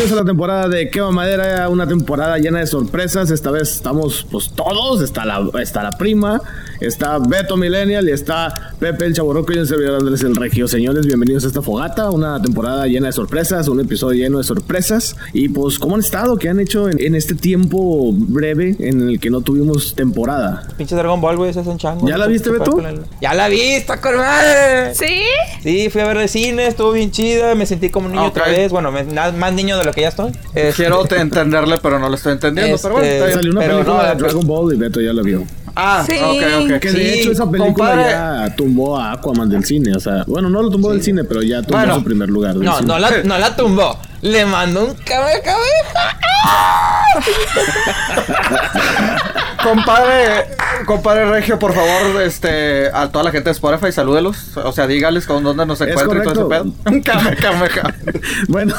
Bienvenidos 0.00 0.18
a 0.18 0.24
la 0.24 0.30
temporada 0.30 0.68
de 0.68 0.88
Quema 0.88 1.10
Madera, 1.10 1.68
una 1.68 1.86
temporada 1.86 2.38
llena 2.38 2.60
de 2.60 2.66
sorpresas. 2.66 3.30
Esta 3.30 3.50
vez 3.50 3.70
estamos 3.70 4.26
pues 4.30 4.48
todos, 4.48 5.02
está 5.02 5.26
la, 5.26 5.46
está 5.60 5.82
la 5.82 5.90
prima, 5.90 6.40
está 6.80 7.18
Beto 7.18 7.58
Millennial 7.58 8.08
y 8.08 8.12
está 8.12 8.72
Pepe 8.78 9.04
el 9.04 9.12
Chaborroco 9.14 9.52
y 9.52 9.58
el 9.58 9.66
servidor 9.66 9.96
Andrés 10.00 10.22
el 10.22 10.34
Regio. 10.36 10.66
Señores, 10.68 11.04
bienvenidos 11.06 11.44
a 11.44 11.48
esta 11.48 11.60
fogata, 11.60 12.08
una 12.08 12.40
temporada 12.40 12.86
llena 12.86 13.08
de 13.08 13.12
sorpresas, 13.12 13.68
un 13.68 13.78
episodio 13.78 14.24
lleno 14.24 14.38
de 14.38 14.44
sorpresas. 14.44 15.16
Y 15.34 15.50
pues, 15.50 15.78
¿cómo 15.78 15.96
han 15.96 16.00
estado? 16.00 16.38
¿Qué 16.38 16.48
han 16.48 16.60
hecho 16.60 16.88
en, 16.88 16.98
en 16.98 17.14
este 17.14 17.34
tiempo 17.34 18.10
breve 18.14 18.76
en 18.78 19.06
el 19.06 19.20
que 19.20 19.28
no 19.28 19.42
tuvimos 19.42 19.94
temporada? 19.94 20.66
Pinche 20.78 20.96
Dragon 20.96 21.20
Ball, 21.20 21.36
güey, 21.36 21.50
ese 21.50 21.60
es 21.60 21.66
un 21.66 21.76
chango. 21.76 22.08
¿Ya 22.08 22.16
la 22.16 22.26
viste, 22.26 22.48
Beto? 22.48 22.78
Ya 23.20 23.34
la 23.34 23.48
vi, 23.48 23.60
está 23.60 24.00
con 24.00 24.16
madre. 24.16 24.94
¿Sí? 24.94 25.20
Sí, 25.62 25.90
fui 25.90 26.00
a 26.00 26.06
ver 26.06 26.16
de 26.16 26.28
cine, 26.28 26.68
estuvo 26.68 26.90
bien 26.92 27.10
chida, 27.10 27.54
me 27.54 27.66
sentí 27.66 27.90
como 27.90 28.06
un 28.06 28.12
niño 28.12 28.24
Ok. 28.24 28.30
otra 28.30 28.46
vez. 28.48 28.72
Bueno, 28.72 28.90
me- 28.90 29.04
na- 29.04 29.30
más 29.32 29.52
niño 29.52 29.76
de 29.76 29.89
lo 29.90 29.94
que 29.94 30.00
ya 30.02 30.08
estoy. 30.08 30.32
Este, 30.54 30.72
Quiero 30.82 31.04
te- 31.04 31.20
entenderle, 31.20 31.78
pero 31.78 31.98
no 31.98 32.08
lo 32.08 32.14
estoy 32.14 32.32
entendiendo. 32.32 32.74
Este, 32.76 32.88
Pero 32.88 32.94
bueno, 33.00 33.08
está 33.10 33.24
bien. 33.26 33.36
Salió 33.38 33.50
una 33.52 33.60
pero 33.60 33.72
película 33.78 34.02
no, 34.02 34.08
de 34.08 34.14
Dragon 34.16 34.46
Ball 34.46 34.74
y 34.74 34.76
Beto 34.78 35.00
ya 35.00 35.12
la 35.12 35.22
vio. 35.22 35.44
Ah, 35.76 36.02
Sí. 36.04 36.14
ok, 36.20 36.42
ok. 36.74 36.80
Que 36.80 36.90
de 36.92 37.12
Sí, 37.14 37.20
hecho 37.20 37.32
esa 37.32 37.48
película 37.50 37.90
compadre. 37.90 38.10
ya 38.10 38.54
tumbó 38.56 38.98
a 38.98 39.12
Aquaman 39.12 39.48
del 39.48 39.64
cine. 39.64 39.94
O 39.96 40.00
sea, 40.00 40.24
bueno, 40.26 40.48
no 40.50 40.62
lo 40.62 40.70
tumbó 40.70 40.90
del 40.90 41.02
cine, 41.02 41.22
pero 41.24 41.42
ya 41.42 41.62
tumbó 41.62 41.78
Bueno. 41.78 41.94
su 41.94 42.04
primer 42.04 42.28
lugar. 42.28 42.54
del 42.54 42.64
No, 42.64 42.74
cine. 42.76 42.88
no 42.88 42.98
la, 42.98 43.10
no 43.22 43.38
la 43.38 43.54
tumbó. 43.56 43.96
Le 44.22 44.44
mandó 44.46 44.84
un 44.86 44.94
cabe 44.94 45.40
cabeza. 45.42 46.16
Compadre, 49.62 50.56
compadre 50.86 51.30
Regio, 51.30 51.58
por 51.58 51.74
favor, 51.74 52.22
este, 52.22 52.88
a 52.92 53.10
toda 53.10 53.24
la 53.24 53.30
gente 53.30 53.50
de 53.50 53.52
Spotify, 53.52 53.92
salúdelos. 53.92 54.56
O 54.56 54.72
sea, 54.72 54.86
dígales 54.86 55.26
con 55.26 55.44
dónde 55.44 55.66
nos 55.66 55.80
encuentran 55.80 56.22
y 56.22 56.24
todo 56.24 56.32
ese 56.32 56.44
pedo. 56.44 56.72
Bueno, 58.48 58.74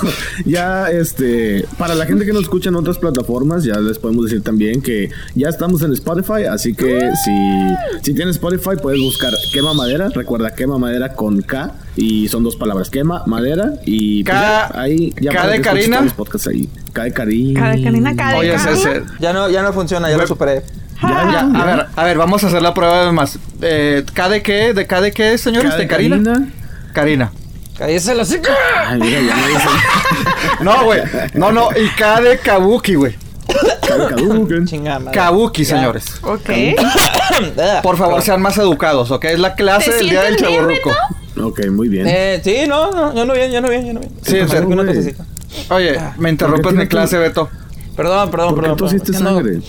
ya 0.45 0.89
este, 0.89 1.65
para 1.77 1.95
la 1.95 2.05
gente 2.05 2.25
que 2.25 2.33
nos 2.33 2.43
escucha 2.43 2.69
en 2.69 2.75
otras 2.75 2.97
plataformas, 2.97 3.63
ya 3.63 3.77
les 3.77 3.99
podemos 3.99 4.25
decir 4.25 4.43
también 4.43 4.81
que 4.81 5.09
ya 5.35 5.49
estamos 5.49 5.81
en 5.83 5.93
Spotify, 5.93 6.45
así 6.49 6.73
que 6.73 7.09
si, 7.23 8.03
si 8.03 8.13
tienes 8.13 8.35
Spotify 8.35 8.77
puedes 8.81 8.99
buscar 8.99 9.33
Quema 9.53 9.73
Madera, 9.73 10.09
recuerda 10.09 10.53
Quema 10.55 10.77
Madera 10.77 11.13
con 11.13 11.41
K 11.41 11.73
y 11.95 12.27
son 12.29 12.43
dos 12.43 12.55
palabras, 12.55 12.89
Quema 12.89 13.23
Madera 13.25 13.73
y 13.85 14.23
pues, 14.23 14.35
K- 14.35 14.41
ya, 14.73 14.79
ahí 14.81 15.13
ya 15.19 15.31
K 15.31 15.37
para 15.41 15.51
de 15.53 15.61
Karina. 15.61 15.99
ahí. 15.99 16.69
K 16.93 17.03
de 17.03 17.13
Karina. 17.13 17.59
Cada 17.59 17.83
canina, 17.83 18.15
cada 18.15 18.37
Oye, 18.37 18.53
cada- 18.55 18.71
ese, 18.71 19.03
Ya 19.19 19.33
no, 19.33 19.49
ya 19.49 19.61
no 19.61 19.73
funciona, 19.73 20.09
ya 20.09 20.17
lo 20.17 20.25
superé. 20.27 20.63
Ya, 21.01 21.09
Ya, 21.31 21.39
a 21.61 21.65
ver, 21.65 21.85
a 21.95 22.03
ver, 22.03 22.17
vamos 22.17 22.43
a 22.43 22.47
hacer 22.47 22.61
la 22.61 22.73
prueba 22.73 23.05
de 23.05 23.11
más. 23.11 23.39
Eh, 23.61 24.05
¿K 24.13 24.29
de 24.29 24.41
qué? 24.43 24.73
¿De 24.73 24.85
K 24.87 25.01
de 25.01 25.11
qué, 25.11 25.37
señores? 25.37 25.71
¿De 25.73 25.79
de 25.79 25.87
Karina? 25.87 26.17
Karina. 26.17 26.47
Karina. 26.93 27.31
Cállese 27.77 28.13
la 28.13 28.21
hocico. 28.21 28.49
Ay, 28.87 28.99
mira, 28.99 29.19
ya 29.21 29.35
me 29.35 29.47
dicen 29.47 29.69
No, 30.61 30.83
güey. 30.83 31.01
No, 31.33 31.51
no. 31.51 31.69
Y 31.71 31.87
K 31.97 32.21
de 32.21 32.37
Kabuki, 32.37 32.93
güey. 32.95 33.15
De. 33.47 35.11
Kabuki, 35.11 35.63
Ya. 35.63 35.75
señores. 35.77 36.05
Ok. 36.21 36.49
Por 37.81 37.97
favor, 37.97 38.21
sean 38.21 38.41
más 38.41 38.57
educados, 38.57 39.11
¿ok? 39.11 39.25
Es 39.25 39.39
la 39.39 39.55
clase 39.55 39.89
¿Te 39.91 39.97
del 39.97 40.09
día 40.09 40.21
del 40.21 40.35
chaburruco. 40.37 40.91
Ok, 41.39 41.67
muy 41.67 41.87
bien. 41.87 42.05
Eh, 42.07 42.41
sí, 42.43 42.63
no, 42.67 42.91
no, 42.91 43.13
ya 43.13 43.25
no 43.25 43.33
bien, 43.33 43.51
ya 43.51 43.61
no 43.61 43.69
bien, 43.69 43.85
ya 43.85 43.93
no 43.93 43.99
bien. 43.99 44.11
Sí, 44.21 44.37
serio. 44.47 44.67
Una. 44.67 44.83
Oye, 45.69 45.99
me 46.17 46.29
interrumpes 46.29 46.63
¿Por 46.63 46.73
qué 46.73 46.79
mi 46.79 46.87
clase, 46.87 47.15
que- 47.17 47.21
Beto. 47.23 47.49
Perdón, 47.95 48.31
perdón, 48.31 48.49
¿Por 48.49 48.55
qué 48.55 48.61
perdón. 48.61 48.77
tosiste 48.77 49.11
perdón. 49.13 49.35
sangre? 49.35 49.59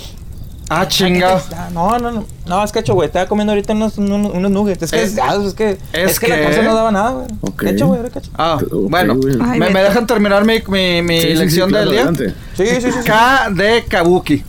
Ah, 0.68 0.88
chinga. 0.88 1.42
No, 1.74 1.98
no, 1.98 2.10
no. 2.10 2.24
No, 2.46 2.64
es 2.64 2.72
que 2.72 2.78
hecho, 2.78 2.94
güey. 2.94 3.06
Estaba 3.06 3.27
comiendo 3.27 3.52
ahorita 3.52 3.74
unos, 3.74 3.98
unos, 3.98 4.33
unos 4.33 4.50
nuggets. 4.50 4.84
Es 4.84 4.90
que, 4.90 5.02
es, 5.02 5.18
ah, 5.18 5.36
es 5.46 5.52
que, 5.55 5.70
es 5.92 6.12
es 6.12 6.20
que, 6.20 6.28
la 6.28 6.48
cosa 6.48 6.62
no 6.62 6.74
daba 6.74 6.90
nada, 6.90 7.10
güey. 7.10 7.27
Ok. 7.42 7.60
¿Qué 7.60 7.70
hecho, 7.70 7.86
güey? 7.88 8.00
¿Qué 8.10 8.18
hecho? 8.20 8.30
Ah, 8.38 8.58
bueno. 8.72 9.18
Ay, 9.44 9.58
¿Me, 9.58 9.83
dejan 9.83 10.06
terminar 10.06 10.44
mi, 10.46 10.62
mi, 10.68 11.02
mi 11.02 11.20
Sí, 11.20 11.27
sí, 11.27 11.33
sí, 11.33 11.39
lección 11.39 11.68
claro, 11.68 11.84
del 11.90 11.92
día? 11.92 12.08
adelante. 12.08 12.34
Sí, 12.56 12.67
sí, 12.80 12.90
sí. 12.90 12.98
K 13.05 13.50
de 13.50 13.84
Kabuki. 13.86 14.42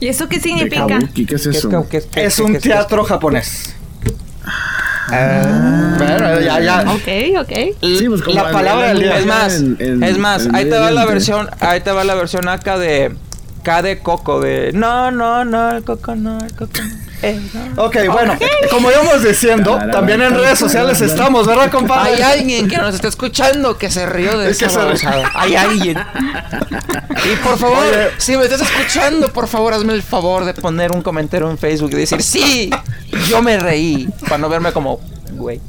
¿Y 0.00 0.08
eso 0.08 0.28
qué 0.28 0.40
significa? 0.40 0.86
Kabuki, 0.88 1.24
¿qué 1.26 1.36
es 1.36 1.42
¿Qué 1.44 1.50
es, 1.50 1.56
eso? 1.56 1.86
qué 1.88 1.96
es, 1.98 2.06
qué 2.06 2.24
Es 2.24 2.36
qué 2.36 2.42
un 2.42 2.58
teatro 2.58 3.04
japonés. 3.04 3.76
Ah. 5.10 5.94
Bueno, 5.98 6.40
ya, 6.40 6.60
ya. 6.60 6.80
Ok, 6.88 7.40
ok. 7.40 7.52
Sí, 7.80 8.08
pues, 8.08 8.26
la 8.34 8.50
palabra 8.50 8.88
del 8.88 8.98
día. 9.00 9.18
Es 9.18 9.26
más, 9.26 9.54
en- 9.56 9.76
en- 9.80 10.02
es 10.02 10.18
más, 10.18 10.48
ahí 10.54 10.64
te 10.68 10.78
va 10.78 10.90
la 10.90 11.04
versión, 11.06 11.48
ahí 11.60 11.80
te 11.80 11.90
va 11.92 12.04
la 12.04 12.14
versión 12.14 12.48
acá 12.48 12.78
de 12.78 13.12
K 13.62 13.82
de 13.82 13.98
Coco 14.00 14.40
de 14.40 14.72
no, 14.72 15.10
no, 15.10 15.44
no, 15.44 15.70
el 15.70 15.84
Coco 15.84 16.14
no, 16.14 16.38
el 16.38 16.52
Coco 16.54 16.72
no. 16.82 17.02
eh, 17.22 17.40
no. 17.76 17.84
Ok, 17.84 17.96
bueno, 18.10 18.36
como 18.70 18.90
íbamos 18.90 19.22
diciendo, 19.22 19.78
también 19.92 20.20
en 20.22 20.34
redes 20.34 20.58
sociales 20.58 21.00
estamos, 21.00 21.46
¿verdad, 21.46 21.70
compadre? 21.70 22.14
Hay 22.14 22.40
alguien 22.40 22.68
que 22.68 22.76
nos 22.76 22.94
está 22.94 23.08
escuchando 23.08 23.78
que 23.78 23.90
se 23.90 24.06
rió 24.06 24.38
de 24.38 24.50
Es 24.50 24.58
que 24.62 24.68
se. 24.68 24.78
Hay 25.34 25.56
alguien. 25.56 25.98
Y 27.24 27.36
por 27.36 27.56
favor, 27.56 27.78
Oye. 27.78 28.08
si 28.18 28.36
me 28.36 28.42
estás 28.44 28.62
escuchando, 28.62 29.32
por 29.32 29.46
favor, 29.46 29.72
hazme 29.74 29.92
el 29.92 30.02
favor 30.02 30.44
de 30.44 30.54
poner 30.54 30.90
un 30.90 31.02
comentario 31.02 31.48
en 31.48 31.56
Facebook 31.56 31.90
y 31.92 31.96
decir, 31.96 32.20
sí, 32.20 32.70
yo 33.28 33.40
me 33.42 33.58
reí. 33.58 34.08
Para 34.22 34.38
no 34.38 34.48
verme 34.48 34.72
como, 34.72 34.98
güey. 35.32 35.60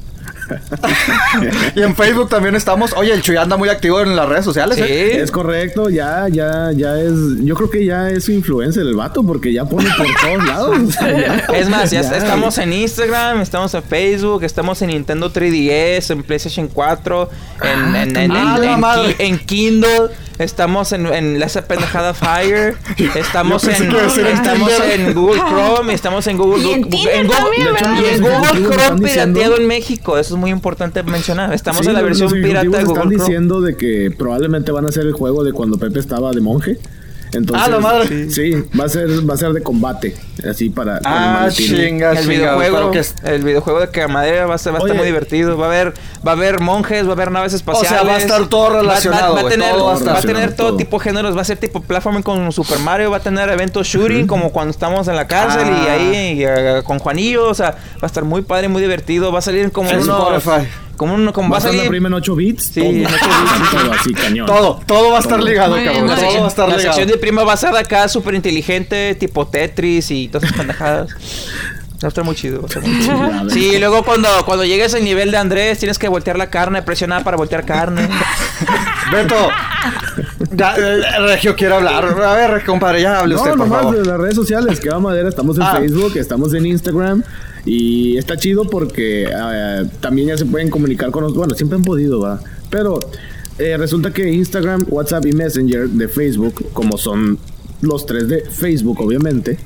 Y 1.75 1.81
en 1.81 1.95
Facebook 1.95 2.29
también 2.29 2.55
estamos. 2.55 2.93
Oye, 2.93 3.13
el 3.13 3.21
Chuy 3.21 3.37
anda 3.37 3.57
muy 3.57 3.69
activo 3.69 4.01
en 4.01 4.15
las 4.15 4.27
redes 4.29 4.45
sociales, 4.45 4.77
Sí. 4.77 4.83
¿eh? 4.85 5.21
Es 5.21 5.31
correcto, 5.31 5.89
ya, 5.89 6.27
ya, 6.29 6.71
ya 6.75 6.99
es. 6.99 7.13
Yo 7.43 7.55
creo 7.55 7.69
que 7.69 7.85
ya 7.85 8.09
es 8.09 8.29
influencer 8.29 8.83
el 8.83 8.95
vato 8.95 9.23
porque 9.23 9.51
ya 9.53 9.65
pone 9.65 9.89
por 9.97 10.05
todos 10.21 10.45
lados. 10.47 10.77
o 10.77 10.91
sea, 10.91 11.11
ya- 11.19 11.35
Es 11.55 11.69
más, 11.69 11.91
ya, 11.91 12.01
ya. 12.01 12.17
estamos 12.17 12.57
en 12.57 12.73
Instagram, 12.73 13.41
estamos 13.41 13.73
en 13.73 13.83
Facebook, 13.83 14.43
estamos 14.43 14.81
en 14.81 14.89
Nintendo 14.89 15.31
3DS, 15.31 16.11
en 16.11 16.23
PlayStation 16.23 16.67
4, 16.67 17.29
en, 17.63 17.95
en, 17.95 18.15
en, 18.17 18.31
Ah, 18.31 18.55
en- 18.57 18.61
la 18.65 18.73
en 18.73 18.79
madre. 18.79 19.15
Ki- 19.15 19.23
en 19.23 19.39
Kindle, 19.39 20.09
estamos 20.39 20.91
en, 20.93 21.05
en 21.07 21.39
la 21.39 21.45
esa 21.45 21.63
pendejada 21.65 22.13
Fire, 22.13 22.75
estamos 23.15 23.63
en, 23.65 23.91
estamos 24.27 24.71
en 24.91 25.13
Google 25.13 25.39
Chrome, 25.41 25.93
estamos 25.93 26.27
en 26.27 26.37
Google 26.37 26.63
Y 26.63 26.71
en 26.71 26.81
Google- 26.83 27.27
Chrome 28.75 29.01
pirateado 29.01 29.57
en 29.57 29.67
México, 29.67 30.17
eso 30.17 30.35
es 30.35 30.39
muy 30.43 30.51
importante 30.51 31.01
mencionar. 31.03 31.53
Estamos 31.53 31.81
Sí, 31.81 31.87
en 31.87 31.93
la 31.93 32.01
versión 32.01 32.29
los 32.29 32.33
pirata 32.45 32.59
de 32.63 32.67
Google 32.67 32.81
están 32.81 32.95
Chrome. 33.09 33.15
diciendo 33.15 33.61
de 33.61 33.77
que 33.77 34.11
probablemente 34.17 34.71
van 34.73 34.85
a 34.85 34.89
hacer 34.89 35.05
el 35.05 35.13
juego 35.13 35.43
de 35.45 35.53
cuando 35.53 35.77
Pepe 35.77 35.99
estaba 35.99 36.31
de 36.31 36.41
monje. 36.41 36.77
Entonces, 37.33 37.67
Ah, 37.67 37.71
la 37.71 37.79
madre. 37.79 38.29
Sí, 38.29 38.53
va 38.79 38.85
a 38.85 38.89
ser, 38.89 39.07
va 39.29 39.33
a 39.33 39.37
ser 39.37 39.53
de 39.53 39.61
combate, 39.63 40.15
así 40.49 40.69
para. 40.69 40.99
Ah, 41.03 41.39
maletín. 41.41 41.67
chinga, 41.67 42.11
El 42.11 42.27
videojuego, 42.27 42.91
que 42.91 42.99
es- 42.99 43.15
el 43.23 43.43
videojuego 43.43 43.79
de 43.79 43.89
Camadera 43.89 44.45
va 44.45 44.55
a, 44.55 44.57
ser, 44.57 44.73
va 44.73 44.77
a 44.77 44.81
estar 44.81 44.95
muy 44.95 45.05
divertido. 45.05 45.57
Va 45.57 45.65
a 45.65 45.69
haber, 45.69 45.93
va 46.25 46.31
a 46.31 46.35
haber 46.35 46.59
monjes, 46.59 47.05
va 47.05 47.09
a 47.09 47.13
haber 47.13 47.31
naves 47.31 47.53
espaciales. 47.53 47.89
sea, 47.89 48.03
va 48.03 48.15
a 48.15 48.19
estar 48.19 48.45
todo 48.47 48.63
Va- 48.63 48.69
va- 48.69 48.81
relacionado, 48.81 49.33
Va, 49.33 49.39
a 49.39 49.41
güey, 49.43 49.53
tener, 49.53 49.71
todo 49.71 49.85
va 49.85 49.93
a 49.93 50.13
va 50.15 50.21
tener 50.21 50.55
todo 50.55 50.67
todo. 50.69 50.77
tipo 50.77 50.97
de 50.99 51.03
géneros. 51.03 51.35
Va 51.37 51.41
a 51.41 51.45
ser 51.45 51.57
tipo 51.57 51.81
platforming 51.81 52.23
con 52.23 52.51
Super 52.51 52.79
Mario. 52.79 53.11
Va 53.11 53.17
a 53.17 53.21
tener 53.21 53.49
eventos 53.49 53.87
shooting 53.87 54.27
como 54.27 54.51
cuando 54.51 54.71
estamos 54.71 55.07
en 55.07 55.15
la 55.15 55.27
cárcel 55.27 55.67
y 55.67 55.87
Ah. 55.87 55.93
ahí 55.93 56.37
y, 56.39 56.43
eh, 56.45 56.81
con 56.85 56.99
Juanillo. 56.99 57.47
O 57.49 57.53
sea, 57.53 57.71
va 57.71 58.03
a 58.03 58.05
estar 58.05 58.23
muy 58.23 58.41
padre, 58.43 58.67
muy 58.67 58.81
divertido. 58.81 59.31
Va 59.31 59.39
a 59.39 59.41
salir 59.41 59.71
como 59.71 59.89
En 59.89 60.01
unos, 60.01 60.37
Spotify. 60.37 60.67
Como 60.97 61.15
uno, 61.15 61.33
como 61.33 61.49
Va 61.49 61.57
a 61.57 61.59
la 61.61 61.65
salir. 61.67 61.87
prima 61.89 62.07
en 62.07 62.13
8 62.13 62.35
bits. 62.35 62.63
Sí, 62.73 62.79
todo, 62.81 62.89
en 62.91 63.05
8 63.05 63.15
bits. 63.15 63.71
todo 63.83 63.93
así, 63.93 64.13
cañón. 64.13 64.45
Todo, 64.47 64.79
todo 64.85 65.11
va 65.11 65.17
a 65.17 65.21
estar 65.21 65.39
Todo. 65.39 65.47
ligado, 65.47 65.75
Muy 65.75 65.85
cabrón. 65.85 66.05
bien, 66.05 66.15
Todo 66.17 66.25
muy 66.31 66.39
va 66.39 66.45
a 66.45 66.47
estar 66.49 66.69
la 66.69 66.77
ligado. 66.77 66.93
sección 66.95 67.07
de 67.11 67.17
prima 67.17 67.43
va 67.43 67.53
a 67.53 67.57
ser 67.57 67.75
acá 67.75 68.07
súper 68.07 68.35
inteligente, 68.35 69.15
tipo 69.15 69.47
Tetris 69.47 70.11
y 70.11 70.27
todas 70.27 70.43
esas 70.43 70.57
pendejadas. 70.57 71.09
Va 72.03 72.07
a 72.07 72.09
estar 72.09 72.23
muy 72.25 72.35
chido. 72.35 72.59
Va 72.61 72.65
a 72.65 72.67
estar 72.67 72.83
muy 72.83 72.99
chido. 72.99 73.49
Sí, 73.49 73.77
luego 73.79 74.03
cuando, 74.03 74.27
cuando 74.45 74.65
llegues 74.65 74.93
al 74.93 75.03
nivel 75.05 75.31
de 75.31 75.37
Andrés, 75.37 75.79
tienes 75.79 75.97
que 75.97 76.07
voltear 76.09 76.37
la 76.37 76.49
carne, 76.49 76.81
presionar 76.81 77.23
para 77.23 77.37
voltear 77.37 77.65
carne. 77.65 78.07
Beto, 79.11 79.35
ya, 80.51 80.75
eh, 80.77 81.01
Regio 81.27 81.55
quiere 81.55 81.75
hablar. 81.75 82.03
A 82.05 82.33
ver, 82.33 82.63
compadre, 82.65 83.01
ya 83.01 83.19
hable 83.19 83.35
usted, 83.35 83.51
No, 83.51 83.57
por 83.57 83.67
nomás 83.67 83.81
favor. 83.83 83.97
de 83.97 84.05
las 84.05 84.19
redes 84.19 84.35
sociales, 84.35 84.79
que 84.79 84.89
va 84.89 84.99
madera, 84.99 85.29
estamos 85.29 85.55
en 85.57 85.63
Ah. 85.63 85.75
Facebook, 85.79 86.17
estamos 86.17 86.53
en 86.53 86.65
Instagram 86.65 87.23
y 87.65 88.17
está 88.17 88.37
chido 88.37 88.65
porque 88.65 89.27
eh, 89.29 89.85
también 90.01 90.29
ya 90.29 90.37
se 90.37 90.45
pueden 90.45 90.69
comunicar 90.69 91.11
con 91.11 91.21
nosotros, 91.21 91.45
bueno, 91.45 91.55
siempre 91.55 91.77
han 91.77 91.83
podido, 91.83 92.19
va, 92.19 92.39
pero 92.69 92.99
eh, 93.57 93.77
resulta 93.77 94.11
que 94.11 94.31
Instagram, 94.31 94.85
WhatsApp 94.89 95.25
y 95.25 95.31
Messenger 95.31 95.89
de 95.89 96.07
Facebook, 96.07 96.71
como 96.73 96.97
son 96.97 97.37
los 97.81 98.05
tres 98.05 98.27
de 98.27 98.41
Facebook, 98.41 98.99
obviamente, 99.01 99.57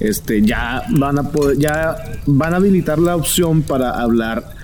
este, 0.00 0.42
ya 0.42 0.82
van 0.90 1.18
a 1.18 1.30
poder, 1.30 1.58
ya 1.58 1.96
van 2.26 2.54
a 2.54 2.56
habilitar 2.56 2.98
la 2.98 3.16
opción 3.16 3.62
para 3.62 4.00
hablar 4.00 4.62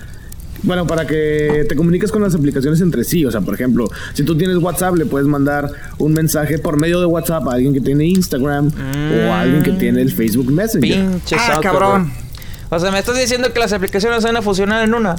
bueno, 0.63 0.87
para 0.87 1.07
que 1.07 1.67
te 1.69 1.77
comuniques 1.77 2.11
con 2.11 2.23
las 2.23 2.35
aplicaciones 2.35 2.81
entre 2.81 3.05
sí. 3.05 3.25
O 3.25 3.31
sea, 3.31 3.41
por 3.41 3.55
ejemplo, 3.55 3.89
si 4.15 4.25
tú 4.25 4.37
tienes 4.37 4.57
WhatsApp, 4.57 4.97
le 4.97 5.07
puedes 5.07 5.29
mandar 5.29 5.71
un 5.99 6.13
mensaje 6.13 6.59
por 6.59 6.77
medio 6.77 6.99
de 7.01 7.07
WhatsApp 7.07 7.47
a 7.49 7.53
alguien 7.55 7.73
que 7.73 7.81
tiene 7.81 8.07
Instagram 8.07 8.69
o 8.69 9.33
a 9.33 9.43
alguien 9.43 9.63
que 9.63 9.73
tiene 9.73 10.03
el 10.03 10.11
Facebook 10.11 10.51
Messenger. 10.51 11.11
Pinche 11.11 11.37
Ah, 11.37 11.47
saco, 11.47 11.63
cabrón. 11.63 12.13
O 12.71 12.79
sea, 12.79 12.91
me 12.91 12.99
estás 12.99 13.19
diciendo 13.19 13.53
que 13.53 13.59
las 13.59 13.73
aplicaciones 13.73 14.23
van 14.25 14.37
a 14.37 14.43
funcionar 14.43 14.85
en 14.85 14.95
una. 14.95 15.17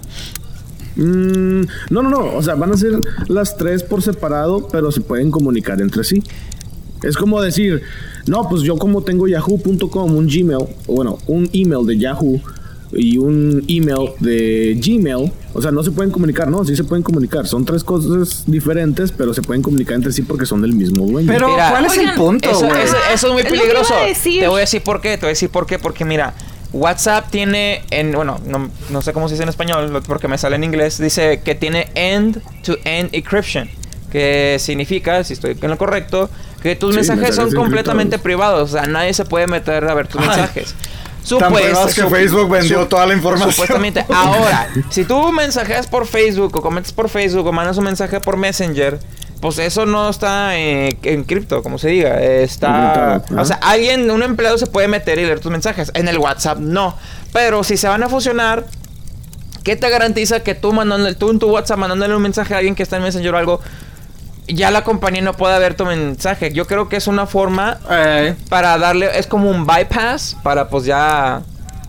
Mm, 0.96 1.62
no, 1.90 2.02
no, 2.04 2.10
no. 2.10 2.36
O 2.36 2.44
sea, 2.44 2.56
van 2.56 2.72
a 2.74 2.78
ser 2.78 3.00
las 3.28 3.58
tres 3.58 3.84
por 3.84 4.02
separado, 4.02 4.68
pero 4.72 4.92
se 4.92 5.02
pueden 5.02 5.32
comunicar 5.32 5.82
entre 5.82 6.04
sí. 6.04 6.22
Es 7.04 7.16
como 7.16 7.42
decir, 7.42 7.82
no, 8.28 8.48
pues 8.50 8.62
yo 8.64 8.78
como 8.78 9.02
tengo 9.04 9.28
yahoo.com, 9.28 10.16
un 10.16 10.28
Gmail, 10.28 10.66
bueno, 10.88 11.18
un 11.28 11.50
email 11.54 11.86
de 11.86 11.98
Yahoo, 11.98 12.42
y 12.92 13.18
un 13.20 13.64
email 13.68 14.10
de 14.20 14.80
Gmail, 14.84 15.32
o 15.54 15.62
sea, 15.62 15.70
no 15.72 15.84
se 15.84 15.92
pueden 15.92 16.12
comunicar, 16.12 16.50
no, 16.50 16.66
sí 16.66 16.76
se 16.76 16.84
pueden 16.84 17.04
comunicar. 17.04 17.48
Son 17.48 17.64
tres 17.64 17.84
cosas 17.84 18.44
diferentes, 18.48 19.12
pero 19.12 19.34
se 19.34 19.42
pueden 19.44 19.62
comunicar 19.62 19.96
entre 19.96 20.12
sí 20.12 20.24
porque 20.24 20.46
son 20.48 20.62
del 20.62 20.74
mismo 20.74 21.06
dueño. 21.06 21.32
Pero, 21.32 21.50
Mira, 21.50 21.70
¿cuál 21.70 21.86
es 21.86 21.98
el 21.98 22.14
punto, 22.16 22.50
Eso, 22.50 22.66
güey? 22.68 22.82
eso- 22.82 22.98
eso 23.14 23.28
es 23.28 23.34
muy 23.34 23.44
peligroso. 23.44 23.94
Te 24.24 24.48
voy 24.48 24.58
a 24.58 24.62
decir 24.62 24.82
por 24.82 25.00
qué. 25.02 25.12
Te 25.18 25.22
voy 25.22 25.28
a 25.28 25.30
decir 25.30 25.50
por 25.50 25.68
qué. 25.68 25.78
Porque 25.80 26.04
mira, 26.04 26.34
WhatsApp 26.74 27.30
tiene, 27.30 27.84
en, 27.90 28.12
bueno, 28.12 28.40
no, 28.46 28.70
no 28.90 29.02
sé 29.02 29.14
cómo 29.14 29.28
se 29.28 29.34
dice 29.34 29.44
en 29.44 29.50
español, 29.50 30.04
porque 30.06 30.28
me 30.28 30.38
sale 30.38 30.56
en 30.56 30.64
inglés. 30.64 30.98
Dice 31.00 31.42
que 31.44 31.56
tiene 31.56 31.90
end-to-end 31.96 33.10
encryption. 33.14 33.70
Que 34.12 34.58
significa, 34.60 35.24
si 35.24 35.34
estoy 35.34 35.56
en 35.62 35.70
lo 35.70 35.78
correcto, 35.78 36.30
que 36.64 36.76
tus 36.76 36.92
Sí, 36.92 36.96
mensajes 36.98 37.36
son 37.36 37.46
mensajes 37.46 37.56
completamente 37.56 38.16
encriptados. 38.16 38.24
privados. 38.24 38.70
O 38.72 38.74
sea, 38.74 38.88
nadie 38.88 39.14
se 39.14 39.26
puede 39.26 39.46
meter 39.48 39.86
a 39.88 39.94
ver 39.94 40.08
tus 40.08 40.22
Ay, 40.22 40.28
mensajes. 40.28 40.76
Privados 41.28 41.94
que 41.94 42.06
Facebook 42.08 42.50
vendió 42.50 42.88
toda 42.88 43.06
la 43.06 43.14
información. 43.14 43.52
Supuestamente. 43.52 44.06
Ahora, 44.10 44.68
si 44.90 45.04
tú 45.04 45.32
mensajeas 45.32 45.86
por 45.86 46.08
Facebook 46.08 46.56
o 46.56 46.62
comentas 46.62 46.92
por 46.92 47.08
Facebook 47.10 47.46
o 47.46 47.52
mandas 47.52 47.78
un 47.78 47.84
mensaje 47.84 48.20
por 48.20 48.38
Messenger, 48.38 49.00
pues 49.42 49.58
eso 49.60 49.86
no 49.86 50.10
está 50.10 50.58
eh, 50.58 50.98
en 51.04 51.24
cripto, 51.24 51.64
como 51.64 51.78
se 51.78 51.90
diga. 51.90 52.20
Está. 52.22 53.22
O 53.38 53.46
sea, 53.46 53.58
alguien, 53.62 54.10
un 54.12 54.22
empleado 54.24 54.58
se 54.58 54.68
puede 54.68 54.88
meter 54.88 55.18
y 55.20 55.26
leer 55.26 55.40
tus 55.40 55.52
mensajes. 55.52 55.92
En 55.94 56.08
el 56.08 56.18
WhatsApp 56.18 56.58
no. 56.60 56.96
Pero 57.32 57.64
si 57.64 57.78
se 57.78 57.88
van 57.88 58.04
a 58.04 58.10
fusionar, 58.10 58.66
¿qué 59.64 59.76
te 59.76 59.90
garantiza 59.90 60.42
que 60.42 60.56
tú, 60.56 60.74
mandando, 60.74 61.14
tú 61.16 61.30
en 61.32 61.40
tu 61.40 61.50
WhatsApp 61.50 61.78
mandándole 61.78 62.16
un 62.16 62.22
mensaje 62.22 62.54
a 62.54 62.58
alguien 62.58 62.76
que 62.76 62.84
está 62.84 62.98
en 62.98 63.04
Messenger 63.04 63.34
o 63.34 63.38
algo, 63.38 63.62
ya 64.48 64.72
la 64.72 64.84
compañía 64.84 65.22
no 65.22 65.34
pueda 65.34 65.58
ver 65.60 65.76
tu 65.76 65.86
mensaje? 65.86 66.52
Yo 66.52 66.66
creo 66.68 66.90
que 66.90 66.98
es 66.98 67.08
una 67.08 67.26
forma 67.26 67.78
Eh, 67.90 68.36
para 68.50 68.78
darle, 68.78 69.18
es 69.18 69.28
como 69.28 69.50
un 69.50 69.66
bypass 69.66 70.36
para 70.44 70.68
pues 70.70 70.86
ya 70.86 71.42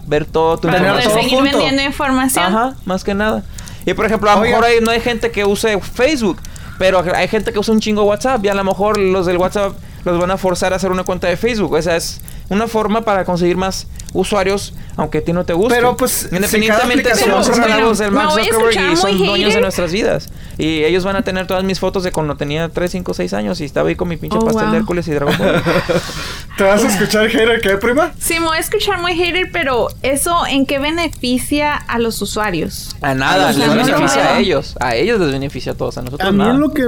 ver 0.06 0.25
todo 0.25 0.58
tu 0.58 0.69
Para 0.69 0.79
poder 0.79 1.02
todo 1.05 1.14
seguir 1.14 1.31
junto. 1.31 1.50
vendiendo 1.56 1.82
información. 1.82 2.44
Ajá, 2.44 2.75
más 2.85 3.02
que 3.02 3.14
nada. 3.14 3.43
Y 3.87 3.94
por 3.94 4.05
ejemplo, 4.06 4.31
a 4.31 4.35
lo 4.37 4.43
mejor 4.43 4.62
hay- 4.64 4.81
no 4.81 4.91
hay 4.91 5.00
gente 5.00 5.31
que 5.31 5.44
use 5.44 5.81
Facebook, 5.81 6.38
pero 6.81 7.05
hay 7.15 7.29
gente 7.29 7.53
que 7.53 7.59
usa 7.59 7.75
un 7.75 7.81
chingo 7.81 8.05
WhatsApp 8.05 8.43
y 8.43 8.49
a 8.49 8.55
lo 8.55 8.65
mejor 8.65 8.97
los 8.97 9.27
del 9.27 9.37
WhatsApp 9.37 9.75
los 10.03 10.19
van 10.19 10.31
a 10.31 10.38
forzar 10.38 10.73
a 10.73 10.77
hacer 10.77 10.91
una 10.91 11.05
cuenta 11.05 11.29
de 11.29 11.37
Facebook. 11.37 11.75
O 11.75 11.82
sea, 11.82 11.94
es 11.94 12.23
una 12.50 12.67
forma 12.69 13.02
para 13.02 13.25
conseguir 13.25 13.56
más 13.56 13.87
usuarios, 14.12 14.75
aunque 14.97 15.19
a 15.19 15.25
ti 15.25 15.32
no 15.32 15.44
te 15.44 15.52
guste. 15.52 15.76
Pero, 15.76 15.97
pues, 15.97 16.11
si 16.29 16.35
independientemente 16.35 17.08
aplicación- 17.12 17.31
somos 17.31 17.49
esclavos 17.49 17.99
del 17.99 18.19
a 18.19 18.31
Zuckerberg 18.31 18.93
y 18.93 18.97
son 18.97 19.19
dueños 19.19 19.55
de 19.55 19.61
nuestras 19.61 19.93
vidas. 19.93 20.29
Y 20.58 20.82
ellos 20.85 21.05
van 21.05 21.17
a 21.17 21.23
tener 21.23 21.47
todas 21.47 21.62
mis 21.64 21.79
fotos 21.79 22.02
de 22.02 22.11
cuando 22.12 22.37
tenía 22.37 22.69
3, 22.69 22.91
5, 22.91 23.14
6 23.14 23.32
años 23.32 23.61
y 23.61 23.64
estaba 23.64 23.88
ahí 23.88 23.94
con 23.94 24.08
mi 24.08 24.17
pinche 24.19 24.37
Oh, 24.37 24.44
pastel 24.44 24.64
wow. 24.64 24.73
de 24.73 24.79
Hércules 24.79 25.08
y 25.08 25.12
Dragon 25.12 25.35
Ball. 25.38 25.62
¿Te 26.58 26.64
vas 26.64 26.85
a 26.85 26.88
escuchar 26.88 27.29
hater 27.29 27.61
qué, 27.62 27.76
prima? 27.79 28.12
Sí, 28.19 28.35
me 28.41 28.47
voy 28.47 28.56
a 28.58 28.61
escuchar 28.61 29.00
muy 29.00 29.14
hater, 29.14 29.49
pero 29.52 29.87
¿eso 30.02 30.44
en 30.47 30.67
qué 30.67 30.79
beneficia 30.79 31.75
a 31.76 31.99
los 31.99 32.20
usuarios? 32.20 32.94
A 33.00 33.14
nada, 33.14 33.49
los 33.52 33.56
les 33.58 33.69
beneficia 33.70 34.25
no. 34.25 34.31
a 34.31 34.38
ellos. 34.41 34.76
A 34.81 34.97
ellos 34.97 35.20
les 35.20 35.31
beneficia 35.32 35.73
a 35.73 35.75
todos, 35.76 35.97
a 35.99 36.02
nosotros 36.02 36.29
A 36.29 36.32
mí 36.32 36.38
nada. 36.38 36.52
lo 36.55 36.73
que 36.75 36.85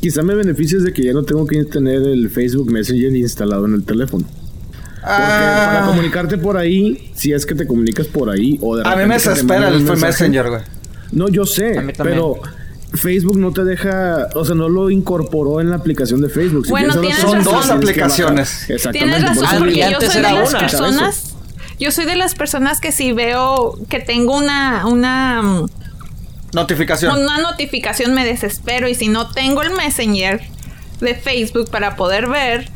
quizá 0.00 0.22
me 0.22 0.34
beneficia 0.34 0.76
es 0.78 0.84
de 0.84 0.92
que 0.92 1.04
ya 1.04 1.12
no 1.12 1.22
tengo 1.22 1.46
que 1.46 1.64
tener 1.64 2.02
el 2.02 2.28
Facebook 2.30 2.70
Messenger 2.70 3.14
instalado 3.16 3.64
en 3.66 3.74
el 3.74 3.84
teléfono. 3.84 4.26
Porque 5.04 5.22
para 5.22 5.82
Ah, 5.84 5.86
comunicarte 5.86 6.38
por 6.38 6.56
ahí, 6.56 7.10
si 7.14 7.32
es 7.32 7.44
que 7.44 7.54
te 7.54 7.66
comunicas 7.66 8.06
por 8.06 8.30
ahí 8.30 8.58
o 8.62 8.76
de 8.76 8.82
a 8.88 8.96
mí 8.96 9.04
me 9.06 9.14
desespera 9.14 9.68
el 9.68 9.80
mensaje. 9.80 10.00
Messenger, 10.06 10.48
güey. 10.48 10.62
No, 11.12 11.28
yo 11.28 11.44
sé, 11.44 11.78
A 11.78 11.82
mí 11.82 11.92
también. 11.92 12.18
pero 12.18 12.40
Facebook 12.94 13.38
no 13.38 13.52
te 13.52 13.64
deja, 13.64 14.28
o 14.34 14.44
sea, 14.44 14.54
no 14.54 14.68
lo 14.68 14.88
incorporó 14.90 15.60
en 15.60 15.68
la 15.70 15.76
aplicación 15.76 16.20
de 16.22 16.28
Facebook. 16.28 16.66
Bueno, 16.68 16.98
tienes 17.00 17.22
razón. 17.22 17.44
Son 17.44 17.54
dos 17.54 17.70
aplicaciones. 17.70 18.70
Exactamente. 18.70 19.16
Tienes 19.20 19.40
razón, 19.40 19.58
porque 19.58 19.76
yo 19.78 19.86
antes 19.86 20.12
soy 20.12 20.22
de 20.22 20.28
era 20.28 20.40
las 20.40 20.50
una. 20.50 20.58
personas. 20.60 21.34
Yo 21.78 21.90
soy 21.90 22.04
de 22.06 22.16
las 22.16 22.34
personas 22.34 22.80
que 22.80 22.92
si 22.92 23.12
veo 23.12 23.78
que 23.88 24.00
tengo 24.00 24.36
una, 24.36 24.86
una, 24.86 25.42
mm, 25.42 25.66
Notificación. 26.52 27.18
una 27.20 27.38
notificación 27.38 28.14
me 28.14 28.24
desespero 28.24 28.86
y 28.88 28.94
si 28.94 29.08
no 29.08 29.30
tengo 29.32 29.60
el 29.62 29.72
Messenger 29.72 30.40
de 31.00 31.14
Facebook 31.16 31.68
para 31.70 31.96
poder 31.96 32.28
ver 32.28 32.68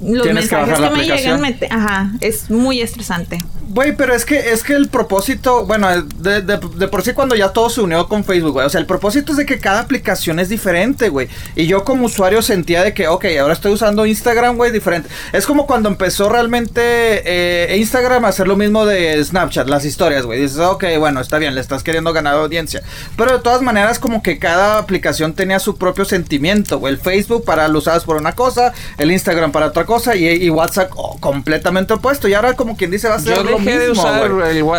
los 0.00 0.22
Tienes 0.22 0.48
que 0.48 0.56
mensajes 0.56 0.68
bajar 0.68 0.80
la 0.80 0.90
que, 0.90 0.96
me 0.96 1.16
llegan, 1.16 1.40
me 1.40 1.52
te- 1.52 1.68
ajá, 1.70 2.12
es 2.20 2.50
muy 2.50 2.80
estresante. 2.80 3.44
Güey, 3.70 3.94
pero 3.96 4.14
es 4.14 4.24
que 4.24 4.38
es 4.52 4.62
que 4.62 4.72
el 4.72 4.88
propósito, 4.88 5.66
bueno, 5.66 5.88
de, 6.02 6.40
de- 6.40 6.56
de 6.76 6.88
por 6.88 7.02
sí 7.02 7.12
cuando 7.12 7.34
ya 7.34 7.50
todo 7.50 7.68
se 7.68 7.80
unió 7.82 8.08
con 8.08 8.24
Facebook, 8.24 8.52
güey, 8.52 8.66
o 8.66 8.70
sea, 8.70 8.80
el 8.80 8.86
propósito 8.86 9.32
es 9.32 9.38
de 9.38 9.44
que 9.46 9.58
cada 9.58 9.80
aplicación 9.80 10.38
es 10.38 10.48
diferente, 10.48 11.10
güey. 11.10 11.28
Y 11.54 11.66
yo 11.66 11.84
como 11.84 12.06
usuario 12.06 12.40
sentía 12.40 12.82
de 12.82 12.94
que, 12.94 13.08
ok, 13.08 13.26
ahora 13.40 13.52
estoy 13.52 13.72
usando 13.72 14.06
Instagram, 14.06 14.56
güey, 14.56 14.72
diferente. 14.72 15.08
Es 15.32 15.44
como 15.46 15.66
cuando 15.66 15.88
empezó 15.90 16.28
realmente 16.30 16.80
eh, 17.24 17.76
Instagram 17.78 18.24
a 18.24 18.28
hacer 18.28 18.48
lo 18.48 18.56
mismo 18.56 18.86
de 18.86 19.22
Snapchat, 19.22 19.68
las 19.68 19.84
historias, 19.84 20.24
güey. 20.24 20.40
Dices, 20.40 20.58
ok, 20.58 20.84
bueno, 20.98 21.20
está 21.20 21.38
bien, 21.38 21.54
le 21.54 21.60
estás 21.60 21.82
queriendo 21.82 22.12
ganar 22.12 22.34
audiencia. 22.34 22.82
Pero 23.16 23.32
de 23.36 23.42
todas 23.42 23.60
maneras, 23.62 23.98
como 23.98 24.22
que 24.22 24.38
cada 24.38 24.78
aplicación 24.78 25.34
tenía 25.34 25.58
su 25.58 25.76
propio 25.76 26.04
sentimiento, 26.04 26.78
güey. 26.78 26.94
El 26.94 27.00
Facebook 27.00 27.44
para 27.44 27.68
lo 27.68 27.78
usabas 27.80 28.04
por 28.04 28.16
una 28.16 28.32
cosa, 28.34 28.72
el 28.96 29.12
Instagram 29.12 29.52
para 29.52 29.66
otra 29.66 29.84
cosa 29.88 30.14
y, 30.14 30.26
y 30.28 30.50
WhatsApp 30.50 30.92
oh, 30.94 31.16
completamente 31.18 31.92
opuesto. 31.94 32.28
Y 32.28 32.34
ahora 32.34 32.52
como 32.54 32.76
quien 32.76 32.90
dice 32.92 33.08
va 33.08 33.14
a 33.16 33.18
ser 33.18 33.36
Yo 33.38 33.42
lo 33.42 33.58
dejé 33.58 33.78
de 33.78 33.90
usar 33.90 34.22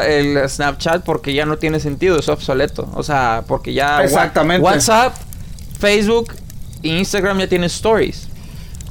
el, 0.07 0.47
Snapchat 0.47 1.03
porque 1.03 1.33
ya 1.33 1.45
no 1.45 1.57
tiene 1.57 1.79
sentido, 1.81 2.17
es 2.19 2.29
obsoleto. 2.29 2.87
O 2.95 3.03
sea, 3.03 3.43
porque 3.47 3.73
ya 3.73 3.97
wa- 3.97 4.03
Exactamente. 4.05 4.63
WhatsApp, 4.63 5.15
Facebook 5.79 6.33
e 6.83 6.87
Instagram 6.89 7.39
ya 7.39 7.47
tienen 7.49 7.65
stories. 7.67 8.27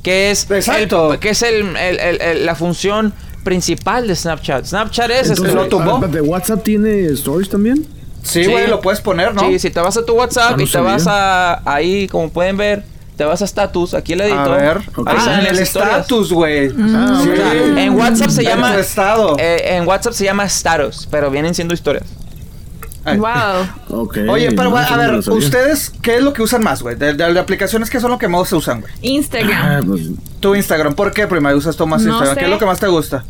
Que 0.03 0.31
es, 0.31 0.51
Exacto. 0.51 1.15
el- 1.15 1.19
que 1.21 1.31
es 1.31 1.43
el, 1.43 1.77
el- 1.77 2.01
el- 2.01 2.21
el- 2.21 2.47
la 2.47 2.55
función 2.55 3.13
principal 3.45 4.07
de 4.09 4.15
Snapchat. 4.17 4.65
Snapchat 4.67 5.11
es... 5.11 5.17
Entonces, 5.31 5.45
este- 5.47 5.55
lo 5.55 5.69
tumbó. 5.69 5.93
ah, 5.93 5.95
espérate, 6.05 6.21
¿WhatsApp 6.21 6.63
tiene 6.65 7.07
stories 7.13 7.49
también? 7.49 7.87
Sí, 8.23 8.45
Sí. 8.45 8.51
güey, 8.51 8.67
lo 8.67 8.81
puedes 8.81 9.01
poner, 9.01 9.33
¿no? 9.35 9.41
Sí, 9.49 9.59
si 9.59 9.71
te 9.71 9.81
vas 9.81 9.97
a 9.97 10.05
tu 10.05 10.13
WhatsApp 10.15 10.51
Ah, 10.53 10.57
no 10.57 10.63
y 10.63 10.67
te 10.67 10.73
sabía. 10.73 10.91
vas 10.93 11.07
a 11.07 11.63
ahí, 11.65 12.09
como 12.09 12.29
pueden 12.31 12.57
ver, 12.57 12.85
te 13.19 13.25
vas 13.25 13.43
a 13.43 13.45
status, 13.45 13.93
aquí 13.95 14.15
el 14.15 14.21
edito. 14.23 14.39
A 14.39 14.57
ver. 14.57 14.79
Ok. 14.97 15.09
Ahí 15.09 15.17
Ah, 15.19 15.35
en 15.41 15.47
el 15.47 15.57
las 15.57 15.61
historias. 15.61 15.91
estatus, 15.97 16.33
güey. 16.33 16.69
Ah, 16.95 17.21
Sí. 17.23 17.29
ok. 17.31 17.77
En 17.79 17.99
WhatsApp 17.99 18.31
se 18.31 18.45
llama... 18.45 18.75
eh, 19.39 19.77
en 19.77 19.87
WhatsApp 19.87 20.13
se 20.15 20.25
llama 20.25 20.45
status, 20.45 21.07
pero 21.11 21.31
vienen 21.31 21.55
siendo 21.55 21.75
historias. 21.75 22.05
Ay. 23.05 23.19
Wow. 23.19 24.01
Ok. 24.03 24.19
Oye, 24.29 24.53
pero 24.53 24.71
no, 24.71 24.77
a 24.77 24.97
ver. 24.97 25.15
¿ustedes 25.15 25.91
qué 26.03 26.17
es 26.17 26.23
lo 26.23 26.33
que 26.33 26.43
usan 26.43 26.63
más, 26.63 26.83
güey? 26.83 26.95
De, 26.95 27.15
de- 27.15 27.33
de 27.33 27.41
aplicaciones, 27.41 27.91
¿qué 27.91 28.01
son 28.01 28.11
lo 28.11 28.19
que 28.19 28.29
más 28.29 28.49
se 28.49 28.55
usan, 28.57 28.81
güey? 28.83 28.93
Instagram. 29.03 29.59
Ah, 29.67 29.81
pues, 29.87 30.03
Tu 30.41 30.55
Instagram, 30.55 30.95
¿por 30.95 31.13
qué, 31.13 31.27
prima? 31.27 31.53
¿Usas 31.55 31.77
tú 31.77 31.87
más 31.87 32.03
No 32.03 32.11
Instagram? 32.13 32.37
¿Qué 32.37 32.45
es 32.45 32.51
lo 32.51 32.59
que 32.59 32.67
más 32.67 32.79
te 32.79 32.87
gusta? 32.87 33.25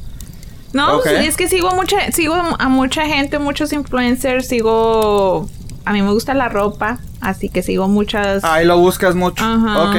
No, 0.75 0.97
Ok. 0.99 1.07
sí, 1.09 1.27
es 1.27 1.37
que 1.37 1.49
sigo 1.49 1.71
mucha, 1.71 2.13
sigo 2.13 2.35
a 2.35 2.69
mucha 2.69 3.07
gente, 3.07 3.39
muchos 3.39 3.73
influencers, 3.73 4.49
sigo 4.49 5.49
a 5.87 5.93
mí 5.95 6.03
me 6.03 6.11
gusta 6.13 6.35
la 6.35 6.51
ropa, 6.51 6.99
así 7.21 7.49
que 7.49 7.63
sigo 7.63 7.89
muchas 7.89 8.45
Ahí 8.45 8.65
lo 8.67 8.79
buscas 8.79 9.15
mucho. 9.15 9.45
Ajá. 9.45 9.91
Ok. 9.91 9.97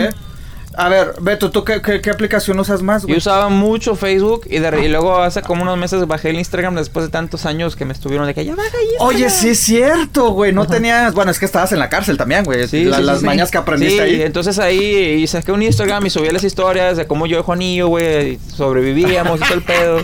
A 0.78 0.88
ver, 0.88 1.16
Beto, 1.20 1.52
¿tú 1.52 1.66
qué, 1.66 1.82
qué, 1.82 2.00
qué 2.00 2.10
aplicación 2.10 2.58
usas 2.58 2.82
más, 2.82 3.02
Yo 3.02 3.08
güey? 3.08 3.18
usaba 3.18 3.50
mucho 3.50 3.96
Facebook 3.96 4.44
y, 4.50 4.60
de- 4.60 4.86
y 4.86 4.88
luego 4.88 5.18
hace 5.18 5.42
como 5.42 5.64
unos 5.64 5.78
meses 5.78 6.08
bajé 6.08 6.30
el 6.30 6.38
Instagram 6.38 6.76
después 6.76 7.04
de 7.06 7.12
tantos 7.12 7.46
años 7.46 7.76
que 7.76 7.84
me 7.84 7.92
estuvieron 7.92 8.28
de 8.28 8.34
que 8.34 8.46
ya 8.46 8.56
baja 8.56 8.70
Instagram. 8.82 9.08
Oye, 9.08 9.30
sí 9.30 9.50
es 9.50 9.60
cierto, 9.60 10.30
güey. 10.32 10.54
No 10.54 10.68
tenías. 10.68 11.14
Bueno, 11.14 11.32
es 11.32 11.40
que 11.40 11.46
estabas 11.46 11.74
en 11.74 11.80
la 11.80 11.90
cárcel 11.90 12.16
también, 12.18 12.46
güey. 12.46 12.66
Sí, 12.70 12.86
La- 12.86 12.98
sí, 12.98 13.04
las 13.04 13.20
sí, 13.20 13.26
mañas 13.26 13.50
sí. 13.50 13.52
que 13.54 13.58
aprendiste 13.58 13.96
Sí, 14.08 14.16
ahí. 14.16 14.22
entonces 14.22 14.58
ahí 14.60 14.86
y 15.22 15.28
saqué 15.28 15.52
un 15.52 15.64
Instagram 15.64 16.06
y 16.06 16.12
subí 16.12 16.30
las 16.30 16.46
historias 16.46 16.96
de 16.96 17.08
cómo 17.08 17.26
yo 17.26 17.40
y 17.40 17.42
Juanillo, 17.42 17.88
güey, 17.88 18.40
sobrevivíamos 18.56 19.42
y 19.42 19.44
todo 19.44 19.54
el 19.56 19.64
pedo. 19.64 19.98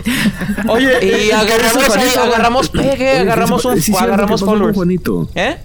Oye, 0.68 0.98
Y 1.00 1.08
¿qué 1.28 1.32
agarramos, 1.32 1.96
ahí, 1.96 2.10
agarramos 2.22 2.68
pegue, 2.68 2.92
Oye, 2.92 3.18
agarramos 3.20 3.64
un, 3.64 3.76
sí, 3.76 3.82
cierto, 3.82 4.04
agarramos 4.04 4.40
¿qué 4.40 4.44
pasó 4.44 4.46
con 4.46 4.54
followers. 4.56 4.76
Juanito? 4.76 5.28
¿Eh? 5.34 5.56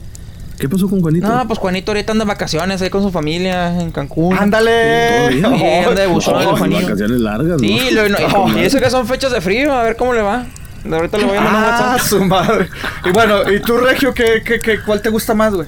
¿Qué 0.62 0.70
pasó 0.70 0.88
con 0.88 1.02
Juanito? 1.02 1.28
No, 1.28 1.48
pues 1.48 1.60
Juanito 1.60 1.92
ahorita 1.92 2.12
anda 2.14 2.24
de 2.24 2.30
vacaciones 2.30 2.82
ahí 2.82 2.90
con 2.90 3.02
su 3.02 3.12
familia 3.12 3.82
en 3.82 3.92
Cancún. 3.92 4.38
Ándale. 4.38 5.32
Sí, 5.34 5.44
anda 5.44 6.02
de 6.02 6.08
buchón 6.08 6.36
Oh, 6.48 6.56
Juanillo. 6.56 6.84
vacaciones 6.84 7.20
largas, 7.20 7.54
¿no? 7.62 7.68
Sí, 7.68 7.90
lo- 7.92 8.08
no, 8.10 8.18
Oh, 8.36 8.50
y 8.58 8.60
eso 8.60 8.80
que 8.80 8.90
son 8.90 9.08
fechas 9.08 9.32
de 9.32 9.42
frío, 9.42 9.74
a 9.74 9.84
ver 9.84 9.96
cómo 9.98 10.14
le 10.14 10.22
va. 10.22 10.46
De 10.84 10.96
ahorita 10.96 11.18
le 11.18 11.26
voy 11.26 11.38
a 11.38 11.42
mandar 11.42 11.64
Ah, 11.74 11.92
WhatsApp. 11.94 12.08
su 12.08 12.24
madre. 12.26 12.70
Y 13.06 13.10
bueno, 13.12 13.52
¿y 13.52 13.60
tú, 13.60 13.78
Regio, 13.78 14.14
qué, 14.14 14.42
qué, 14.46 14.60
qué, 14.62 14.80
cuál 14.86 15.02
te 15.02 15.10
gusta 15.10 15.34
más, 15.34 15.54
güey? 15.54 15.68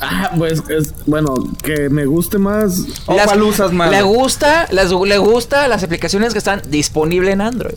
Ah, 0.00 0.30
pues 0.36 0.62
es, 0.68 0.94
bueno, 1.06 1.34
que 1.62 1.88
me 1.88 2.06
guste 2.06 2.38
más. 2.38 2.84
¿O 3.06 3.16
Las- 3.16 3.26
cuál 3.26 3.42
usas 3.42 3.72
más? 3.72 3.90
Le 3.90 4.02
gusta, 4.02 4.66
las, 4.70 4.92
le 4.92 5.18
gusta 5.18 5.66
las 5.66 5.82
aplicaciones 5.82 6.32
que 6.32 6.38
están 6.38 6.62
disponibles 6.70 7.32
en 7.32 7.40
Android. 7.40 7.74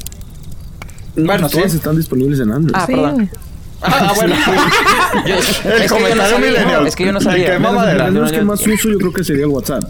Bueno, 1.15 1.41
pues 1.41 1.51
todas 1.53 1.71
sí. 1.71 1.77
están 1.77 1.97
disponibles 1.97 2.39
en 2.39 2.51
Android. 2.51 2.75
Ah, 2.77 2.85
Sí. 2.85 2.93
perdón. 2.93 3.29
Ah, 3.81 4.13
bueno. 4.15 4.35
Yo- 5.25 5.35
El 5.35 5.39
es, 5.39 5.57
que 5.57 5.63
yo 5.63 5.79
no 5.79 5.87
comentario 5.95 6.23
sabía, 6.35 6.37
millennial. 6.51 6.87
es 6.87 6.95
que 6.95 7.05
yo 7.05 7.11
no 7.11 7.19
¿De 7.19 7.25
sabía. 7.25 7.51
De 7.51 7.59
mamadera? 7.59 8.09
los 8.09 8.13
Yo 8.31 8.37
no- 8.37 8.39
que 8.39 8.45
más 8.45 8.67
uso, 8.67 8.89
yo 8.89 8.97
creo 8.97 9.13
que 9.13 9.23
sería 9.23 9.43
el 9.45 9.49
WhatsApp. 9.49 9.83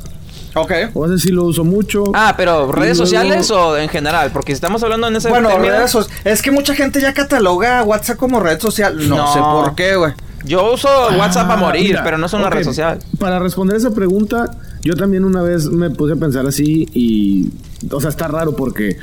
ok. 0.55 0.71
O 0.93 1.07
sea, 1.07 1.17
sí 1.17 1.29
lo 1.29 1.43
uso 1.45 1.63
mucho. 1.63 2.03
Ah, 2.13 2.33
pero 2.37 2.71
redes 2.71 2.97
luego- 2.97 3.05
sociales 3.05 3.51
o 3.51 3.77
en 3.77 3.89
general, 3.89 4.31
porque 4.31 4.51
si 4.51 4.55
estamos 4.55 4.81
hablando 4.83 5.07
en 5.07 5.15
ese 5.15 5.29
Bueno, 5.29 5.49
término, 5.49 5.73
redes 5.73 5.91
so- 5.91 6.07
Es 6.23 6.41
que 6.41 6.51
mucha 6.51 6.73
gente 6.75 7.01
ya 7.01 7.13
cataloga 7.13 7.79
a 7.79 7.83
WhatsApp 7.83 8.17
como 8.17 8.39
red 8.39 8.59
social. 8.59 9.07
No, 9.09 9.17
No. 9.17 9.33
sé 9.33 9.39
por 9.39 9.75
qué, 9.75 9.95
güey. 9.95 10.13
yo 10.43 10.73
uso 10.73 10.87
WhatsApp 11.17 11.49
a 11.51 11.53
Ah, 11.53 11.57
morir, 11.57 11.83
mira, 11.89 12.03
pero 12.03 12.17
no 12.17 12.25
es 12.25 12.33
una 12.33 12.47
ok, 12.47 12.53
red 12.53 12.63
social. 12.63 12.99
Para 13.19 13.39
responder 13.39 13.77
esa 13.77 13.91
pregunta, 13.91 14.45
yo 14.81 14.95
también 14.95 15.23
una 15.23 15.41
vez 15.43 15.65
me 15.67 15.89
puse 15.91 16.13
a 16.13 16.15
pensar 16.15 16.47
así 16.47 16.87
y, 16.93 17.49
o 17.91 18.01
sea, 18.01 18.09
está 18.09 18.27
raro 18.27 18.55
porque 18.55 18.97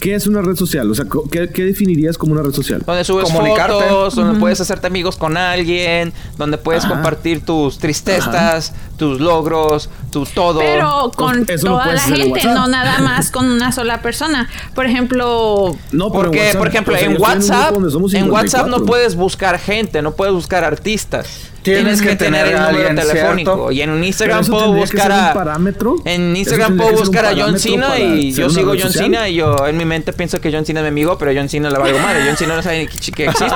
¿Qué 0.00 0.14
es 0.14 0.26
una 0.26 0.40
red 0.40 0.56
social? 0.56 0.90
O 0.90 0.94
sea, 0.94 1.04
¿qué, 1.30 1.50
qué 1.50 1.64
definirías 1.64 2.16
como 2.16 2.32
una 2.32 2.42
red 2.42 2.52
social? 2.52 2.82
Donde 2.86 3.04
subes 3.04 3.26
Comunicarte. 3.30 3.74
fotos, 3.74 4.14
donde 4.16 4.40
puedes 4.40 4.60
hacerte 4.60 4.86
amigos 4.86 5.16
con 5.16 5.36
alguien, 5.36 6.12
donde 6.38 6.56
puedes 6.58 6.84
Ajá. 6.84 6.94
compartir 6.94 7.44
tus 7.44 7.78
tristezas, 7.78 8.72
tus 8.96 9.20
logros, 9.20 9.90
tu 10.10 10.24
todo. 10.24 10.58
Pero 10.60 11.12
con 11.14 11.44
Eso 11.48 11.66
toda 11.66 11.92
la 11.92 12.00
gente, 12.00 12.44
no 12.44 12.66
nada 12.66 12.98
más 13.00 13.30
con 13.30 13.44
una 13.50 13.72
sola 13.72 14.00
persona. 14.00 14.48
Por 14.74 14.86
ejemplo, 14.86 15.76
No, 15.92 16.10
pero 16.10 16.24
en 16.24 16.30
Porque, 16.30 16.38
WhatsApp, 16.40 16.58
por 16.58 16.68
ejemplo, 16.68 16.94
o 16.94 16.96
sea, 16.96 17.06
en 17.06 17.20
WhatsApp, 17.20 17.74
en 18.14 18.30
WhatsApp 18.30 18.66
no 18.66 18.78
54. 18.78 18.86
puedes 18.86 19.14
buscar 19.16 19.58
gente, 19.58 20.00
no 20.02 20.12
puedes 20.12 20.34
buscar 20.34 20.64
artistas. 20.64 21.49
Tienes 21.62 22.00
que 22.00 22.16
tener 22.16 22.46
el 22.46 22.56
a 22.56 22.70
número 22.70 22.88
alguien, 22.88 23.06
telefónico. 23.06 23.54
¿cierto? 23.54 23.72
Y 23.72 23.82
en 23.82 24.04
Instagram 24.04 24.46
puedo 24.46 24.72
buscar 24.72 25.12
a. 25.12 25.34
parámetro. 25.34 25.96
En 26.04 26.34
Instagram 26.36 26.76
puedo 26.76 26.92
buscar 26.98 27.26
a 27.26 27.34
John 27.36 27.58
Cena 27.58 27.98
y 27.98 28.32
yo 28.32 28.48
sigo 28.50 28.72
John. 28.80 28.90
Cena 28.92 29.28
y 29.28 29.34
yo 29.36 29.66
en 29.66 29.76
mi 29.76 29.84
mente 29.84 30.12
pienso 30.12 30.40
que 30.40 30.50
John 30.52 30.64
Cena 30.64 30.80
es 30.80 30.84
mi 30.84 30.88
amigo, 30.88 31.18
pero 31.18 31.32
John 31.34 31.48
Cena 31.48 31.70
le 31.70 31.78
valgo 31.78 31.98
madre. 31.98 32.22
John 32.26 32.36
Cena 32.36 32.56
no 32.56 32.62
sabe 32.62 32.80
ni 32.80 32.86
que, 32.86 33.12
que 33.12 33.24
existo. 33.28 33.54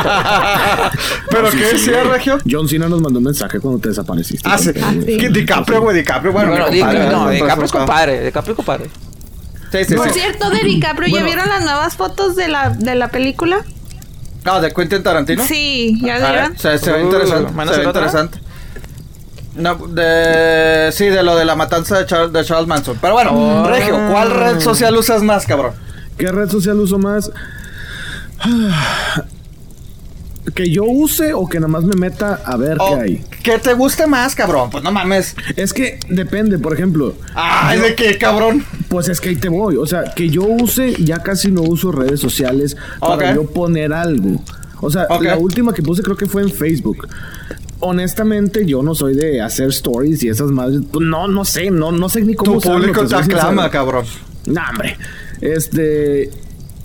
¿Pero 1.30 1.50
qué 1.50 1.56
decía, 1.56 2.04
Regio? 2.04 2.38
John 2.48 2.68
Cena 2.68 2.88
nos 2.88 3.00
mandó 3.00 3.18
un 3.18 3.24
mensaje 3.24 3.58
cuando 3.60 3.80
te 3.80 3.88
desapareciste. 3.88 4.48
Ah, 4.48 4.58
sí. 4.58 4.72
DiCaprio, 4.72 5.80
güey, 5.80 5.96
DiCaprio, 5.96 6.32
bueno, 6.32 6.56
no. 6.58 6.68
DiCaprio 6.70 7.64
es 7.64 7.72
compadre, 7.72 8.24
DiCaprio 8.24 8.52
es 8.52 8.56
compadre. 8.56 8.90
Sí, 9.72 9.78
sí, 9.88 9.94
por 9.96 10.08
sí. 10.08 10.20
cierto, 10.20 10.50
de 10.50 10.60
DiCaprio, 10.62 11.08
¿ya 11.08 11.12
Bueno. 11.14 11.26
vieron 11.26 11.48
las 11.48 11.64
nuevas 11.64 11.96
fotos 11.96 12.36
de 12.36 12.46
la, 12.48 12.70
de 12.70 12.94
la 12.94 13.08
película? 13.08 13.64
No, 14.44 14.60
de 14.60 14.72
Quentin 14.72 15.02
Tarantino. 15.02 15.42
Sí, 15.44 15.98
¿ya 16.02 16.18
vieron? 16.18 16.58
se, 16.58 16.78
se 16.78 16.92
ve 16.92 17.02
Uh, 17.02 17.06
interesante. 17.06 17.52
¿van 17.54 17.68
a 17.68 17.72
Se 17.72 17.80
ve 17.80 17.86
otra? 17.86 18.02
interesante. 18.02 18.38
No, 19.56 19.74
de, 19.76 20.90
sí, 20.92 21.06
de 21.06 21.22
lo 21.22 21.36
de 21.36 21.44
la 21.44 21.54
matanza 21.54 21.98
de 21.98 22.06
Charles, 22.06 22.32
de 22.32 22.44
Charles 22.44 22.66
Manson. 22.66 22.98
Pero 23.00 23.14
bueno, 23.14 23.30
Oh. 23.32 23.66
Regio, 23.68 23.94
¿cuál 24.10 24.30
red 24.32 24.60
social 24.60 24.96
usas 24.96 25.22
más, 25.22 25.46
cabrón? 25.46 25.72
¿Qué 26.18 26.30
red 26.30 26.48
social 26.50 26.76
uso 26.78 26.98
más? 26.98 27.30
Que 30.52 30.70
yo 30.70 30.84
use 30.84 31.32
o 31.32 31.48
que 31.48 31.58
nada 31.58 31.68
más 31.68 31.84
me 31.84 31.96
meta 31.96 32.40
a 32.44 32.56
ver 32.56 32.76
qué 32.76 32.94
hay. 33.00 33.24
¿Qué 33.42 33.58
te 33.58 33.72
guste 33.72 34.06
más, 34.06 34.34
cabrón? 34.34 34.70
Pues 34.70 34.84
no 34.84 34.92
mames. 34.92 35.34
Es 35.56 35.72
que 35.72 35.98
depende, 36.08 36.58
por 36.58 36.74
ejemplo. 36.74 37.14
Ay, 37.34 37.80
¿de 37.80 37.94
qué, 37.94 38.18
cabrón? 38.18 38.64
Pues 38.88 39.08
es 39.08 39.20
que 39.20 39.30
ahí 39.30 39.36
te 39.36 39.48
voy. 39.48 39.76
O 39.76 39.86
sea, 39.86 40.12
que 40.14 40.28
yo 40.28 40.44
use, 40.44 40.94
ya 41.02 41.22
casi 41.22 41.50
no 41.50 41.62
uso 41.62 41.92
redes 41.92 42.20
sociales 42.20 42.76
para 43.00 43.34
yo 43.34 43.46
poner 43.46 43.92
algo. 43.92 44.42
O 44.80 44.90
sea, 44.90 45.06
la 45.20 45.38
última 45.38 45.72
que 45.72 45.82
puse 45.82 46.02
creo 46.02 46.16
que 46.16 46.26
fue 46.26 46.42
en 46.42 46.50
Facebook. 46.50 47.08
Honestamente, 47.80 48.66
yo 48.66 48.82
no 48.82 48.94
soy 48.94 49.14
de 49.14 49.40
hacer 49.40 49.68
stories 49.68 50.22
y 50.22 50.28
esas 50.28 50.50
madres. 50.50 50.82
Pues 50.92 51.06
no, 51.06 51.26
no 51.26 51.44
sé, 51.44 51.70
no, 51.70 51.90
no 51.90 52.08
sé 52.08 52.22
ni 52.22 52.34
cómo 52.34 52.52
Tu 52.52 52.58
usarlo, 52.58 52.78
público 52.78 53.06
te 53.06 53.14
aclama, 53.16 53.70
cabrón. 53.70 54.04
No, 54.46 54.60
hombre. 54.70 54.96
Este. 55.40 56.30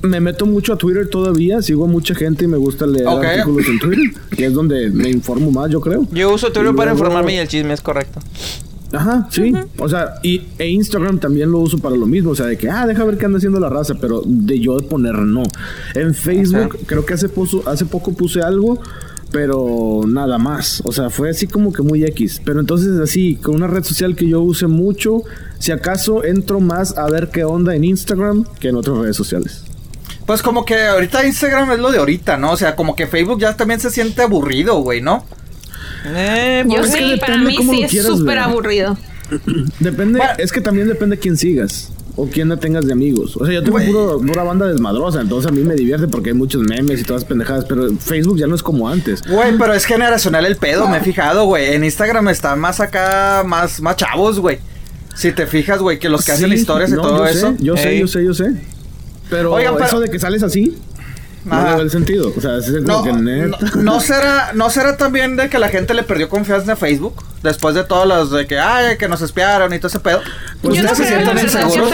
Me 0.01 0.19
meto 0.21 0.45
mucho 0.45 0.73
a 0.73 0.77
Twitter 0.77 1.09
todavía. 1.09 1.61
Sigo 1.61 1.85
a 1.85 1.87
mucha 1.87 2.15
gente 2.15 2.45
y 2.45 2.47
me 2.47 2.57
gusta 2.57 2.85
leer 2.87 3.07
artículos 3.07 3.67
en 3.67 3.79
Twitter, 3.79 4.21
que 4.35 4.45
es 4.45 4.53
donde 4.53 4.89
me 4.91 5.09
informo 5.09 5.51
más, 5.51 5.69
yo 5.69 5.81
creo. 5.81 6.07
Yo 6.11 6.33
uso 6.33 6.51
Twitter 6.51 6.71
Y 6.73 6.75
para 6.75 6.91
luego- 6.91 6.99
informarme 7.05 7.33
y 7.35 7.37
el 7.37 7.47
chisme 7.47 7.73
es 7.73 7.81
correcto. 7.81 8.19
Ajá, 8.91 9.27
sí. 9.29 9.53
O 9.77 9.87
sea, 9.87 10.15
y, 10.23 10.41
e 10.57 10.67
Instagram 10.69 11.19
también 11.19 11.51
lo 11.51 11.59
uso 11.59 11.77
para 11.77 11.95
lo 11.95 12.05
mismo. 12.07 12.31
O 12.31 12.35
sea, 12.35 12.47
de 12.47 12.57
que, 12.57 12.69
ah, 12.69 12.87
deja 12.87 13.03
ver 13.03 13.17
qué 13.17 13.25
anda 13.25 13.37
haciendo 13.37 13.59
la 13.59 13.69
raza, 13.69 13.93
pero 14.01 14.23
de 14.25 14.59
yo 14.59 14.77
de 14.79 14.87
poner 14.87 15.15
no. 15.15 15.43
En 15.93 16.15
Facebook, 16.15 16.77
creo 16.87 17.05
que 17.05 17.13
hace, 17.13 17.29
pozo- 17.29 17.61
hace 17.67 17.85
poco 17.85 18.13
puse 18.13 18.41
algo, 18.41 18.79
pero 19.31 20.01
nada 20.07 20.37
más. 20.39 20.81
O 20.85 20.91
sea, 20.91 21.09
fue 21.11 21.29
así 21.29 21.45
como 21.45 21.71
que 21.71 21.83
muy 21.83 22.03
X. 22.03 22.41
Pero 22.43 22.59
entonces, 22.61 22.97
así, 22.99 23.35
con 23.35 23.55
una 23.55 23.67
red 23.67 23.83
social 23.83 24.15
que 24.15 24.27
yo 24.27 24.41
use 24.41 24.65
mucho, 24.65 25.21
si 25.59 25.71
acaso 25.71 26.23
entro 26.23 26.59
más 26.59 26.97
a 26.97 27.07
ver 27.11 27.29
qué 27.31 27.43
onda 27.43 27.75
en 27.75 27.83
Instagram 27.83 28.43
que 28.59 28.69
en 28.69 28.75
otras 28.77 28.97
redes 28.97 29.15
sociales. 29.15 29.65
Pues 30.29 30.43
como 30.43 30.63
que 30.63 30.79
ahorita 30.79 31.25
Instagram 31.25 31.71
es 31.71 31.79
lo 31.79 31.89
de 31.91 31.97
ahorita, 31.97 32.37
¿no? 32.37 32.51
O 32.51 32.55
sea, 32.55 32.75
como 32.75 32.95
que 32.95 33.07
Facebook 33.07 33.39
ya 33.41 33.57
también 33.57 33.79
se 33.79 33.89
siente 33.89 34.21
aburrido, 34.21 34.75
güey, 34.75 35.01
¿no? 35.01 35.25
Eh, 36.05 36.63
Yo 36.67 36.77
pues, 36.81 36.91
sí, 36.91 37.15
para 37.19 37.35
mí 37.39 37.57
sí 37.89 37.97
es 37.97 38.05
súper 38.05 38.37
aburrido. 38.37 38.95
Depende, 39.79 40.19
Bueno. 40.19 40.33
es 40.37 40.51
que 40.51 40.61
también 40.61 40.87
depende 40.87 41.17
quién 41.17 41.35
sigas. 41.35 41.91
O 42.15 42.27
quién 42.27 42.47
la 42.47 42.57
tengas 42.57 42.85
de 42.85 42.93
amigos. 42.93 43.37
O 43.37 43.43
sea, 43.43 43.55
yo 43.55 43.63
tengo 43.63 43.79
puro- 43.79 44.19
pura 44.21 44.43
banda 44.43 44.67
desmadrosa, 44.67 45.19
entonces 45.19 45.49
a 45.51 45.51
mí 45.51 45.63
me 45.63 45.73
divierte 45.73 46.07
porque 46.07 46.29
hay 46.29 46.35
muchos 46.35 46.61
memes 46.61 47.01
y 47.01 47.03
todas 47.05 47.25
pendejadas, 47.25 47.65
pero 47.65 47.89
Facebook 47.97 48.37
ya 48.37 48.45
no 48.45 48.53
es 48.53 48.61
como 48.61 48.87
antes. 48.87 49.23
Güey, 49.27 49.57
pero 49.57 49.73
es 49.73 49.83
generacional 49.85 50.45
el 50.45 50.57
pedo, 50.57 50.87
me 50.87 50.97
he 50.97 51.01
fijado, 51.01 51.45
güey. 51.45 51.73
En 51.73 51.83
Instagram 51.83 52.29
están 52.29 52.59
más 52.59 52.79
acá, 52.79 53.41
más, 53.47 53.81
más 53.81 53.95
chavos, 53.95 54.39
güey. 54.39 54.59
Si 55.15 55.31
te 55.31 55.47
fijas, 55.47 55.79
güey, 55.79 55.97
que 55.97 56.07
los 56.07 56.23
que 56.23 56.33
hacen 56.33 56.53
historias 56.53 56.91
y 56.91 56.93
no, 56.93 57.01
todo 57.01 57.25
yo 57.25 57.33
sé, 57.33 57.37
eso. 57.39 57.55
yo 57.59 57.75
sé, 57.75 57.97
yo 57.99 58.07
sé, 58.07 58.23
yo 58.25 58.33
sé. 58.35 58.53
Pero, 59.29 59.53
Oigan, 59.53 59.73
pero- 59.75 59.85
eso 59.85 59.99
de 59.99 60.09
que 60.09 60.19
sales 60.19 60.43
así, 60.43 60.77
no 61.45 61.53
Ajá. 61.55 61.69
le 61.69 61.73
veo 61.75 61.81
el 61.83 61.91
sentido. 61.91 62.33
O 62.35 62.41
sea, 62.41 62.57
es 62.57 62.65
como 62.65 62.81
No, 62.81 63.03
que 63.03 63.13
no, 63.13 63.19
neta. 63.21 63.57
no 63.77 63.99
será, 64.01 64.51
no 64.53 64.69
será 64.69 64.97
también 64.97 65.35
de 65.35 65.49
que 65.49 65.59
la 65.59 65.69
gente 65.69 65.93
le 65.93 66.03
perdió 66.03 66.27
confianza 66.29 66.71
en 66.71 66.77
Facebook 66.77 67.23
después 67.43 67.75
de 67.75 67.83
todas 67.83 68.07
las 68.07 68.29
de 68.31 68.45
que 68.47 68.59
ay 68.59 68.97
que 68.97 69.07
nos 69.07 69.21
espiaron 69.21 69.73
y 69.73 69.77
todo 69.79 69.87
ese 69.87 69.99
pedo. 69.99 70.21
Pues 70.61 70.75
Yo 70.77 70.83
no 70.83 70.89
se 70.89 71.03
creo 71.05 71.07
sienten 71.21 71.45
inseguros. 71.45 71.89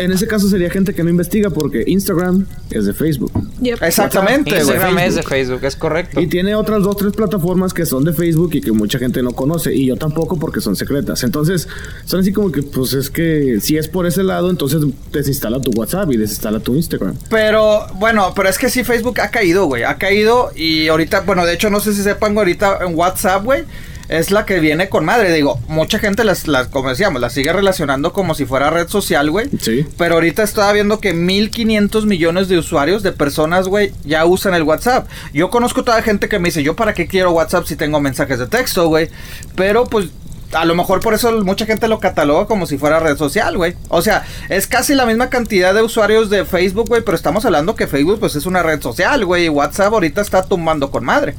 En 0.00 0.12
ese 0.12 0.26
caso 0.26 0.48
sería 0.48 0.70
gente 0.70 0.94
que 0.94 1.04
no 1.04 1.10
investiga 1.10 1.50
porque 1.50 1.84
Instagram 1.86 2.46
es 2.70 2.86
de 2.86 2.94
Facebook. 2.94 3.32
Yep. 3.60 3.82
Exactamente, 3.82 4.50
güey. 4.50 4.60
Instagram 4.60 4.98
es 4.98 5.14
de 5.16 5.22
Facebook. 5.22 5.40
Facebook, 5.40 5.64
es 5.64 5.76
correcto. 5.76 6.20
Y 6.20 6.26
tiene 6.26 6.54
otras 6.54 6.82
dos, 6.82 6.96
tres 6.96 7.12
plataformas 7.12 7.74
que 7.74 7.86
son 7.86 8.04
de 8.04 8.12
Facebook 8.12 8.50
y 8.54 8.60
que 8.60 8.72
mucha 8.72 8.98
gente 8.98 9.22
no 9.22 9.32
conoce. 9.32 9.74
Y 9.74 9.86
yo 9.86 9.96
tampoco 9.96 10.38
porque 10.38 10.60
son 10.60 10.76
secretas. 10.76 11.22
Entonces, 11.24 11.68
son 12.04 12.20
así 12.20 12.32
como 12.32 12.50
que, 12.50 12.62
pues 12.62 12.92
es 12.94 13.10
que 13.10 13.58
si 13.60 13.76
es 13.76 13.88
por 13.88 14.06
ese 14.06 14.22
lado, 14.22 14.50
entonces 14.50 14.80
desinstala 15.12 15.60
tu 15.60 15.70
WhatsApp 15.72 16.10
y 16.12 16.16
desinstala 16.16 16.60
tu 16.60 16.74
Instagram. 16.74 17.16
Pero 17.28 17.86
bueno, 17.94 18.32
pero 18.34 18.48
es 18.48 18.58
que 18.58 18.70
sí 18.70 18.84
Facebook 18.84 19.20
ha 19.20 19.30
caído, 19.30 19.66
güey. 19.66 19.82
Ha 19.82 19.96
caído 19.96 20.50
y 20.54 20.88
ahorita, 20.88 21.20
bueno, 21.20 21.44
de 21.46 21.54
hecho 21.54 21.70
no 21.70 21.80
sé 21.80 21.94
si 21.94 22.02
sepan 22.02 22.36
ahorita 22.36 22.78
en 22.86 22.94
WhatsApp, 22.96 23.44
güey. 23.44 23.64
Es 24.10 24.32
la 24.32 24.44
que 24.44 24.58
viene 24.58 24.88
con 24.88 25.04
madre. 25.04 25.32
Digo, 25.32 25.60
mucha 25.68 26.00
gente 26.00 26.24
las, 26.24 26.48
las, 26.48 26.66
como 26.66 26.88
decíamos, 26.88 27.20
las 27.20 27.32
sigue 27.32 27.52
relacionando 27.52 28.12
como 28.12 28.34
si 28.34 28.44
fuera 28.44 28.68
red 28.68 28.88
social, 28.88 29.30
güey. 29.30 29.48
Sí. 29.60 29.86
Pero 29.96 30.14
ahorita 30.14 30.42
estaba 30.42 30.72
viendo 30.72 30.98
que 30.98 31.14
1500 31.14 32.06
millones 32.06 32.48
de 32.48 32.58
usuarios, 32.58 33.04
de 33.04 33.12
personas, 33.12 33.68
güey, 33.68 33.92
ya 34.04 34.24
usan 34.26 34.54
el 34.54 34.64
WhatsApp. 34.64 35.08
Yo 35.32 35.48
conozco 35.48 35.84
toda 35.84 36.02
gente 36.02 36.28
que 36.28 36.40
me 36.40 36.48
dice, 36.48 36.64
¿yo 36.64 36.74
para 36.74 36.92
qué 36.92 37.06
quiero 37.06 37.30
WhatsApp 37.30 37.66
si 37.66 37.76
tengo 37.76 38.00
mensajes 38.00 38.40
de 38.40 38.48
texto, 38.48 38.88
güey? 38.88 39.10
Pero 39.54 39.84
pues 39.84 40.08
a 40.52 40.64
lo 40.64 40.74
mejor 40.74 40.98
por 40.98 41.14
eso 41.14 41.30
mucha 41.44 41.64
gente 41.64 41.86
lo 41.86 42.00
cataloga 42.00 42.46
como 42.46 42.66
si 42.66 42.78
fuera 42.78 42.98
red 42.98 43.16
social, 43.16 43.56
güey. 43.56 43.76
O 43.90 44.02
sea, 44.02 44.24
es 44.48 44.66
casi 44.66 44.94
la 44.94 45.06
misma 45.06 45.30
cantidad 45.30 45.72
de 45.72 45.82
usuarios 45.82 46.30
de 46.30 46.44
Facebook, 46.44 46.88
güey, 46.88 47.02
pero 47.02 47.16
estamos 47.16 47.44
hablando 47.44 47.76
que 47.76 47.86
Facebook 47.86 48.18
pues 48.18 48.34
es 48.34 48.46
una 48.46 48.64
red 48.64 48.82
social, 48.82 49.24
güey, 49.24 49.44
y 49.44 49.48
WhatsApp 49.48 49.92
ahorita 49.92 50.20
está 50.20 50.42
tumbando 50.42 50.90
con 50.90 51.04
madre. 51.04 51.36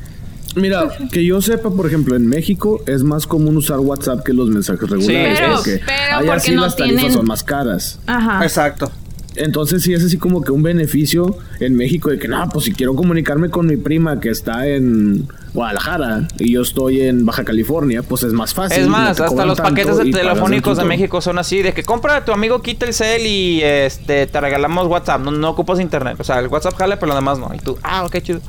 Mira, 0.56 0.90
que 1.12 1.24
yo 1.26 1.42
sepa, 1.42 1.70
por 1.70 1.86
ejemplo, 1.88 2.16
en 2.16 2.28
México 2.28 2.82
es 2.88 3.04
más 3.04 3.26
común 3.28 3.58
usar 3.58 3.80
WhatsApp 3.80 4.24
que 4.24 4.34
los 4.34 4.50
mensajes 4.50 4.90
regulares. 4.90 5.40
pero- 5.40 5.56
porque 5.56 5.82
pero 5.86 6.18
allá 6.18 6.26
porque 6.28 6.40
sí 6.42 6.56
no 6.56 6.62
las 6.62 6.76
tarifas 6.76 7.00
tienen- 7.02 7.18
son 7.18 7.26
más 7.28 7.44
caras. 7.44 8.00
Ajá. 8.08 8.44
Exacto. 8.44 8.92
Entonces 9.36 9.82
sí 9.84 9.94
es 9.94 10.04
así 10.04 10.18
como 10.18 10.42
que 10.42 10.52
un 10.52 10.62
beneficio 10.62 11.38
en 11.62 11.76
México 11.78 12.10
de 12.10 12.20
que, 12.20 12.28
no, 12.28 12.50
pues 12.50 12.66
si 12.66 12.74
quiero 12.74 12.96
comunicarme 12.96 13.50
con 13.50 13.66
mi 13.66 13.78
prima 13.78 14.20
que 14.20 14.28
está 14.30 14.68
en 14.68 15.26
Guadalajara 15.54 16.28
y 16.38 16.52
yo 16.52 16.62
estoy 16.64 17.00
en 17.00 17.26
Baja 17.26 17.46
California, 17.46 18.04
pues 18.04 18.24
es 18.24 18.34
más 18.34 18.54
fácil. 18.54 18.82
Es 18.82 18.88
más, 18.90 19.18
hasta 19.22 19.46
los 19.46 19.58
paquetes 19.62 19.96
telefónicos 20.12 20.78
de 20.78 20.84
México 20.84 21.22
son 21.22 21.40
así, 21.40 21.62
de 21.62 21.72
que 21.74 21.84
compra 21.84 22.18
a 22.18 22.26
tu 22.26 22.34
amigo 22.34 22.62
quita 22.62 22.86
el 22.86 22.94
cel 22.94 23.26
y 23.26 23.62
este 23.64 24.28
te 24.28 24.42
regalamos 24.42 24.88
WhatsApp, 24.88 25.22
no, 25.22 25.32
no 25.32 25.50
ocupas 25.50 25.80
internet, 25.80 26.18
o 26.20 26.26
sea, 26.26 26.40
el 26.40 26.48
WhatsApp 26.48 26.76
jale, 26.76 26.98
pero 26.98 27.08
lo 27.08 27.16
demás 27.16 27.40
no. 27.40 27.52
Y 27.56 27.60
tú, 27.60 27.78
ah, 27.84 28.04
ok, 28.04 28.18
chido. 28.22 28.42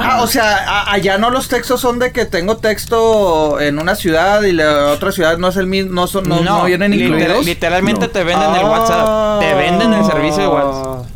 Ah, 0.00 0.20
o 0.22 0.26
sea, 0.26 0.56
a- 0.66 0.92
allá 0.92 1.16
no 1.18 1.30
los 1.30 1.48
textos 1.48 1.80
son 1.80 1.98
de 2.00 2.10
que 2.12 2.24
tengo 2.24 2.56
texto 2.56 3.60
en 3.60 3.78
una 3.78 3.94
ciudad 3.94 4.42
y 4.42 4.52
la 4.52 4.88
otra 4.92 5.12
ciudad 5.12 5.38
no 5.38 5.48
es 5.48 5.56
el 5.56 5.66
mismo, 5.66 5.92
no 5.92 6.06
son, 6.08 6.28
no, 6.28 6.40
no 6.40 6.64
vienen 6.64 6.90
literal- 6.90 7.20
incluidos. 7.20 7.46
literalmente 7.46 8.06
No. 8.06 8.10
te 8.10 8.24
venden 8.24 8.54
el 8.56 8.64
WhatsApp, 8.64 9.40
te 9.40 9.54
venden 9.54 9.92
el 9.92 10.04
servicio 10.04 10.42
de 10.42 10.48
WhatsApp. 10.48 11.06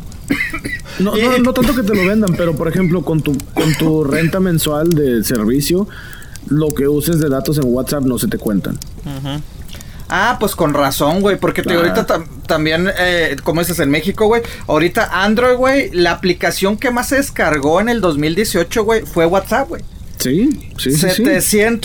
No, 0.99 1.15
no, 1.15 1.37
no 1.39 1.53
tanto 1.53 1.75
que 1.75 1.83
te 1.83 1.95
lo 1.95 2.05
vendan, 2.07 2.33
pero 2.37 2.55
por 2.55 2.67
ejemplo, 2.67 3.01
con 3.01 3.21
tu, 3.21 3.35
con 3.53 3.73
tu 3.75 4.03
renta 4.03 4.39
mensual 4.39 4.89
de 4.89 5.23
servicio, 5.23 5.87
lo 6.47 6.69
que 6.69 6.87
uses 6.87 7.19
de 7.19 7.27
datos 7.29 7.57
en 7.57 7.63
WhatsApp 7.65 8.03
no 8.03 8.17
se 8.19 8.27
te 8.27 8.37
cuentan. 8.37 8.77
Ah, 10.11 10.37
pues 10.39 10.55
con 10.55 10.73
razón, 10.73 11.21
güey, 11.21 11.37
porque 11.37 11.63
te, 11.63 11.73
Ah. 11.73 11.77
ahorita 11.77 12.05
tam- 12.05 12.25
también, 12.45 12.89
eh, 12.99 13.37
como 13.43 13.61
dices, 13.61 13.79
en 13.79 13.89
México, 13.89 14.27
güey, 14.27 14.41
ahorita 14.67 15.23
Android, 15.23 15.55
güey, 15.55 15.89
la 15.91 16.11
aplicación 16.11 16.77
que 16.77 16.91
más 16.91 17.07
se 17.09 17.15
descargó 17.15 17.79
en 17.79 17.87
el 17.89 18.01
2018, 18.01 18.83
güey, 18.83 19.01
fue 19.05 19.25
WhatsApp, 19.25 19.69
güey. 19.69 19.81
Sí, 20.19 20.49
sí, 20.77 20.91
sí. 20.91 21.07
sí. 21.09 21.23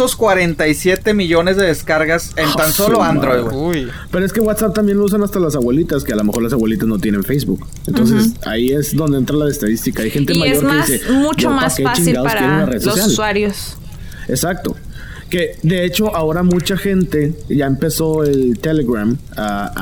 747 0.05 1.15
millones 1.15 1.57
de 1.57 1.67
descargas 1.67 2.33
en 2.37 2.53
tan 2.53 2.69
Ah, 2.69 2.73
solo 2.73 3.03
Android, 3.03 3.43
güey. 3.45 3.85
Uy. 3.85 3.91
Pero 4.11 4.27
es 4.27 4.33
que 4.33 4.41
WhatsApp 4.41 4.75
también 4.75 4.99
lo 4.99 5.05
usan 5.05 5.23
hasta 5.23 5.39
las 5.39 5.57
abuelitas, 5.57 6.05
que 6.05 6.13
a 6.13 6.17
lo 6.17 6.25
mejor 6.25 6.43
las 6.43 6.53
abuelitas 6.53 6.87
no 6.87 6.99
tienen 6.99 7.25
Facebook. 7.25 7.67
Entonces 7.87 8.33
ahí 8.45 8.73
es 8.73 8.95
donde 8.95 9.19
entra 9.19 9.37
la 9.37 9.49
estadística. 9.51 10.03
Hay 10.03 10.11
gente 10.11 10.35
Y 10.35 10.39
mayor 10.39 10.57
es 10.57 10.63
más, 10.65 10.87
que 10.87 10.93
dice, 10.99 11.11
mucho 11.13 11.39
"Yo, 11.45 11.49
¿pa' 11.51 11.57
más 11.57 11.81
fácil 11.83 12.15
para 12.17 12.67
red 12.67 12.83
los 12.83 12.95
social?" 12.95 13.07
usuarios. 13.11 13.77
Exacto. 14.29 14.77
Que 15.31 15.57
de 15.63 15.85
hecho 15.85 16.15
ahora 16.15 16.43
mucha 16.45 16.77
gente 16.77 17.35
ya 17.49 17.67
empezó 17.67 18.23
el 18.23 18.59
Telegram, 18.61 19.17
a, 19.37 19.73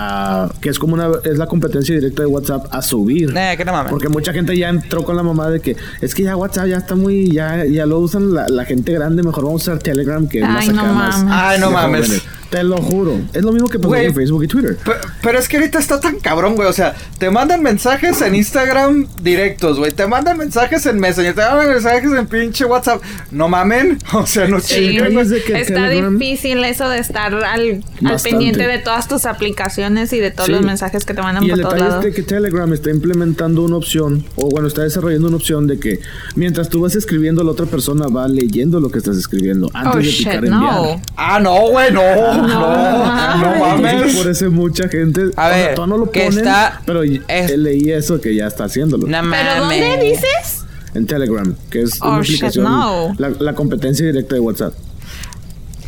a- 0.49 0.61
que 0.61 0.71
es 0.71 0.79
como 0.79 0.95
una 0.95 1.09
es 1.25 1.37
la 1.39 1.47
competencia 1.47 1.95
directa 1.95 2.23
de 2.23 2.29
WhatsApp 2.29 2.67
a 2.71 2.81
subir. 2.81 3.33
Eh, 3.37 3.55
que 3.57 3.65
no 3.65 3.73
mames. 3.73 3.91
Porque 3.91 4.09
mucha 4.09 4.33
gente 4.33 4.57
ya 4.57 4.69
entró 4.71 5.05
con 5.05 5.17
la 5.17 5.23
mamá 5.23 5.51
de 5.51 5.61
que 5.61 5.77
es 6.01 6.15
que 6.15 6.23
ya 6.23 6.37
WhatsApp 6.37 6.67
ya 6.69 6.79
está 6.79 6.95
muy, 6.95 7.31
ya, 7.31 7.65
ya 7.67 7.85
lo 7.87 7.99
usan 7.99 8.33
la, 8.33 8.49
la 8.49 8.65
gente 8.65 8.93
grande, 8.93 9.23
mejor 9.23 9.45
vamos 9.45 9.69
a 9.69 9.73
usar 9.73 9.83
Telegram 9.83 10.27
que 10.27 10.39
es 10.41 10.49
más 10.49 10.63
Ay, 10.69 10.75
no 10.75 10.81
acá, 10.83 10.93
más- 10.93 11.19
mames. 11.25 11.35
Ay, 11.37 11.61
no 11.61 11.71
mames. 11.71 12.07
jóvenes. 12.07 12.23
Te 12.51 12.63
lo 12.63 12.77
juro. 12.79 13.19
Es 13.33 13.43
lo 13.43 13.53
mismo 13.53 13.69
que 13.69 13.79
pasó 13.79 13.95
en 13.97 14.15
Facebook 14.15 14.45
y 14.45 14.49
Twitter. 14.49 14.77
Pe- 14.85 14.93
Pero 15.23 15.39
es 15.39 15.49
que 15.49 15.57
ahorita 15.57 15.79
está 15.79 16.01
tan 16.01 16.19
cabrón, 16.21 16.55
güey. 16.55 16.69
O 16.69 16.73
sea, 16.73 16.95
te 17.19 17.31
mandan 17.31 17.63
mensajes 17.63 18.21
en 18.23 18.35
Instagram 18.35 19.07
directos, 19.23 19.79
güey. 19.79 19.91
Te 19.93 20.07
mandan 20.07 20.39
mensajes 20.39 20.87
en 20.87 20.99
Messenger. 21.01 21.35
Te 21.35 21.41
mandan 21.43 21.69
mensajes 21.69 22.13
en 22.13 22.27
pinche 22.27 22.65
WhatsApp. 22.65 23.03
No 23.31 23.49
mamen. 23.49 23.99
O 24.15 24.27
sea, 24.27 24.47
no 24.47 24.61
Sí, 24.61 24.97
que 25.45 25.61
está 25.61 25.75
Telegram- 25.89 26.19
difícil 26.19 26.63
eso 26.65 26.89
de 26.89 26.99
estar 26.99 27.35
al, 27.35 27.83
al 28.05 28.21
pendiente 28.23 28.67
de 28.67 28.79
todas 28.79 29.09
tus 29.09 29.27
aplicaciones 29.27 30.13
y 30.13 30.21
de 30.21 30.31
todos 30.31 30.47
Sí. 30.47 30.53
los 30.53 30.63
mensajes 30.63 31.05
que 31.05 31.15
te 31.15 31.23
mandan 31.23 31.45
Y 31.45 31.49
por 31.51 31.59
el 31.59 31.63
todos 31.63 31.75
detalle 31.75 31.91
lados. 31.91 32.05
es 32.07 32.15
de 32.15 32.17
que 32.23 32.27
Telegram 32.27 32.73
está 32.73 32.91
implementando 32.91 33.63
una 33.63 33.77
opción, 33.77 34.25
o 34.37 34.49
bueno, 34.49 34.69
está 34.69 34.83
desarrollando 34.83 35.29
una 35.29 35.37
opción 35.37 35.67
de 35.67 35.79
que 35.81 36.01
mientras 36.37 36.69
tú 36.69 36.81
vas 36.81 36.95
escribiendo, 36.95 37.43
la 37.45 37.51
otra 37.53 37.67
persona 37.67 38.07
va 38.09 38.29
leyendo 38.29 38.81
lo 38.81 38.91
que 38.91 38.99
estás 38.99 39.17
escribiendo 39.17 39.71
antes 39.75 39.95
Oh 39.95 39.99
de 39.99 40.05
shit, 40.05 40.19
picar 40.19 40.35
enviar. 40.45 40.53
no. 40.61 41.03
Ah, 41.17 41.41
no, 41.41 41.61
güey. 41.71 41.93
No, 41.93 42.03
no. 42.43 43.37
No, 43.37 43.55
Entonces, 43.77 43.93
mames. 44.01 44.17
por 44.17 44.31
eso 44.31 44.51
mucha 44.51 44.89
gente. 44.89 45.23
A 45.23 45.25
o 45.27 45.31
sea, 45.33 45.49
ver, 45.49 45.75
todavía 45.75 45.97
no 45.97 46.05
lo 46.05 46.11
que 46.11 46.25
ponen, 46.25 46.39
está- 46.39 46.81
pero 46.87 47.03
es- 47.03 47.57
leí 47.59 47.91
eso 47.93 48.21
que 48.21 48.35
ya 48.35 48.47
está 48.47 48.65
haciéndolo. 48.65 49.07
No 49.07 49.31
¿Pero 49.31 49.61
dónde 49.61 49.99
dices? 49.99 50.65
En 50.95 51.07
Telegram, 51.07 51.55
que 51.71 51.83
es 51.83 51.99
Oh, 52.01 52.09
una 52.11 52.23
shit, 52.23 52.37
aplicación. 52.37 52.65
no. 52.65 53.15
la, 53.19 53.31
la 53.31 53.55
competencia 53.55 54.07
directa 54.07 54.35
de 54.37 54.41
WhatsApp. 54.41 54.75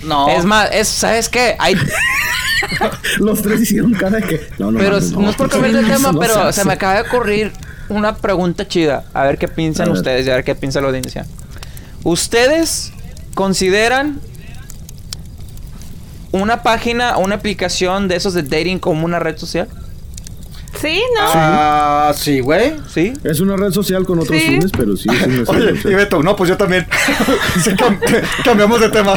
No. 0.05 0.29
Es 0.29 0.45
más, 0.45 0.69
es, 0.73 0.88
¿sabes 0.88 1.29
qué? 1.29 1.55
Hay, 1.59 1.76
Los 3.19 3.43
tres 3.43 3.61
hicieron 3.61 3.93
cara 3.95 4.19
de 4.19 4.23
que. 4.26 4.41
No, 4.59 4.71
no, 4.73 4.79
pero 4.79 4.93
mames, 4.97 5.12
no, 5.12 5.31
es 5.31 5.37
por 5.37 5.49
cambiar 5.49 5.73
de 5.75 5.81
Eso 5.81 5.88
tema, 5.97 6.12
no 6.12 6.19
pero 6.19 6.53
se 6.53 6.61
se, 6.61 6.65
me 6.67 6.73
acaba 6.73 6.95
de 6.95 7.00
ocurrir 7.03 7.53
una 7.88 8.17
pregunta 8.17 8.67
chida. 8.67 9.05
A 9.15 9.25
ver 9.25 9.38
qué 9.38 9.47
piensan 9.49 9.87
A 9.87 9.91
ver. 9.91 9.99
ustedes 9.99 10.26
y 10.26 10.31
a 10.31 10.35
ver 10.37 10.45
qué 10.45 10.55
piensa 10.55 10.81
la 10.81 10.88
audiencia. 10.88 11.25
¿Ustedes 12.03 12.93
consideran 13.35 14.21
una 16.43 16.62
página, 16.62 17.16
una 17.19 17.37
aplicación 17.37 18.09
de 18.09 18.16
esos 18.16 18.35
de 18.35 18.43
dating 18.43 18.78
como 18.78 19.05
una 19.05 19.19
red 19.19 19.37
social? 19.38 19.69
Sí, 20.81 21.00
¿no? 21.19 21.23
Ah, 21.35 22.12
sí, 22.14 22.40
güey. 22.40 22.75
¿Sí? 22.93 23.14
Es 23.25 23.40
una 23.40 23.57
red 23.57 23.71
social 23.73 24.05
con 24.05 24.19
otros 24.19 24.38
Sí. 24.38 24.47
fines, 24.47 24.71
pero 24.76 24.95
sí. 24.95 25.09
es 25.11 25.26
una 25.26 25.43
Oye, 25.50 25.71
social. 25.71 25.93
y 25.93 25.95
Beto, 25.95 26.23
no, 26.23 26.37
pues 26.37 26.50
yo 26.50 26.57
también. 26.59 26.87
Sí, 27.64 27.71
cam- 27.71 27.99
cambiamos 28.45 28.78
de 28.81 28.90
tema. 28.90 29.14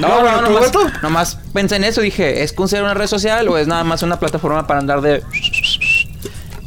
No, 0.00 0.22
no, 0.22 0.38
¿tú, 0.40 0.42
nomás, 0.50 0.64
Beto? 0.66 0.80
nomás 1.02 1.38
pensé 1.54 1.76
en 1.76 1.84
eso 1.84 2.00
y 2.00 2.06
dije, 2.06 2.42
¿es 2.42 2.52
considerada 2.52 2.90
una 2.90 2.98
red 2.98 3.06
social 3.06 3.46
o 3.48 3.56
es 3.56 3.68
nada 3.68 3.84
más 3.84 4.02
una 4.02 4.18
plataforma 4.18 4.66
para 4.66 4.80
andar 4.80 5.00
de... 5.00 5.22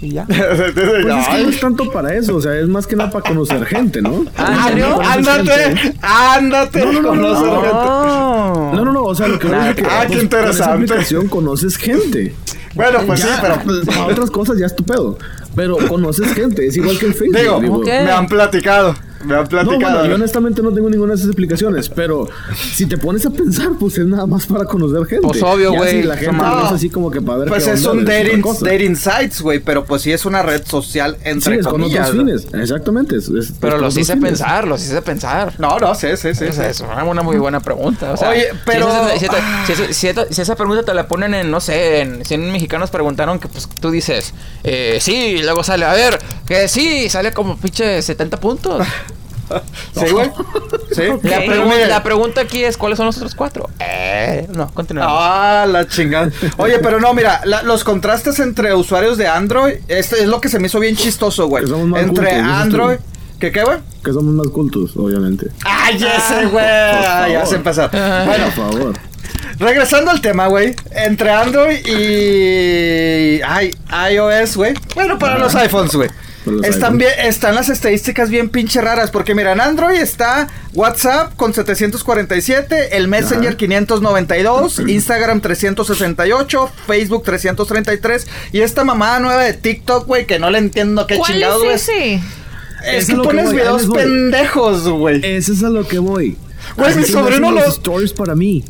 Y 0.04 0.12
ya. 0.12 0.26
Pues 0.26 0.40
es 0.60 0.74
que 0.74 1.44
no 1.44 1.50
es 1.50 1.60
tanto 1.62 1.90
para 1.92 2.14
eso, 2.14 2.36
o 2.36 2.42
sea, 2.42 2.58
es 2.60 2.68
más 2.68 2.86
que 2.86 2.96
nada 2.96 3.10
para 3.10 3.26
conocer 3.26 3.66
gente, 3.66 4.02
¿no? 4.02 4.26
Ah. 4.38 4.70
Ándate, 5.14 5.96
ándate. 6.02 6.86
No, 6.86 6.92
no, 6.92 7.02
no, 7.02 7.02
no, 7.02 7.10
conocer 7.10 7.48
no. 7.48 7.62
gente. 7.62 8.76
No, 8.76 8.86
no, 8.86 8.92
no, 8.92 9.04
o 9.04 9.16
sea, 9.16 9.28
lo 9.30 9.40
que 9.40 9.48
voy 9.48 9.58
es 9.68 9.76
que 9.76 9.84
Ah, 9.86 10.02
qué 10.02 10.08
pues, 10.10 10.24
interesante. 10.24 10.58
Con 10.58 10.62
esa 10.62 10.74
aplicación 10.74 11.28
conoces 11.30 11.78
gente. 11.78 12.36
Bueno, 12.76 13.00
pues 13.06 13.22
sí, 13.22 13.28
Ya, 13.28 13.40
pero. 13.42 13.62
pues, 13.64 13.98
a 13.98 14.06
otras 14.08 14.32
cosas 14.32 14.58
ya 14.58 14.66
es 14.66 14.76
tu 14.76 14.84
pedo. 14.84 15.18
Pero 15.56 15.78
conoces 15.88 16.34
gente, 16.34 16.66
es 16.68 16.78
igual 16.78 16.98
que 16.98 17.06
el 17.08 17.14
Facebook. 17.14 17.38
Digo, 17.40 17.60
digo. 17.62 17.80
Me 17.84 18.12
han 18.12 18.28
platicado. 18.28 18.96
Me 19.24 19.36
han 19.36 19.44
No, 19.44 19.48
platicado. 19.48 19.80
bueno, 19.80 20.06
yo 20.06 20.16
honestamente 20.16 20.62
no 20.62 20.74
tengo 20.74 20.90
ninguna 20.90 21.12
de 21.14 21.16
esas 21.16 21.28
explicaciones, 21.28 21.88
pero 21.88 22.28
si 22.74 22.86
te 22.88 22.98
pones 22.98 23.26
a 23.26 23.30
pensar, 23.30 23.70
pues 23.80 23.98
es 23.98 24.06
nada 24.06 24.26
más 24.26 24.46
para 24.48 24.66
conocer 24.66 25.06
gente. 25.06 25.26
Pues 25.26 25.42
obvio, 25.42 25.72
güey. 25.72 26.02
Si 26.02 26.04
la 26.04 26.18
gente 26.18 26.36
No. 26.36 26.56
no 26.60 26.66
es 26.66 26.72
así 26.74 26.90
como 26.90 27.10
que 27.10 27.22
para 27.22 27.38
ver 27.38 27.48
Pues 27.48 27.64
qué 27.64 27.72
es 27.72 27.86
onda, 27.86 28.02
un 28.02 28.06
dating, 28.06 28.44
dating 28.62 28.96
sites, 28.98 29.40
güey, 29.42 29.60
pero 29.60 29.86
pues 29.86 30.02
sí 30.02 30.12
es 30.12 30.26
una 30.26 30.42
red 30.42 30.62
social 30.66 31.16
Sí, 31.24 31.30
entre 31.30 31.56
es 31.60 31.66
con 31.68 31.82
otros 31.84 32.14
¿no? 32.14 32.20
fines, 32.26 32.48
exactamente. 32.54 33.16
es- 33.16 33.30
es- 33.30 33.54
Pero 33.62 33.78
los 33.78 33.96
hice 33.98 34.12
fines. 34.16 34.30
pensar, 34.32 34.68
los 34.68 34.84
hice 34.84 35.02
pensar. 35.02 35.54
No, 35.58 35.80
no, 35.80 35.96
sí, 35.96 36.08
sí, 36.18 36.36
sí. 36.36 36.44
O 36.44 36.52
sea, 36.52 36.74
sí. 36.74 36.84
es 36.84 36.90
una 37.10 37.22
muy 37.24 37.38
buena 37.38 37.62
pregunta. 37.62 38.12
O 38.12 38.18
sea, 38.18 38.32
Oye, 38.32 38.48
si 38.52 38.58
pero- 38.66 38.90
esa- 38.90 39.18
Si, 39.20 39.26
esa- 39.26 39.36
si 39.68 39.72
esa- 39.72 39.94
si 39.94 40.08
esa- 40.08 40.26
si 40.34 40.42
esa 40.42 40.56
pregunta 40.58 40.84
te 40.84 40.94
la 40.94 41.08
ponen 41.08 41.34
en, 41.34 41.50
no 41.50 41.62
sé, 41.62 42.02
en 42.02 42.26
100 42.26 42.52
mexicanos 42.52 42.90
preguntaron 42.90 43.40
que 43.40 43.48
pues 43.48 43.70
tú 43.80 43.90
dices, 43.90 44.34
eh, 44.66 44.98
sí, 45.00 45.42
luego 45.44 45.64
sale, 45.64 45.86
a 45.86 45.94
ver, 45.94 46.20
que 46.46 46.68
sí, 46.68 47.10
sale 47.10 47.32
como 47.34 47.58
pinche 47.58 48.02
70 48.02 48.40
puntos. 48.40 48.86
Sí, 49.94 50.10
güey. 50.12 50.32
Sí. 50.96 51.04
La, 51.88 52.02
pregunta 52.02 52.42
aquí 52.42 52.64
es, 52.64 52.78
¿cuáles 52.78 52.98
son 52.98 53.06
los 53.08 53.18
otros 53.18 53.36
cuatro? 53.36 53.70
Eh, 53.80 54.48
no, 54.56 54.72
continuamos. 54.74 55.16
Ah, 55.20 55.66
la 55.70 55.88
chingada. 55.88 56.32
Oye, 56.58 56.80
pero 56.80 57.00
no, 57.00 57.14
mira, 57.14 57.42
la- 57.46 57.62
los 57.62 57.84
contrastes 57.84 58.40
entre 58.40 58.74
usuarios 58.74 59.18
de 59.18 59.28
Android, 59.28 59.76
este 59.88 60.22
es 60.22 60.28
lo 60.28 60.40
que 60.42 60.50
se 60.50 60.60
me 60.60 60.68
hizo 60.68 60.80
bien 60.80 60.96
chistoso, 60.96 61.48
güey. 61.48 61.64
Que 61.66 61.70
somos 61.70 61.88
más 61.88 62.02
Entre 62.04 62.30
cultos, 62.30 62.48
Android. 62.54 62.98
tú. 62.98 63.04
¿Qué 63.40 63.52
qué, 63.52 63.64
güey? 63.64 63.80
Que 64.04 64.14
somos 64.14 64.34
más 64.34 64.48
cultos, 64.48 64.92
obviamente. 64.96 65.48
¡Ay, 65.66 65.96
ese, 65.98 66.46
güey! 66.48 66.66
Ah, 66.66 67.28
Ya 67.28 67.34
favor. 67.42 67.48
se 67.48 67.56
empezó. 67.56 67.90
Bueno, 67.90 68.46
Por 68.46 68.72
favor. 68.72 68.94
Regresando 69.60 70.12
al 70.12 70.22
tema, 70.22 70.48
güey. 70.48 70.76
Entre 70.92 71.30
Android 71.30 71.86
y. 71.86 73.42
Ay, 73.42 73.72
iOS, 74.12 74.58
güey. 74.58 74.74
Bueno, 74.96 75.18
para 75.20 75.38
los 75.38 75.56
iPhones, 75.56 75.96
güey. 75.96 76.10
Están, 76.64 76.98
bien, 76.98 77.12
están 77.20 77.56
las 77.56 77.70
estadísticas 77.70 78.30
bien 78.30 78.50
pinche 78.50 78.82
raras. 78.82 79.12
Porque 79.12 79.34
mira, 79.34 79.54
en 79.54 79.62
Android 79.62 79.98
está 79.98 80.50
WhatsApp 80.74 81.36
con 81.36 81.54
747, 81.54 82.98
el 82.98 83.08
Messenger 83.08 83.50
Ajá. 83.50 83.58
592, 83.58 84.80
Instagram 84.80 85.40
368, 85.40 86.72
Facebook 86.86 87.24
333 87.24 88.28
y 88.52 88.62
esta 88.62 88.84
mamada 88.84 89.20
nueva 89.20 89.44
de 89.44 89.54
TikTok, 89.54 90.06
güey, 90.06 90.26
que 90.26 90.38
no 90.40 90.50
le 90.50 90.58
entiendo 90.58 91.08
qué 91.08 91.18
¿Cuál 91.18 91.32
chingados, 91.32 91.64
güey. 91.64 91.76
es 91.76 91.84
ese? 91.84 92.16
Es 92.16 93.04
Es 93.04 93.06
que 93.08 93.16
pones 93.16 93.52
videos 93.54 93.86
pendejos, 93.86 94.88
güey. 94.90 95.22
Ese 95.24 95.54
es 95.54 95.64
a 95.64 95.70
lo 95.70 95.88
que 95.88 96.00
voy. 96.00 96.38
Güey, 96.76 96.96
mi 96.96 97.06
sobrino 97.06 97.52
los 97.52 97.68
stories 97.76 98.12
para 98.12 98.36
mí. 98.36 98.66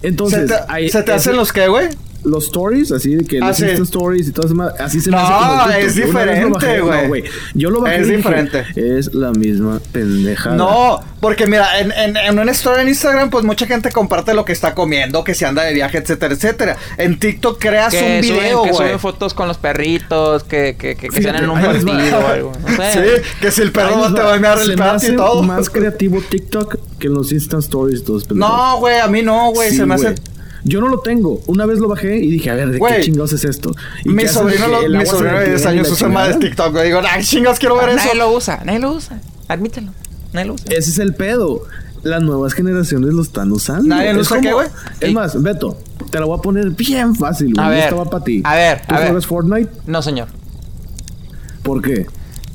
¿Se 0.00 0.08
Entonces, 0.08 0.46
te, 0.46 0.54
ahí- 0.68 0.88
¿se 0.88 1.02
te 1.02 1.12
hacen 1.12 1.36
los 1.36 1.52
qué, 1.52 1.68
güey? 1.68 1.88
Los 2.24 2.44
stories, 2.46 2.92
así 2.92 3.14
de 3.16 3.24
que 3.24 3.38
Ah, 3.40 3.48
los 3.48 3.56
sí. 3.56 3.64
Stories 3.66 4.28
y 4.28 4.32
todo 4.32 4.46
eso, 4.46 4.54
más, 4.54 4.72
así 4.80 5.00
se 5.00 5.10
me 5.10 5.16
No, 5.16 5.22
hace 5.22 5.80
es 5.80 5.94
diferente, 5.94 6.50
bajé, 6.50 6.78
no, 6.78 7.08
güey. 7.08 7.24
Yo 7.54 7.70
lo 7.70 7.80
bajé 7.80 7.96
Es 7.96 8.00
y 8.00 8.04
dije, 8.04 8.16
diferente. 8.18 8.64
es 8.76 9.14
la 9.14 9.30
misma 9.32 9.80
pendejada. 9.92 10.56
No, 10.56 11.00
porque 11.20 11.46
mira, 11.46 11.80
en, 11.80 11.92
en, 11.92 12.16
en 12.16 12.38
una 12.38 12.52
story 12.52 12.82
en 12.82 12.88
Instagram, 12.88 13.30
pues 13.30 13.44
mucha 13.44 13.66
gente 13.66 13.90
comparte 13.90 14.34
lo 14.34 14.44
que 14.44 14.52
está 14.52 14.74
comiendo, 14.74 15.24
que 15.24 15.34
se 15.34 15.46
anda 15.46 15.62
de 15.64 15.72
viaje, 15.74 15.98
etcétera, 15.98 16.34
etcétera. 16.34 16.76
En 16.98 17.18
TikTok 17.18 17.58
creas 17.60 17.92
que 17.92 17.98
un 18.18 18.24
suben, 18.24 18.42
video, 18.42 18.62
que 18.62 18.70
güey. 18.70 18.86
suben 18.88 18.98
fotos 19.00 19.34
con 19.34 19.48
los 19.48 19.58
perritos, 19.58 20.44
que, 20.44 20.76
que, 20.78 20.96
que, 20.96 21.08
que 21.08 21.16
Fíjate, 21.16 21.38
sean 21.38 21.44
en 21.44 21.50
un 21.50 21.58
va. 21.58 21.62
partido 21.66 22.18
o 22.18 22.26
algo. 22.26 22.52
No 22.66 22.76
sé. 22.76 22.92
Sí, 22.92 23.22
que 23.40 23.50
si 23.50 23.62
el 23.62 23.72
perro 23.72 23.96
les 24.04 24.14
te 24.14 24.20
va. 24.22 24.28
va 24.30 24.34
a 24.34 24.38
mear 24.38 24.58
el 24.58 24.74
plato 24.74 25.06
y 25.06 25.16
todo. 25.16 25.42
más 25.42 25.68
creativo 25.70 26.20
TikTok 26.28 26.76
que 26.98 27.08
los 27.08 27.32
Insta 27.32 27.58
stories 27.58 28.04
todos 28.04 28.24
pendejos. 28.24 28.50
No, 28.54 28.78
güey, 28.78 28.98
a 28.98 29.06
mí 29.08 29.22
no, 29.22 29.52
güey, 29.52 29.70
Sí, 29.70 29.76
se 29.78 29.86
me 29.86 29.94
hace... 29.94 30.14
Yo 30.64 30.80
no 30.80 30.88
lo 30.88 31.00
tengo. 31.00 31.40
Una 31.46 31.64
vez 31.66 31.78
lo 31.78 31.88
bajé 31.88 32.18
y 32.18 32.30
dije, 32.30 32.50
a 32.50 32.54
ver, 32.54 32.70
¿de 32.70 32.78
qué 32.78 33.00
chingados 33.02 33.32
es 33.32 33.44
esto? 33.44 33.72
¿Y 34.04 34.10
Mi 34.10 34.26
sobrino, 34.28 34.66
de 34.68 34.80
que 34.80 34.88
lo- 34.88 34.98
mi 34.98 35.06
sobrino 35.06 35.34
de 35.34 35.40
detiene 35.40 35.56
10 35.56 35.64
y 35.64 35.68
años 35.68 35.90
usa 35.90 36.08
más 36.08 36.24
chingada? 36.28 36.40
TikTok. 36.40 36.82
Digo, 36.82 37.00
ay, 37.10 37.24
chingas, 37.24 37.58
quiero 37.58 37.76
ver 37.76 37.88
eso. 37.90 37.96
Nadie 37.98 38.14
lo 38.14 38.32
usa, 38.32 38.60
nadie 38.64 38.78
lo 38.78 38.92
usa. 38.92 39.20
Admítelo. 39.48 39.92
Nadie 40.32 40.46
lo 40.48 40.54
usa. 40.54 40.66
Ese 40.70 40.90
es 40.90 40.98
el 40.98 41.14
pedo. 41.14 41.62
Las 42.02 42.22
nuevas 42.22 42.54
generaciones 42.54 43.12
lo 43.12 43.20
están 43.22 43.52
usando. 43.52 43.84
Nadie 43.94 44.12
lo 44.14 44.20
usa, 44.22 44.40
¿qué, 44.40 44.52
güey? 44.52 44.68
Es 45.00 45.10
Y- 45.10 45.14
más, 45.14 45.42
Beto, 45.42 45.76
te 46.10 46.18
la 46.18 46.24
voy 46.26 46.38
a 46.38 46.42
poner 46.42 46.70
bien 46.70 47.14
fácil, 47.14 47.52
güey. 47.54 47.66
A 47.66 47.68
ver, 47.68 47.78
Esta 47.84 47.94
va 47.96 48.04
para 48.06 48.24
ti. 48.24 48.40
a 48.44 48.54
ver, 48.54 48.82
¿Tú 48.88 48.94
a 48.94 48.98
ver. 49.00 49.22
Fortnite? 49.22 49.70
No, 49.86 50.00
señor. 50.02 50.28
¿Por 51.62 51.82
qué? 51.82 52.06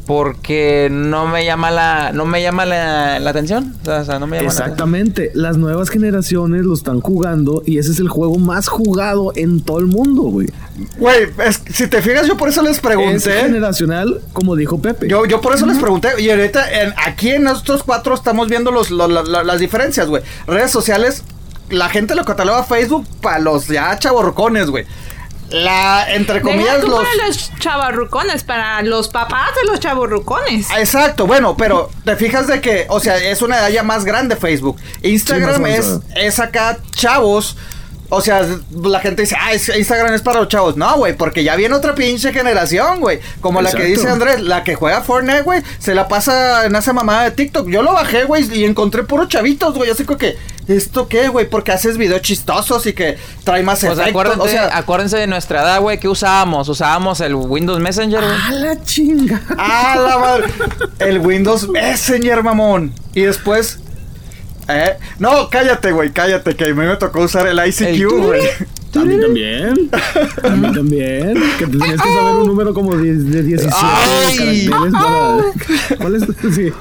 Porque 0.05 0.87
no 0.91 1.27
me 1.27 1.45
llama 1.45 1.71
la, 1.71 2.11
no 2.13 2.25
me 2.25 2.41
llama 2.41 2.65
la, 2.65 3.17
la 3.19 3.29
atención. 3.29 3.75
O 3.81 3.85
sea, 3.85 4.01
o 4.01 4.05
sea, 4.05 4.19
no 4.19 4.27
me 4.27 4.37
llama 4.37 4.47
la 4.47 4.51
atención. 4.51 4.69
Exactamente. 4.69 5.31
Las 5.33 5.57
nuevas 5.57 5.89
generaciones 5.89 6.63
lo 6.63 6.73
están 6.75 7.01
jugando 7.01 7.63
y 7.65 7.79
ese 7.79 7.91
es 7.91 7.99
el 7.99 8.07
juego 8.09 8.37
más 8.37 8.67
jugado 8.67 9.31
en 9.35 9.61
todo 9.61 9.79
el 9.79 9.87
mundo, 9.87 10.21
güey. 10.23 10.47
Güey, 10.97 11.27
es- 11.45 11.61
si 11.73 11.87
te 11.87 12.01
fijas, 12.01 12.27
yo 12.27 12.37
por 12.37 12.49
eso 12.49 12.61
les 12.61 12.73
Es 12.73 12.79
pregunté. 12.81 13.31
generacional, 13.41 14.21
como 14.33 14.55
dijo 14.55 14.79
Pepe. 14.79 15.07
Yo, 15.07 15.25
yo 15.25 15.41
por 15.41 15.55
eso 15.55 15.65
les 15.65 15.77
pregunté. 15.79 16.09
Y 16.19 16.29
ahorita, 16.29 16.71
en- 16.83 16.93
aquí 17.03 17.31
en 17.31 17.43
nosotros 17.43 17.81
cuatro 17.83 18.13
estamos 18.13 18.47
viendo 18.47 18.71
los, 18.71 18.91
lo- 18.91 19.07
la- 19.07 19.23
la- 19.23 19.43
las 19.43 19.59
diferencias, 19.59 20.07
güey. 20.07 20.21
Redes 20.45 20.69
sociales, 20.71 21.23
la 21.71 21.89
gente 21.89 22.13
lo 22.13 22.25
cataloga 22.25 22.63
Facebook 22.63 23.07
para 23.21 23.39
los 23.39 23.67
ya 23.67 23.97
chaborrocones, 23.97 24.69
güey. 24.69 24.85
La, 25.49 26.05
entre 26.13 26.35
Deja 26.35 26.49
comillas, 26.49 26.81
tú 26.81 26.87
los. 26.87 27.03
para 27.03 27.27
los 27.27 27.51
chavarrucones, 27.59 28.43
para 28.43 28.81
los 28.81 29.09
papás 29.09 29.49
de 29.55 29.71
los 29.71 29.79
chavarrucones. 29.79 30.67
Ah, 30.71 30.79
Exacto, 30.79 31.27
bueno, 31.27 31.55
pero 31.55 31.89
te 32.03 32.15
fijas 32.15 32.47
de 32.47 32.61
que, 32.61 32.85
o 32.89 32.99
sea, 32.99 33.17
es 33.17 33.41
una 33.41 33.57
edad 33.59 33.69
ya 33.69 33.83
más 33.83 34.05
grande 34.05 34.35
Facebook. 34.35 34.77
Instagram 35.01 35.55
Sí, 35.55 35.61
más 35.61 35.71
es, 35.71 35.99
es 36.15 36.39
acá 36.39 36.77
chavos. 36.91 37.55
O 38.09 38.21
sea, 38.21 38.45
la 38.83 38.99
gente 38.99 39.23
dice, 39.23 39.35
ah, 39.39 39.51
es- 39.53 39.69
Instagram 39.75 40.13
es 40.13 40.21
para 40.21 40.39
los 40.39 40.47
chavos. 40.47 40.77
No, 40.77 40.95
güey, 40.97 41.15
porque 41.17 41.43
ya 41.43 41.55
viene 41.55 41.73
otra 41.75 41.95
pinche 41.95 42.31
generación, 42.31 42.99
güey. 42.99 43.19
Como 43.41 43.61
la 43.61 43.71
que 43.71 43.83
dice 43.83 44.07
Andrés, 44.09 44.41
la 44.41 44.63
que 44.63 44.75
juega 44.75 45.01
Fortnite, 45.01 45.41
güey, 45.41 45.61
se 45.79 45.95
la 45.95 46.07
pasa 46.07 46.65
en 46.65 46.75
esa 46.75 46.93
mamada 46.93 47.23
de 47.23 47.31
TikTok. 47.31 47.67
Yo 47.69 47.81
lo 47.81 47.93
bajé, 47.93 48.25
güey, 48.25 48.45
y 48.53 48.63
encontré 48.65 49.03
puros 49.03 49.27
chavitos, 49.27 49.73
güey. 49.73 49.89
Así 49.89 50.05
que, 50.05 50.37
¿esto 50.67 51.07
qué, 51.07 51.29
güey? 51.29 51.49
Porque 51.49 51.71
haces 51.71 51.97
videos 51.97 52.21
chistosos 52.21 52.85
y 52.85 52.93
que 52.93 53.17
trae 53.43 53.63
más 53.63 53.79
Pues 53.79 53.93
efectos. 53.93 54.09
acuérdense, 54.09 54.41
O 54.41 54.47
sea, 54.47 54.77
acuérdense 54.77 55.17
de 55.17 55.27
nuestra 55.27 55.61
edad, 55.63 55.81
güey, 55.81 55.99
¿qué 55.99 56.07
usábamos? 56.07 56.69
Usábamos 56.69 57.21
el 57.21 57.33
Windows 57.35 57.79
Messenger, 57.79 58.21
güey. 58.21 58.35
¡A 58.47 58.51
la 58.51 58.83
chinga! 58.83 59.41
¡Ah, 59.57 59.95
la 60.07 60.17
madre! 60.19 60.45
El 60.99 61.19
Windows 61.19 61.67
Messenger, 61.69 62.43
mamón. 62.43 62.93
Y 63.13 63.21
después. 63.21 63.79
¿Eh? 64.67 64.97
No, 65.19 65.49
cállate, 65.49 65.91
güey, 65.91 66.11
cállate, 66.11 66.55
que 66.55 66.65
a 66.65 66.67
mí 66.67 66.73
me 66.73 66.95
tocó 66.95 67.21
usar 67.21 67.47
el 67.47 67.59
ICQ, 67.67 68.11
güey. 68.17 68.41
A 68.95 68.99
mí 68.99 69.19
también. 69.19 69.89
A 70.43 70.49
mí 70.49 70.73
también. 70.73 71.33
Que 71.59 71.65
te 71.65 71.77
tenías 71.77 72.01
que 72.01 72.13
saber 72.13 72.35
un 72.35 72.47
número 72.47 72.73
como 72.73 72.95
de, 72.95 73.13
de 73.13 73.43
17 73.43 73.75
Ay. 73.77 74.67
caracteres 74.69 74.93
para. 74.93 75.97
¿Cuál 75.97 76.15
es? 76.15 76.23
Sí. 76.55 76.71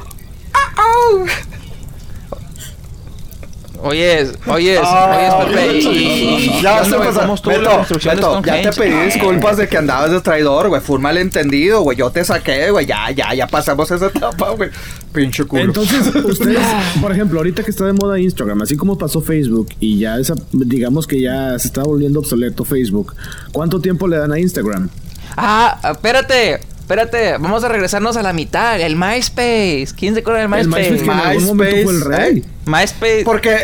Oye, 3.87 4.27
oye, 4.47 4.79
Ah, 4.83 5.45
oye, 5.45 5.53
Pepe, 5.53 5.79
y, 5.79 5.87
y- 5.87 6.35
y- 6.59 6.63
ya 6.63 6.79
¿qué 6.81 6.85
se 6.89 6.95
onda, 6.95 6.97
güey? 6.97 7.09
pasa. 7.11 7.21
¿Cómo 7.21 7.35
estuvo 7.35 7.53
la 7.53 7.59
Beto, 7.59 7.77
construcción 7.77 8.17
de 8.17 8.23
Beto, 8.23 8.43
ya 8.45 8.63
te 8.63 8.73
pedí 8.73 9.05
disculpas 9.05 9.57
de 9.59 9.69
que 9.69 9.77
andabas 9.77 10.11
de 10.11 10.21
traidor, 10.23 10.69
güey. 10.69 10.81
Fue 10.81 10.97
un 10.97 11.03
malentendido, 11.03 11.83
güey. 11.83 11.99
Yo 11.99 12.11
te 12.11 12.25
saqué, 12.25 12.71
güey. 12.71 12.87
Ya, 12.87 13.11
ya, 13.11 13.35
ya 13.35 13.47
pasamos 13.47 13.91
esa 13.91 14.07
etapa, 14.07 14.51
güey. 14.53 14.71
Pinche 15.13 15.45
culo. 15.45 15.65
Entonces, 15.65 16.15
ustedes, 16.25 16.59
por 17.01 17.13
ejemplo, 17.13 17.39
ahorita 17.41 17.63
que 17.63 17.71
está 17.71 17.85
de 17.85 17.93
moda 17.93 18.19
Instagram, 18.19 18.63
así 18.63 18.75
como 18.77 18.97
pasó 18.97 19.21
Facebook 19.21 19.69
y 19.81 19.99
ya 19.99 20.19
esa, 20.19 20.35
digamos 20.53 21.07
que 21.07 21.21
ya 21.21 21.59
se 21.59 21.69
está 21.69 21.83
volviendo 21.83 22.21
obsoleto 22.21 22.65
Facebook, 22.65 23.15
¿cuánto 23.53 23.81
tiempo 23.81 24.09
le 24.09 24.17
dan 24.17 24.33
a 24.33 24.39
Instagram? 24.41 24.89
Ah, 25.37 25.79
espérate, 25.93 26.61
espérate, 26.85 27.33
vamos 27.39 27.65
a 27.65 27.69
regresarnos 27.69 28.17
a 28.17 28.23
la 28.23 28.33
mitad, 28.35 28.79
el 28.81 28.95
MySpace. 28.97 29.89
¿Quién 29.97 30.15
se 30.15 30.21
acuerda 30.21 30.41
del 30.47 30.53
El 30.61 30.69
MySpace? 30.69 30.91
MySpace 30.91 31.05
que 31.05 31.11
en 31.11 31.27
algún 31.27 31.45
momento 31.47 31.77
fue 31.85 31.93
el 31.95 32.01
rey. 32.03 32.45
MySpace. 32.67 33.23
Porque. 33.25 33.57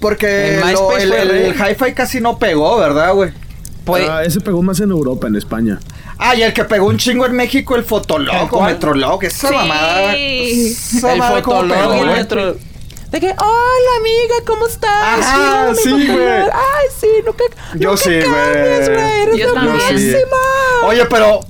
Porque 0.00 0.54
El 0.54 0.60
lo- 0.60 0.66
MySpace 0.66 1.02
el, 1.04 1.30
el 1.30 1.54
hi-fi 1.54 1.92
casi 1.92 2.20
no 2.20 2.38
pegó, 2.38 2.78
¿verdad, 2.78 3.12
güey? 3.12 3.32
Puede- 3.84 4.08
Ah, 4.08 4.22
ese 4.24 4.40
pegó 4.40 4.62
más 4.62 4.80
en 4.80 4.90
Europa, 4.90 5.26
en 5.26 5.36
España. 5.36 5.78
Ah, 6.18 6.34
y 6.34 6.42
el 6.42 6.52
que 6.52 6.64
pegó 6.64 6.86
un 6.86 6.96
chingo 6.98 7.26
en 7.26 7.32
México, 7.32 7.74
el 7.74 7.80
¿El 7.80 7.86
Fotolog 7.86 8.54
o? 8.54 8.62
Metrolog. 8.62 9.22
Esa 9.24 9.48
Sí. 9.48 9.54
mamada. 9.54 10.14
Esa 10.16 11.12
el 11.14 11.22
fotolog 11.22 11.76
pegó, 11.78 11.96
y 11.96 11.98
el 12.00 12.06
metro. 12.06 12.56
De 13.10 13.18
que, 13.20 13.26
hola 13.26 13.90
amiga, 13.98 14.34
¿cómo 14.46 14.66
estás? 14.68 15.18
Ajá, 15.18 15.74
sí, 15.74 15.92
mi 15.92 16.06
güey. 16.06 16.28
Ay, 16.28 16.86
sí, 17.00 17.08
nunca. 17.26 17.44
Yo 17.74 17.90
nunca 17.90 18.02
sí, 18.04 18.10
güey. 18.10 19.22
Eres 19.22 19.36
Yo 19.36 19.48
la 19.48 19.54
también. 19.54 19.76
máxima. 19.76 20.36
Oye, 20.86 21.04
pero. 21.06 21.40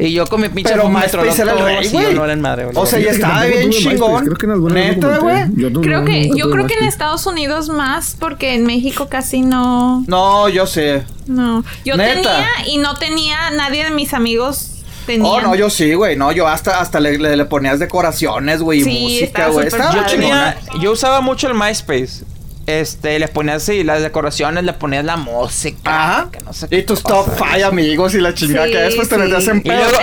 Y 0.00 0.12
yo 0.12 0.26
con 0.26 0.40
mi 0.40 0.48
pinche 0.48 0.70
Pero 0.72 0.88
MySpace 0.88 1.42
era 1.42 1.52
el 1.54 1.58
rey, 1.58 1.88
güey. 1.88 2.14
no 2.14 2.22
era 2.24 2.32
el 2.32 2.38
madre, 2.38 2.64
güey. 2.66 2.76
O 2.76 2.86
sea, 2.86 3.00
ya 3.00 3.10
estaba 3.10 3.44
bien 3.46 3.70
chingón. 3.70 4.24
Creo 4.24 4.36
que 4.36 4.46
en 4.46 4.52
alguna 4.52 4.74
Neta, 4.76 5.18
güey. 5.18 5.44
Yo 5.56 5.70
no- 5.70 5.80
Creo 5.80 6.00
no- 6.00 6.04
que, 6.06 6.30
yo 6.36 6.50
creo 6.50 6.66
que 6.68 6.74
en. 6.74 6.84
Estados 6.84 7.26
Unidos 7.26 7.68
más, 7.68 8.16
porque 8.18 8.54
en 8.54 8.64
México 8.64 9.08
casi 9.08 9.40
no. 9.40 10.04
No, 10.06 10.48
yo 10.48 10.66
sé. 10.66 11.02
No. 11.26 11.64
Yo 11.84 11.96
¿Neta? 11.96 12.14
tenía 12.14 12.46
y 12.66 12.78
no 12.78 12.94
tenía, 12.94 13.50
nadie 13.50 13.84
de 13.84 13.90
mis 13.90 14.14
amigos 14.14 14.82
tenía. 15.06 15.28
Oh, 15.28 15.40
no, 15.40 15.54
yo 15.56 15.68
sí, 15.68 15.92
güey. 15.94 16.14
No, 16.16 16.30
yo 16.30 16.46
hasta, 16.46 16.80
hasta 16.80 17.00
le, 17.00 17.18
le- 17.18 17.36
le 17.36 17.44
ponías 17.46 17.78
decoraciones, 17.80 18.62
güey, 18.62 18.82
y 18.82 18.84
música, 18.84 19.48
güey. 19.48 19.68
Yo 19.68 20.04
tenía, 20.06 20.58
yo 20.80 20.92
usaba 20.92 21.20
mucho 21.20 21.48
el 21.48 21.54
MySpace. 21.54 22.24
Este, 22.68 23.18
le 23.18 23.28
ponías 23.28 23.62
así 23.62 23.82
las 23.82 24.02
decoraciones, 24.02 24.62
le 24.62 24.74
ponías 24.74 25.02
la 25.04 25.16
música. 25.16 25.78
Ajá. 25.84 26.28
que 26.30 26.40
no 26.44 26.52
sé 26.52 26.68
qué 26.68 26.78
Y 26.78 26.82
tus 26.82 27.02
top. 27.02 27.26
5 27.36 27.66
amigos 27.66 28.14
y 28.14 28.20
la 28.20 28.34
chingada 28.34 28.66
Sí, 28.66 28.72
que 28.72 28.78
después 28.78 29.08
te 29.08 29.16
metías 29.16 29.48
en 29.48 29.62
pedo. 29.62 29.80
no, 29.90 29.98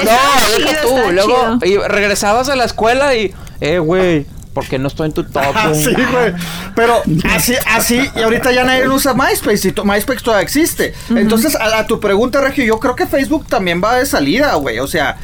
chido, 0.55 0.57
deja 0.67 0.81
tú. 0.81 1.11
Luego, 1.11 1.59
chido. 1.61 1.85
y 1.85 1.87
regresabas 1.87 2.49
a 2.49 2.55
la 2.55 2.63
escuela 2.65 3.15
y, 3.15 3.31
eh, 3.61 3.77
güey, 3.77 4.25
¿por 4.55 4.65
qué 4.67 4.79
no 4.79 4.87
estoy 4.87 5.05
en 5.09 5.13
tu 5.13 5.23
top? 5.25 5.43
Ah, 5.53 5.67
güey? 5.69 5.83
sí, 5.83 5.91
güey. 5.93 6.33
Pero 6.75 7.03
así, 7.29 7.53
así, 7.67 8.01
y 8.15 8.21
ahorita 8.23 8.51
ya 8.51 8.63
nadie 8.63 8.87
usa 8.89 9.13
MySpace 9.13 9.67
y 9.67 9.71
to- 9.71 9.85
MySpace 9.85 10.21
todavía 10.21 10.43
existe. 10.43 10.95
Entonces, 11.11 11.55
a, 11.55 11.77
a 11.77 11.85
tu 11.85 11.99
pregunta, 11.99 12.41
Regio, 12.41 12.65
yo 12.65 12.79
creo 12.79 12.95
que 12.95 13.05
Facebook 13.05 13.45
también 13.47 13.79
va 13.83 13.95
de 13.97 14.07
salida, 14.07 14.55
güey. 14.55 14.79
O 14.79 14.87
sea, 14.87 15.17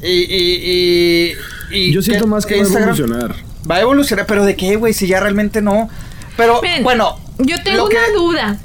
y. 0.00 0.06
y, 0.10 1.32
y, 1.72 1.78
y 1.88 1.92
Yo 1.92 2.02
siento 2.02 2.24
que- 2.26 2.30
más 2.30 2.46
que 2.46 2.54
va 2.56 2.62
a 2.62 2.66
evolucionar. 2.82 3.34
Va 3.68 3.76
a 3.76 3.80
evolucionar, 3.80 4.26
pero 4.26 4.44
¿de 4.44 4.54
qué, 4.54 4.76
güey? 4.76 4.92
Si 4.94 5.08
ya 5.08 5.18
realmente 5.18 5.60
no. 5.60 5.90
Pero, 6.36 6.60
Miren, 6.62 6.82
bueno. 6.82 7.18
Yo 7.38 7.62
tengo 7.62 7.88
que- 7.88 7.96
una 7.96 8.08
duda. 8.14 8.58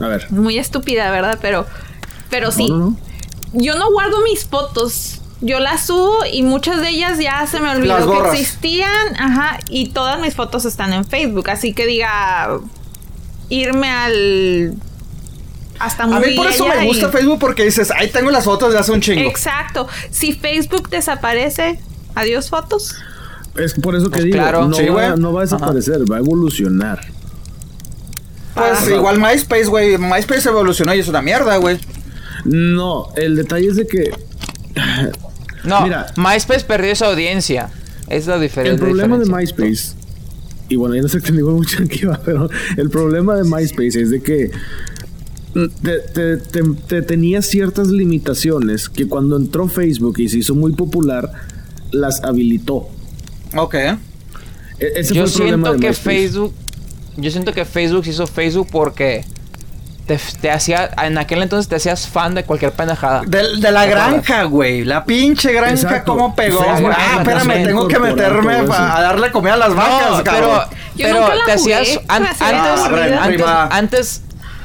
A 0.00 0.08
ver. 0.08 0.30
Muy 0.32 0.58
estúpida, 0.58 1.10
¿verdad? 1.10 1.38
Pero, 1.42 1.66
pero 2.30 2.50
sí. 2.50 2.68
No, 2.68 2.76
no, 2.76 2.84
no. 2.90 2.96
Yo 3.52 3.76
no 3.76 3.90
guardo 3.92 4.22
mis 4.22 4.44
fotos. 4.46 5.20
Yo 5.40 5.58
las 5.60 5.86
subo 5.86 6.18
y 6.30 6.42
muchas 6.42 6.80
de 6.80 6.90
ellas 6.90 7.18
ya 7.18 7.46
se 7.46 7.60
me 7.60 7.70
olvidó 7.70 8.22
que 8.22 8.30
existían. 8.30 9.16
Ajá. 9.18 9.58
Y 9.68 9.88
todas 9.90 10.20
mis 10.20 10.34
fotos 10.34 10.64
están 10.64 10.92
en 10.92 11.04
Facebook. 11.04 11.50
Así 11.50 11.72
que 11.74 11.86
diga. 11.86 12.58
Irme 13.48 13.90
al. 13.90 14.74
Hasta 15.78 16.06
muy 16.06 16.16
A 16.16 16.20
mí 16.20 16.34
por 16.36 16.46
eso 16.46 16.66
me 16.66 16.86
gusta 16.86 17.08
y- 17.08 17.10
Facebook 17.12 17.38
porque 17.40 17.64
dices, 17.64 17.90
ahí 17.90 18.08
tengo 18.08 18.30
las 18.30 18.44
fotos 18.44 18.72
de 18.72 18.78
hace 18.78 18.92
un 18.92 19.00
chingo. 19.00 19.28
Exacto. 19.28 19.88
Si 20.10 20.32
Facebook 20.32 20.88
desaparece, 20.90 21.80
adiós 22.14 22.48
fotos. 22.50 22.94
Es 23.56 23.74
por 23.74 23.94
eso 23.94 24.06
que 24.06 24.10
Pues 24.12 24.24
digo, 24.24 24.36
claro. 24.38 24.66
no, 24.68 24.74
Sí, 24.76 24.86
va, 24.86 25.08
güey. 25.08 25.20
no 25.20 25.32
va 25.32 25.40
a 25.40 25.44
desaparecer, 25.44 26.10
va 26.10 26.16
a 26.16 26.18
evolucionar. 26.20 27.00
Pues 28.54 28.78
Ah. 28.86 28.90
igual 28.94 29.18
MySpace, 29.20 29.66
güey. 29.66 29.98
MySpace 29.98 30.48
evolucionó 30.48 30.94
y 30.94 31.00
es 31.00 31.08
una 31.08 31.22
mierda, 31.22 31.56
güey. 31.56 31.78
No, 32.44 33.08
el 33.16 33.36
detalle 33.36 33.68
es 33.68 33.76
de 33.76 33.86
que 33.86 34.10
No, 35.64 35.82
Mira. 35.82 36.06
MySpace 36.16 36.64
perdió 36.64 36.90
esa 36.92 37.06
audiencia. 37.06 37.70
Es 38.08 38.26
la 38.26 38.38
diferencia. 38.38 38.74
el 38.74 38.80
problema 38.80 39.16
de. 39.16 39.26
MySpace, 39.26 39.94
y 40.68 40.76
bueno, 40.76 40.94
ya 40.96 41.02
no 41.02 41.08
se 41.08 41.18
extendió 41.18 41.46
mucho 41.50 41.82
aquí, 41.82 42.04
va, 42.04 42.18
pero 42.24 42.48
el 42.76 42.90
problema 42.90 43.36
de 43.36 43.44
MySpace 43.44 44.00
es 44.02 44.10
de 44.10 44.20
que 44.22 44.50
te, 45.82 45.98
te- 46.12 46.36
te- 46.38 46.62
te 46.88 47.02
tenía 47.02 47.42
ciertas 47.42 47.88
limitaciones 47.88 48.88
que 48.88 49.06
cuando 49.06 49.36
entró 49.36 49.68
Facebook 49.68 50.18
y 50.18 50.28
se 50.28 50.38
hizo 50.38 50.54
muy 50.54 50.72
popular, 50.72 51.30
las 51.92 52.24
habilitó. 52.24 52.88
Ok. 53.56 53.74
E- 53.74 53.96
ese 54.96 55.14
Yo 55.14 55.26
fue 55.26 55.30
el 55.46 55.50
problema 55.50 55.68
siento 55.68 55.80
que 55.80 55.88
MySpace. 55.88 56.10
Facebook. 56.18 56.54
Yo 57.16 57.30
siento 57.30 57.52
que 57.52 57.64
Facebook 57.64 58.04
se 58.04 58.10
hizo 58.10 58.26
Facebook 58.26 58.68
porque. 58.70 59.24
Te, 60.06 60.18
te 60.40 60.50
hacía. 60.50 60.90
En 61.04 61.16
aquel 61.16 61.42
entonces 61.42 61.68
te 61.68 61.76
hacías 61.76 62.08
fan 62.08 62.34
de 62.34 62.42
cualquier 62.44 62.72
pendejada. 62.72 63.22
De, 63.24 63.56
de 63.60 63.70
la 63.70 63.86
granja, 63.86 64.42
güey. 64.44 64.84
La 64.84 65.04
pinche 65.04 65.52
granja, 65.52 65.74
Exacto. 65.74 66.12
cómo 66.12 66.34
pegó. 66.34 66.58
Güey. 66.60 66.92
Ah, 66.96 67.18
espérame, 67.20 67.64
tengo 67.66 67.86
que 67.86 67.98
meterme 68.00 68.54
a 68.54 69.00
darle 69.00 69.30
comida 69.30 69.54
a 69.54 69.58
las 69.58 69.74
vacas, 69.74 70.18
No, 70.18 70.24
cabrón. 70.24 70.50
pero, 70.50 70.64
Yo 70.96 71.06
pero 71.06 71.20
nunca 71.20 71.34
la 71.36 71.44
te 71.44 71.56
jugué, 71.58 71.74
hacías 71.76 72.00
an- 72.08 72.26
antes, 72.26 72.40
aburrida. 72.84 73.22
antes, 73.22 73.46
antes 73.70 74.22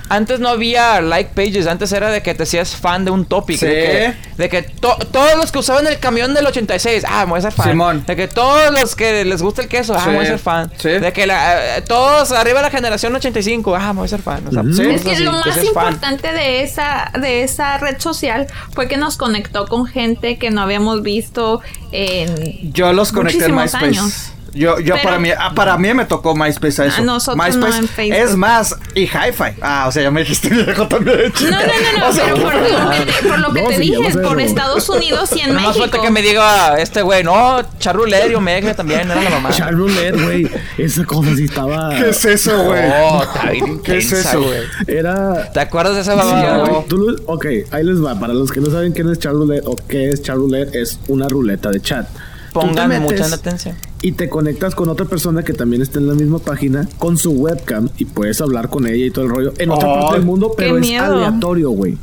antes 0.10 0.40
no 0.40 0.50
había 0.50 1.02
like 1.02 1.32
pages, 1.36 1.68
antes 1.68 1.92
era 1.92 2.10
de 2.10 2.22
que 2.22 2.34
te 2.34 2.44
hacías 2.44 2.76
fan 2.76 3.06
de 3.06 3.12
un 3.12 3.26
topic, 3.26 3.60
Sí. 3.60 3.66
de 3.66 3.74
que, 3.74 4.14
de 4.38 4.50
que 4.50 4.62
to- 4.64 4.98
todos 5.12 5.36
los 5.38 5.52
que 5.52 5.60
usaban 5.60 5.88
el 5.88 6.00
camión 6.00 6.34
del 6.34 6.46
86, 6.48 7.04
ah, 7.08 7.26
me 7.26 7.32
voy 7.32 7.40
a 7.40 7.42
ser 7.44 7.52
fan. 7.54 7.70
Simón. 7.70 8.04
De 8.06 8.16
que 8.16 8.28
todos 8.28 8.72
los 8.72 8.96
que 8.96 9.26
les 9.26 9.42
gusta 9.42 9.62
el 9.62 9.68
queso, 9.68 9.94
ah, 9.96 10.02
Sí. 10.04 10.10
me 10.10 10.16
voy 10.18 10.26
a 10.26 10.30
ser 10.30 10.40
fan. 10.40 10.72
Sí. 10.78 10.90
De 10.90 11.14
que 11.14 11.28
la- 11.28 11.78
eh, 11.78 11.82
todos 11.82 12.32
arriba 12.32 12.60
de 12.60 12.64
la 12.64 12.72
generación 12.72 13.16
85, 13.16 13.76
ah, 13.76 13.94
me 13.94 14.00
voy 14.00 14.06
a 14.06 14.10
ser 14.10 14.22
fan. 14.22 14.46
O 14.48 14.52
sea, 14.52 14.62
Es 14.62 15.02
que 15.02 15.12
así, 15.12 15.24
lo 15.24 15.32
más 15.34 15.44
fan. 15.56 15.66
importante 15.66 16.32
de 16.32 16.64
esa, 16.64 17.12
de 17.20 17.44
esa 17.44 17.78
red 17.78 18.00
social 18.00 18.48
fue 18.74 18.88
que 18.88 18.98
nos 18.98 19.18
conectó 19.18 19.68
con 19.68 19.86
gente 19.88 20.38
que 20.38 20.50
no 20.52 20.62
habíamos 20.62 21.02
visto 21.04 21.62
en 21.92 22.74
Yo 22.74 22.94
los 22.94 23.12
conecté 23.12 23.46
en 23.46 23.54
muchísimos 23.56 23.82
MySpace. 23.84 23.86
años. 24.00 24.32
Yo, 24.58 24.80
yo 24.80 24.94
Pero- 24.96 25.04
para 25.04 25.20
mí, 25.20 25.30
ah, 25.38 25.54
para 25.56 25.78
mí 25.78 25.94
me 25.94 26.06
tocó 26.06 26.36
MySpace 26.36 26.82
a 26.82 26.86
eso. 26.86 27.02
A 27.02 27.06
nosotros 27.06 27.38
no 27.38 27.44
MySpace 27.44 27.78
en 27.80 27.88
Facebook. 27.88 28.20
es 28.20 28.36
más 28.36 28.76
y 28.96 29.02
Hi-Fi. 29.04 29.58
Ah, 29.62 29.86
o 29.88 29.92
sea, 29.92 30.04
ya 30.04 30.12
me 30.12 30.22
dijiste 30.22 30.50
viejo 30.50 30.88
también. 30.88 31.32
No, 31.42 31.50
no, 31.50 31.58
no, 31.58 32.00
no, 32.00 32.08
O 32.10 32.14
sea, 32.14 32.24
pero 32.26 32.44
por 32.44 32.54
lo 32.56 32.64
que, 32.66 33.28
por 33.30 33.40
lo 33.40 33.54
que 33.54 33.62
No, 33.62 33.68
te 33.70 33.76
sí, 33.76 33.82
dije, 33.82 34.12
por 34.20 34.34
no. 34.34 34.40
Estados 34.40 34.90
Unidos 34.90 35.30
y 35.36 35.42
en 35.42 35.48
Nada 35.54 35.60
más 35.62 35.68
México. 35.78 35.84
falta 35.92 36.02
que 36.06 36.12
me 36.12 36.22
diga 36.22 36.80
este 36.80 37.02
güey, 37.02 37.24
no, 37.24 37.62
Charrulet 37.80 38.34
o 38.36 38.42
Megle 38.42 38.74
también, 38.74 39.10
era 39.12 39.22
la 39.22 39.30
mamá. 39.30 39.52
Charroulette, 39.52 40.22
güey. 40.22 40.50
Esa 40.78 41.04
cosa 41.06 41.36
sí 41.36 41.46
estaba. 41.46 41.96
¿Qué 41.96 42.10
es 42.10 42.26
eso, 42.26 42.64
güey? 42.64 42.84
Oh, 43.02 43.24
está 43.24 43.52
bien 43.52 43.80
¿Qué 43.82 43.98
es 43.98 44.12
eso? 44.12 44.42
güey. 44.42 44.62
Era. 44.88 45.52
¿Te 45.52 45.60
acuerdas 45.60 45.96
de 45.96 46.02
esa 46.02 46.12
Sí, 46.14 46.18
mamá? 46.18 46.58
güey. 46.66 46.86
Tú 46.88 46.98
lo- 46.98 47.34
ok, 47.34 47.46
ahí 47.72 47.84
les 47.84 48.04
va. 48.04 48.20
Para 48.20 48.34
los 48.34 48.52
que 48.52 48.60
no 48.60 48.72
saben 48.72 48.92
quién 48.94 49.10
es 49.10 49.20
Charroulette 49.20 49.64
o 49.66 49.76
qué 49.88 50.10
es 50.10 50.22
Charroulette, 50.24 50.74
es 50.76 51.00
una 51.08 51.28
ruleta 51.28 51.70
de 51.70 51.82
chat. 51.82 52.08
Pongan 52.54 52.90
metes 52.90 53.20
mucha 53.22 53.36
atención. 53.36 53.76
Y 54.02 54.12
te 54.12 54.30
conectas 54.30 54.76
con 54.76 54.90
otra 54.90 55.06
persona 55.06 55.44
que 55.44 55.54
también 55.54 55.82
está 55.82 55.98
en 56.00 56.08
la 56.08 56.14
misma 56.14 56.38
página 56.40 56.88
con 57.00 57.18
su 57.18 57.32
webcam 57.32 57.90
y 57.98 58.06
puedes 58.06 58.40
hablar 58.42 58.70
con 58.70 58.86
ella 58.86 59.06
y 59.06 59.12
todo 59.12 59.26
el 59.26 59.32
rollo 59.32 59.54
en 59.58 59.72
otra 59.72 59.90
Oh, 59.90 60.00
parte 60.02 60.16
del 60.18 60.26
mundo, 60.26 60.54
pero 60.56 60.76
es 60.78 60.82
miedo. 60.82 61.16
aleatorio, 61.16 61.72
güey. 61.72 61.98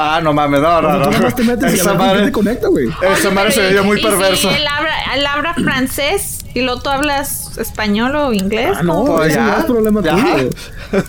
Ah, 0.00 0.20
no 0.22 0.32
mames, 0.32 0.60
no, 0.60 0.80
no, 0.80 0.96
no. 0.96 1.10
más 1.10 1.34
te 1.34 1.42
metes 1.42 1.74
y 1.74 1.78
a 1.78 1.82
Esa 1.82 1.84
quién 1.86 1.98
madre, 1.98 2.24
te 2.26 2.30
conecta, 2.32 2.68
güey. 2.68 2.88
esa 3.18 3.30
madre 3.30 3.50
se 3.50 3.60
veía 3.62 3.82
muy 3.82 3.98
Y 3.98 4.02
perversa. 4.02 4.36
Si 4.36 4.46
él 4.46 4.64
habla, 4.68 4.92
él 5.16 5.26
habla 5.26 5.54
francés 5.54 6.38
y 6.54 6.60
luego 6.62 6.80
tú 6.82 6.88
hablas 6.90 7.58
español 7.58 8.14
o 8.14 8.32
inglés. 8.32 8.70
Ah, 8.78 8.84
no, 8.84 9.04
Pues 9.04 9.30
ese 9.30 9.38
ya, 9.38 9.46
ya 9.48 9.58
es 9.58 9.64
problema 9.64 10.00
ya. 10.04 10.12
tuyo. 10.14 10.50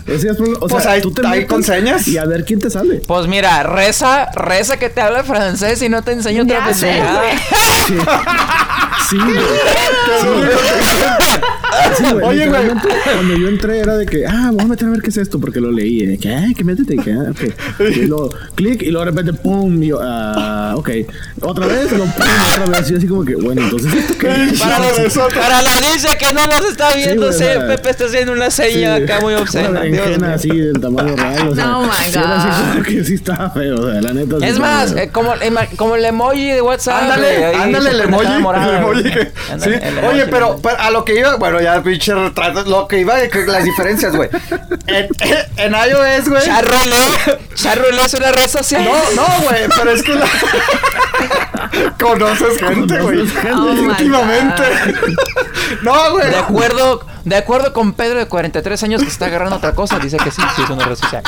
Ese 0.08 0.28
es 0.30 0.36
problema. 0.36 0.58
O 0.60 0.66
Pues 0.66 0.82
sea, 0.82 0.92
ahí- 0.92 1.02
tú 1.02 1.12
te 1.12 1.22
metes 1.22 1.46
con 1.46 1.62
señas. 1.62 2.08
Y 2.08 2.18
a 2.18 2.24
ver 2.24 2.44
quién 2.44 2.58
te 2.58 2.68
sale. 2.68 3.00
Pues 3.06 3.28
mira, 3.28 3.62
reza, 3.62 4.28
reza 4.32 4.76
que 4.76 4.90
te 4.90 5.00
hable 5.00 5.22
francés 5.22 5.80
y 5.82 5.88
no 5.88 6.02
te 6.02 6.10
enseño 6.10 6.42
otra 6.42 6.68
Ya. 6.72 6.74
Sí, 6.74 7.94
sí 9.10 9.18
güey. 9.18 9.36
Sí, 11.96 12.02
güey. 12.12 12.12
Sí, 12.12 12.12
güey, 12.12 12.24
Oye, 12.26 12.48
güey. 12.48 12.62
Cuando 13.14 13.36
yo 13.36 13.48
entré 13.48 13.78
era 13.78 13.96
de 13.96 14.06
que, 14.06 14.26
ah, 14.26 14.50
voy 14.52 14.64
a 14.64 14.68
meter 14.68 14.88
a 14.88 14.90
ver 14.92 15.02
qué 15.02 15.10
es 15.10 15.16
esto, 15.16 15.38
porque 15.40 15.60
lo 15.60 15.70
leí. 15.70 16.06
De 16.06 16.18
que, 16.18 16.34
ah, 16.34 16.46
que 16.56 16.64
métete, 16.64 16.96
que, 16.96 17.12
ah, 17.12 17.30
ok. 17.30 17.40
Y 17.96 18.06
luego, 18.06 18.30
clic, 18.54 18.82
y 18.82 18.90
luego 18.90 19.04
de 19.06 19.10
repente, 19.10 19.32
pum, 19.32 19.82
y 19.82 19.88
yo, 19.88 20.00
ah, 20.02 20.74
ok. 20.76 20.90
Otra 21.42 21.66
vez, 21.66 21.92
lo 21.92 22.04
pum, 22.04 22.24
otra 22.62 22.78
vez. 22.78 22.90
Y 22.90 22.94
así 22.96 23.06
como 23.06 23.24
que, 23.24 23.34
bueno, 23.36 23.62
entonces, 23.62 23.92
¿esto 23.94 24.14
qué 24.18 24.28
es? 24.28 24.60
Para, 24.60 24.78
para 25.34 25.62
la 25.62 25.70
dice 25.92 26.16
que 26.18 26.32
no 26.32 26.46
nos 26.46 26.64
está 26.70 26.94
viendo, 26.94 27.26
güey, 27.26 27.32
sí, 27.32 27.38
sea, 27.44 27.66
Pepe 27.66 27.90
está 27.90 28.04
haciendo 28.06 28.32
una 28.32 28.50
seña 28.50 28.96
Sí, 28.96 29.02
acá 29.02 29.20
muy 29.20 29.34
Una 29.34 29.42
obscena. 29.42 29.80
Mío. 29.80 30.02
así 30.26 30.48
del 30.48 30.80
tamaño 30.80 31.16
real. 31.16 31.48
O 31.48 31.54
sea, 31.54 31.76
Oh 31.76 31.82
my 31.82 31.90
sí, 32.04 32.18
era 32.18 32.36
así 32.36 32.48
God. 32.48 32.72
como 32.72 32.82
que 32.84 33.04
sí 33.04 33.14
estaba 33.14 33.50
feo, 33.50 33.80
o 33.80 33.90
sea, 33.90 34.00
la 34.00 34.12
neta. 34.12 34.36
sí 34.38 34.44
Es 34.44 34.50
estaba 34.52 34.68
más, 34.68 34.92
eh, 34.92 35.10
como, 35.12 35.32
como 35.76 35.96
el 35.96 36.04
emoji 36.04 36.50
de 36.50 36.62
WhatsApp. 36.62 37.02
Ándale, 37.02 37.38
güey, 37.38 37.44
ahí 37.44 37.54
ándale 37.62 37.90
el 37.90 38.00
emoji, 38.00 38.26
el 38.26 38.32
emoji 38.34 38.82
güey. 38.82 39.12
sí. 39.58 39.70
el 39.70 40.04
Oye, 40.04 40.26
pero, 40.26 40.58
pero 40.62 40.78
a 40.78 40.90
lo 40.90 41.04
que 41.04 41.18
iba, 41.18 41.36
bueno, 41.36 41.60
ya 41.60 41.69
pinche 41.82 42.14
retrato, 42.14 42.62
lo 42.64 42.88
que 42.88 43.00
iba, 43.00 43.20
que 43.28 43.46
las 43.46 43.64
diferencias, 43.64 44.14
güey. 44.14 44.28
En, 44.86 45.08
en 45.56 45.72
iOS, 45.72 46.28
güey. 46.28 46.44
Charrole. 46.44 46.96
Charrole 47.54 48.02
es 48.04 48.14
una 48.14 48.32
red 48.32 48.48
social. 48.48 48.84
No, 48.84 49.22
no, 49.22 49.42
güey, 49.44 49.68
pero 49.76 49.90
es 49.90 50.02
que 50.02 50.14
la... 50.14 50.26
Conoces 52.00 52.58
gente, 52.58 52.98
güey. 52.98 53.20
Oh 53.52 53.72
my 53.74 53.80
Íntimamente. 53.90 54.62
no, 55.82 56.12
güey. 56.12 56.30
De 56.30 56.36
acuerdo, 56.36 57.06
de 57.24 57.36
acuerdo 57.36 57.72
con 57.72 57.92
Pedro 57.92 58.18
de 58.18 58.26
43 58.26 58.82
años 58.84 59.02
que 59.02 59.08
está 59.08 59.26
agarrando 59.26 59.56
otra 59.56 59.74
cosa, 59.74 59.98
dice 59.98 60.16
que 60.16 60.30
sí, 60.30 60.40
sí 60.56 60.62
es 60.62 60.70
una 60.70 60.84
red 60.84 60.96
social. 60.96 61.22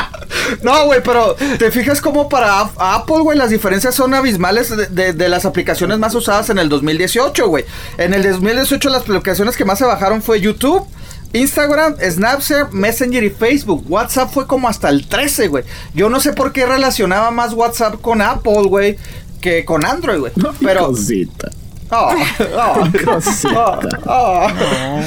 No, 0.62 0.87
güey, 0.87 1.02
pero 1.02 1.35
te 1.59 1.70
fijas 1.70 2.00
como 2.00 2.28
para 2.28 2.61
Ap- 2.61 2.76
Apple, 2.78 3.20
güey, 3.20 3.37
las 3.38 3.50
diferencias 3.50 3.94
son 3.94 4.14
abismales 4.14 4.74
de, 4.76 4.87
de- 4.87 5.12
de 5.12 5.28
las 5.28 5.44
aplicaciones 5.44 5.98
más 5.98 6.14
usadas 6.14 6.50
en 6.50 6.59
el 6.59 6.68
2018, 6.68 7.46
güey. 7.48 7.64
En 7.98 8.14
el 8.14 8.22
2018 8.22 8.88
las 8.90 9.02
aplicaciones 9.02 9.57
que 9.57 9.64
más 9.64 9.78
se 9.78 9.85
bajaron 9.85 10.22
fue 10.22 10.40
YouTube. 10.40 10.87
Instagram, 11.35 11.96
Snapchat, 11.98 12.72
Messenger 12.72 13.24
y 13.24 13.31
Facebook. 13.31 13.85
WhatsApp 13.88 14.31
fue 14.33 14.46
como 14.46 14.68
hasta 14.68 14.90
el 14.90 15.07
13, 15.09 15.48
güey. 15.48 15.64
Yo 15.94 16.11
no 16.11 16.20
sé 16.20 16.33
por 16.35 16.52
qué 16.52 16.66
relacionaba 16.66 17.31
más 17.31 17.55
WhatsApp 17.55 18.00
con 18.02 18.20
Apple, 18.20 18.64
güey, 18.68 18.98
que 19.40 19.64
con 19.64 19.85
Android, 19.85 20.18
güey. 20.20 20.33
Pero... 20.62 20.88
Cosita. 20.88 21.50
Oh, 21.94 22.11
oh, 22.57 22.88
Cosita. 23.05 23.78
oh, 24.07 24.46
oh. 24.46 25.00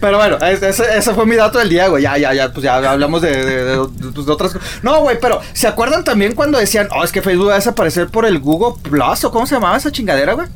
Pero 0.00 0.16
bueno, 0.16 0.36
es- 0.38 0.62
ese, 0.62 0.84
ese 0.96 1.12
fue 1.14 1.26
mi 1.26 1.36
dato 1.36 1.58
del 1.58 1.68
día, 1.68 1.88
güey. 1.88 2.02
Ya, 2.02 2.16
ya, 2.16 2.32
ya, 2.32 2.52
pues 2.52 2.64
ya 2.64 2.76
hablamos 2.76 3.20
de, 3.22 3.30
de- 3.30 3.44
de- 3.44 3.64
de- 3.64 3.88
pues, 4.14 4.26
de 4.26 4.32
otras 4.32 4.52
cosas. 4.54 4.68
No, 4.82 5.00
güey, 5.02 5.18
pero 5.20 5.40
¿se 5.52 5.66
acuerdan 5.68 6.04
también 6.04 6.34
cuando 6.34 6.58
decían, 6.58 6.88
oh, 6.96 7.04
es 7.04 7.12
que 7.12 7.20
Facebook 7.22 7.48
va 7.48 7.52
a 7.52 7.56
desaparecer 7.56 8.08
por 8.08 8.24
el 8.24 8.38
Google 8.38 8.80
Plus 8.82 9.24
o 9.24 9.30
cómo 9.30 9.46
se 9.46 9.54
llamaba 9.56 9.76
esa 9.76 9.92
chingadera, 9.92 10.32
güey? 10.34 10.48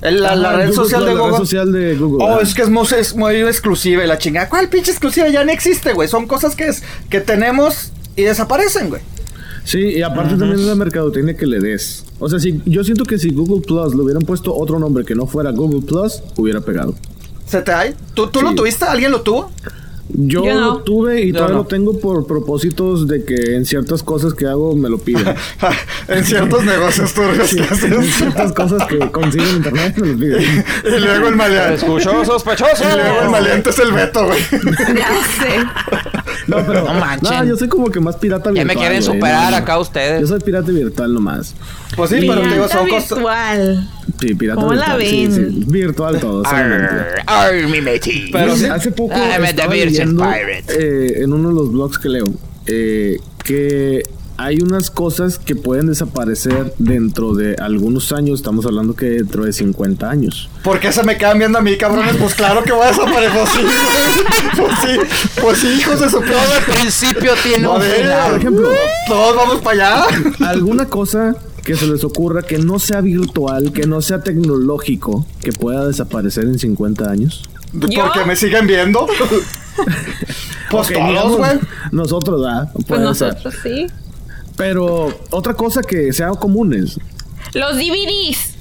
El- 0.00 0.22
la, 0.22 0.34
la 0.34 0.50
Ah, 0.52 0.56
red 0.56 0.68
Google 0.70 0.74
social 0.76 1.00
de 1.04 1.06
la 1.14 1.20
Google. 1.20 1.32
red 1.32 1.38
social 1.38 1.72
de 1.72 1.94
Google. 1.96 2.24
Oh, 2.26 2.40
es 2.40 2.54
que 2.54 2.62
es 2.62 2.70
muy, 2.70 2.86
es 2.98 3.14
muy 3.14 3.36
exclusiva 3.36 4.02
y 4.02 4.06
la 4.06 4.16
chingada. 4.16 4.48
¿Cuál 4.48 4.70
pinche 4.70 4.90
exclusiva? 4.92 5.28
Ya 5.28 5.44
no 5.44 5.52
existe, 5.52 5.92
güey. 5.92 6.08
Son 6.08 6.26
cosas 6.26 6.56
que, 6.56 6.68
es, 6.68 6.82
que 7.10 7.20
tenemos 7.20 7.92
y 8.16 8.22
desaparecen, 8.22 8.88
güey. 8.88 9.02
Sí, 9.64 9.78
y 9.78 10.00
aparte 10.02 10.30
también 10.36 10.54
es 10.58 10.60
la 10.66 10.74
mercadotecnia 10.74 11.36
que 11.36 11.44
le 11.46 11.58
des. 11.60 12.06
O 12.18 12.30
sea, 12.30 12.38
si, 12.40 12.62
yo 12.64 12.82
siento 12.82 13.04
que 13.04 13.18
si 13.18 13.28
Google 13.30 13.60
Plus 13.60 13.94
le 13.94 14.00
hubieran 14.00 14.22
puesto 14.22 14.56
otro 14.56 14.78
nombre 14.78 15.04
que 15.04 15.14
no 15.14 15.26
fuera 15.26 15.50
Google 15.50 15.82
Plus, 15.86 16.22
hubiera 16.38 16.62
pegado. 16.62 16.94
¿Se 17.50 17.62
te 17.62 17.72
hay? 17.72 17.94
¿Tú, 18.14 18.28
tú 18.28 18.42
lo 18.42 18.54
tuviste? 18.54 18.84
¿Alguien 18.84 19.10
lo 19.10 19.22
tuvo? 19.22 19.50
Yo, 20.12 20.44
Yo 20.44 20.54
no. 20.54 20.60
lo 20.60 20.78
tuve 20.82 21.20
y 21.22 21.28
Yo 21.28 21.34
todavía 21.34 21.56
no. 21.56 21.62
lo 21.62 21.66
tengo 21.68 22.00
por 22.00 22.26
propósitos 22.26 23.06
de 23.06 23.24
que 23.24 23.54
en 23.54 23.64
ciertas 23.64 24.02
cosas 24.02 24.34
que 24.34 24.44
hago 24.46 24.74
me 24.74 24.88
lo 24.88 24.98
piden. 24.98 25.24
en 26.08 26.24
ciertos 26.24 26.64
negocios 26.64 27.12
turbios 27.14 27.48
Sí, 27.50 27.56
que 27.56 27.86
en 27.94 28.02
ciertas 28.04 28.52
cosas 28.52 28.86
que 28.88 28.98
consigo 29.12 29.44
en 29.44 29.56
internet 29.56 29.96
me 29.98 30.06
los 30.08 30.16
piden. 30.20 30.64
y 30.84 31.00
luego 31.00 31.28
el 31.28 31.36
maleante. 31.36 31.74
Escuchó 31.76 32.24
sospechoso. 32.24 32.84
Y 32.92 32.96
luego 32.96 33.20
el 33.22 33.30
maleante 33.30 33.70
es 33.70 33.78
el 33.78 33.92
Beto, 33.92 34.26
güey. 34.26 34.40
Ya 34.96 35.08
sé. 35.38 36.19
No, 36.50 36.66
pero 36.66 36.82
No 36.84 36.94
manchen. 36.94 37.30
no, 37.38 37.44
yo 37.44 37.56
soy 37.56 37.68
como 37.68 37.90
que 37.90 38.00
más 38.00 38.16
pirata 38.16 38.50
Ya 38.50 38.64
virtual. 38.64 38.66
me 38.66 38.74
quieren 38.74 39.02
güey, 39.04 39.14
superar 39.16 39.54
acá 39.54 39.78
ustedes. 39.78 40.20
Yo 40.20 40.26
soy 40.26 40.40
pirata 40.40 40.70
virtual 40.72 41.14
nomás. 41.14 41.54
Pues 41.96 42.10
sí, 42.10 42.16
pero 42.20 42.42
te 42.42 42.48
digo, 42.48 42.68
son 42.68 42.88
cosas. 42.88 43.08
virtual. 43.10 43.90
Sí, 44.20 44.34
pirata 44.34 44.60
¿Cómo 44.60 44.74
la 44.74 44.96
virtual. 44.96 45.02
Sí, 45.10 45.26
ven? 45.28 45.52
sí, 45.52 45.64
virtual 45.66 46.20
todo. 46.20 46.42
Arr, 46.46 47.22
arr, 47.26 47.68
mi 47.68 47.80
matey. 47.80 48.28
Pero 48.32 48.56
sí. 48.56 48.66
hace 48.66 48.90
poco 48.92 49.14
I'm 49.14 49.42
a 49.44 49.48
estaba 49.48 49.74
leyendo, 49.74 50.22
Pirate. 50.22 50.64
eh, 50.78 51.22
en 51.22 51.32
uno 51.32 51.48
de 51.48 51.54
los 51.54 51.72
blogs 51.72 51.98
que 51.98 52.08
leo 52.08 52.32
eh, 52.66 53.16
que 53.44 54.02
hay 54.42 54.58
unas 54.62 54.90
cosas 54.90 55.38
que 55.38 55.54
pueden 55.54 55.86
desaparecer 55.88 56.72
dentro 56.78 57.34
de 57.34 57.56
algunos 57.56 58.10
años. 58.12 58.40
Estamos 58.40 58.64
hablando 58.64 58.94
que 58.94 59.06
dentro 59.06 59.44
de 59.44 59.52
50 59.52 60.08
años. 60.08 60.48
¿Por 60.64 60.80
qué 60.80 60.92
se 60.92 61.02
me 61.02 61.18
quedan 61.18 61.38
viendo 61.38 61.58
a 61.58 61.60
mí, 61.60 61.76
cabrones? 61.76 62.16
Pues 62.16 62.34
claro 62.34 62.62
que 62.64 62.72
voy 62.72 62.84
a 62.84 62.88
desaparecer. 62.88 63.32
Pues 63.32 63.50
sí. 63.50 63.60
Pues 64.56 64.72
sí, 64.82 64.98
pues 65.40 65.58
sí, 65.58 65.66
hijos 65.78 66.00
de 66.00 66.08
su 66.08 66.20
Todo 66.20 66.26
el 66.28 66.64
pinche. 66.64 66.80
principio 66.80 67.32
tiene 67.42 67.66
un 67.68 67.76
Joder, 67.76 67.96
final. 68.00 68.30
Por 68.30 68.38
ejemplo, 68.40 68.68
Todos 69.06 69.36
vamos 69.36 69.60
para 69.60 70.00
allá. 70.04 70.06
alguna 70.48 70.86
cosa 70.86 71.36
que 71.62 71.76
se 71.76 71.86
les 71.86 72.02
ocurra 72.04 72.42
que 72.42 72.58
no 72.58 72.78
sea 72.78 73.00
virtual, 73.02 73.72
que 73.72 73.86
no 73.86 74.00
sea 74.00 74.22
tecnológico, 74.22 75.26
que 75.42 75.52
pueda 75.52 75.86
desaparecer 75.86 76.44
en 76.44 76.58
50 76.58 77.10
años. 77.10 77.42
¿Yo? 77.72 78.02
Porque 78.04 78.24
me 78.24 78.36
siguen 78.36 78.66
viendo. 78.66 79.06
Pues 80.70 80.88
Ok, 80.90 80.96
todos, 80.96 81.36
güey. 81.38 81.58
Nosotros, 81.90 82.40
¿verdad? 82.42 82.70
Pues 82.74 82.86
ser. 82.86 83.00
nosotros 83.00 83.54
sí. 83.62 83.86
Pero 84.60 85.08
otra 85.30 85.54
cosa 85.54 85.80
que 85.80 86.12
sea 86.12 86.28
comunes. 86.32 86.98
Los 87.54 87.76
DVDs. 87.76 88.56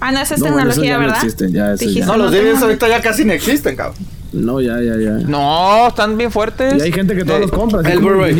Ah, 0.00 0.10
no, 0.10 0.18
esa 0.20 0.34
es 0.34 0.40
No, 0.40 0.50
bueno, 0.50 0.68
eso 0.68 0.80
tecnología, 0.80 0.90
ya 0.90 0.94
no 0.98 1.00
¿verdad? 1.06 1.16
existen, 1.24 1.52
ya, 1.52 1.72
eso 1.74 1.88
ya. 1.88 2.06
No, 2.06 2.16
los 2.16 2.32
DVDs 2.32 2.60
ahorita 2.60 2.88
ya 2.88 3.00
casi 3.00 3.24
no 3.24 3.32
existen, 3.32 3.76
cabrón. 3.76 3.96
No, 4.36 4.60
ya, 4.60 4.74
ya, 4.80 4.94
ya. 4.98 5.10
No, 5.26 5.88
están 5.88 6.16
bien 6.16 6.30
fuertes. 6.30 6.74
Y 6.76 6.80
hay 6.82 6.92
gente 6.92 7.16
que 7.16 7.24
todos 7.24 7.38
Eh, 7.38 7.42
los 7.42 7.50
compra, 7.50 7.80
el 7.90 7.98
Blu-ray. 7.98 8.34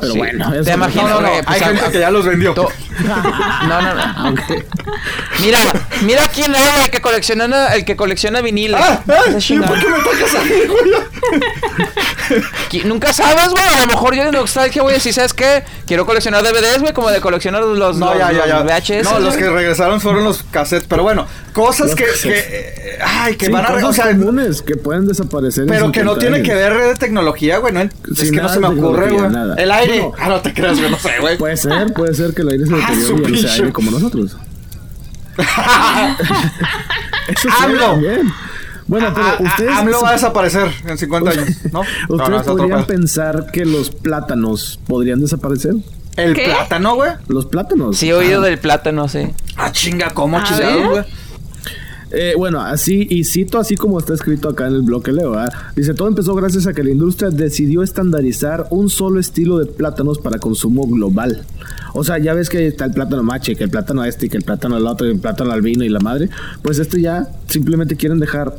Pero 0.00 0.12
Sí. 0.12 0.18
bueno, 0.18 0.50
Te 0.52 0.58
eso 0.60 0.72
imaginas, 0.72 1.10
No, 1.10 1.20
no, 1.20 1.22
no. 1.22 1.28
pues, 1.28 1.44
Hay 1.46 1.60
gente 1.60 1.90
que 1.92 2.00
ya 2.00 2.10
los 2.10 2.26
vendió. 2.26 2.54
To- 2.54 2.68
No, 3.68 3.82
no, 3.82 3.94
no. 3.94 4.34
Mira, 5.40 5.58
mira 6.02 6.22
quién 6.32 6.54
era 6.54 6.84
el 6.84 6.90
que 6.90 7.00
colecciona 7.00 7.74
el 7.74 7.84
que 7.84 7.96
colecciona 7.96 8.40
viniles. 8.42 8.80
Ah, 8.82 9.02
ah, 9.08 9.14
Esa 9.28 9.38
¿y 9.38 9.40
chingada. 9.40 9.68
por 9.72 9.80
qué 9.80 9.88
me 9.88 9.98
tocas 9.98 10.34
a 10.34 10.44
mí, 10.44 10.50
güey? 10.68 10.92
Nunca 12.84 13.12
sabes, 13.12 13.48
güey. 13.50 13.64
A 13.64 13.80
lo 13.80 13.86
mejor 13.86 14.14
yo 14.14 14.24
de 14.24 14.32
nostalgia, 14.32 14.82
güey, 14.82 15.00
si 15.00 15.12
sabes 15.12 15.32
qué, 15.34 15.62
quiero 15.86 16.06
coleccionar 16.06 16.42
DVDs, 16.42 16.80
güey, 16.80 16.92
como 16.92 17.10
de 17.10 17.20
coleccionar 17.20 17.62
los, 17.62 17.96
No, 17.98 18.06
los- 18.10 18.18
ya, 18.18 18.32
ya, 18.32 18.46
ya. 18.46 18.62
VHS. 18.62 19.04
no, 19.04 19.18
los 19.20 19.36
que 19.36 19.48
regresaron 19.50 20.00
fueron 20.00 20.24
los 20.24 20.42
cassettes. 20.44 20.86
Pero 20.88 21.02
bueno, 21.02 21.26
cosas 21.52 21.88
Los 21.88 21.96
que, 21.96 22.04
cassettes. 22.04 22.42
que, 22.44 22.58
eh, 22.94 22.98
ay, 23.04 23.36
que 23.36 23.46
Sí, 23.46 23.52
van 23.52 23.66
a, 23.66 23.70
cosas 23.70 23.84
o 23.84 23.92
sea, 23.92 24.06
comunes 24.10 24.62
que 24.62 24.76
pueden 24.76 25.06
desaparecer. 25.06 25.41
Pero 25.66 25.92
que 25.92 26.04
no 26.04 26.14
50 26.14 26.18
tiene 26.18 26.42
que 26.42 26.54
ver 26.54 26.76
de 26.88 26.94
tecnología, 26.96 27.58
güey. 27.58 27.72
No, 27.72 27.80
es 27.82 27.90
que 28.30 28.40
no 28.40 28.48
se 28.48 28.60
me 28.60 28.68
ocurre, 28.68 29.10
güey. 29.10 29.30
El 29.58 29.70
aire. 29.70 30.00
Bueno. 30.00 30.14
ah, 30.18 30.28
no 30.28 30.40
te 30.40 30.52
creas, 30.54 30.78
güey. 30.78 30.90
No 30.90 30.98
sé, 30.98 31.10
güey. 31.20 31.36
Puede 31.38 31.56
ser, 31.56 31.92
puede 31.92 32.14
ser 32.14 32.34
que 32.34 32.42
el 32.42 32.48
aire 32.50 32.66
se 32.66 32.74
Ah, 32.74 32.88
deteriore 32.90 33.22
y 33.22 33.22
ya 33.24 33.30
no 33.30 33.36
sea 33.48 33.52
aire 33.54 33.72
como 33.72 33.90
nosotros. 33.90 34.36
Eso 37.28 37.48
AMLO. 37.62 37.80
también. 37.80 38.32
Bueno, 38.86 39.12
pero 39.14 39.26
Ah, 39.26 39.36
ah, 39.38 39.42
ustedes. 39.42 39.76
AMLO 39.76 40.02
va 40.02 40.08
a 40.10 40.12
desaparecer 40.12 40.68
en 40.86 40.98
50 40.98 41.30
años, 41.30 41.46
¿no? 41.72 41.82
No, 42.08 42.16
no, 42.28 42.36
Ustedes 42.38 42.42
podrían 42.42 42.84
pensar 42.86 43.46
que 43.52 43.64
los 43.64 43.90
plátanos 43.90 44.78
podrían 44.86 45.20
desaparecer. 45.20 45.74
El 46.16 46.34
¿Qué? 46.34 46.44
plátano, 46.44 46.96
güey. 46.96 47.12
Los 47.28 47.46
plátanos. 47.46 47.96
Sí, 47.96 48.10
he 48.10 48.14
oído 48.14 48.42
Ah. 48.42 48.44
del 48.46 48.58
plátano, 48.58 49.08
sí. 49.08 49.30
Ah, 49.56 49.72
chinga, 49.72 50.10
¿cómo 50.10 50.42
chingados, 50.44 50.88
güey? 50.90 51.04
Eh, 52.14 52.34
bueno, 52.36 52.60
así, 52.60 53.06
y 53.08 53.24
cito 53.24 53.58
así 53.58 53.74
como 53.74 53.98
está 53.98 54.12
escrito 54.12 54.50
acá 54.50 54.66
en 54.66 54.74
el 54.74 54.82
blog 54.82 55.02
que 55.02 55.12
leo. 55.12 55.34
Dice, 55.74 55.94
todo 55.94 56.08
empezó 56.08 56.34
gracias 56.34 56.66
a 56.66 56.74
que 56.74 56.84
la 56.84 56.90
industria 56.90 57.30
decidió 57.30 57.82
estandarizar 57.82 58.66
un 58.70 58.90
solo 58.90 59.18
estilo 59.18 59.58
de 59.58 59.66
plátanos 59.66 60.18
para 60.18 60.38
consumo 60.38 60.86
global. 60.86 61.42
O 61.94 62.04
sea, 62.04 62.18
ya 62.18 62.34
ves 62.34 62.50
que 62.50 62.66
está 62.66 62.84
el 62.84 62.92
plátano 62.92 63.22
mache, 63.22 63.56
que 63.56 63.64
el 63.64 63.70
plátano 63.70 64.04
este, 64.04 64.28
que 64.28 64.36
el 64.36 64.44
plátano 64.44 64.76
el 64.76 64.86
otro, 64.86 65.06
y 65.06 65.10
el 65.10 65.20
plátano 65.20 65.52
albino 65.52 65.84
y 65.84 65.88
la 65.88 66.00
madre. 66.00 66.28
Pues 66.62 66.78
esto 66.78 66.98
ya 66.98 67.28
simplemente 67.48 67.96
quieren 67.96 68.18
dejar 68.18 68.54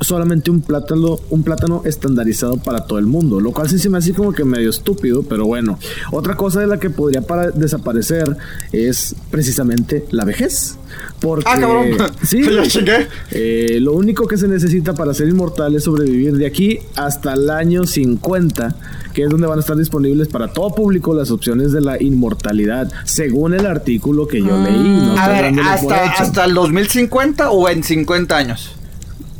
solamente 0.00 0.50
un 0.50 0.60
plátano, 0.60 1.18
un 1.30 1.42
plátano 1.42 1.82
estandarizado 1.84 2.58
para 2.58 2.86
todo 2.86 2.98
el 2.98 3.06
mundo, 3.06 3.40
lo 3.40 3.52
cual 3.52 3.68
sí 3.68 3.78
se 3.78 3.88
me 3.88 3.98
hace 3.98 4.12
como 4.12 4.32
que 4.32 4.44
medio 4.44 4.70
estúpido, 4.70 5.22
pero 5.22 5.46
bueno. 5.46 5.78
Otra 6.12 6.36
cosa 6.36 6.60
de 6.60 6.66
la 6.66 6.78
que 6.78 6.90
podría 6.90 7.22
para 7.22 7.50
desaparecer 7.50 8.36
es 8.72 9.14
precisamente 9.30 10.04
la 10.10 10.24
vejez. 10.24 10.76
Porque, 11.20 11.44
Ah, 11.46 11.58
cabrón. 11.58 11.86
Sí, 12.22 12.42
eh, 13.30 13.78
lo 13.80 13.92
único 13.92 14.26
que 14.26 14.36
se 14.36 14.48
necesita 14.48 14.94
para 14.94 15.14
ser 15.14 15.28
inmortal 15.28 15.74
es 15.74 15.84
sobrevivir 15.84 16.36
de 16.36 16.46
aquí 16.46 16.78
hasta 16.94 17.34
el 17.34 17.50
año 17.50 17.86
50, 17.86 18.76
que 19.14 19.24
es 19.24 19.30
donde 19.30 19.46
van 19.46 19.58
a 19.58 19.60
estar 19.60 19.76
disponibles 19.76 20.28
para 20.28 20.52
todo 20.52 20.74
público 20.74 21.14
las 21.14 21.30
opciones 21.30 21.72
de 21.72 21.80
la 21.80 22.02
inmortalidad, 22.02 22.90
según 23.04 23.54
el 23.54 23.66
artículo 23.66 24.26
que 24.26 24.40
yo 24.40 24.56
leí. 24.58 24.78
No, 24.78 25.18
A 25.18 25.36
estoy 25.36 25.54
ver, 25.54 25.66
hasta, 25.66 26.04
hasta 26.04 26.44
el 26.44 26.54
2050 26.54 27.50
o 27.50 27.68
en 27.68 27.82
50 27.82 28.36
años. 28.36 28.76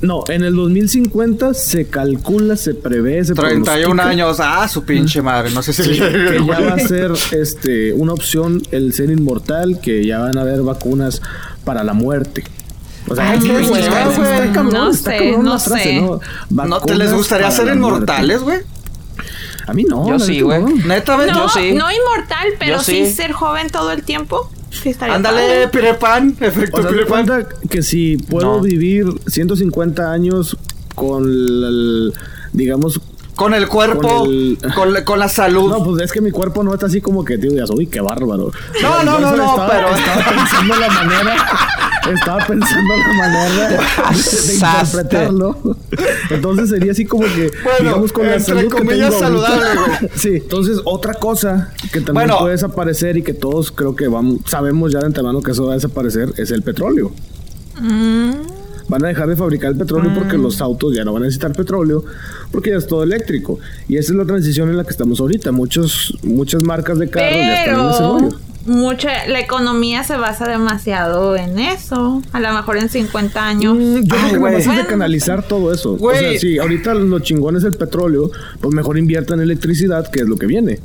No, 0.03 0.25
en 0.29 0.43
el 0.45 0.55
2050 0.55 1.55
se 1.55 1.87
calcula, 1.89 2.57
se 2.57 2.75
prevé, 2.75 3.25
se 3.25 3.35
31 3.35 3.87
pronostica 3.87 4.09
años. 4.09 4.37
Ah, 4.41 4.69
su 4.69 4.85
pinche 4.85 5.23
madre. 5.23 5.51
No 5.53 5.63
sé 5.63 5.73
si 5.73 5.83
que 5.85 6.43
ya 6.47 6.61
va 6.61 6.75
a 6.75 6.79
ser 6.79 7.13
este 7.33 7.95
una 7.95 8.13
opción 8.13 8.61
el 8.73 8.93
ser 8.93 9.11
inmortal, 9.11 9.81
que 9.81 10.05
ya 10.07 10.19
van 10.19 10.37
a 10.37 10.43
haber 10.43 10.61
vacunas 10.63 11.23
para 11.65 11.83
la 11.83 11.95
muerte. 11.95 12.45
O 13.09 13.15
sea, 13.15 13.31
Ay, 13.31 13.39
es 13.39 13.45
qué 13.45 13.67
güey. 13.69 13.81
está 13.83 14.53
cabrón, 14.53 14.73
No 14.75 14.91
está 14.91 15.11
sé, 15.13 15.19
cabrón 15.19 15.45
no 15.45 15.59
frase, 15.59 15.83
sé. 15.85 16.01
¿no? 16.01 16.21
¿No 16.67 16.81
te 16.81 16.95
les 16.95 17.13
gustaría 17.13 17.51
ser 17.51 17.69
inmortales, 17.69 18.43
güey? 18.43 18.59
A 19.67 19.73
mí 19.73 19.85
no. 19.85 20.09
Yo 20.09 20.19
sí, 20.19 20.41
güey. 20.43 20.61
no. 20.63 20.69
Neta. 20.87 21.17
No, 21.17 21.27
Yo 21.27 21.49
sí. 21.49 21.73
no 21.73 21.91
inmortal, 21.91 22.49
pero 22.59 22.81
sí. 22.81 23.07
sí. 23.07 23.13
ser 23.13 23.33
joven 23.33 23.71
todo 23.71 23.93
el 23.93 24.03
tiempo. 24.03 24.51
Sí 24.83 24.95
Ándale, 25.01 25.41
padre. 25.41 25.69
Pirepan, 25.69 26.37
efecto 26.41 26.79
O 26.81 26.83
sea, 27.25 27.47
que 27.71 27.83
si 27.83 28.17
puedo 28.17 28.57
No. 28.57 28.61
vivir 28.61 29.07
150 29.27 30.13
años 30.13 30.57
con 30.95 31.25
el, 31.25 32.13
digamos, 32.53 33.01
Con 33.35 33.53
el 33.53 33.69
cuerpo, 33.69 34.21
Con 34.21 34.31
el- 34.31 34.59
con, 34.75 34.93
la- 34.95 35.05
con 35.05 35.19
la 35.19 35.29
salud. 35.29 35.69
no, 35.71 35.85
pues 35.85 36.03
es 36.03 36.11
que 36.11 36.23
mi 36.23 36.31
cuerpo 36.31 36.63
no 36.63 36.73
está 36.73 36.87
así 36.87 37.03
como 37.03 37.23
que, 37.23 37.37
tío, 37.37 37.53
ya 37.53 37.65
uy, 37.75 37.87
qué 37.87 38.01
bárbaro. 38.01 38.51
No, 38.81 39.03
no, 39.05 39.19
no, 39.21 39.31
no, 39.37 39.45
estaba, 39.51 39.69
pero- 39.71 39.95
Estaba 39.95 40.25
pensando 40.31 40.75
la 40.77 40.89
manera, 40.89 41.37
estaba 42.15 42.47
pensando 42.47 42.95
la 42.97 43.13
manera 43.15 43.69
de, 43.69 43.77
de 43.77 44.55
interpretarlo. 44.55 45.77
Entonces 46.31 46.71
sería 46.71 46.93
así 46.93 47.05
como 47.05 47.25
que, 47.25 47.51
Bueno, 47.63 47.79
digamos, 47.81 48.13
con 48.13 48.27
la 48.27 48.39
salud 48.41 48.73
que 48.73 48.85
tengo 48.85 49.19
saludable, 49.19 49.65
güey. 49.75 50.11
Sí, 50.17 50.29
entonces 50.35 50.79
otra 50.85 51.15
cosa 51.15 51.73
que 51.93 52.01
también 52.01 52.29
Bueno. 52.29 52.39
puede 52.39 52.53
desaparecer 52.53 53.17
y 53.17 53.23
que 53.23 53.35
todos 53.35 53.71
creo 53.73 53.95
que 53.97 54.09
vamos, 54.09 54.41
sabemos 54.47 54.93
ya 54.93 55.01
de 55.01 55.07
antemano 55.07 55.43
que 55.43 55.53
eso 55.53 55.65
va 55.67 55.73
a 55.73 55.75
desaparecer 55.75 56.33
es 56.37 56.51
el 56.51 56.63
petróleo. 56.63 57.13
Van 58.89 59.05
a 59.05 59.09
dejar 59.09 59.29
de 59.29 59.35
fabricar 59.37 59.73
el 59.73 59.77
petróleo 59.79 60.11
Mm. 60.11 60.15
porque 60.15 60.39
los 60.39 60.61
autos 60.61 60.95
ya 60.95 61.05
no 61.05 61.13
van 61.13 61.23
a 61.23 61.27
necesitar 61.27 61.53
petróleo 61.53 62.05
porque 62.53 62.71
ya 62.71 62.77
es 62.77 62.87
todo 62.87 63.03
eléctrico. 63.03 63.59
Y 63.89 63.97
esa 63.97 64.13
es 64.13 64.17
la 64.19 64.25
transición 64.25 64.69
en 64.71 64.77
la 64.77 64.85
que 64.85 64.91
estamos 64.91 65.19
ahorita. 65.21 65.51
Muchos, 65.51 66.17
muchas 66.23 66.63
marcas 66.63 66.99
de 66.99 67.11
carros 67.11 67.33
ya 67.33 67.65
están 67.65 67.81
en 67.81 67.87
ese 67.91 67.99
Pero 67.99 68.19
rollo. 68.19 68.39
Mucha, 68.67 69.27
la 69.29 69.41
economía 69.41 70.05
se 70.05 70.17
basa 70.17 70.49
demasiado 70.49 71.37
en 71.37 71.59
eso. 71.59 72.23
A 72.33 72.41
lo 72.41 72.53
mejor 72.53 72.77
en 72.79 72.89
50 72.89 73.45
años. 73.47 73.75
Mm, 73.77 74.03
Yo 74.05 74.17
Ay, 74.19 74.31
creo 74.33 74.47
que 74.47 74.57
es 74.57 74.77
de 74.77 74.87
canalizar 74.87 75.43
todo 75.43 75.73
eso. 75.73 75.97
O 76.01 76.15
sea, 76.15 76.39
si 76.39 76.59
ahorita 76.59 76.95
lo 76.95 77.19
chingón 77.21 77.57
es 77.57 77.65
el 77.65 77.75
petróleo, 77.75 78.31
pues 78.61 78.75
mejor 78.75 78.99
inviertan 78.99 79.39
en 79.39 79.45
electricidad, 79.45 80.11
que 80.11 80.21
es 80.21 80.27
lo 80.27 80.37
que 80.37 80.47
viene. 80.47 80.81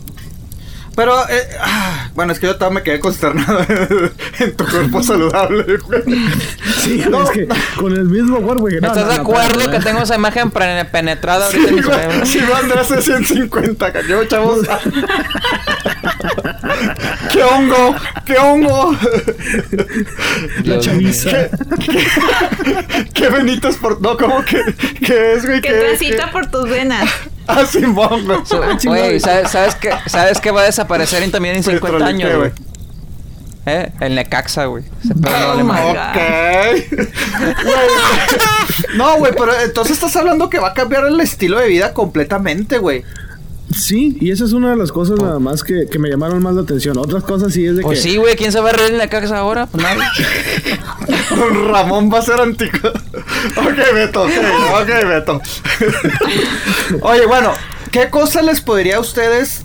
Pero, 0.95 1.17
eh, 1.30 1.47
ah, 1.62 2.10
bueno, 2.15 2.34
es 2.34 2.39
que 2.39 2.47
yo 2.47 2.56
todavía 2.58 2.80
me 2.80 2.84
quedé 2.84 2.99
consternado 2.99 3.60
en 4.39 4.56
tu 4.58 4.65
cuerpo 4.67 5.01
saludable, 5.08 5.77
güey. 5.77 6.01
Sí, 6.82 7.04
No. 7.10 7.23
es 7.23 7.30
que 7.32 7.47
con 7.77 7.93
el 7.93 8.06
mismo 8.06 8.41
cuerpo. 8.41 8.65
que 8.65 8.82
no, 8.82 8.88
¿Estás 8.88 9.06
no, 9.06 9.10
de 9.10 9.15
acuerdo 9.15 9.71
que 9.71 9.80
tengo 9.80 10.01
esa 10.01 10.15
imagen 10.15 10.51
penetrada 10.51 11.45
ahorita 11.45 11.69
en 11.69 11.75
mi 11.75 11.82
cerebro? 11.84 12.25
Si 12.25 12.39
va 12.39 12.58
Andrés 12.60 12.91
es 12.91 13.06
150, 13.06 13.93
cañón, 13.93 14.27
chavos. 14.27 14.67
¡Qué 17.32 17.43
hongo! 17.43 17.95
¡Qué 18.25 18.38
hongo! 18.38 18.95
La 20.63 20.80
chaviza. 20.80 21.30
¡Qué 23.13 23.30
benitos 23.30 23.75
por. 23.77 24.01
No, 24.01 24.17
¿cómo 24.17 24.43
que, 24.43 24.62
que 25.06 25.34
es, 25.34 25.45
güey? 25.45 25.62
Que 25.62 25.69
¿Qué- 25.69 25.80
transita 25.80 26.25
qué? 26.25 26.32
por 26.32 26.49
tus 26.51 26.69
venas. 26.69 27.10
Ah, 27.52 27.66
Simón, 27.66 28.26
güey. 28.86 29.20
¿sabes, 29.20 29.52
sabes, 29.52 29.76
qué, 29.76 29.90
¿sabes 30.08 30.40
qué 30.40 30.52
va 30.52 30.62
a 30.62 30.66
desaparecer 30.66 31.24
en- 31.24 31.32
también 31.32 31.56
en 31.56 31.64
50 31.64 32.06
años, 32.06 32.36
güey? 32.38 32.52
¿Eh? 33.66 33.92
El 34.00 34.16
Necaxa, 34.16 34.66
güey. 34.66 34.84
Ese 35.04 35.14
pedo 35.14 35.64
no 35.64 35.74
Oh, 35.74 35.92
Ok. 35.92 36.18
Güey. 37.64 37.82
No, 38.96 39.18
güey, 39.18 39.34
pero 39.38 39.54
entonces 39.60 39.94
estás 39.94 40.16
hablando 40.16 40.50
que 40.50 40.60
va 40.60 40.70
a 40.70 40.74
cambiar 40.74 41.06
el 41.06 41.20
estilo 41.20 41.60
de 41.60 41.68
vida 41.68 41.94
completamente, 41.94 42.78
güey. 42.78 43.04
Sí, 43.73 44.17
y 44.19 44.31
esa 44.31 44.43
es 44.45 44.53
una 44.53 44.71
de 44.71 44.75
las 44.75 44.91
cosas 44.91 45.19
nada 45.19 45.39
más 45.39 45.63
que, 45.63 45.86
que 45.89 45.99
me 45.99 46.10
llamaron 46.10 46.41
más 46.43 46.55
la 46.55 46.62
atención. 46.62 46.97
Otras 46.97 47.23
cosas 47.23 47.53
sí 47.53 47.65
es 47.65 47.77
de 47.77 47.81
Pues 47.84 48.01
que... 48.01 48.10
sí, 48.10 48.17
güey. 48.17 48.36
¿Quién 48.36 48.51
se 48.51 48.60
va 48.60 48.69
a 48.69 48.73
reír 48.73 48.91
en 48.91 48.97
Necaxa 48.97 49.38
ahora? 49.38 49.67
Pues 49.67 49.84
nadie. 49.84 50.03
Don 51.29 51.69
Ramón 51.71 52.12
va 52.13 52.19
a 52.19 52.21
ser 52.21 52.39
antico. 52.39 52.89
Ok, 53.55 53.93
Beto. 53.93 54.23
Ok, 54.23 54.31
ok, 54.81 55.07
Beto. 55.07 55.41
Oye, 57.01 57.25
bueno, 57.25 57.53
¿qué 57.91 58.10
cosa 58.10 58.41
les 58.41 58.62
podría 58.62 58.97
a 58.97 58.99
ustedes 58.99 59.63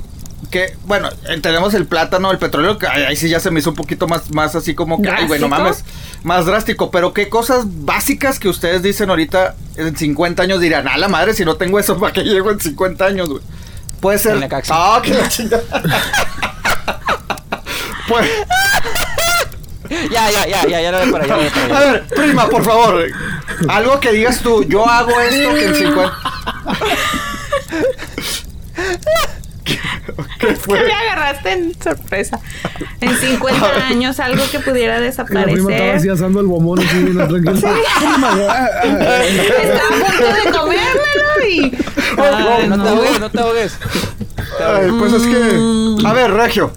que, 0.51 0.75
bueno, 0.87 1.09
tenemos 1.43 1.75
el 1.75 1.87
plátano, 1.87 2.31
el 2.31 2.39
petróleo, 2.39 2.79
que 2.79 2.87
ahí 2.87 3.17
sí 3.17 3.29
ya 3.29 3.41
se 3.41 3.51
me 3.51 3.61
hizo 3.61 3.71
un 3.71 3.77
poquito 3.77 4.07
más, 4.07 4.31
más 4.33 4.55
así 4.55 4.75
como 4.75 5.03
que, 5.03 5.11
ay, 5.11 5.27
güey, 5.27 5.41
no 5.41 5.49
¿Drástico? 5.49 5.65
mames, 5.65 5.85
más 6.23 6.47
drástico, 6.47 6.91
pero 6.91 7.13
qué 7.13 7.29
cosas 7.29 7.65
básicas 7.67 8.39
que 8.39 8.49
ustedes 8.49 8.83
dicen 8.83 9.11
ahorita 9.11 9.57
en 9.77 9.97
50 9.97 10.43
años 10.43 10.61
dirán, 10.61 10.89
a 10.89 10.97
la 10.97 11.09
madre, 11.09 11.35
si 11.35 11.45
no 11.45 11.57
tengo 11.57 11.79
eso, 11.79 11.99
¿para 11.99 12.13
qué 12.13 12.23
llego 12.23 12.51
en 12.51 12.61
50 12.61 13.05
años, 13.05 13.29
güey? 13.29 13.43
Puede 14.01 14.19
ser. 14.19 14.37
El. 14.37 14.49
Ah, 14.71 15.01
que 15.03 15.15
la 15.15 15.29
chingada. 15.29 15.63
pues, 18.09 18.31
ya, 20.11 20.31
ya, 20.31 20.47
ya, 20.47 20.67
ya, 20.67 20.81
ya 20.81 20.93
lo 20.93 20.99
voy 20.99 21.13
para 21.13 21.25
allá. 21.25 21.37
a 21.75 21.81
ver, 21.81 22.07
prima, 22.09 22.49
por 22.49 22.65
favor, 22.65 23.07
algo 23.69 24.01
que 24.01 24.13
digas 24.13 24.41
tú, 24.41 24.65
yo 24.65 24.89
hago 24.89 25.21
esto 25.21 25.55
que 25.55 25.65
en 25.65 25.75
50. 25.75 26.17
¿Qué 30.39 30.55
fue? 30.57 30.81
Me 30.85 30.93
agarraste 30.93 31.53
en 31.53 31.83
sorpresa. 31.83 32.39
En 33.01 33.15
50 33.17 33.87
años, 33.89 34.21
algo 34.21 34.43
que 34.51 34.61
pudiera 34.61 34.97
que 35.01 35.03
la 35.09 35.15
prima 35.25 35.41
estaba 35.41 35.47
desaparecer. 35.47 35.97
así 35.97 36.09
asando 36.09 36.41
el 36.41 36.47
bombón 36.47 36.79
así 36.79 36.99
bien 37.03 37.17
tranquilo. 37.29 37.53
Prima, 37.53 38.31
ah, 38.49 38.69
ah, 38.83 39.25
Estaba 39.25 39.89
a 39.89 40.07
punto 40.07 40.27
de 40.27 40.59
comérmelo 40.59 41.49
y. 41.51 41.77
Ay, 42.19 42.69
No 42.69 42.77
te 42.77 42.83
no. 42.83 42.89
ahogues, 42.89 43.21
no 43.21 43.31
te 43.31 43.41
ahogues. 43.41 43.79
Ay, 44.65 44.91
pues 44.99 45.13
es 45.13 45.23
que. 45.23 46.07
A 46.07 46.13
ver, 46.13 46.31
Regio. 46.33 46.73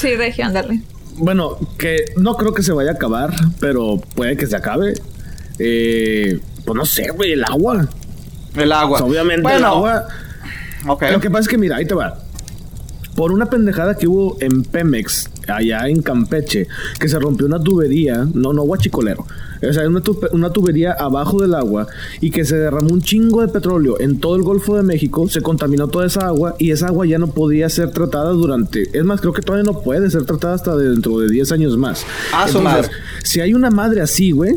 Sí, 0.00 0.14
región, 0.14 0.52
dale. 0.52 0.80
Bueno, 1.16 1.56
que 1.78 2.04
no 2.16 2.36
creo 2.36 2.54
que 2.54 2.62
se 2.62 2.72
vaya 2.72 2.90
a 2.92 2.94
acabar, 2.94 3.34
pero 3.60 3.96
puede 4.14 4.36
que 4.36 4.46
se 4.46 4.54
acabe. 4.56 4.94
Eh, 5.58 6.38
pues 6.64 6.76
no 6.76 6.84
sé, 6.84 7.08
güey, 7.10 7.32
el 7.32 7.44
agua. 7.44 7.88
El 8.54 8.70
agua. 8.72 9.00
Pues 9.00 9.10
obviamente 9.10 9.36
el 9.40 9.42
Bueno, 9.42 9.66
agua. 9.68 10.06
Lo 11.12 11.20
que 11.20 11.30
pasa 11.30 11.42
es 11.42 11.48
que, 11.48 11.58
mira, 11.58 11.76
ahí 11.76 11.86
te 11.86 11.94
va. 11.94 12.18
Por 13.14 13.32
una 13.32 13.46
pendejada 13.46 13.96
que 13.96 14.06
hubo 14.06 14.36
en 14.40 14.62
Pemex, 14.62 15.28
allá 15.48 15.88
en 15.88 16.02
Campeche, 16.02 16.68
que 17.00 17.08
se 17.08 17.18
rompió 17.18 17.46
una 17.46 17.58
tubería, 17.58 18.24
no, 18.32 18.52
no 18.52 18.62
guachicolero, 18.62 19.26
o 19.68 19.72
sea, 19.72 19.88
una, 19.88 20.00
tu- 20.00 20.20
una 20.30 20.50
tubería 20.50 20.92
abajo 20.92 21.40
del 21.42 21.54
agua 21.54 21.88
y 22.20 22.30
que 22.30 22.44
se 22.44 22.56
derramó 22.56 22.90
un 22.92 23.02
chingo 23.02 23.40
de 23.40 23.48
petróleo 23.48 23.98
en 23.98 24.20
todo 24.20 24.36
el 24.36 24.42
Golfo 24.44 24.76
de 24.76 24.84
México, 24.84 25.28
se 25.28 25.40
contaminó 25.42 25.88
toda 25.88 26.06
esa 26.06 26.28
agua 26.28 26.54
y 26.60 26.70
esa 26.70 26.86
agua 26.86 27.06
ya 27.06 27.18
no 27.18 27.26
podía 27.32 27.68
ser 27.68 27.90
tratada 27.90 28.30
durante, 28.30 28.96
es 28.96 29.04
más, 29.04 29.20
creo 29.20 29.32
que 29.32 29.42
todavía 29.42 29.68
no 29.68 29.80
puede 29.80 30.08
ser 30.12 30.24
tratada 30.24 30.54
hasta 30.54 30.76
dentro 30.76 31.18
de 31.18 31.28
10 31.28 31.50
años 31.50 31.76
más. 31.76 32.06
Ah, 32.32 32.46
su 32.46 32.60
madre. 32.60 32.88
si 33.24 33.40
hay 33.40 33.52
una 33.52 33.70
madre 33.70 34.00
así, 34.00 34.30
güey, 34.30 34.54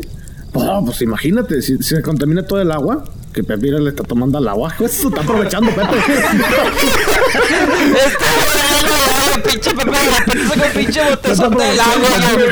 oh, 0.52 0.84
pues 0.86 1.02
imagínate, 1.02 1.62
si, 1.62 1.78
si 1.78 1.96
se 1.96 2.02
contamina 2.02 2.46
todo 2.46 2.60
el 2.60 2.70
agua, 2.70 3.02
que 3.32 3.42
Pepe 3.42 3.70
le 3.70 3.90
está 3.90 4.04
tomando 4.04 4.38
al 4.38 4.48
agua, 4.48 4.74
eso 4.80 5.08
está 5.08 5.22
aprovechando, 5.22 5.72
Pepe. 5.72 5.82
Güey, 8.82 9.42
pinche 9.42 9.70
Pepe, 9.72 9.96
saca 9.96 10.64
un 10.64 10.72
pinche 10.72 11.00
botezote 11.10 11.62
del 11.64 11.80
agua, 11.80 12.08
güey. 12.34 12.48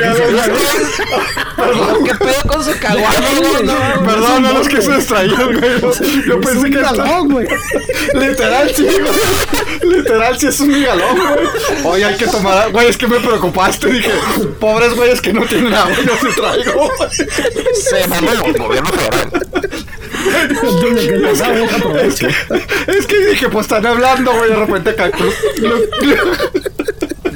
¿Qué 2.05 2.15
pedo 2.15 2.41
con 2.47 2.63
su 2.63 2.79
caguama, 2.79 3.29
güey? 3.39 4.05
Perdón, 4.05 4.43
no, 4.43 4.61
es 4.61 4.67
que 4.67 4.81
se 4.81 4.95
distraían, 4.95 5.59
güey. 5.59 5.81
Yo 6.27 6.41
pensé 6.41 6.69
que 6.69 6.79
era. 6.79 6.91
güey. 7.19 7.47
Literal, 8.13 8.71
sí, 8.75 8.83
güey. 8.83 9.93
Literal, 9.95 10.39
sí 10.39 10.47
es 10.47 10.59
un 10.59 10.83
galón, 10.83 11.17
güey. 11.17 11.47
Oye, 11.85 12.05
hay 12.05 12.15
que 12.15 12.27
tomar. 12.27 12.71
Güey, 12.71 12.87
es 12.87 12.97
que 12.97 13.07
me 13.07 13.19
preocupaste. 13.19 13.87
Dije, 13.87 14.11
pobres 14.59 14.93
güeyes 14.95 15.21
que 15.21 15.33
no 15.33 15.45
tienen 15.45 15.73
agua, 15.73 15.95
yo 16.05 16.13
sí 16.21 16.27
traigo. 16.35 16.91
Se 17.09 18.07
mama 18.07 18.31
el 18.45 18.57
gobierno 18.57 18.91
federal. 18.91 19.29
Que. 22.19 22.27
Es 22.91 23.07
que 23.07 23.25
dije, 23.25 23.49
pues 23.49 23.65
están 23.65 23.85
hablando, 23.85 24.31
güey. 24.33 24.49
De 24.49 24.55
repente 24.55 24.95
cactus. 24.95 25.33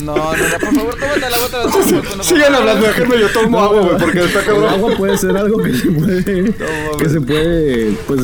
No, 0.04 0.14
no, 0.16 0.34
no, 0.34 0.60
por 0.60 0.76
favor, 0.76 0.96
tómate 1.00 1.20
la 1.30 1.38
bota 1.40 1.64
de 1.66 2.24
Sigan 2.24 2.54
hablando, 2.56 2.86
déjenme, 2.86 3.20
yo 3.20 3.30
tomo 3.30 3.60
agua, 3.60 3.82
güey, 3.82 3.98
porque 3.98 4.20
está 4.26 4.40
El 4.40 4.46
cabrón. 4.46 4.70
agua 4.70 4.92
puede 4.98 5.18
ser 5.18 5.36
algo 5.38 5.58
que 5.64 5.74
se 5.74 5.88
puede, 5.90 6.54
que 7.00 7.10
se 7.10 7.22
puede, 7.22 7.92
pues, 8.06 8.22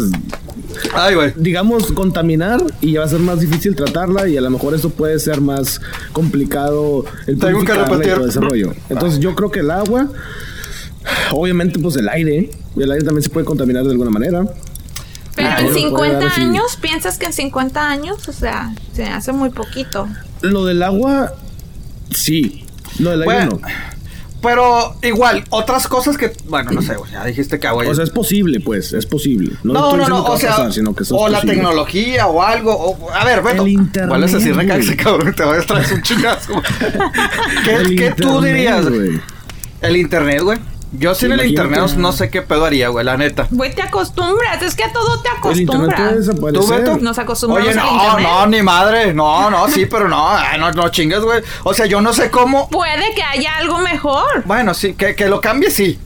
Ay, 0.93 1.15
güey. 1.15 1.34
digamos, 1.38 1.91
contaminar 1.93 2.62
y 2.82 2.95
va 2.97 3.06
a 3.06 3.08
ser 3.08 3.19
más 3.19 3.39
difícil 3.39 3.76
tratarla 3.76 4.28
y 4.28 4.38
a 4.38 4.41
lo 4.41 4.50
mejor 4.52 4.76
eso 4.76 4.89
puede 4.91 5.18
ser 5.18 5.41
más 5.41 5.82
complicado 6.12 7.05
el 7.26 7.39
Tengo 7.39 7.64
que 7.64 7.74
repetir. 7.74 8.14
todo 8.16 8.28
ese 8.28 8.39
rollo. 8.41 8.74
Entonces 8.89 9.20
yo 9.20 9.34
creo 9.34 9.49
que 9.49 9.62
el 9.62 9.72
agua, 9.72 10.07
obviamente, 11.32 11.80
pues 11.80 11.95
el 11.95 12.09
aire, 12.09 12.51
el 12.76 12.91
aire 12.91 13.03
también 13.05 13.24
se 13.24 13.30
puede 13.30 13.45
contaminar 13.45 13.84
de 13.86 13.91
alguna 13.91 14.12
manera. 14.12 14.45
Pero 15.36 15.47
Ah, 15.49 15.59
en 15.62 15.72
bueno, 15.72 15.89
puede 15.97 16.12
50 16.12 16.20
dar 16.20 16.28
así. 16.28 16.41
años, 16.41 16.78
¿piensas 16.80 17.18
que 17.18 17.26
en 17.28 17.34
50 17.34 17.89
años? 17.89 18.28
O 18.28 18.34
sea, 18.34 18.74
se 18.93 19.05
hace 19.05 19.32
muy 19.32 19.49
poquito. 19.49 20.07
Lo 20.42 20.66
del 20.66 20.82
agua, 20.84 21.34
sí. 22.10 22.66
Lo 23.00 23.12
del 23.12 23.24
Bueno, 23.24 23.60
no. 23.62 23.68
Pero 24.42 24.96
igual, 25.04 25.44
otras 25.52 25.88
cosas 25.88 26.18
que. 26.18 26.32
Bueno, 26.48 26.72
no 26.72 26.82
sé, 26.82 26.96
güey. 26.96 27.12
Ya 27.12 27.24
dijiste 27.24 27.60
que 27.60 27.68
agua. 27.68 27.86
O 27.88 27.94
sea, 27.94 28.04
es 28.04 28.10
posible, 28.10 28.60
pues, 28.60 28.92
es 28.92 29.06
posible. 29.06 29.52
No, 29.62 29.74
No, 29.74 29.96
no, 29.98 30.08
no, 30.10 30.24
o 30.26 30.38
sea, 30.38 30.50
pasar, 30.52 30.74
sino 30.74 30.96
que 30.96 31.04
eso 31.04 31.16
es 31.16 31.22
o 31.22 31.28
la 31.30 31.42
tecnología 31.42 32.26
o 32.26 32.42
algo. 32.42 32.74
o- 32.74 33.12
a 33.12 33.24
ver, 33.24 33.44
Beto. 33.44 33.62
El 33.62 33.68
internet, 33.70 34.10
¿Cuál 34.10 34.24
es 34.24 34.34
así? 34.34 34.50
Güey. 34.52 34.98
cabrón, 34.98 35.36
te 35.36 35.44
va 35.44 35.58
a 35.58 35.62
traer 35.62 35.94
un 35.94 36.02
chingazo. 36.02 36.54
¿Qué, 37.66 37.96
qué 37.96 38.12
tú 38.18 38.24
internet, 38.39 38.44
dirías? 38.56 38.89
güey. 38.89 39.22
El 39.82 39.98
internet, 39.98 40.42
güey. 40.42 40.58
Yo 40.94 41.16
sin 41.16 41.32
el 41.32 41.46
internet 41.46 41.94
no 41.96 42.12
sé 42.12 42.30
qué 42.30 42.42
pedo 42.42 42.66
haría, 42.66 42.89
güey, 42.89 43.06
la 43.06 43.16
neta. 43.16 43.48
Güey, 43.50 43.74
te 43.74 43.82
acostumbras. 43.82 44.62
Es 44.62 44.76
que 44.76 44.84
a 44.84 44.92
todo 44.92 45.22
te 45.22 45.30
El 45.50 45.62
internet 45.62 45.96
puede 45.96 46.10
acostumbras. 46.12 46.12
¿Tú, 46.12 46.60
desaparecer. 46.60 46.80
Beto? 46.80 46.98
Nos 46.98 47.18
acostumbramos 47.18 47.70
Oye, 47.70 47.80
al 47.80 47.86
no, 47.86 47.94
internet. 47.94 48.28
no, 48.30 48.48
ni 48.48 48.62
madre. 48.62 49.14
No, 49.14 49.50
no, 49.50 49.68
sí, 49.70 49.86
pero 49.86 50.10
no, 50.10 50.30
ay, 50.30 50.60
no, 50.60 50.72
no 50.72 50.89
chingues, 50.89 51.22
güey. 51.22 51.42
O 51.64 51.74
sea, 51.74 51.86
yo 51.86 52.02
no 52.02 52.12
sé 52.12 52.30
cómo. 52.30 52.68
Puede 52.70 53.14
que 53.16 53.24
haya 53.24 53.56
algo 53.58 53.80
mejor. 53.80 54.44
Bueno, 54.46 54.74
sí, 54.74 54.94
que, 54.94 55.16
que 55.16 55.28
lo 55.30 55.39
cambie, 55.39 55.72
sí. 55.72 55.98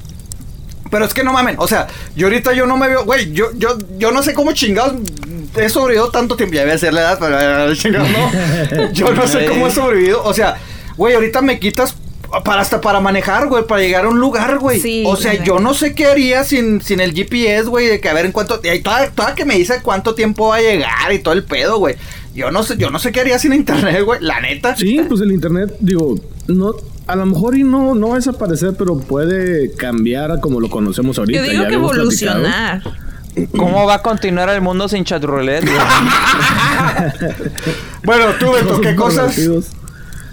Pero 0.91 1.05
es 1.05 1.13
que 1.15 1.23
no 1.23 1.33
mamen, 1.33 1.55
o 1.57 1.67
sea, 1.67 1.87
yo 2.15 2.27
ahorita 2.27 2.53
yo 2.53 2.67
no 2.67 2.77
me 2.77 2.87
veo, 2.87 3.03
güey, 3.05 3.33
yo, 3.33 3.47
yo, 3.55 3.75
yo 3.97 4.11
no 4.11 4.21
sé 4.21 4.35
cómo 4.35 4.53
chingados 4.53 4.93
he 5.57 5.69
sobrevivido 5.69 6.09
tanto 6.11 6.35
tiempo. 6.35 6.55
Ya 6.55 6.61
voy 6.61 6.69
a 6.71 6.73
decir 6.73 6.93
la 6.93 7.01
edad, 7.01 7.17
pero 7.19 7.75
chingados, 7.75 8.09
no. 8.71 8.91
Yo 8.91 9.11
no 9.11 9.27
sé 9.27 9.45
cómo 9.45 9.67
he 9.67 9.71
sobrevivido. 9.71 10.23
O 10.23 10.33
sea, 10.33 10.57
güey, 10.97 11.15
ahorita 11.15 11.41
me 11.41 11.59
quitas 11.59 11.95
para 12.43 12.61
hasta 12.61 12.81
para 12.81 12.99
manejar, 12.99 13.47
güey, 13.47 13.65
para 13.65 13.81
llegar 13.81 14.05
a 14.05 14.09
un 14.09 14.19
lugar, 14.19 14.57
güey. 14.59 14.79
Sí, 14.79 15.03
o 15.05 15.15
sea, 15.15 15.41
yo 15.43 15.59
no 15.59 15.73
sé 15.73 15.93
qué 15.95 16.07
haría 16.07 16.43
sin, 16.43 16.81
sin 16.81 16.99
el 16.99 17.13
GPS, 17.13 17.69
güey, 17.69 17.87
de 17.87 17.99
que 17.99 18.09
a 18.09 18.13
ver 18.13 18.25
en 18.25 18.31
cuánto. 18.31 18.59
Y 18.63 18.79
toda, 18.79 19.09
toda 19.11 19.35
que 19.35 19.45
me 19.45 19.55
dice 19.55 19.79
cuánto 19.81 20.15
tiempo 20.15 20.49
va 20.49 20.57
a 20.57 20.61
llegar 20.61 21.13
y 21.13 21.19
todo 21.19 21.33
el 21.33 21.43
pedo, 21.43 21.77
güey. 21.77 21.95
Yo 22.33 22.51
no 22.51 22.63
sé, 22.63 22.75
yo 22.77 22.89
no 22.89 22.99
sé 22.99 23.11
qué 23.11 23.21
haría 23.21 23.39
sin 23.39 23.53
internet, 23.53 24.03
güey. 24.03 24.19
La 24.21 24.41
neta. 24.41 24.75
Sí, 24.75 25.01
pues 25.07 25.21
el 25.21 25.31
internet, 25.31 25.75
digo, 25.79 26.15
no, 26.47 26.73
a 27.07 27.15
lo 27.15 27.25
mejor 27.25 27.57
y 27.57 27.63
no, 27.63 27.95
no 27.95 28.09
va 28.09 28.13
a 28.15 28.17
desaparecer, 28.17 28.73
pero 28.77 28.97
puede 28.97 29.71
cambiar 29.73 30.31
a 30.31 30.41
como 30.41 30.59
lo 30.59 30.69
conocemos 30.69 31.17
ahorita. 31.17 31.39
Yo 31.39 31.43
digo 31.49 31.63
ya 31.63 31.69
que 31.69 31.77
platicado. 31.77 31.93
evolucionar. 31.93 32.81
¿Cómo 33.57 33.85
va 33.85 33.95
a 33.95 34.01
continuar 34.01 34.49
el 34.49 34.61
mundo 34.61 34.87
sin 34.87 35.03
chatroulette? 35.03 35.65
güey? 35.65 35.77
Bueno, 38.03 38.25
tú, 38.39 38.51
Beto, 38.51 38.79
¿qué 38.81 38.95
cosas 38.95 39.35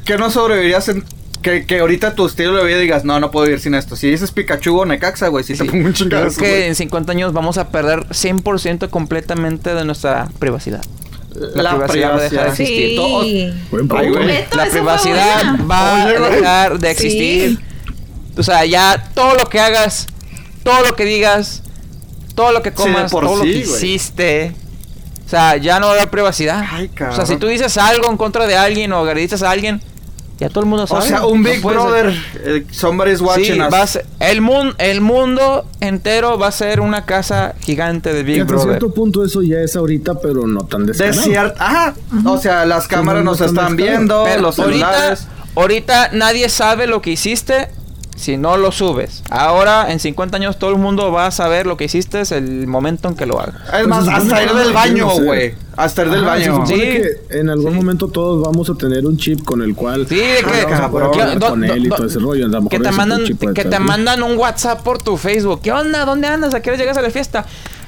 que 0.05 0.19
no 0.19 0.31
sobrevivirías 0.31 0.89
en. 0.89 1.05
Que, 1.43 1.67
que 1.67 1.81
ahorita 1.81 2.15
tu 2.15 2.27
estilo 2.27 2.57
de 2.57 2.65
vida 2.65 2.79
digas, 2.79 3.05
no, 3.05 3.19
no 3.19 3.31
puedo 3.31 3.47
vivir 3.47 3.61
sin 3.61 3.75
esto. 3.75 3.97
Si 3.97 4.09
dices 4.09 4.31
Pikachu 4.31 4.79
o 4.79 4.85
Necaxa, 4.87 5.29
güey, 5.29 5.45
si 5.45 5.55
te 5.55 5.65
pongo 5.65 5.79
un 5.79 5.83
Creo 5.83 5.93
chingadazo, 5.93 6.41
que 6.41 6.67
en 6.69 6.75
50 6.77 7.11
años 7.13 7.33
vamos 7.33 7.59
a 7.59 7.69
perder 7.71 8.07
100% 8.09 8.89
completamente 8.91 9.75
de 9.75 9.85
nuestra 9.85 10.29
privacidad. 10.39 10.83
La, 11.55 11.71
privacidad, 11.71 12.11
va 12.13 12.17
a 12.17 12.21
dejar 12.21 12.45
de 12.45 12.51
existir. 12.51 12.89
Sí. 12.91 12.97
Todo- 12.97 13.99
Ay, 13.99 14.11
güey. 14.11 14.45
La 14.55 14.67
privacidad 14.67 15.57
va 15.71 16.05
Oye, 16.07 16.17
a 16.17 16.21
dejar 16.31 16.79
de 16.79 16.91
existir. 16.91 17.59
O 18.37 18.43
sea, 18.43 18.65
ya 18.65 19.11
todo 19.15 19.35
lo 19.35 19.49
que 19.49 19.59
hagas, 19.61 20.07
todo 20.63 20.83
lo 20.87 20.95
que 20.95 21.05
digas, 21.05 21.63
todo 22.35 22.53
lo 22.53 22.63
que 22.63 22.71
Sí, 22.71 22.77
comas, 22.77 23.11
por 23.11 23.25
todo 23.25 23.37
lo 23.37 23.45
sí, 23.45 23.53
que 23.53 23.59
hiciste. 23.59 24.53
O 25.27 25.29
sea, 25.29 25.57
ya 25.57 25.81
no 25.81 25.87
va 25.87 25.93
a 25.93 25.97
haber 25.97 26.11
privacidad. 26.11 26.65
Ay, 26.71 26.91
o 27.11 27.15
sea, 27.15 27.25
si 27.27 27.37
tú 27.37 27.47
dices 27.47 27.77
algo 27.79 28.11
en 28.11 28.17
contra 28.17 28.47
de 28.47 28.55
alguien 28.57 28.93
o 28.93 28.99
agredices 28.99 29.43
a 29.43 29.51
alguien, 29.51 29.81
ya 30.43 30.49
todo 30.51 30.61
el 30.61 30.67
mundo 30.67 30.87
sabe. 30.87 31.01
O 31.05 31.07
sea, 31.07 31.27
un 31.27 31.43
Big 31.43 31.63
Brother, 31.63 32.15
eh, 32.45 32.67
somebody's 32.71 33.21
watching 33.21 33.55
Sí, 33.55 33.61
us. 33.61 33.73
va 33.73 33.83
a 33.83 33.87
ser- 33.87 34.07
el, 34.21 34.41
mun- 34.41 34.75
el 34.79 35.01
mundo 35.01 35.65
entero 35.81 36.39
va 36.39 36.49
a 36.49 36.53
ser 36.53 36.81
una 36.81 37.05
casa 37.05 37.55
gigante 37.61 38.13
de 38.13 38.21
Y 38.21 38.25
Big 38.25 38.41
hasta 38.43 38.53
Brother. 38.53 38.69
cierto 38.79 38.95
punto 38.95 39.25
eso 39.25 39.43
ya 39.43 39.59
es 39.61 39.75
ahorita, 39.77 40.21
pero 40.21 40.47
no 40.47 40.65
tan 40.67 40.87
De 40.87 40.93
descarado. 40.93 41.95
O 42.27 42.39
sea, 42.39 42.65
las 42.67 42.87
cámaras 42.89 43.25
no 43.25 43.31
nos 43.33 43.41
están 43.41 43.77
viendo, 43.77 44.25
Pero 44.25 44.43
los 44.43 44.59
ahorita, 44.59 44.91
celulares. 44.93 45.27
ahorita 45.55 46.11
nadie 46.13 46.49
sabe 46.49 46.87
lo 46.87 47.01
que 47.03 47.11
hiciste 47.11 47.69
si 48.23 48.37
no 48.39 48.57
lo 48.57 48.73
subes. 48.73 49.23
Ahora, 49.31 49.93
en 49.93 50.01
50 50.01 50.37
años, 50.37 50.59
todo 50.59 50.71
el 50.71 50.77
mundo 50.79 51.13
va 51.13 51.27
a 51.27 51.31
saber 51.31 51.67
lo 51.67 51.77
que 51.77 51.85
hiciste 51.85 52.21
es 52.23 52.33
el 52.33 52.67
momento 52.67 53.09
en 53.09 53.15
que 53.17 53.27
lo 53.27 53.41
hagas. 53.41 53.55
Es 53.79 53.87
más, 53.87 54.09
hasta 54.09 54.43
ir 54.43 54.53
del 54.53 54.73
baño, 54.73 55.09
güey. 55.23 55.55
Hasta 55.77 56.03
ir 56.03 56.11
del 56.11 56.25
baño. 56.25 56.65
Sí. 56.67 56.75
que 56.75 57.09
en 57.31 57.51
algún 57.51 57.73
Sí. 57.73 57.77
momento 57.77 58.09
todos 58.09 58.43
vamos 58.45 58.69
a 58.71 58.75
tener 58.75 59.05
un 59.07 59.17
chip 59.17 59.43
con 59.45 59.63
el 59.63 59.75
cual 59.75 60.07
Sí, 60.09 60.17
de 60.17 60.23
que, 60.39 60.75
Ah, 60.75 60.89
con 60.91 61.01
do- 61.61 61.67
él 61.67 61.85
y 61.85 61.89
do- 61.89 61.97
todo 61.97 62.07
ese 62.07 62.19
rollo. 62.19 62.47
Que 62.69 62.79
te 62.79 62.91
mandan, 62.93 63.25
que 63.55 63.65
te 63.65 63.79
mandan 63.79 64.23
un 64.23 64.37
WhatsApp 64.39 64.83
por 64.83 65.03
tu 65.03 65.17
Facebook. 65.17 65.61
¿Qué 65.63 65.73
onda? 65.73 66.05
¿Dónde 66.05 66.29
andas? 66.29 66.55
¿A 66.55 66.61
qué 66.63 66.71
hora 66.71 66.79
llegas 66.79 66.97
a 66.97 67.03
la 67.03 67.11
fiesta? 67.11 67.45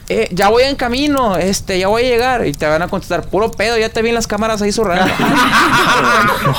Eh, 0.08 0.28
ya 0.32 0.48
voy 0.48 0.64
en 0.64 0.76
camino, 0.76 1.36
este, 1.38 1.78
ya 1.78 1.88
voy 1.88 2.04
a 2.04 2.08
llegar. 2.08 2.46
Y 2.46 2.52
te 2.52 2.66
van 2.66 2.82
a 2.82 2.88
contestar, 2.88 3.22
puro 3.26 3.50
pedo, 3.50 3.78
ya 3.78 3.88
te 3.88 4.02
vi 4.02 4.10
en 4.10 4.14
las 4.14 4.26
cámaras 4.26 4.60
ahí 4.62 4.72
zurrando. 4.72 5.12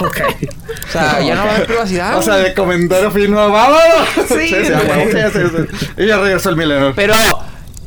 Ok. 0.02 0.18
o 0.88 0.92
sea, 0.92 1.22
ya 1.22 1.36
no 1.36 1.46
va 1.46 1.52
a 1.52 1.56
haber 1.56 1.68
privacidad. 1.68 2.18
O 2.18 2.22
sea, 2.22 2.38
de 2.38 2.54
comentario 2.54 3.12
fino, 3.12 3.36
vámonos. 3.52 3.82
Sí, 4.28 4.50
sí. 4.50 4.74
Y 5.98 6.08
ya 6.08 6.18
regresó 6.18 6.50
el 6.50 6.58
milenio. 6.58 6.94
Pero 6.96 7.14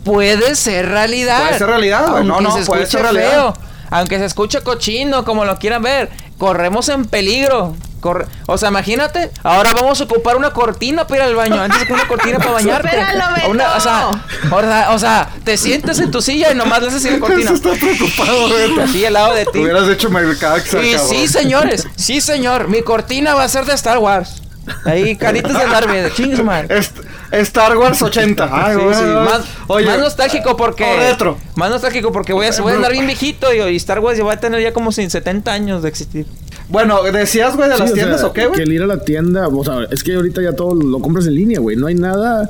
puede 0.05 0.55
ser 0.55 0.89
realidad. 0.89 1.43
Puede 1.43 1.59
ser 1.59 1.67
realidad, 1.67 2.11
güey. 2.11 2.25
No, 2.25 2.41
no, 2.41 2.57
se 2.57 2.65
puede 2.65 2.87
ser 2.87 3.03
realidad. 3.03 3.31
feo. 3.31 3.55
Aunque 3.91 4.19
se 4.19 4.27
escuche 4.27 4.61
cochino, 4.61 5.25
como 5.25 5.45
lo 5.45 5.59
quieran 5.59 5.83
ver. 5.83 6.11
Corremos 6.39 6.89
en 6.89 7.05
peligro. 7.05 7.75
Corre- 8.01 8.27
o 8.47 8.57
sea, 8.59 8.69
imagínate, 8.69 9.31
ahora 9.43 9.73
vamos 9.75 10.01
a 10.01 10.05
ocupar 10.05 10.37
una 10.37 10.51
cortina 10.53 11.07
para 11.07 11.25
ir 11.25 11.29
al 11.31 11.35
baño. 11.35 11.61
Antes 11.61 11.85
que 11.85 11.93
una 11.93 12.07
cortina 12.07 12.39
para 12.39 12.53
bañarte. 12.53 12.89
Supéralo, 12.91 13.35
Beto. 13.35 13.51
Una- 13.51 13.75
o, 13.77 13.81
sea, 13.81 14.09
o, 14.53 14.61
sea, 14.61 14.91
o 14.93 14.99
sea, 14.99 15.29
te 15.45 15.57
sientes 15.57 15.99
en 15.99 16.11
tu 16.11 16.23
silla 16.23 16.53
y 16.53 16.55
nomás 16.55 16.81
le 16.83 16.89
haces 16.89 17.05
así 17.05 17.11
la 17.15 17.19
cortina. 17.27 17.51
Eso 17.51 17.55
está 17.55 17.71
preocupado, 17.73 18.49
güey. 18.49 18.81
Así 18.81 19.05
al 19.05 19.13
lado 19.15 19.35
de 19.35 19.47
ti. 19.47 19.59
Hubieras 19.59 19.89
hecho 19.89 20.11
Mercaxa, 20.11 20.81
Sí, 20.81 20.93
cabrón. 20.93 21.09
sí, 21.11 21.29
señores. 21.29 21.89
Sí, 21.97 22.21
señor. 22.21 22.69
Mi 22.69 22.83
cortina 22.83 23.35
va 23.35 23.45
a 23.45 23.49
ser 23.49 23.65
de 23.65 23.75
Star 23.75 23.99
Wars. 23.99 24.43
Ahí, 24.85 25.17
caritas 25.17 25.59
de 25.59 25.67
Darby. 25.67 26.13
Chingue 26.15 26.37
su 26.37 26.45
madre. 26.45 26.79
Est- 26.79 26.99
Star 27.33 27.77
Wars 27.77 28.01
80. 28.03 28.49
Ay, 28.53 28.77
Sí, 28.77 28.83
sí, 28.99 29.05
más, 29.05 29.41
Oye, 29.67 29.87
más 29.87 29.99
nostálgico 29.99 30.57
porque. 30.59 30.85
o 30.85 30.97
retro. 30.99 31.39
Más 31.57 31.71
nostálgico 31.71 32.13
porque 32.13 32.33
voy 32.35 32.47
a, 32.47 32.51
voy 32.61 32.73
a 32.73 32.77
andar 32.77 32.93
bien 32.93 33.07
viejito 33.07 33.53
y, 33.53 33.61
y 33.63 33.77
Star 33.77 34.01
Wars 34.01 34.19
ya 34.19 34.25
va 34.25 34.35
a 34.35 34.41
tener 34.41 34.61
ya 34.63 34.73
como 34.75 34.93
sin 34.93 35.11
70 35.11 35.51
años 35.53 35.83
de 35.83 35.89
existir. 35.89 36.27
Bueno, 36.69 37.03
decías, 37.05 37.57
güey, 37.57 37.69
de 37.69 37.77
Sí, 37.77 37.81
las 37.81 37.91
o 37.91 37.95
sea, 37.95 38.03
tiendas, 38.05 38.25
¿o 38.25 38.33
qué, 38.33 38.43
Que 38.43 38.47
güey? 38.49 38.61
el 38.63 38.73
ir 38.73 38.83
a 38.83 38.87
la 38.87 38.99
tienda, 39.05 39.49
o 39.49 39.65
sea, 39.65 39.85
es 39.91 40.03
que 40.03 40.15
ahorita 40.15 40.43
ya 40.43 40.53
todo 40.53 40.75
lo 40.75 40.99
compras 41.01 41.27
en 41.27 41.35
línea, 41.35 41.61
güey. 41.61 41.77
No 41.77 41.87
hay 41.87 41.95
nada 41.95 42.49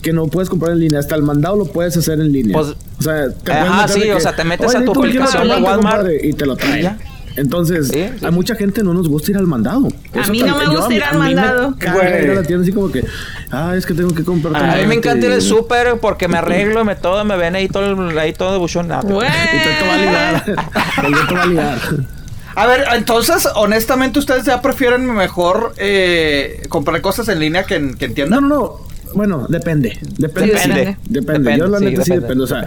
que 0.00 0.12
no 0.14 0.26
puedes 0.28 0.48
comprar 0.48 0.72
en 0.72 0.78
línea. 0.80 1.00
Hasta 1.00 1.14
el 1.16 1.22
mandado 1.22 1.56
lo 1.56 1.66
puedes 1.66 1.94
hacer 1.96 2.18
en 2.20 2.32
línea. 2.32 2.54
Pues, 2.56 2.68
o 2.98 3.02
sea, 3.02 3.28
te 3.30 3.52
ajá, 3.52 3.88
sí, 3.88 4.00
de 4.00 4.12
o 4.12 4.16
que, 4.16 4.22
sea, 4.22 4.34
te 4.34 4.44
metes 4.44 4.68
"Oye, 4.74 4.78
a 4.78 4.84
tu 4.84 4.98
aplicación 4.98 5.48
de 5.48 5.56
Walmart". 5.56 6.08
y 6.22 6.32
te 6.32 6.46
lo 6.46 6.56
traen. 6.56 6.96
Entonces, 7.34 7.88
Sí, 7.88 8.04
sí. 8.18 8.26
a 8.26 8.30
mucha 8.30 8.54
gente 8.54 8.82
no 8.82 8.92
nos 8.92 9.08
gusta 9.08 9.30
ir 9.30 9.38
al 9.38 9.46
mandado. 9.46 9.88
A 10.22 10.28
mí 10.28 10.40
no 10.42 10.56
me 10.58 10.64
yo 10.66 10.72
gusta 10.76 10.92
ir 10.94 11.02
al 11.04 11.18
mandado. 11.18 11.74
ir 11.80 12.30
a 12.30 12.34
la 12.34 12.42
tienda 12.42 12.62
así 12.62 12.72
como 12.72 12.90
que, 12.92 13.04
ah, 13.50 13.74
es 13.76 13.86
que 13.86 13.94
tengo 13.94 14.14
que 14.14 14.22
comprar 14.22 14.54
A 14.62 14.76
mí 14.76 14.86
me 14.86 14.94
encanta 14.96 15.26
ir 15.26 15.32
al 15.32 15.40
súper 15.42 15.98
porque 15.98 16.28
me 16.28 16.36
arreglo, 16.38 16.84
me 16.84 16.94
todo, 16.96 17.24
me 17.24 17.36
ven 17.36 17.54
ahí 17.54 17.68
todo, 17.68 18.08
el- 18.10 18.18
ahí 18.18 18.32
todo 18.34 18.52
de 18.52 18.58
buchón. 18.58 18.88
Nada, 18.88 19.02
Güey. 19.02 19.28
Y 19.28 19.32
te 19.78 19.86
va 19.86 21.42
a 21.42 21.46
ligar. 21.46 21.84
A 22.54 22.66
ver, 22.66 22.84
entonces, 22.94 23.48
honestamente, 23.54 24.18
¿ustedes 24.18 24.44
ya 24.44 24.60
prefieren 24.62 25.06
mejor 25.12 25.74
eh, 25.78 26.62
comprar 26.68 27.00
cosas 27.00 27.28
en 27.28 27.38
línea 27.40 27.64
que 27.64 27.76
en, 27.76 27.94
que 27.94 28.06
en 28.06 28.14
tienda? 28.14 28.40
No, 28.40 28.48
no, 28.48 28.48
no. 28.48 28.92
Bueno, 29.14 29.46
depende. 29.48 29.98
Depende. 30.18 30.52
Depende. 30.54 30.56
sí. 30.58 30.68
Depende. 30.68 30.96
Depende, 31.10 31.58
Yo 31.58 31.66
la 31.66 31.78
sí, 31.78 31.84
neta 31.84 32.04
sí 32.04 32.12
depende. 32.14 32.44
O 32.44 32.46
sea, 32.46 32.64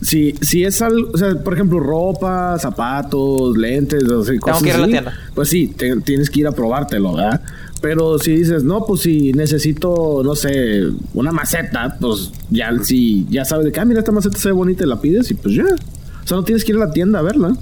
si, 0.00 0.34
si 0.40 0.64
es 0.64 0.80
algo, 0.80 1.10
o 1.12 1.18
sea, 1.18 1.34
por 1.42 1.54
ejemplo, 1.54 1.80
ropa, 1.80 2.56
zapatos, 2.58 3.56
lentes, 3.56 4.04
o 4.04 4.22
sea, 4.24 4.38
cosas 4.38 4.62
que 4.62 4.68
ir 4.68 4.74
a 4.74 4.78
la 4.78 4.84
así, 4.84 4.92
tienda. 4.92 5.12
Pues 5.34 5.48
sí, 5.48 5.66
te- 5.68 5.96
tienes 6.02 6.30
que 6.30 6.40
ir 6.40 6.46
a 6.46 6.52
probártelo, 6.52 7.14
¿verdad? 7.14 7.40
Pero 7.80 8.18
si 8.18 8.32
dices, 8.36 8.62
no, 8.64 8.84
pues 8.86 9.00
si 9.02 9.32
necesito, 9.32 10.22
no 10.24 10.34
sé, 10.36 10.82
una 11.14 11.32
maceta, 11.32 11.96
pues 12.00 12.32
ya 12.50 12.70
si 12.82 13.26
ya 13.30 13.44
sabes 13.44 13.66
de 13.66 13.72
que, 13.72 13.80
ah, 13.80 13.84
mira, 13.84 14.00
esta 14.00 14.12
maceta 14.12 14.38
se 14.38 14.48
ve 14.48 14.52
bonita 14.52 14.84
y 14.84 14.88
la 14.88 15.00
pides 15.00 15.30
y 15.30 15.34
pues 15.34 15.54
ya. 15.54 15.64
O 15.64 16.26
sea, 16.28 16.36
no 16.36 16.44
tienes 16.44 16.64
que 16.64 16.72
ir 16.72 16.76
a 16.76 16.86
la 16.86 16.92
tienda 16.92 17.18
a 17.18 17.22
verla. 17.22 17.52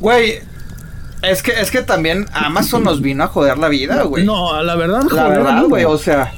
Güey, 0.00 0.40
es 1.22 1.42
que, 1.42 1.52
es 1.60 1.70
que 1.70 1.82
también 1.82 2.26
Amazon 2.32 2.84
nos 2.84 3.00
vino 3.00 3.24
a 3.24 3.28
joder 3.28 3.58
la 3.58 3.68
vida, 3.68 4.02
güey. 4.02 4.24
No, 4.24 4.62
la 4.62 4.74
verdad, 4.76 5.02
la 5.10 5.22
joder, 5.24 5.38
verdad, 5.42 5.62
güey, 5.64 5.84
o 5.84 5.98
sea. 5.98 6.32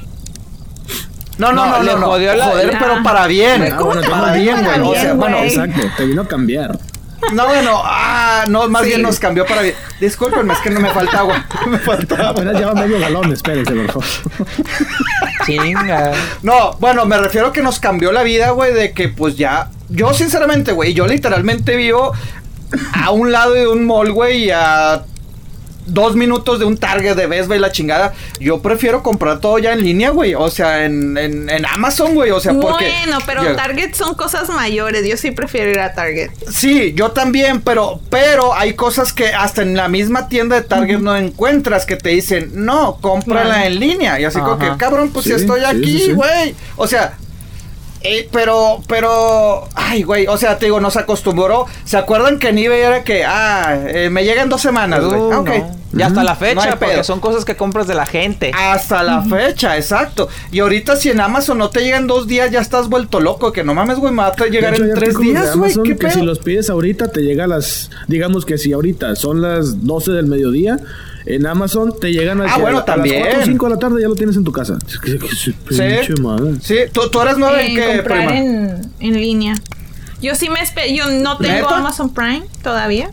No, 1.37 1.51
no, 1.53 1.65
No, 1.65 1.77
no, 1.77 1.83
le 1.83 1.91
no, 1.93 1.97
no. 1.99 2.05
jodió 2.07 2.35
la- 2.35 2.45
Joder, 2.45 2.71
Ah. 2.75 2.77
pero 2.79 3.03
para 3.03 3.25
bien. 3.27 3.59
Güey, 3.59 3.71
¿cómo 3.71 3.91
Ah, 3.91 3.93
te 3.93 3.99
bueno, 4.07 4.11
para 4.11 4.27
jodió 4.33 4.43
bien, 4.43 4.55
para 4.65 4.77
güey. 4.77 4.81
O 4.87 4.91
bien, 4.91 5.01
sea, 5.03 5.13
bueno, 5.13 5.37
güey? 5.37 5.49
Exacto, 5.49 5.81
te 5.97 6.05
vino 6.05 6.21
a 6.21 6.27
cambiar. 6.27 6.79
No, 7.33 7.45
bueno, 7.47 7.81
ah, 7.85 8.45
no, 8.49 8.67
más 8.67 8.81
Sí. 8.81 8.87
bien 8.89 9.01
nos 9.03 9.19
cambió 9.19 9.45
para 9.45 9.61
bien. 9.61 9.75
Discúlpenme, 9.99 10.53
es 10.53 10.59
que 10.59 10.69
no 10.71 10.79
me 10.79 10.89
falta 10.89 11.19
agua. 11.19 11.45
me 11.67 11.77
falta. 11.79 12.29
Apenas 12.29 12.55
lleva 12.55 12.73
medio 12.73 12.99
galón, 12.99 13.31
espérense, 13.31 13.73
por 13.73 13.87
favor. 13.87 14.05
Chinga. 15.45 16.11
No, 16.43 16.73
bueno, 16.79 17.05
me 17.05 17.17
refiero 17.17 17.47
a 17.47 17.53
que 17.53 17.61
nos 17.61 17.79
cambió 17.79 18.11
la 18.11 18.23
vida, 18.23 18.51
güey, 18.51 18.73
de 18.73 18.91
que 18.93 19.09
pues 19.09 19.35
ya. 19.37 19.69
Yo, 19.89 20.13
sinceramente, 20.13 20.71
güey, 20.71 20.93
yo 20.93 21.05
literalmente 21.07 21.75
vivo 21.75 22.13
a 22.93 23.11
un 23.11 23.31
lado 23.31 23.53
de 23.53 23.67
un 23.67 23.85
mall, 23.85 24.11
güey, 24.11 24.45
y 24.45 24.51
a 24.51 25.03
dos 25.87 26.15
minutos 26.15 26.59
de 26.59 26.63
un 26.65 26.77
Target 26.77 27.15
de 27.15 27.25
Best 27.27 27.49
Buy, 27.49 27.59
la 27.59 27.71
chingada. 27.71 28.13
Yo 28.39 28.61
prefiero 28.61 29.03
comprar 29.03 29.39
todo 29.41 29.57
ya 29.59 29.73
en 29.73 29.83
línea, 29.83 30.11
güey. 30.11 30.35
O 30.35 30.49
sea, 30.49 30.85
en, 30.85 31.17
en, 31.17 31.49
en 31.49 31.65
Amazon, 31.65 32.13
güey. 32.13 32.31
O 32.31 32.39
sea, 32.39 32.53
porque. 32.53 32.85
Bueno, 33.03 33.17
pero 33.25 33.43
Ya- 33.43 33.55
Target 33.57 33.93
son 33.95 34.13
cosas 34.13 34.47
mayores. 34.49 35.05
Yo 35.05 35.17
sí 35.17 35.31
prefiero 35.31 35.69
ir 35.71 35.79
a 35.79 35.93
Target. 35.93 36.29
Sí, 36.49 36.93
yo 36.95 37.11
también, 37.11 37.59
pero, 37.61 37.99
pero 38.09 38.53
hay 38.53 38.73
cosas 38.75 39.11
que 39.11 39.27
hasta 39.33 39.63
en 39.63 39.75
la 39.75 39.89
misma 39.89 40.29
tienda 40.29 40.55
de 40.55 40.61
Target 40.61 40.99
no 40.99 41.17
encuentras 41.17 41.85
que 41.85 41.97
te 41.97 42.09
dicen, 42.09 42.51
no, 42.53 42.97
cómprala 43.01 43.55
Claro. 43.55 43.65
en 43.65 43.79
línea. 43.79 44.19
Y 44.19 44.23
así 44.23 44.39
como 44.39 44.59
que, 44.59 44.69
cabrón, 44.77 45.09
pues 45.11 45.25
si 45.25 45.31
Sí, 45.31 45.41
estoy 45.41 45.59
sí, 45.61 45.65
aquí, 45.65 45.99
sí. 45.99 46.11
güey. 46.13 46.55
O 46.77 46.87
sea, 46.87 47.17
Eh, 48.03 48.27
pero, 48.31 48.81
pero, 48.87 49.67
ay, 49.75 50.03
güey, 50.03 50.25
o 50.27 50.37
sea, 50.37 50.57
te 50.57 50.65
digo, 50.65 50.79
nos 50.79 50.97
acostumbró. 50.97 51.65
¿Se 51.85 51.97
acuerdan 51.97 52.39
que 52.39 52.49
en 52.49 52.57
eBay 52.57 52.81
era 52.81 53.03
que, 53.03 53.23
ah, 53.25 53.79
eh, 53.87 54.09
me 54.09 54.23
llega 54.23 54.41
en 54.41 54.49
dos 54.49 54.61
semanas, 54.61 55.03
güey? 55.03 55.19
Uh, 55.19 55.31
Ah, 55.33 55.39
ok. 55.41 55.49
no. 55.49 55.81
Y 55.93 56.01
hasta 56.03 56.23
la 56.23 56.31
No 56.31 56.37
fecha, 56.39 56.69
porque 56.79 56.93
pedo. 56.93 57.03
son 57.03 57.19
cosas 57.19 57.43
que 57.43 57.57
compras 57.57 57.85
de 57.85 57.95
la 57.95 58.05
gente. 58.05 58.51
Hasta 58.57 59.03
la 59.03 59.21
fecha, 59.23 59.75
exacto. 59.75 60.29
Y 60.51 60.59
ahorita 60.61 60.95
si 60.95 61.09
en 61.09 61.19
Amazon 61.19 61.57
no 61.57 61.69
te 61.69 61.81
llegan 61.81 62.07
dos 62.07 62.27
días, 62.27 62.49
ya 62.49 62.61
estás 62.61 62.87
vuelto 62.87 63.19
loco. 63.19 63.51
Que 63.51 63.63
no 63.65 63.73
mames, 63.73 63.97
güey, 63.97 64.13
me 64.13 64.21
va 64.23 64.27
a 64.29 64.45
llegar 64.45 64.73
hecho, 64.73 64.85
en 64.85 64.93
tres 64.93 65.17
días, 65.19 65.55
güey. 65.57 65.65
Amazon 65.71 65.83
¿Qué 65.83 65.89
que 65.89 65.95
pedo? 66.07 66.11
si 66.13 66.21
los 66.21 66.39
pides 66.39 66.69
ahorita 66.69 67.11
te 67.11 67.19
llega 67.21 67.43
a 67.43 67.47
las, 67.47 67.91
digamos 68.07 68.45
que 68.45 68.57
si 68.57 68.71
ahorita 68.71 69.17
son 69.17 69.41
las 69.41 69.85
12 69.85 70.11
del 70.13 70.27
mediodía, 70.27 70.79
en 71.25 71.45
Amazon 71.47 71.93
te 71.99 72.11
llegan 72.11 72.41
a, 72.41 72.53
Ah, 72.53 72.57
bueno, 72.57 72.79
a 72.79 72.85
también. 72.85 73.19
las 73.23 73.27
4 73.29 73.41
o 73.43 73.45
5 73.45 73.65
de 73.67 73.73
la 73.75 73.79
tarde 73.79 74.01
ya 74.01 74.07
lo 74.07 74.15
tienes 74.15 74.35
en 74.35 74.43
tu 74.43 74.51
casa. 74.51 74.77
Es 74.87 74.97
que- 74.99 75.17
que 75.19 76.21
madre. 76.21 76.53
Sí, 76.61 76.75
¿Tú, 76.91 77.09
tú 77.09 77.21
eres 77.21 77.37
nueva 77.37 77.61
en 77.61 77.69
En 77.71 77.75
qué, 77.75 77.95
comprar 77.97 78.27
prima? 78.27 78.37
en, 78.37 78.91
en 78.99 79.13
línea. 79.19 79.53
Yo 80.21 80.35
sí 80.35 80.49
me 80.49 80.59
espe- 80.59 80.95
yo 80.95 81.09
no 81.09 81.37
tengo 81.37 81.53
¿Neta? 81.53 81.77
Amazon 81.77 82.13
Prime 82.13 82.43
todavía. 82.63 83.09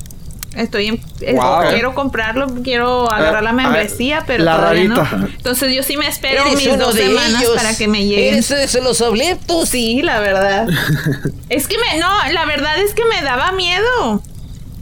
Estoy 0.56 0.86
en, 0.86 1.00
es- 1.20 1.36
Wow. 1.36 1.70
quiero 1.70 1.94
comprarlo, 1.94 2.48
quiero 2.64 3.10
agarrar 3.12 3.44
la 3.44 3.50
ah, 3.50 3.52
membresía, 3.52 4.24
pero 4.26 4.42
la 4.42 4.56
todavía 4.56 4.88
rarita. 4.94 5.16
no. 5.16 5.26
Entonces 5.28 5.72
yo 5.74 5.82
sí 5.84 5.96
me 5.96 6.08
espero 6.08 6.42
Eres 6.46 6.56
mis 6.56 6.78
dos 6.78 6.94
semanas 6.94 7.42
ellos. 7.42 7.54
para 7.56 7.76
que 7.76 7.86
me 7.86 8.04
lleguen. 8.06 8.34
Eres 8.34 8.72
de 8.72 8.80
los 8.82 9.00
obletos. 9.00 9.68
Sí, 9.68 10.02
la 10.02 10.18
verdad. 10.20 10.66
es 11.48 11.68
que 11.68 11.76
me, 11.78 11.98
no, 12.00 12.08
la 12.32 12.44
verdad 12.46 12.78
es 12.80 12.92
que 12.94 13.04
me 13.04 13.22
daba 13.22 13.52
miedo. 13.52 14.22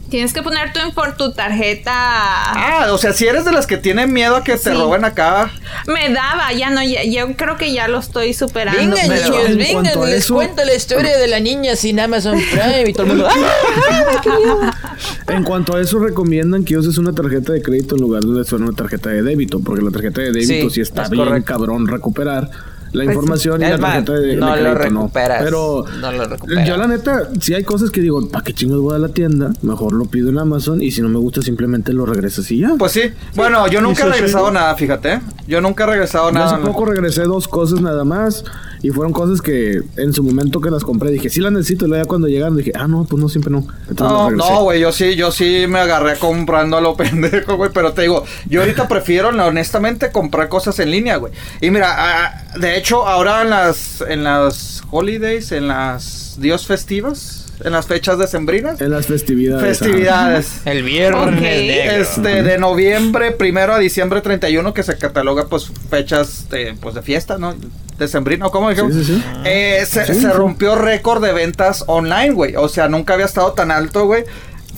Tienes 0.09 0.31
que 0.31 0.41
poner 0.41 0.71
tu, 0.71 0.79
por 0.93 1.17
tu 1.17 1.33
tarjeta. 1.33 1.91
Ah, 1.93 2.87
o 2.91 2.97
sea, 2.97 3.11
si 3.11 3.25
eres 3.27 3.43
de 3.43 3.51
las 3.51 3.67
que 3.67 3.75
tienen 3.77 4.13
miedo 4.13 4.37
a 4.37 4.43
que 4.43 4.53
te 4.53 4.57
Sí. 4.59 4.69
roben 4.69 5.03
acá. 5.03 5.51
Me 5.85 6.09
daba, 6.13 6.53
ya 6.53 6.69
no, 6.69 6.81
ya- 6.81 7.03
yo 7.03 7.35
creo 7.35 7.57
que 7.57 7.73
ya 7.73 7.89
lo 7.89 7.99
estoy 7.99 8.33
superando. 8.33 8.95
Vengan, 8.95 9.07
pero- 9.09 9.25
en 9.25 9.31
niños, 9.31 9.57
vengan, 9.57 9.73
cuanto 9.83 10.03
a 10.03 10.05
les 10.07 10.15
eso- 10.19 10.35
cuento 10.35 10.63
la 10.63 10.73
historia 10.73 11.17
de 11.17 11.27
la 11.27 11.39
niña 11.41 11.75
sin 11.75 11.99
Amazon 11.99 12.39
Prime 12.51 12.89
y 12.89 12.93
todo 12.93 13.03
el 13.03 13.09
mundo. 13.09 13.27
¡ah! 13.29 14.73
En 15.27 15.43
cuanto 15.43 15.75
a 15.75 15.81
eso, 15.81 15.99
recomiendan 15.99 16.63
que 16.63 16.77
uses 16.77 16.97
una 16.97 17.13
tarjeta 17.13 17.51
de 17.53 17.61
crédito 17.61 17.95
en 17.95 18.01
lugar 18.01 18.23
de 18.23 18.29
usar 18.41 18.61
una 18.61 18.71
tarjeta 18.71 19.09
de 19.09 19.21
débito, 19.21 19.59
porque 19.59 19.83
la 19.83 19.91
tarjeta 19.91 20.21
de 20.21 20.31
débito 20.31 20.69
Sí, 20.69 20.75
sí, 20.75 20.81
está 20.81 21.03
es 21.03 21.09
bien 21.09 21.25
correcto. 21.25 21.53
cabrón 21.53 21.87
recuperar 21.87 22.49
la 22.93 23.03
Pues 23.03 23.07
sí. 23.07 23.13
información 23.13 23.61
y 23.61 23.65
la 23.65 23.77
tarjeta 23.77 24.13
de, 24.13 24.27
de 24.27 24.35
no 24.37 24.47
lo 24.47 24.53
crédito 24.53 24.75
recuperas, 24.75 25.39
no. 25.39 25.45
Pero 25.45 25.85
no 26.01 26.11
lo 26.11 26.25
recuperas. 26.25 26.67
yo 26.67 26.77
la 26.77 26.87
neta, 26.87 27.29
si 27.41 27.53
hay 27.53 27.63
cosas 27.63 27.89
que 27.91 28.01
digo, 28.01 28.27
¿para 28.29 28.43
qué 28.43 28.53
chingos 28.53 28.79
voy 28.81 28.95
a 28.95 28.99
la 28.99 29.09
tienda? 29.09 29.51
Mejor 29.61 29.93
lo 29.93 30.05
pido 30.05 30.29
en 30.29 30.37
Amazon 30.39 30.81
y 30.81 30.91
si 30.91 31.01
no 31.01 31.09
me 31.09 31.19
gusta 31.19 31.41
simplemente 31.41 31.93
lo 31.93 32.05
regresas 32.05 32.49
y 32.51 32.59
ya. 32.59 32.71
Pues 32.77 32.91
sí. 32.93 33.01
Bueno, 33.35 33.67
yo 33.67 33.81
nunca 33.81 34.05
he 34.05 34.09
regresado 34.11 34.51
nada, 34.51 34.75
fíjate. 34.75 35.13
¿eh? 35.13 35.21
Yo 35.47 35.61
nunca 35.61 35.83
he 35.83 35.87
regresado 35.87 36.27
Yo 36.29 36.33
nada. 36.33 36.55
hace 36.55 36.65
poco 36.65 36.85
regresé 36.85 37.23
dos 37.23 37.47
cosas 37.47 37.81
nada 37.81 38.03
más 38.03 38.43
y 38.81 38.89
fueron 38.89 39.13
cosas 39.13 39.41
que 39.41 39.81
en 39.97 40.13
su 40.13 40.23
momento 40.23 40.61
que 40.61 40.69
las 40.69 40.83
compré 40.83 41.11
dije, 41.11 41.29
sí 41.29 41.41
las 41.41 41.51
necesito 41.51 41.85
y 41.85 41.89
luego 41.89 42.03
ya 42.03 42.07
cuando 42.07 42.27
llegaron 42.27 42.57
dije, 42.57 42.71
ah, 42.75 42.87
no, 42.87 43.05
pues 43.05 43.21
no, 43.21 43.29
siempre 43.29 43.51
no. 43.51 43.65
Entonces 43.89 43.97
No, 43.97 44.31
no, 44.31 44.63
güey, 44.63 44.79
yo 44.79 44.91
sí, 44.91 45.15
yo 45.15 45.31
sí 45.31 45.65
me 45.67 45.79
agarré 45.79 46.17
comprando 46.17 46.77
a 46.77 46.81
lo 46.81 46.95
pendejo, 46.97 47.57
güey, 47.57 47.71
pero 47.73 47.93
te 47.93 48.03
digo, 48.03 48.23
yo 48.47 48.61
ahorita 48.61 48.87
prefiero, 48.87 49.29
honestamente, 49.29 50.11
comprar 50.11 50.49
cosas 50.49 50.79
en 50.79 50.91
línea, 50.91 51.17
güey. 51.17 51.33
Y 51.61 51.71
mira, 51.71 51.95
ah, 51.97 52.43
de 52.59 52.77
hecho, 52.77 53.07
ahora 53.07 53.41
en 53.41 53.49
las, 53.49 54.01
en 54.01 54.23
las 54.23 54.83
holidays, 54.91 55.51
en 55.51 55.67
las 55.67 56.37
dios 56.39 56.67
festivas, 56.67 57.46
en 57.63 57.71
las 57.73 57.87
fechas 57.87 58.17
decembrinas, 58.19 58.79
En 58.81 58.91
las 58.91 59.07
festividades. 59.07 59.79
festividades. 59.79 60.61
El 60.65 60.83
viernes 60.83 61.41
negro. 61.41 62.01
Este, 62.01 62.43
de 62.43 62.57
noviembre 62.57 63.31
primero 63.31 63.73
a 63.73 63.79
diciembre 63.79 64.21
31, 64.21 64.73
que 64.73 64.83
se 64.83 64.97
cataloga, 64.97 65.47
pues, 65.47 65.71
fechas 65.89 66.49
de, 66.49 66.75
pues, 66.79 66.95
de 66.95 67.01
fiesta, 67.01 67.37
¿no? 67.37 67.55
Decembrino, 67.97 68.51
¿cómo 68.51 68.69
dijimos? 68.69 68.93
Sí, 68.93 69.03
sí, 69.03 69.15
sí. 69.15 69.23
Eh, 69.43 69.83
se, 69.89 70.05
Sí, 70.13 70.21
se 70.21 70.31
rompió 70.31 70.75
récord 70.75 71.23
de 71.23 71.33
ventas 71.33 71.83
online, 71.87 72.31
güey. 72.31 72.55
O 72.55 72.69
sea, 72.69 72.87
nunca 72.89 73.15
había 73.15 73.25
estado 73.25 73.53
tan 73.53 73.71
alto, 73.71 74.05
güey. 74.05 74.23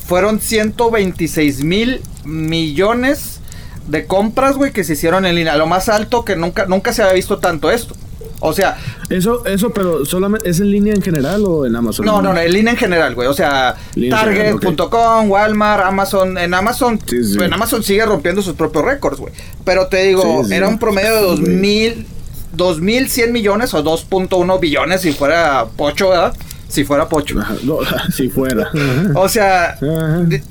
Fueron 0.05 0.39
126 0.39 1.63
mil 1.65 2.01
millones 2.23 3.39
de 3.87 4.05
compras, 4.05 4.55
güey, 4.55 4.71
que 4.71 4.83
se 4.83 4.93
hicieron 4.93 5.25
en 5.25 5.35
línea. 5.35 5.55
Lo 5.57 5.67
más 5.67 5.89
alto 5.89 6.23
que 6.23 6.35
nunca, 6.35 6.65
nunca 6.65 6.93
se 6.93 7.01
había 7.01 7.13
visto 7.15 7.39
tanto 7.39 7.69
esto. 7.71 7.95
O 8.41 8.53
sea, 8.53 8.77
Eso, 9.09 9.45
eso, 9.45 9.71
pero 9.71 10.05
solamente, 10.05 10.49
¿es 10.49 10.59
en 10.59 10.71
línea 10.71 10.93
en 10.93 11.01
general 11.01 11.43
o 11.45 11.65
en 11.65 11.75
Amazon? 11.75 12.05
no, 12.05 12.21
no, 12.21 12.33
no, 12.33 12.39
en 12.39 12.53
línea 12.53 12.71
en 12.73 12.77
general, 12.79 13.15
güey. 13.15 13.27
O 13.27 13.33
sea, 13.33 13.75
Target.com, 14.09 15.29
Walmart, 15.29 15.85
Amazon. 15.85 16.37
En 16.37 16.53
Amazon, 16.53 16.99
Sí, 17.05 17.23
sí. 17.23 17.37
en 17.41 17.53
Amazon 17.53 17.83
sigue 17.83 18.05
rompiendo 18.05 18.41
sus 18.41 18.53
propios 18.53 18.85
récords, 18.85 19.17
güey. 19.19 19.33
Pero 19.65 19.87
te 19.87 20.03
digo, 20.03 20.43
Sí, 20.45 20.53
era 20.53 20.67
un 20.67 20.79
promedio 20.79 21.13
de 21.31 21.37
Sí. 21.37 21.41
2000, 21.43 22.05
2100 22.53 23.31
millones 23.31 23.73
o 23.73 23.83
2.1 23.83 24.59
billones 24.59 25.01
si 25.01 25.11
fuera 25.11 25.65
pocho, 25.75 26.09
¿verdad? 26.09 26.33
Si 26.67 26.83
fuera 26.83 27.09
pocho. 27.09 27.35
No, 27.63 27.79
si 28.15 28.29
fuera. 28.29 28.69
O 29.15 29.27
sea, 29.27 29.75
de- 29.81 30.43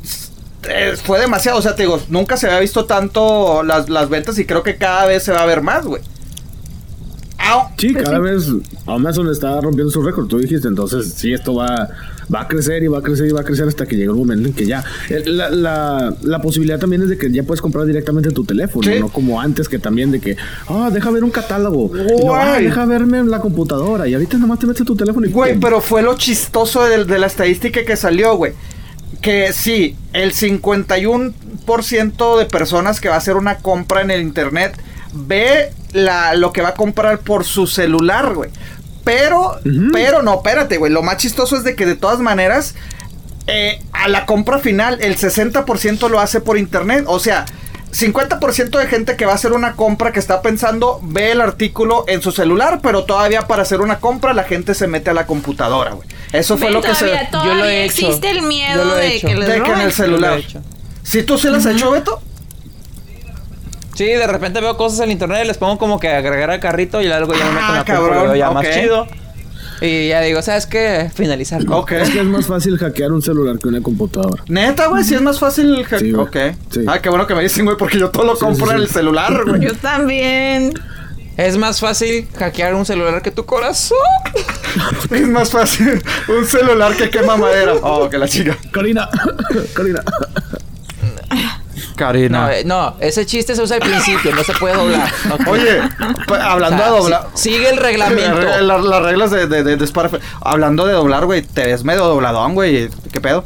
eh, 0.69 0.95
fue 1.03 1.21
demasiado. 1.21 1.59
O 1.59 1.63
sea, 1.63 1.75
te 1.77 1.85
digo, 1.85 2.01
nunca 2.09 2.37
se 2.37 2.47
había 2.47 2.59
visto 2.61 2.85
tanto 2.85 3.63
las, 3.63 3.89
las 3.89 4.09
ventas 4.09 4.39
y 4.39 4.45
creo 4.45 4.63
que 4.63 4.77
cada 4.77 5.07
vez 5.07 5.23
se 5.23 5.33
va 5.33 5.43
a 5.43 5.47
ver 5.47 5.63
más, 5.63 5.87
güey. 5.87 6.03
Sí, 7.77 7.93
cada 7.95 8.19
vez 8.19 8.47
Amazon 8.87 9.31
está 9.31 9.61
rompiendo 9.61 9.91
su 9.91 10.03
récord, 10.03 10.27
tú 10.27 10.39
dijiste, 10.39 10.69
entonces 10.69 11.13
sí, 11.17 11.33
esto 11.33 11.55
va, 11.55 11.89
va 12.35 12.43
a 12.43 12.49
crecer 12.49 12.83
y 12.83 12.89
va 12.89 12.99
a 12.99 13.03
crecer 13.03 13.27
y 13.29 13.33
va 13.33 13.41
a 13.41 13.45
crecer 13.45 13.69
hasta 13.69 13.87
que 13.87 13.97
llegue 13.97 14.11
un 14.11 14.19
momento 14.19 14.49
en 14.49 14.55
que 14.55 14.67
ya. 14.67 14.85
La, 15.27 15.51
la, 15.51 16.15
la 16.23 16.41
posibilidad 16.43 16.79
también 16.79 17.03
es 17.03 17.09
de 17.09 17.19
que 17.19 17.31
ya 17.31 17.43
puedes 17.45 17.61
comprar 17.61 17.87
directamente 17.87 18.29
en 18.31 18.35
tu 18.35 18.45
teléfono, 18.45 18.89
Sí. 18.91 18.99
no 19.01 19.09
como 19.09 19.41
antes 19.41 19.69
que 19.69 19.79
también 19.79 20.11
de 20.11 20.21
que, 20.21 20.37
ah, 20.69 20.91
deja 20.93 21.11
ver 21.11 21.25
un 21.25 21.31
catálogo, 21.31 21.91
luego, 21.95 22.35
ah, 22.35 22.59
deja 22.59 22.85
verme 22.87 23.19
en 23.19 23.31
la 23.31 23.41
computadora 23.41 24.09
y 24.09 24.15
ahorita 24.15 24.39
nomás 24.39 24.59
te 24.59 24.67
metes 24.67 24.85
tu 24.87 24.97
teléfono 24.97 25.27
y 25.27 25.31
Güey, 25.31 25.59
pero 25.59 25.81
fue 25.81 26.03
lo 26.03 26.17
chistoso 26.17 26.85
de, 26.85 27.05
de 27.05 27.19
la 27.19 27.27
estadística 27.27 27.85
que 27.85 27.97
salió, 27.97 28.37
güey. 28.37 28.53
Que 29.21 29.53
sí, 29.53 29.97
el 30.13 30.33
51% 30.33 32.39
de 32.39 32.45
personas 32.47 33.01
que 33.01 33.09
va 33.09 33.17
a 33.17 33.19
hacer 33.19 33.37
una 33.37 33.59
compra 33.59 34.03
en 34.03 34.11
el 34.11 34.23
internet 34.23 34.77
ve 35.13 35.73
la, 35.93 36.35
lo 36.35 36.53
que 36.53 36.63
va 36.63 36.71
a 36.71 36.75
comprar 36.75 37.19
por 37.21 37.45
su 37.45 37.67
celular, 37.67 38.35
güey. 38.35 38.51
Pero, 39.05 39.59
pero 39.93 40.23
no, 40.23 40.35
espérate, 40.35 40.77
güey. 40.77 40.93
Lo 40.93 41.03
más 41.03 41.17
chistoso 41.17 41.57
es 41.57 41.65
de 41.65 41.75
que 41.75 41.87
de 41.87 41.95
todas 41.95 42.19
maneras, 42.21 42.75
eh, 43.47 43.81
a 43.93 44.09
la 44.09 44.27
compra 44.27 44.59
final, 44.59 44.99
el 45.01 45.17
60% 45.17 46.09
lo 46.11 46.21
hace 46.21 46.41
por 46.41 46.59
internet. 46.59 47.05
O 47.07 47.19
sea, 47.19 47.47
50% 47.93 48.79
de 48.79 48.87
gente 48.87 49.17
que 49.17 49.25
va 49.25 49.33
a 49.33 49.35
hacer 49.37 49.53
una 49.55 49.73
compra 49.77 50.13
que 50.13 50.19
está 50.19 50.43
pensando 50.43 51.01
ve 51.03 51.33
el 51.33 51.41
artículo 51.41 52.05
en 52.07 52.21
su 52.21 52.33
celular, 52.33 52.81
pero 52.83 53.05
todavía 53.05 53.47
para 53.47 53.63
hacer 53.63 53.81
una 53.81 53.99
compra 53.99 54.35
la 54.35 54.45
gente 54.45 54.75
se 54.75 54.87
mete 54.87 55.09
a 55.09 55.15
la 55.15 55.27
computadora, 55.27 55.93
güey. 55.93 56.07
Eso 56.33 56.59
fue 56.59 56.71
lo 56.71 56.83
que 56.83 56.95
se... 56.95 57.07
todavía, 57.31 57.31
Yo 57.45 57.55
lo 57.55 57.65
he 57.65 57.85
hecho. 57.85 58.07
existe 58.09 58.31
el 58.31 58.41
Yo 58.41 58.47
miedo 58.47 58.85
lo 58.85 58.99
he 58.99 59.01
de 59.01 59.17
hecho. 59.17 59.27
que 59.29 59.35
les 59.37 59.49
De 59.49 59.63
que 59.63 59.73
en 59.73 59.81
el 59.81 59.93
celular. 59.93 60.31
Yo 60.33 60.37
lo 60.37 60.43
he 60.43 60.45
hecho. 60.45 60.63
¿Si 61.03 61.23
tú 61.23 61.39
se 61.39 61.51
las 61.51 61.65
has 61.65 61.75
hecho, 61.77 61.91
Beto? 61.91 62.21
Sí, 63.99 64.05
de 64.07 64.27
repente 64.29 64.61
veo 64.61 64.77
cosas 64.77 65.01
en 65.01 65.11
internet 65.11 65.41
y 65.43 65.47
les 65.49 65.59
pongo 65.59 65.77
como 65.77 65.99
que 65.99 66.09
agregar 66.09 66.51
al 66.51 66.61
carrito 66.61 67.03
y 67.03 67.09
luego 67.09 67.33
ya 67.35 67.45
me 67.47 67.53
meto 67.53 67.67
en 67.69 67.75
la 67.75 67.85
cabrón, 67.85 68.15
lo 68.17 68.23
veo 68.25 68.37
ya 68.37 68.49
ok. 68.51 68.55
más 68.55 68.71
chido. 68.71 69.07
Y 69.81 70.09
ya 70.09 70.21
digo, 70.21 70.41
¿sabes 70.43 70.67
qué? 70.67 71.11
Finalizar. 71.15 71.65
compra. 71.65 71.79
Ok. 71.79 71.93
Es 71.93 72.11
que 72.11 72.21
es 72.21 72.25
más 72.25 72.47
fácil 72.47 72.79
hackear 72.79 73.11
un 73.13 73.23
celular 73.23 73.59
que 73.59 73.69
una 73.69 73.81
computadora. 73.81 74.43
Neta, 74.49 74.87
güey, 74.87 75.03
si 75.05 75.15
es 75.17 75.21
más 75.21 75.39
fácil. 75.41 75.85
que- 75.89 75.99
Sí, 75.99 76.13
ok. 76.15 76.37
Sí. 76.71 76.81
Ah, 76.87 77.01
qué 77.01 77.09
bueno 77.09 77.27
que 77.27 77.35
me 77.35 77.43
dicen, 77.43 77.65
güey, 77.65 77.77
porque 77.77 77.99
yo 77.99 78.11
todo 78.11 78.25
lo 78.25 78.35
Sí, 78.37 78.45
compro 78.45 78.67
sí, 78.67 78.73
en 78.73 78.79
sí. 78.79 78.85
el 78.85 78.91
celular, 78.91 79.45
güey. 79.47 79.61
Yo 79.63 79.75
también. 79.75 80.73
Es 81.37 81.57
más 81.57 81.79
fácil 81.81 82.27
hackear 82.37 82.75
un 82.75 82.85
celular 82.87 83.21
que 83.23 83.31
tu 83.33 83.47
corazón. 83.47 83.99
Es 85.11 85.27
más 85.29 85.51
fácil 85.51 86.03
un 86.29 86.45
celular 86.47 86.95
que 86.97 87.11
quema 87.11 87.37
madera. 87.37 87.75
Oh, 87.83 88.09
que 88.09 88.19
la 88.19 88.29
chica. 88.29 88.57
Corina, 88.73 89.09
Corina. 89.77 90.03
Karina. 91.99 92.41
No, 92.47 92.51
eh, 92.51 92.63
no, 92.65 92.97
ese 93.01 93.27
chiste 93.27 93.55
se 93.55 93.63
usa 93.63 93.77
al 93.77 93.83
principio, 93.83 94.35
no 94.35 94.43
se 94.45 94.53
puede 94.55 94.75
doblar. 94.77 95.13
Ok. 95.33 95.47
Oye, 95.49 95.81
pues, 96.27 96.41
hablando 96.41 96.77
O 96.77 96.79
sea, 96.81 96.91
de 96.93 96.99
doblar. 96.99 97.27
si- 97.35 97.51
sigue 97.51 97.69
el 97.69 97.77
reglamento. 97.77 98.41
La- 98.41 98.63
la- 98.63 98.79
las 98.79 99.03
reglas 99.03 99.31
de, 99.31 99.47
de, 99.47 99.63
de, 99.65 99.77
de. 99.77 100.21
Hablando 100.41 100.87
de 100.87 100.95
doblar, 100.95 101.27
güey, 101.27 101.43
te 101.43 101.67
ves 101.67 101.85
medio 101.85 102.05
dobladón, 102.07 102.55
güey. 102.55 102.89
¿Qué 103.13 103.21
pedo? 103.21 103.45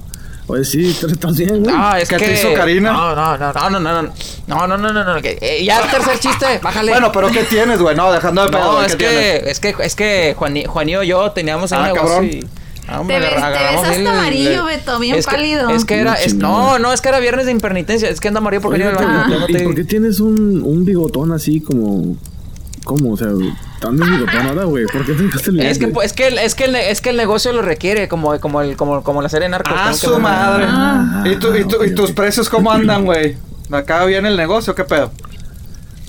Oye, 0.48 0.64
sí, 0.64 0.94
bien, 1.36 1.62
güey. 1.62 1.74
No, 1.74 1.94
es 1.94 2.08
¿Qué 2.08 2.16
que... 2.16 2.26
te 2.26 2.32
hizo 2.34 2.52
Karina? 2.52 2.92
No, 2.92 3.14
no, 3.14 3.38
no, 3.38 3.52
no, 3.52 3.70
no, 3.70 3.80
no, 3.80 4.02
no, 4.02 4.66
no, 4.66 4.76
no, 4.76 4.92
no, 4.92 5.04
no, 5.04 5.16
eh, 5.22 5.62
ya 5.64 5.80
el 5.80 5.90
tercer 5.90 6.18
chiste, 6.18 6.58
bájale. 6.62 6.90
Bueno, 6.92 7.10
pero 7.12 7.28
¿qué 7.30 7.44
tienes, 7.44 7.80
güey? 7.80 7.96
No, 7.96 8.12
dejando 8.12 8.44
de 8.44 8.50
pedo. 8.50 8.72
no, 8.72 8.82
es 8.84 8.96
que, 8.96 9.36
es 9.46 9.60
que, 9.60 9.74
es 9.78 9.94
que 9.94 10.34
Juanillo 10.36 11.02
y 11.02 11.06
yo 11.08 11.30
teníamos 11.30 11.70
un 11.72 11.78
Ah, 11.78 11.86
negocio. 11.86 12.40
Ah, 12.92 13.00
hombre, 13.00 13.16
Te 13.16 13.22
ves- 13.22 13.30
te 13.34 13.40
ves 13.40 13.76
hasta 13.76 13.94
el- 13.96 14.06
amarillo, 14.06 14.64
Beto, 14.64 14.98
bien 14.98 15.16
es 15.16 15.26
que- 15.26 15.32
pálido. 15.36 15.70
Es 15.70 15.84
que 15.84 15.98
era, 16.00 16.14
es- 16.14 16.34
no, 16.34 16.78
no, 16.78 16.92
es 16.92 17.00
que 17.00 17.08
era 17.08 17.18
viernes 17.20 17.46
de 17.46 17.52
imperpenitencia, 17.52 18.08
es 18.08 18.20
que 18.20 18.28
anda 18.28 18.38
amarillo 18.38 18.62
porque 18.62 18.82
Oye, 18.82 18.92
yo 18.96 19.02
¿y- 19.02 19.30
no 19.30 19.48
¿Y 19.48 19.52
te- 19.52 19.64
por 19.64 19.74
qué 19.74 19.84
tienes 19.84 20.20
un, 20.20 20.62
un 20.64 20.84
bigotón 20.84 21.32
así 21.32 21.60
como... 21.60 22.16
¿Cómo? 22.84 23.12
O 23.12 23.16
sea, 23.16 23.28
tan 23.80 23.96
de 23.96 24.04
bigotón 24.04 24.44
ahora, 24.48 24.64
güey. 24.64 24.86
¿Por 24.86 25.06
qué 25.06 25.12
te 25.12 25.22
dejaste 25.22 25.50
el 25.50 25.60
Es 25.60 25.78
que, 25.78 25.92
es 26.02 26.12
que, 26.12 26.26
el- 26.26 26.38
es 26.38 26.54
que, 26.56 26.64
el, 26.64 26.74
es 26.74 27.00
que 27.00 27.10
el 27.10 27.16
negocio 27.16 27.52
lo 27.52 27.62
requiere, 27.62 28.08
como, 28.08 28.36
como, 28.40 28.60
el, 28.60 28.76
como, 28.76 29.04
como 29.04 29.22
la 29.22 29.28
serie 29.28 29.48
Narcos. 29.48 29.72
Ah, 29.76 29.90
que 29.92 29.96
su 29.98 30.18
madre. 30.18 30.64
Ah. 30.68 31.22
¿Y, 31.24 31.36
tú, 31.36 31.54
y, 31.54 31.64
tú- 31.64 31.84
y 31.84 31.94
tus 31.94 32.10
precios 32.10 32.48
cómo 32.48 32.72
andan, 32.72 33.04
güey? 33.04 33.36
¿Acá 33.70 34.04
viene 34.04 34.28
el 34.28 34.36
negocio? 34.36 34.74
¿Qué 34.74 34.82
pedo? 34.82 35.12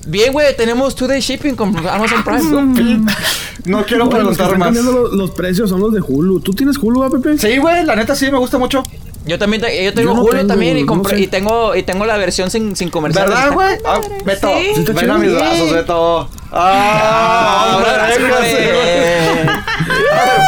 Bien, 0.08 0.34
güey, 0.34 0.58
tenemos 0.58 0.96
two 0.96 1.08
day 1.08 1.22
shipping 1.22 1.56
con 1.56 1.78
Amazon 1.88 2.24
Prime. 2.24 3.06
No 3.66 3.86
quiero 3.86 4.06
Oye, 4.06 4.24
los 4.24 4.36
preguntar 4.38 4.46
están 4.54 4.60
más. 4.60 4.76
los, 4.76 5.14
los 5.14 5.32
precios 5.32 5.70
son 5.70 5.80
los 5.80 5.94
de 5.94 6.02
Hulu. 6.02 6.40
¿Tú 6.42 6.54
tienes 6.54 6.78
Hulu, 6.78 7.00
va, 7.02 7.10
Pepe? 7.10 7.38
Sí, 7.38 7.58
güey, 7.58 7.86
la 7.86 7.96
neta 7.96 8.16
sí 8.16 8.30
me 8.32 8.38
gusta 8.38 8.58
mucho. 8.58 8.84
Yo 9.26 9.40
también 9.40 9.62
te- 9.62 9.86
yo 9.86 9.94
tengo 9.94 10.10
Yo 10.12 10.16
no 10.18 10.22
Hulu 10.24 10.32
tengo, 10.34 10.48
también 10.48 10.78
y 10.78 10.82
no 10.82 10.88
compré 10.88 11.16
sé. 11.16 11.24
y 11.24 11.28
tengo 11.28 11.74
y 11.76 11.84
tengo 11.84 12.06
la 12.06 12.18
versión 12.18 12.52
sin, 12.52 12.76
sin 12.76 12.90
comerciales. 12.90 13.34
¿Verdad, 13.34 13.54
güey? 13.54 13.78
Ah. 13.86 14.02
Beto, 14.26 14.50
Sí. 14.76 14.84
Ven 14.94 15.10
a 15.12 15.18
mis 15.18 15.32
brazos, 15.34 15.72
Beto. 15.72 16.30
Ah, 16.56 17.80
Ah, 17.82 18.08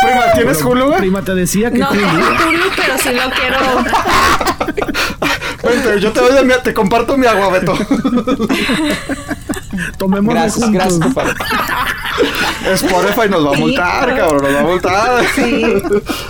prima, 0.03 0.31
¿tienes 0.35 0.61
Hulu, 0.63 0.85
güey? 0.87 0.97
Prima, 0.99 1.21
te 1.23 1.33
decía 1.33 1.71
que 1.71 1.79
No 1.79 1.89
Hulu. 1.89 1.99
tengo 1.99 2.15
Hulu, 2.49 2.63
pero 2.75 2.97
sí 2.97 3.09
lo 3.09 3.31
quiero. 3.31 3.57
Vente, 5.63 5.99
yo 6.01 6.11
te 6.11 6.19
doy 6.19 6.45
mi, 6.45 6.53
te 6.63 6.73
comparto 6.73 7.17
mi 7.17 7.25
agua, 7.25 7.49
Beto. 7.49 7.73
Tomemos 9.97 10.33
Gracias, 10.33 10.63
juntos. 10.63 10.73
gracias, 10.73 10.99
compadre. 11.01 11.33
Spotify 12.73 13.29
nos 13.29 13.45
va 13.45 13.51
a 13.55 13.59
multar, 13.59 14.15
cabrón, 14.17 14.43
nos 14.43 14.55
va 14.55 14.59
a 14.59 14.63
multar. 14.63 15.23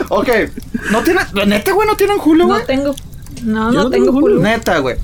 ok, 0.10 0.30
no 0.92 1.02
tiene, 1.02 1.22
neta, 1.46 1.72
güey, 1.72 1.88
no 1.88 1.96
tienen 1.96 2.18
Hulu, 2.24 2.40
No 2.40 2.54
güey. 2.54 2.66
tengo. 2.66 2.96
No, 3.44 3.72
Yo 3.72 3.78
no, 3.78 3.84
no 3.86 3.90
tengo 3.90 4.06
tengo 4.08 4.20
Hulu. 4.20 4.42
Neta, 4.42 4.80
güey. 4.80 4.96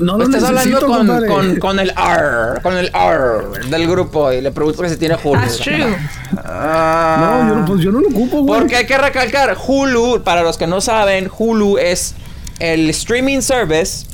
No 0.00 0.16
lo 0.16 0.24
Estás 0.24 0.44
hablando 0.44 0.80
con, 0.86 1.06
con, 1.26 1.56
con 1.58 1.78
el 1.78 1.90
R, 1.90 2.62
con 2.62 2.74
el 2.78 2.90
R 2.94 3.68
del 3.68 3.86
grupo 3.86 4.32
y 4.32 4.40
le 4.40 4.50
preguntas 4.50 4.80
que 4.82 4.88
si 4.90 4.96
tiene 4.96 5.16
Hulu. 5.22 5.38
That's 5.40 5.58
true. 5.58 5.94
Ah, 6.38 7.42
No, 7.44 7.48
yo 7.48 7.54
no, 7.60 7.66
pues 7.66 7.80
yo 7.80 7.92
no 7.92 8.00
lo 8.00 8.08
ocupo, 8.08 8.40
güey. 8.42 8.60
Porque 8.60 8.76
hay 8.76 8.86
que 8.86 8.96
recalcar, 8.96 9.56
Hulu, 9.66 10.22
para 10.22 10.42
los 10.42 10.56
que 10.56 10.66
no 10.66 10.80
saben, 10.80 11.30
Hulu 11.36 11.76
es 11.78 12.14
el 12.60 12.88
streaming 12.90 13.40
service 13.42 14.06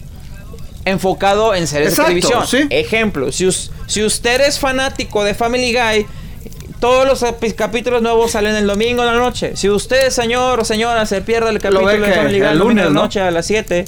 enfocado 0.87 1.55
en 1.55 1.67
series 1.67 1.91
Exacto, 1.91 2.15
de 2.15 2.21
televisión. 2.23 2.47
sí. 2.47 2.67
Ejemplo, 2.71 3.31
si, 3.33 3.47
si 3.87 4.03
usted 4.03 4.41
es 4.41 4.59
fanático 4.59 5.23
de 5.25 5.35
Family 5.35 5.73
Guy, 5.75 6.07
todos 6.81 7.07
los 7.07 7.25
capítulos 7.55 8.01
nuevos 8.03 8.31
salen 8.31 8.55
el 8.55 8.67
domingo 8.67 9.03
en 9.03 9.09
la 9.09 9.15
noche. 9.17 9.57
Si 9.57 9.69
usted, 9.69 10.11
señor 10.11 10.61
o 10.61 10.65
señora, 10.65 11.05
se 11.07 11.21
pierde 11.23 11.51
el 11.51 11.59
capítulo 11.59 11.89
de 11.89 11.99
Family 12.13 12.39
Guy 12.39 12.47
el 12.49 12.53
el 12.53 12.59
lunes, 12.59 12.85
la 12.87 12.91
¿no? 12.91 13.03
noche 13.03 13.21
a 13.21 13.31
las 13.31 13.47
7, 13.47 13.85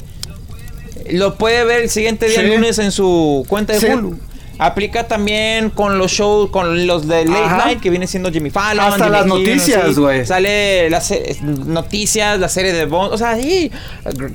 lo 1.11 1.35
puede 1.35 1.63
ver 1.63 1.81
el 1.83 1.89
siguiente 1.89 2.27
día 2.27 2.41
Sí. 2.41 2.47
lunes 2.47 2.77
en 2.79 2.91
su 2.91 3.45
cuenta 3.47 3.73
de 3.73 3.79
Sí. 3.79 3.87
Hulu. 3.87 4.19
Aplica 4.61 5.07
también 5.07 5.69
con 5.69 5.97
los 5.97 6.11
shows, 6.11 6.49
con 6.49 6.85
los 6.85 7.07
de 7.07 7.23
Late 7.23 7.43
Ajá. 7.45 7.65
Night, 7.65 7.79
que 7.79 7.89
viene 7.89 8.07
siendo 8.07 8.29
Jimmy 8.29 8.49
Fallon. 8.49 8.83
Hasta 8.85 9.05
Jimmy 9.05 9.17
las 9.17 9.25
noticias, 9.25 9.97
güey. 9.97 10.25
Sale 10.25 10.89
las 10.89 11.13
noticias, 11.41 12.37
la 12.37 12.49
serie 12.49 12.73
de 12.73 12.83
Bond. 12.83 13.13
O 13.13 13.17
sea, 13.17 13.37
sí. 13.37 13.71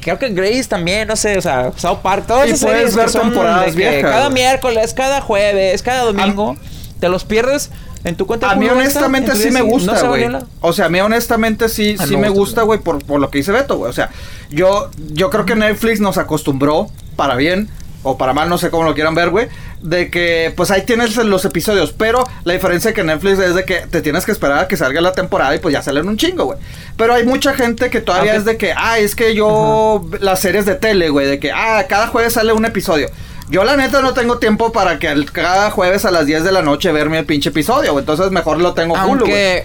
Creo 0.01 0.19
que 0.19 0.31
Grace 0.31 0.65
también, 0.65 1.09
no 1.09 1.17
sé. 1.17 1.37
O 1.37 1.43
sea, 1.43 1.73
South 1.77 1.99
Park. 2.03 2.25
Todas 2.27 2.49
Y 2.49 2.53
esas 2.53 2.63
puedes 2.63 2.79
series 2.79 2.97
ver 2.97 3.05
que 3.05 3.13
son 3.13 3.23
temporadas 3.23 3.67
de 3.67 3.71
que 3.73 3.77
viejas, 3.77 4.11
Cada 4.11 4.31
miércoles, 4.31 4.95
cada 4.95 5.21
jueves, 5.21 5.83
cada 5.83 6.05
domingo. 6.05 6.57
Te 7.01 7.11
los 7.11 7.25
pierdes 7.27 7.71
en 8.05 8.17
tu 8.17 8.27
cuenta 8.27 8.51
A 8.51 8.55
mí 8.55 8.67
honestamente 8.67 9.37
sí 9.37 9.51
me 9.51 9.61
gusta, 9.61 10.09
güey. 10.09 10.27
O 10.63 10.73
sea, 10.73 10.87
a 10.87 10.89
mí 10.89 11.01
honestamente 11.01 11.69
sí, 11.69 11.97
Ah, 11.99 12.07
sí 12.07 12.17
me 12.17 12.31
gusta, 12.31 12.63
güey, 12.63 12.81
por, 12.81 13.05
por 13.05 13.21
lo 13.21 13.29
que 13.29 13.39
dice 13.39 13.53
Beto, 13.53 13.77
güey. 13.77 13.91
O 13.91 13.93
sea, 13.93 14.09
yo, 14.49 14.91
yo 15.13 15.29
creo 15.29 15.45
que 15.45 15.55
Netflix 15.55 16.01
nos 16.01 16.17
acostumbró, 16.17 16.89
para 17.15 17.35
bien 17.35 17.69
o 18.05 18.17
para 18.17 18.33
mal, 18.33 18.49
no 18.49 18.57
sé 18.59 18.71
cómo 18.71 18.85
lo 18.85 18.95
quieran 18.95 19.15
ver, 19.17 19.31
güey, 19.31 19.49
de 19.83 20.09
que 20.11 20.53
pues 20.57 20.71
ahí 20.71 20.83
tienes 20.83 21.17
los 21.17 21.45
episodios, 21.45 21.93
pero 21.93 22.23
la 22.45 22.53
diferencia 22.53 22.93
que 22.95 23.03
Netflix 23.03 23.41
es 23.41 23.55
de 23.57 23.65
que 23.65 23.87
te 23.89 24.01
tienes 24.03 24.25
que 24.25 24.31
esperar 24.31 24.61
a 24.61 24.69
que 24.69 24.77
salga 24.77 25.01
la 25.01 25.13
temporada 25.13 25.55
y 25.57 25.59
pues 25.59 25.73
ya 25.73 25.83
salen 25.83 26.07
un 26.09 26.17
chingo, 26.17 26.45
güey. 26.45 26.59
Pero 26.97 27.13
hay 27.15 27.25
mucha 27.25 27.55
gente 27.55 27.91
que 27.91 28.01
todavía 28.01 28.37
es 28.37 28.45
de 28.45 28.57
que, 28.57 28.73
ah, 28.77 28.99
es 28.99 29.17
que 29.17 29.35
yo, 29.35 30.07
las 30.21 30.41
series 30.41 30.65
de 30.67 30.77
tele, 30.77 31.09
güey, 31.09 31.27
de 31.27 31.39
que, 31.41 31.51
ah, 31.51 31.85
cada 31.89 32.07
jueves 32.07 32.35
sale 32.35 32.53
un 32.53 32.65
episodio. 32.65 33.09
Yo 33.51 33.63
la 33.65 33.77
neta 33.77 34.01
no 34.01 34.15
tengo 34.15 34.39
tiempo 34.39 34.73
para 34.73 34.99
que 34.99 35.09
al- 35.09 35.31
cada 35.31 35.71
jueves 35.71 36.05
a 36.07 36.11
las 36.11 36.25
10 36.27 36.45
de 36.45 36.53
la 36.53 36.63
noche 36.63 36.93
verme 36.93 37.19
el 37.19 37.27
pinche 37.27 37.51
episodio, 37.51 37.93
güey. 37.93 38.03
Entonces 38.03 38.31
mejor 38.31 38.59
lo 38.61 38.73
tengo 38.75 38.95
Hulu, 39.13 39.27
güey. 39.27 39.65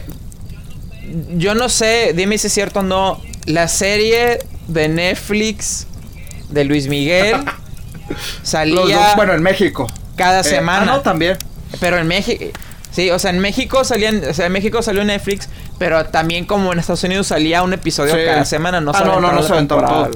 Yo 1.37 1.55
no 1.55 1.69
sé, 1.69 2.13
dime 2.15 2.37
si 2.37 2.47
es 2.47 2.53
cierto 2.53 2.81
o 2.81 2.83
no, 2.83 3.21
la 3.45 3.67
serie 3.67 4.39
de 4.67 4.87
Netflix 4.89 5.87
de 6.49 6.65
Luis 6.65 6.87
Miguel 6.87 7.37
salía 8.43 8.75
Los 8.75 8.91
dos, 8.91 9.15
bueno, 9.15 9.33
en 9.33 9.43
México. 9.43 9.87
cada 10.15 10.41
Eh, 10.41 10.43
semana. 10.43 10.81
ah, 10.83 10.85
no, 10.97 11.01
también. 11.01 11.37
Pero 11.79 11.97
en 11.97 12.07
México, 12.07 12.43
sí, 12.91 13.09
o 13.11 13.19
sea, 13.19 13.31
en 13.31 13.39
México 13.39 13.83
salían, 13.83 14.21
o 14.29 14.33
sea, 14.33 14.47
en 14.47 14.51
México 14.51 14.81
salió 14.81 15.03
Netflix, 15.03 15.49
pero 15.77 16.05
también 16.05 16.45
como 16.45 16.73
en 16.73 16.79
Estados 16.79 17.03
Unidos 17.03 17.27
salía 17.27 17.61
un 17.63 17.73
episodio 17.73 18.15
Sí. 18.15 18.21
cada 18.25 18.45
semana, 18.45 18.81
no 18.81 18.91
Ah, 18.91 18.97
se 18.99 19.05
no, 19.05 19.19
no, 19.21 19.31
no 19.31 19.41
la 19.41 19.47
se 19.47 19.65
todo. 19.65 20.09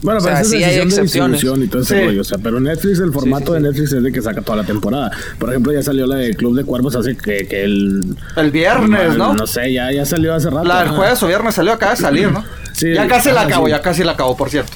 Bueno, 0.00 0.20
O 0.20 0.22
pero 0.22 0.36
sea, 0.36 0.42
esa 0.42 0.50
sí 0.50 0.56
es 0.62 0.64
hay 0.64 0.76
decisión 0.76 0.88
de 0.88 0.94
excepciones. 0.94 1.32
distribución 1.32 1.64
y 1.64 1.68
todo 1.68 1.82
ese 1.82 1.98
Sí. 1.98 2.04
rollo. 2.04 2.20
O 2.20 2.24
sea, 2.24 2.38
pero 2.38 2.60
Netflix, 2.60 3.00
el 3.00 3.12
formato 3.12 3.52
de 3.54 3.60
Netflix 3.60 3.92
es 3.92 4.02
de 4.04 4.12
que 4.12 4.22
saca 4.22 4.42
toda 4.42 4.58
la 4.58 4.64
temporada. 4.64 5.10
Por 5.40 5.50
ejemplo, 5.50 5.72
ya 5.72 5.82
salió 5.82 6.06
la 6.06 6.14
de 6.16 6.34
Club 6.36 6.56
de 6.56 6.62
Cuervos 6.64 6.94
hace 6.94 7.16
que, 7.16 7.48
que 7.48 7.64
el... 7.64 8.16
El 8.36 8.50
viernes, 8.52 9.16
¿no? 9.16 9.34
No 9.34 9.44
sé, 9.48 9.72
ya, 9.72 9.90
ya 9.90 10.04
salió 10.04 10.34
hace 10.34 10.50
rato. 10.50 10.62
La 10.68 10.80
del 10.84 10.90
jueves 10.90 11.20
o 11.22 11.26
viernes 11.26 11.52
salió, 11.56 11.72
acaba 11.72 11.92
de 11.92 12.00
salir, 12.00 12.30
¿no? 12.30 12.44
Sí, 12.74 12.94
ya 12.94 13.08
casi 13.08 13.32
la 13.32 13.40
ah, 13.40 13.44
acabo, 13.44 13.66
sí. 13.66 13.70
ya 13.72 13.82
casi 13.82 14.04
la 14.04 14.12
acabo, 14.12 14.36
por 14.36 14.50
cierto. 14.50 14.72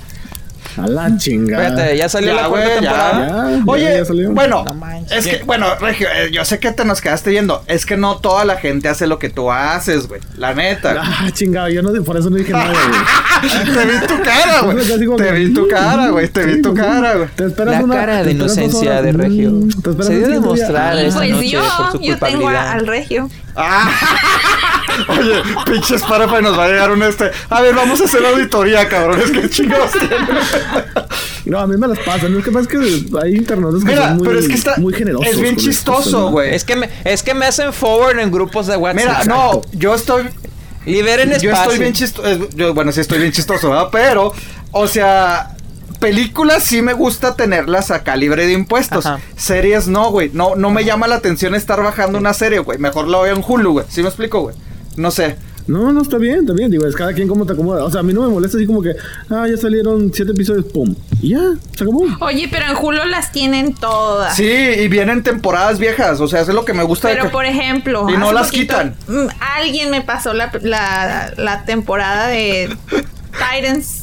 A 0.76 0.86
la 0.86 1.16
chingada. 1.16 1.68
Espérate, 1.68 1.96
ya 1.96 2.08
salió 2.08 2.34
la 2.34 2.48
cuarta 2.48 2.68
temporada. 2.74 3.26
Ya, 3.50 3.56
ya, 3.58 3.62
Oye, 3.66 3.96
ya 3.98 4.04
salió. 4.04 4.30
bueno, 4.30 4.64
No 4.64 4.86
es 5.10 5.26
que, 5.26 5.42
bueno, 5.44 5.66
Regio, 5.80 6.08
eh, 6.14 6.30
yo 6.32 6.44
sé 6.44 6.58
que 6.58 6.70
te 6.72 6.84
nos 6.84 7.00
quedaste 7.00 7.30
viendo. 7.30 7.62
Es 7.66 7.84
que 7.86 7.96
no 7.96 8.16
toda 8.18 8.44
la 8.44 8.56
gente 8.56 8.88
hace 8.88 9.06
lo 9.06 9.18
que 9.18 9.28
tú 9.28 9.50
haces, 9.52 10.08
güey. 10.08 10.20
La 10.36 10.54
neta. 10.54 11.02
Ah, 11.22 11.30
chingado, 11.32 11.68
yo 11.68 11.82
no, 11.82 11.92
por 12.04 12.16
eso 12.16 12.30
no 12.30 12.36
dije 12.36 12.52
nada, 12.52 12.72
güey. 12.72 13.64
te 13.74 13.84
vi 13.86 14.06
tu 14.06 14.22
cara, 14.22 14.60
güey. 14.62 14.76
Te 14.86 15.32
vi 15.32 15.52
tu 15.54 15.68
cara, 15.68 16.08
güey. 16.10 16.28
Te 16.28 16.46
vi 16.46 16.62
tu 16.62 16.74
cara, 16.74 17.14
güey. 17.14 17.28
Te 17.36 17.46
esperas 17.46 17.74
La 17.78 17.84
una- 17.84 17.94
cara 17.94 18.22
de 18.24 18.30
inocencia 18.32 19.02
de 19.02 19.12
Regio. 19.12 19.52
te 19.82 19.90
esperas 19.90 20.06
Se 20.06 20.16
dio 20.18 20.28
demostrar 20.28 20.96
esta 20.98 21.18
Pues 21.20 21.30
noche 21.30 21.48
yo, 21.48 21.60
por 21.76 21.92
su 21.92 22.00
yo 22.00 22.18
tengo 22.18 22.48
a- 22.48 22.72
al 22.72 22.86
regio. 22.86 23.28
Ah. 23.54 23.90
Oye, 25.08 25.42
pinche 25.66 25.94
Spotify 25.96 26.42
nos 26.42 26.58
va 26.58 26.64
a 26.64 26.68
llegar 26.68 26.90
un 26.90 27.02
este. 27.02 27.30
A 27.50 27.60
ver, 27.60 27.74
vamos 27.74 28.00
a 28.00 28.04
hacer 28.04 28.24
auditoría, 28.24 28.88
cabrón. 28.88 29.20
Es 29.20 29.30
que 29.30 29.48
chingados 29.50 29.92
tienen. 29.92 30.18
No, 31.44 31.58
a 31.58 31.66
mí 31.66 31.76
me 31.76 31.88
las 31.88 31.98
pasan. 31.98 32.36
Es 32.36 32.44
que 32.44 32.52
pasa 32.52 32.68
que 32.68 32.76
hay 33.20 33.34
internautas 33.34 33.82
que 33.82 33.90
Mira, 33.90 34.08
son 34.08 34.16
muy, 34.18 34.26
pero 34.28 34.38
es 34.38 34.46
que 34.46 34.54
está. 34.54 34.76
muy 34.76 34.94
generosos. 34.94 35.26
Es 35.26 35.40
bien 35.40 35.56
chistoso, 35.56 36.30
güey. 36.30 36.54
Es 36.54 36.64
que 36.64 36.76
me, 36.76 36.88
es 37.04 37.22
que 37.22 37.34
me 37.34 37.46
hacen 37.46 37.72
forward 37.72 38.20
en 38.20 38.30
grupos 38.30 38.68
de 38.68 38.76
WhatsApp. 38.76 39.00
Mira, 39.00 39.24
no, 39.24 39.60
yo 39.72 39.94
estoy. 39.94 40.28
Liberen 40.86 41.32
espacio. 41.32 41.50
Yo 41.52 41.62
estoy 41.62 41.78
bien 41.78 41.92
chistoso. 41.92 42.48
Yo, 42.54 42.74
bueno, 42.74 42.92
sí 42.92 43.00
estoy 43.00 43.18
bien 43.18 43.32
chistoso, 43.32 43.70
¿verdad? 43.70 43.88
Pero, 43.90 44.32
o 44.70 44.86
sea, 44.86 45.56
películas 46.00 46.64
sí 46.64 46.80
me 46.82 46.92
gusta 46.92 47.34
tenerlas 47.36 47.90
acá 47.90 48.16
libre 48.16 48.46
de 48.46 48.52
impuestos. 48.52 49.06
Ajá. 49.06 49.20
Series 49.36 49.88
no, 49.88 50.10
güey. 50.10 50.30
No, 50.32 50.54
no 50.56 50.70
me 50.70 50.84
llama 50.84 51.06
la 51.08 51.16
atención 51.16 51.54
estar 51.54 51.82
bajando 51.82 52.18
una 52.18 52.34
serie, 52.34 52.60
güey. 52.60 52.78
Mejor 52.78 53.08
la 53.08 53.20
veo 53.20 53.34
en 53.34 53.44
Hulu, 53.46 53.72
güey. 53.72 53.86
¿Sí 53.88 54.02
me 54.02 54.08
explico, 54.08 54.40
güey? 54.42 54.56
No 54.96 55.10
sé. 55.10 55.36
No, 55.66 55.92
no, 55.92 56.02
está 56.02 56.18
bien, 56.18 56.40
está 56.40 56.52
bien. 56.52 56.70
Digo, 56.70 56.86
es 56.86 56.94
cada 56.96 57.12
quien 57.12 57.28
como 57.28 57.46
te 57.46 57.52
acomoda. 57.52 57.84
O 57.84 57.90
sea, 57.90 58.00
a 58.00 58.02
mí 58.02 58.12
no 58.12 58.22
me 58.22 58.28
molesta 58.28 58.56
así 58.56 58.66
como 58.66 58.82
que, 58.82 58.92
ah, 59.30 59.46
ya 59.48 59.56
salieron 59.56 60.12
siete 60.12 60.32
episodios, 60.32 60.64
pum. 60.66 60.94
Y 61.20 61.30
ya, 61.30 61.40
se 61.76 61.84
acabó. 61.84 62.04
Oye, 62.20 62.48
pero 62.50 62.66
en 62.66 62.76
Hulu 62.76 63.04
las 63.08 63.30
tienen 63.32 63.74
todas. 63.74 64.36
Sí, 64.36 64.44
y 64.44 64.88
vienen 64.88 65.22
temporadas 65.22 65.78
viejas. 65.78 66.20
O 66.20 66.28
sea, 66.28 66.40
eso 66.40 66.50
es 66.50 66.54
lo 66.54 66.64
que 66.64 66.72
me 66.74 66.82
gusta. 66.82 67.08
de 67.08 67.14
Pero 67.14 67.26
que- 67.26 67.30
por 67.32 67.44
ejemplo, 67.46 68.06
Y 68.10 68.16
no 68.16 68.32
las 68.32 68.46
poquito, 68.48 68.74
quitan. 68.74 68.96
mm, 69.08 69.28
Alguien 69.56 69.90
me 69.90 70.00
pasó 70.02 70.32
la, 70.34 70.50
la, 70.62 71.32
la 71.36 71.64
temporada 71.64 72.26
de 72.28 72.76
Titans. 73.32 74.01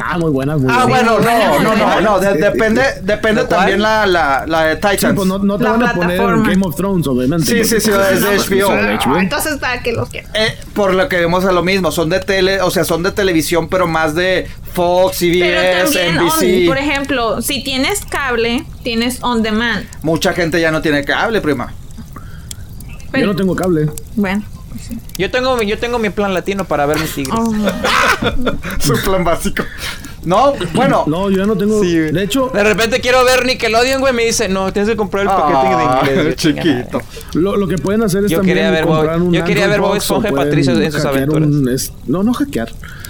Ah, 0.00 0.16
muy 0.16 0.30
buenas, 0.30 0.60
muy 0.60 0.72
Ah, 0.72 0.84
buenas. 0.86 1.18
bueno, 1.18 1.18
no, 1.20 1.60
no, 1.60 1.76
no, 1.76 2.00
no. 2.00 2.20
de- 2.20 2.32
Sí. 2.34 2.38
depende 2.38 2.82
depende 3.02 3.42
¿De 3.42 3.46
cuál? 3.48 3.58
también 3.60 3.82
la, 3.82 4.06
la, 4.06 4.44
la 4.46 4.64
de 4.64 4.76
Titans. 4.76 5.00
Sí, 5.00 5.06
pues 5.14 5.26
no, 5.26 5.38
no 5.38 5.58
te 5.58 5.64
La 5.64 5.70
van 5.72 5.82
a 5.82 5.92
poner. 5.94 6.18
Game 6.18 6.60
of 6.64 6.76
Thrones, 6.76 7.06
obviamente. 7.08 7.44
Sí, 7.46 7.64
sí, 7.64 7.80
sí, 7.80 7.90
es 7.90 8.20
de 8.20 8.36
HBO. 8.58 9.18
entonces, 9.18 9.56
¿para 9.58 9.82
qué 9.82 9.92
los 9.92 10.08
quiero? 10.08 10.28
Eh, 10.34 10.56
por 10.74 10.94
lo 10.94 11.08
que 11.08 11.16
vemos 11.18 11.44
a 11.44 11.52
lo 11.52 11.62
mismo, 11.62 11.90
son 11.90 12.08
de 12.10 12.20
tele, 12.20 12.60
o 12.62 12.70
sea, 12.70 12.84
son 12.84 13.02
de 13.02 13.10
televisión, 13.12 13.68
pero 13.68 13.86
más 13.88 14.14
de 14.14 14.46
Fox, 14.72 15.16
Pero 15.20 15.32
CBS, 15.34 15.82
también, 15.84 16.14
NBC. 16.18 16.60
on- 16.62 16.66
por 16.68 16.78
ejemplo, 16.78 17.42
si 17.42 17.64
tienes 17.64 18.04
cable, 18.04 18.64
tienes 18.84 19.18
on 19.22 19.42
demand. 19.42 19.84
Mucha 20.02 20.32
gente 20.32 20.60
ya 20.60 20.70
no 20.70 20.80
tiene 20.80 21.04
cable, 21.04 21.40
prima. 21.40 21.72
Yo 22.86 22.94
Pero- 23.10 23.26
no 23.28 23.36
tengo 23.36 23.56
cable. 23.56 23.90
Bueno. 24.14 24.42
Yo 25.18 25.30
tengo, 25.30 25.56
mi- 25.56 25.66
yo 25.66 25.78
tengo 25.78 25.98
mi 25.98 26.10
plan 26.10 26.32
latino 26.34 26.64
para 26.64 26.86
ver 26.86 26.98
mis 27.00 27.12
tigres. 27.14 27.34
oh. 27.38 27.52
Su 28.80 28.94
plan 29.04 29.24
básico. 29.24 29.62
No, 30.24 30.52
bueno. 30.74 31.04
No, 31.06 31.30
yo 31.30 31.38
ya 31.38 31.46
no 31.46 31.56
tengo. 31.56 31.80
Sí, 31.82 31.94
de 31.96 32.22
hecho, 32.24 32.50
De 32.52 32.62
repente 32.64 33.00
quiero 33.00 33.24
ver 33.24 33.46
Nickelodeon, 33.46 34.00
güey. 34.00 34.12
Me 34.12 34.24
dice, 34.26 34.48
no, 34.48 34.72
tienes 34.72 34.90
que 34.90 34.96
comprar 34.96 35.22
el 35.22 35.28
paquete 35.30 35.58
Ah, 35.58 36.02
de 36.04 36.12
inglés. 36.20 36.36
Chiquito. 36.36 37.00
lo, 37.34 37.56
lo 37.56 37.68
que 37.68 37.78
pueden 37.78 38.02
hacer 38.02 38.24
es 38.24 38.30
Yo 38.30 38.38
también 38.38 38.56
quería 38.56 38.70
ver 38.70 38.84
comprar 38.84 39.18
Bob- 39.18 39.28
un 39.28 39.32
yo 39.32 39.44
quería 39.44 39.66
ver 39.68 39.80
Bob 39.80 39.94
Esponja 39.96 40.28
y 40.28 40.32
pueden 40.32 40.48
Patricio 40.48 40.80
en 40.80 40.92
sus 40.92 41.04
aventuras. 41.04 41.48
un- 41.48 41.68
es- 41.68 41.92
no, 42.06 42.22
no 42.22 42.32
hackear. 42.34 42.68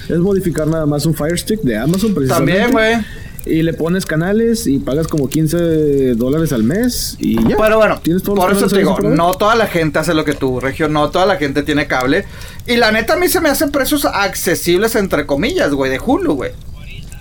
Es 0.09 0.19
modificar 0.19 0.67
nada 0.67 0.87
más 0.87 1.05
un 1.07 1.15
Fire 1.15 1.39
Stick 1.39 1.61
de 1.63 1.77
Amazon, 1.79 2.15
precisamente. 2.15 2.61
También, 2.61 2.73
güey. 2.73 3.05
Y 3.49 3.63
le 3.63 3.73
pones 3.73 4.05
canales 4.07 4.67
y 4.67 4.79
pagas 4.79 5.09
como 5.09 5.29
15 5.29 6.15
dólares 6.15 6.53
al 6.53 6.63
mes 6.65 7.17
y 7.19 7.35
ya. 7.49 7.57
Pero 7.57 7.79
bueno, 7.79 7.99
Tienes 8.03 8.23
todos 8.23 8.37
los 8.39 8.47
por 8.47 8.57
eso 8.57 8.67
te 8.69 8.79
digo, 8.79 8.99
no 9.01 9.33
toda 9.35 9.55
la 9.55 9.67
gente 9.67 9.99
hace 9.99 10.13
lo 10.15 10.25
que 10.25 10.35
tú, 10.35 10.61
Regio, 10.61 10.89
no 10.89 11.11
toda 11.11 11.25
la 11.27 11.37
gente 11.37 11.63
tiene 11.63 11.87
cable. 11.87 12.25
Y 12.67 12.77
la 12.77 12.93
neta 12.93 13.15
a 13.15 13.17
mí 13.17 13.29
se 13.29 13.41
me 13.41 13.49
hacen 13.49 13.71
precios 13.71 14.05
accesibles, 14.05 14.95
entre 14.97 15.25
comillas, 15.27 15.73
güey, 15.73 15.91
de 15.91 15.99
Hulu, 15.99 16.35
güey. 16.35 16.53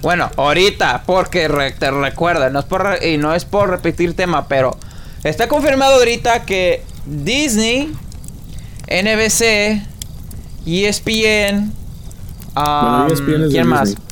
Bueno, 0.01 0.29
ahorita, 0.37 1.03
porque 1.05 1.47
re- 1.47 1.71
te 1.71 1.89
recuerda, 1.89 2.49
no 2.49 2.59
es 2.59 2.65
por 2.65 2.83
re- 2.83 3.13
y 3.13 3.17
no 3.17 3.33
es 3.33 3.45
por 3.45 3.69
repetir 3.69 4.13
tema, 4.13 4.47
pero 4.47 4.77
Está 5.23 5.47
confirmado 5.47 5.95
ahorita 5.95 6.45
que 6.45 6.83
Disney, 7.05 7.91
NBC, 8.87 9.81
ESPN, 10.65 11.71
Bueno, 12.55 13.07
ESPN 13.11 13.49
¿quién 13.49 13.67
más? 13.67 13.89
Disney. 13.89 14.06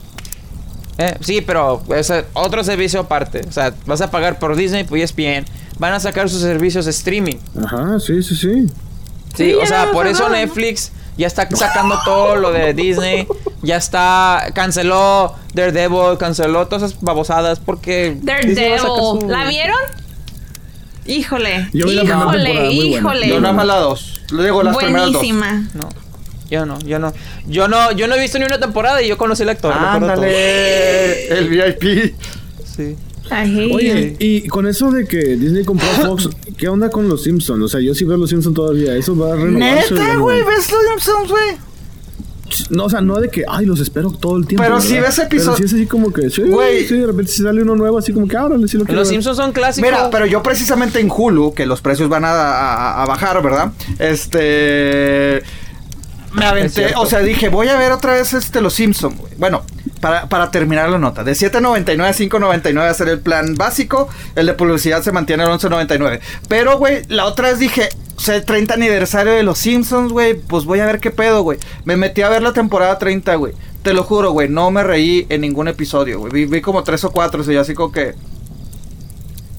Eh, 0.98 1.16
sí, 1.22 1.42
pero 1.42 1.84
es 1.96 2.12
otro 2.34 2.64
servicio 2.64 3.02
aparte. 3.02 3.42
O 3.48 3.52
sea, 3.52 3.74
vas 3.86 4.02
a 4.02 4.10
pagar 4.12 4.40
por 4.40 4.56
Disney, 4.56 4.84
por 4.86 4.98
ESPN. 4.98 5.46
Van 5.78 5.94
a 5.94 6.00
sacar 6.00 6.30
sus 6.30 6.42
servicios 6.42 6.86
de 6.86 6.92
streaming. 6.92 7.36
Ajá, 7.64 8.00
sí, 8.00 8.24
sí, 8.24 8.36
sí. 8.36 8.68
Sí, 8.68 8.72
Sí, 9.36 9.54
o 9.54 9.66
sea, 9.66 9.92
por 9.92 10.08
eso. 10.08 10.30
Netflix 10.30 10.92
ya 11.18 11.28
está 11.28 11.50
sacando 11.54 11.98
todo 12.06 12.36
lo 12.38 12.52
de 12.52 12.74
Disney. 12.74 13.28
Ya 13.62 13.76
está, 13.78 14.52
canceló 14.54 15.34
Daredevil, 15.54 16.18
canceló 16.18 16.68
todas 16.68 16.92
esas 16.92 17.02
babosadas 17.02 17.60
porque... 17.60 18.18
Daredevil. 18.22 18.80
su- 18.80 19.26
¿La 19.28 19.50
vieron? 19.50 19.78
Híjole. 21.06 21.70
Yo 21.74 21.86
la 21.88 22.04
híjole, 22.04 22.54
buena. 22.54 22.66
híjole. 22.72 23.28
Yo 23.28 23.40
nada 23.40 23.54
más 23.54 23.66
la 23.68 23.76
dos. 23.76 24.22
Le 24.32 24.44
digo 24.46 24.64
las 24.64 24.76
primeras 24.78 25.06
dos. 25.08 25.14
Buenísima. 25.14 25.68
No, 25.74 25.90
yo 26.50 26.66
no, 26.66 26.78
yo 26.80 27.00
no. 27.00 27.14
Yo 27.48 27.68
no, 27.68 27.92
yo 27.94 28.08
no 28.08 28.16
he 28.16 28.20
visto 28.22 28.38
ni 28.40 28.46
una 28.46 28.60
temporada 28.60 29.02
y 29.02 29.08
yo 29.08 29.18
conocí 29.18 29.44
al 29.44 29.50
actor. 29.50 29.74
Ándale, 29.74 31.28
el 31.38 31.50
VIP. 31.50 32.16
Sí. 32.76 32.96
Ay, 33.32 33.72
Oye, 33.74 34.16
y 34.20 34.48
con 34.48 34.68
eso 34.68 34.92
de 34.92 35.08
que 35.08 35.18
Disney 35.18 35.64
compró 35.66 35.88
Fox, 35.88 36.30
¿qué 36.58 36.68
onda 36.68 36.90
con 36.92 37.10
los 37.10 37.24
Simpsons? 37.24 37.64
O 37.64 37.68
sea, 37.68 37.80
yo 37.82 37.96
sí 37.96 38.06
veo 38.06 38.18
los 38.18 38.30
Simpsons 38.30 38.56
todavía. 38.56 38.96
Eso 38.96 39.18
va 39.18 39.34
a 39.34 39.36
renovarse. 39.36 39.94
Neta, 39.96 40.14
¿no? 40.14 40.22
güey, 40.22 40.44
ves 40.44 40.72
los 40.72 40.82
Simpsons, 41.04 41.30
güey. 41.32 41.58
No, 42.70 42.86
o 42.86 42.90
sea, 42.90 43.02
no 43.02 43.20
de 43.20 43.30
que, 43.30 43.44
ay, 43.48 43.66
los 43.66 43.80
espero 43.80 44.12
todo 44.12 44.38
el 44.38 44.46
tiempo. 44.46 44.62
Pero 44.64 44.76
¿verdad? 44.76 44.88
si 44.88 45.00
ves 45.00 45.18
episodio- 45.18 45.56
Pero 45.56 45.58
sí 45.58 45.64
es 45.64 45.74
así 45.74 45.88
como 45.88 46.14
que, 46.14 46.30
sí, 46.30 46.44
Güey. 46.44 46.86
sí, 46.88 46.96
de 46.96 47.08
repente 47.08 47.32
si 47.32 47.42
sale 47.42 47.64
uno 47.64 47.76
nuevo, 47.76 47.98
así 47.98 48.14
como 48.14 48.28
que, 48.28 48.38
árale, 48.38 48.68
sí 48.68 48.78
lo 48.78 48.86
quiero 48.86 49.00
Los 49.02 49.08
ver. 49.10 49.16
Simpsons 49.16 49.38
son 49.38 49.52
clásicos. 49.52 49.90
Mira, 49.90 50.10
pero 50.12 50.28
yo 50.28 50.44
precisamente 50.44 51.00
en 51.00 51.10
Hulu, 51.10 51.56
que 51.56 51.66
los 51.66 51.82
precios 51.82 52.08
van 52.08 52.24
a, 52.24 52.30
a- 52.30 53.02
a 53.02 53.06
bajar, 53.08 53.42
¿verdad? 53.42 53.72
Este. 53.98 55.42
Me 56.36 56.46
aventé, 56.46 56.94
o 56.96 57.06
sea, 57.06 57.20
dije, 57.20 57.50
voy 57.50 57.70
a 57.70 57.78
ver 57.78 57.92
otra 57.92 58.14
vez 58.14 58.34
este 58.34 58.62
Los 58.62 58.74
Simpsons, 58.74 59.18
güey. 59.18 59.34
Bueno, 59.38 59.64
para, 60.02 60.28
para 60.28 60.52
terminar 60.52 60.90
la 60.90 60.98
nota, 60.98 61.24
de 61.24 61.32
7.99 61.32 62.04
a 62.04 62.14
5.99 62.14 62.78
va 62.78 62.90
a 62.90 62.94
ser 62.94 63.08
el 63.10 63.20
plan 63.20 63.56
básico, 63.56 64.10
el 64.36 64.46
de 64.46 64.54
publicidad 64.54 65.02
se 65.02 65.12
mantiene 65.12 65.44
en 65.44 65.50
11.99. 65.50 66.20
Pero, 66.50 66.78
güey, 66.78 67.04
la 67.08 67.26
otra 67.26 67.50
vez 67.50 67.60
dije, 67.60 67.90
o 68.18 68.20
sea, 68.20 68.36
el 68.36 68.46
30 68.46 68.74
aniversario 68.74 69.34
de 69.34 69.44
Los 69.44 69.60
Simpsons, 69.60 70.12
güey, 70.12 70.36
pues 70.36 70.66
voy 70.66 70.80
a 70.80 70.86
ver 70.86 71.00
qué 71.00 71.12
pedo, 71.12 71.44
güey. 71.44 71.58
Me 71.86 71.96
metí 71.96 72.22
a 72.22 72.30
ver 72.30 72.42
la 72.42 72.54
temporada 72.54 72.98
30, 72.98 73.36
güey. 73.36 73.54
Te 73.82 73.94
lo 73.94 74.04
juro, 74.04 74.32
güey, 74.32 74.50
no 74.50 74.72
me 74.72 74.84
reí 74.84 75.26
en 75.30 75.42
ningún 75.42 75.68
episodio, 75.68 76.20
güey. 76.20 76.32
Vi, 76.32 76.46
vi 76.46 76.62
como 76.62 76.84
tres 76.84 77.04
o 77.04 77.12
cuatro, 77.12 77.42
o 77.42 77.44
sea, 77.44 77.62
así 77.62 77.74
como 77.74 77.92
que... 77.92 78.16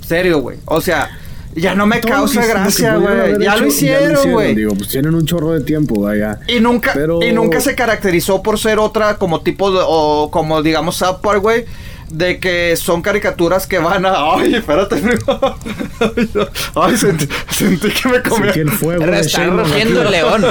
Serio, 0.07 0.41
güey. 0.41 0.59
O 0.67 0.81
sea, 0.81 1.11
ya 1.57 1.75
no 1.75 1.87
me 1.87 2.01
causa 2.01 2.43
que- 2.43 2.49
gracia, 2.49 2.97
güey. 2.97 3.43
Ya 3.43 3.57
lo 3.57 3.67
hicieron, 3.67 4.31
güey. 4.33 4.55
Digo, 4.55 4.75
pues 4.75 4.89
tienen 4.89 5.15
un 5.15 5.27
chorro 5.27 5.53
de 5.53 5.61
tiempo, 5.63 6.01
vaya. 6.01 6.39
Y 6.47 6.61
nunca, 6.61 6.93
Pero- 6.95 7.23
y 7.23 7.33
nunca 7.33 7.61
se 7.61 7.75
caracterizó 7.75 8.43
por 8.43 8.59
ser 8.59 8.79
otra 8.79 9.17
como 9.17 9.41
tipo 9.41 9.71
de, 9.73 9.81
o 9.83 10.31
como 10.31 10.63
digamos 10.63 10.97
South 10.97 11.19
Park, 11.23 11.41
güey. 11.43 11.65
De 12.09 12.39
que 12.39 12.77
son 12.77 13.03
caricaturas 13.03 13.67
que 13.67 13.81
van 13.81 14.07
a. 14.07 14.35
Ay, 14.37 14.55
espérate, 14.55 14.95
primo. 14.97 15.41
Ay, 16.77 16.97
sentí, 16.97 17.29
sentí 17.51 17.89
que 17.91 18.09
me 18.09 18.23
comía. 18.23 18.53
Sentí 18.53 18.61
el 18.61 18.71
fuego 18.71 19.05
Está 19.13 19.45
rugiendo 19.47 20.03
el 20.03 20.11
león. 20.13 20.45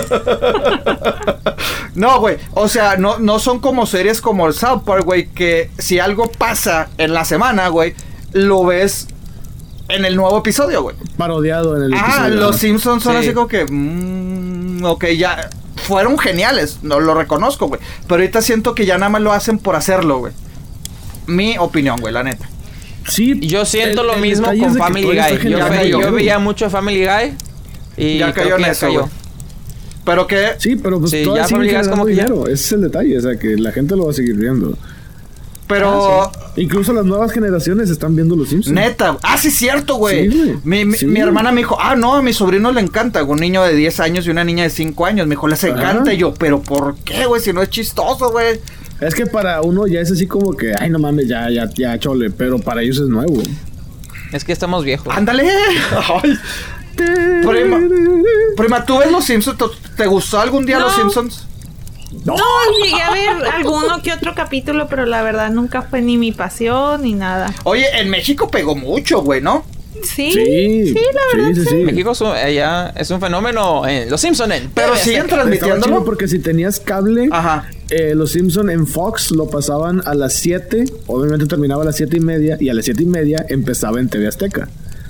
No, 1.95 2.20
güey. 2.20 2.38
O 2.51 2.68
sea, 2.68 2.97
no, 2.97 3.20
no 3.20 3.39
son 3.39 3.60
como 3.60 3.86
series 3.86 4.20
como 4.20 4.47
el 4.47 4.53
South 4.53 4.82
Park, 4.86 5.06
güey. 5.06 5.28
Que 5.30 5.70
si 5.78 5.99
algo 5.99 6.30
pasa 6.30 6.89
en 6.97 7.14
la 7.14 7.24
semana, 7.24 7.70
güey, 7.70 7.93
lo 8.34 8.66
ves 8.66 9.08
en 9.89 10.05
el 10.05 10.15
nuevo 10.15 10.38
episodio, 10.39 10.81
güey. 10.83 10.95
Parodiado 11.17 11.75
en 11.77 11.83
el 11.83 11.93
Ah, 11.93 11.99
episodio. 12.07 12.36
los 12.41 12.55
Simpsons 12.57 13.03
son 13.03 13.13
Sí. 13.13 13.19
así 13.19 13.33
como 13.33 13.47
que. 13.47 13.65
mm, 13.65 14.83
ok, 14.86 15.05
ya. 15.17 15.49
Fueron 15.88 16.17
geniales, 16.17 16.79
no 16.81 16.99
lo 16.99 17.13
reconozco, 17.13 17.67
güey. 17.67 17.79
Pero 18.07 18.15
ahorita 18.21 18.41
siento 18.41 18.73
que 18.73 18.86
ya 18.86 18.97
nada 18.97 19.09
más 19.09 19.21
lo 19.21 19.31
hacen 19.33 19.59
por 19.59 19.75
hacerlo, 19.75 20.17
güey. 20.19 20.33
Mi 21.27 21.57
opinión, 21.59 21.99
güey, 21.99 22.13
la 22.13 22.23
neta. 22.23 22.49
Sí, 23.07 23.39
Yo 23.41 23.65
siento 23.65 24.01
el- 24.01 24.07
lo 24.07 24.13
el 24.15 24.21
mismo 24.21 24.47
con 24.47 24.75
Family 24.75 25.05
Guy. 25.05 25.15
Yo, 25.15 25.38
generando 25.38 25.81
ve- 25.83 25.89
yo 25.89 26.11
veía 26.11 26.39
mucho 26.39 26.69
Family 26.71 27.05
Guy. 27.05 27.33
Y 27.97 28.17
ya 28.17 28.33
creo 28.33 28.45
cayó 28.45 28.55
que 28.57 28.63
en 28.63 28.69
eso, 28.71 28.86
cayó. 28.88 28.99
güey. 29.01 29.11
Pero 30.05 30.27
que. 30.27 30.49
Sí, 30.57 30.75
pero 30.75 30.99
pues 30.99 31.11
Sí, 31.11 31.23
ya 31.23 31.47
Family 31.47 31.69
Guy 31.71 31.81
es 31.81 31.88
como 31.88 32.05
que 32.05 32.11
dinero. 32.11 32.43
Ese 32.45 32.53
es 32.53 32.71
el 32.73 32.81
detalle, 32.81 33.17
o 33.17 33.21
sea, 33.21 33.38
que 33.38 33.55
la 33.57 33.71
gente 33.71 33.95
lo 33.95 34.05
va 34.05 34.11
a 34.11 34.13
seguir 34.13 34.36
viendo. 34.36 34.75
Pero. 35.68 36.32
Incluso 36.57 36.93
las 36.93 37.05
nuevas 37.05 37.32
generaciones 37.32 37.89
están 37.89 38.16
viendo 38.16 38.36
los 38.36 38.49
Simpsons. 38.49 38.74
Neta. 38.76 39.18
Ah, 39.24 39.38
sí, 39.38 39.47
es 39.49 39.55
cierto, 39.55 39.95
güey. 39.95 40.32
Sí, 40.32 40.38
güey. 40.38 40.57
mi, 40.63 40.86
mi- 40.86 40.97
Sí. 40.97 41.05
mi 41.05 41.20
hermana 41.20 41.51
me 41.51 41.61
dijo, 41.61 41.78
ah, 41.82 41.95
no, 41.95 42.16
a 42.16 42.22
mi 42.22 42.34
sobrino 42.34 42.72
le 42.72 42.82
encanta. 42.82 43.24
Un 43.24 43.39
niño 43.39 43.63
de 43.63 43.74
10 43.76 43.99
años 43.99 44.26
y 44.28 44.30
una 44.30 44.43
niña 44.43 44.63
de 44.63 44.70
5 44.70 45.05
años. 45.05 45.28
Me 45.28 45.32
dijo, 45.36 45.47
les 45.47 45.63
encanta. 45.63 46.03
Ajá. 46.03 46.13
Y 46.13 46.18
yo, 46.18 46.34
pero 46.34 46.61
¿por 46.61 46.95
qué, 46.97 47.26
güey? 47.26 47.41
Si 47.41 47.51
no 47.51 47.61
es 47.61 47.70
chistoso, 47.70 48.32
güey. 48.32 48.59
Es 49.01 49.13
que 49.16 49.26
para 49.26 49.61
uno 49.61 49.88
ya 49.88 49.99
es 49.99 50.11
así 50.11 50.28
como 50.28 50.55
que, 50.55 50.74
ay, 50.80 50.89
no 50.89 50.99
mames, 50.99 51.28
ya, 51.28 51.49
ya, 51.49 51.70
ya, 51.76 51.99
chole. 51.99 52.30
Pero 52.30 52.59
para 52.59 52.82
ellos 52.82 52.97
es 52.99 53.07
nuevo. 53.07 53.41
Es 54.32 54.43
que 54.45 54.53
estamos 54.53 54.86
viejos. 54.86 55.13
Ándale. 55.16 55.43
Ay. 56.24 56.38
Prima, 56.95 57.80
prima, 58.55 58.86
¿tú 58.86 58.97
ves 58.99 59.11
los 59.11 59.26
Simpsons? 59.26 59.57
¿Te- 59.57 59.66
¿Te 59.97 60.07
gustó 60.07 60.39
algún 60.39 60.66
día 60.66 60.80
No. 60.80 60.86
los 60.86 60.95
Simpsons? 60.95 61.45
No. 62.24 62.36
No, 62.36 62.43
llegué 62.84 63.01
a 63.01 63.11
ver 63.11 63.45
alguno 63.53 64.01
que 64.01 64.11
otro 64.13 64.34
capítulo, 64.36 64.88
pero 64.88 65.05
la 65.05 65.22
verdad 65.24 65.49
nunca 65.51 65.82
fue 65.84 66.01
ni 66.01 66.18
mi 66.18 66.32
pasión 66.32 67.03
ni 67.03 67.13
nada. 67.13 67.53
Oye, 67.63 67.86
en 67.99 68.09
México 68.09 68.49
pegó 68.49 68.76
mucho, 68.76 69.22
güey, 69.22 69.41
¿no? 69.41 69.66
Sí, 70.03 70.32
Sí, 70.34 70.88
sí, 70.93 70.93
la 71.13 71.38
verdad. 71.38 71.55
sí, 71.55 71.61
sí, 71.63 71.68
sí. 71.70 71.76
México 71.78 72.11
es 72.11 72.22
un, 72.22 72.28
allá 72.28 72.93
es 72.97 73.09
un 73.11 73.20
fenómeno. 73.22 73.88
en 73.88 74.09
Los 74.09 74.22
Simpsons 74.22 74.53
en 74.53 74.70
Pero 74.72 74.95
siguen 74.97 75.26
transmitiéndolo. 75.28 76.03
porque 76.03 76.28
si 76.28 76.39
tenías 76.39 76.80
cable, 76.80 77.30
Ajá. 77.32 77.70
eh, 77.89 78.13
los 78.13 78.32
Simpson 78.34 78.70
en 78.70 78.86
Fox 78.88 79.32
lo 79.32 79.49
pasaban 79.49 80.01
a 80.05 80.13
las 80.13 80.34
7, 80.34 80.86
obviamente 81.07 81.45
terminaba 81.47 81.82
a 81.84 81.86
las 81.86 81.95
7 81.95 82.18
y 82.18 82.20
media, 82.20 82.57
y 82.59 82.70
a 82.70 82.74
las 82.74 82.86
7 82.86 83.03
y 83.03 83.05
media 83.05 83.45
empezaba 83.49 83.99
en 83.99 84.09
TV 84.09 84.28
Azteca. 84.28 84.68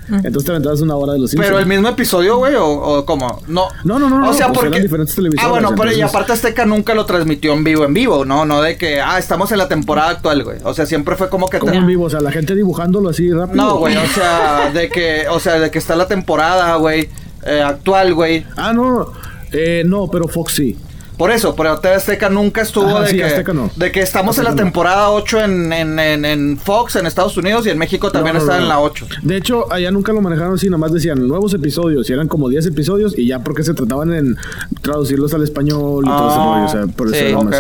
Entonces 0.08 0.44
te 0.46 0.52
aventabas 0.52 0.82
una 0.82 0.96
hora 0.96 1.14
de 1.14 1.20
los 1.20 1.32
Simpsons. 1.32 1.48
Pero 1.50 1.60
el 1.60 1.66
mismo 1.66 1.88
episodio, 1.90 2.38
güey, 2.38 2.56
o, 2.56 2.66
o 2.68 3.06
cómo? 3.06 3.42
No. 3.48 3.68
No, 3.84 3.98
no, 4.00 4.10
no, 4.10 4.20
no, 4.20 4.30
O 4.30 4.34
sea, 4.34 4.48
pues 4.48 4.60
porque. 4.60 4.68
eran 4.70 4.82
diferentes 4.84 5.16
televisoras, 5.16 5.48
Ah, 5.48 5.50
bueno, 5.52 5.74
pero 5.76 5.92
y 5.92 6.02
aparte 6.02 6.34
Azteca 6.34 6.66
nunca 6.66 6.94
lo 6.94 7.06
transmitió 7.06 7.54
en 7.54 7.64
vivo, 7.64 7.86
en 7.86 7.94
vivo, 7.94 8.24
¿no? 8.26 8.46
No 8.46 8.62
de 8.62 8.78
que, 8.78 9.02
ah, 9.02 9.18
estamos 9.18 9.52
en 9.52 9.58
la 9.58 9.68
temporada 9.68 10.10
actual, 10.12 10.44
güey. 10.44 10.58
O 10.64 10.74
sea, 10.74 10.86
siempre 10.86 11.16
fue 11.16 11.30
como 11.30 11.48
que. 11.50 11.60
Como 11.60 11.72
te- 11.72 11.78
en 11.78 11.88
vivo, 11.88 12.06
o 12.06 12.10
sea, 12.10 12.20
la 12.22 12.32
gente 12.32 12.54
dibujándolo 12.56 13.10
así 13.10 13.32
rápido. 13.32 13.56
No, 13.64 13.78
güey, 13.78 13.96
o 13.98 14.08
sea, 14.08 14.72
de 14.74 14.90
que, 14.90 15.26
o 15.30 15.40
sea, 15.40 15.60
de 15.60 15.72
que 15.72 15.80
está 15.80 15.96
la 15.96 16.08
temporada, 16.08 16.76
güey, 16.76 17.10
eh, 17.46 17.62
actual, 17.66 18.14
güey. 18.14 18.46
Ah, 18.56 18.74
no, 18.74 19.12
eh, 19.52 19.84
no, 19.86 20.08
pero 20.12 20.28
Fox 20.28 20.54
sí. 20.54 20.78
Por 21.18 21.32
eso, 21.32 21.56
pero 21.56 21.80
TV 21.80 21.96
Azteca 21.96 22.30
nunca 22.30 22.62
estuvo 22.62 22.88
Ajá, 22.90 23.02
de, 23.02 23.08
sí, 23.10 23.18
que, 23.18 23.24
Azteca 23.24 23.54
no. 23.54 23.72
de 23.76 23.92
que 23.92 24.02
estamos 24.02 24.38
en 24.38 24.44
la 24.44 24.56
temporada 24.56 25.10
8 25.12 25.42
en, 25.46 25.72
en, 25.74 25.98
en, 26.00 26.26
en 26.26 26.58
Fox, 26.58 26.98
en 26.98 27.06
Estados 27.06 27.38
Unidos, 27.38 27.66
y 27.66 27.70
en 27.70 27.78
México 27.78 28.12
también 28.12 28.36
No, 28.36 28.40
no, 28.42 28.46
está 28.46 28.58
no. 28.58 28.64
en 28.64 28.70
la 28.70 28.80
8. 28.82 29.08
De 29.22 29.38
hecho, 29.38 29.72
allá 29.72 29.92
nunca 29.92 30.12
lo 30.12 30.22
manejaron 30.22 30.56
así, 30.56 30.70
nomás 30.70 30.92
decían 30.92 31.26
nuevos 31.28 31.54
episodios, 31.54 32.10
y 32.10 32.14
eran 32.14 32.28
como 32.28 32.50
10 32.50 32.66
episodios, 32.66 33.18
y 33.18 33.28
ya 33.28 33.40
porque 33.40 33.64
se 33.64 33.74
trataban 33.74 34.14
en 34.14 34.36
traducirlos 34.82 35.34
al 35.34 35.44
español 35.44 36.04
y 36.06 36.10
todo 36.10 36.30
ese 36.30 36.38
Ah, 36.40 36.44
rollo, 36.54 36.66
o 36.66 36.70
sea, 36.70 36.88
por 36.96 37.08
eso 37.08 37.16
sí, 37.16 37.26
era 37.26 37.38
Ok. 37.38 37.46
más. 37.46 37.60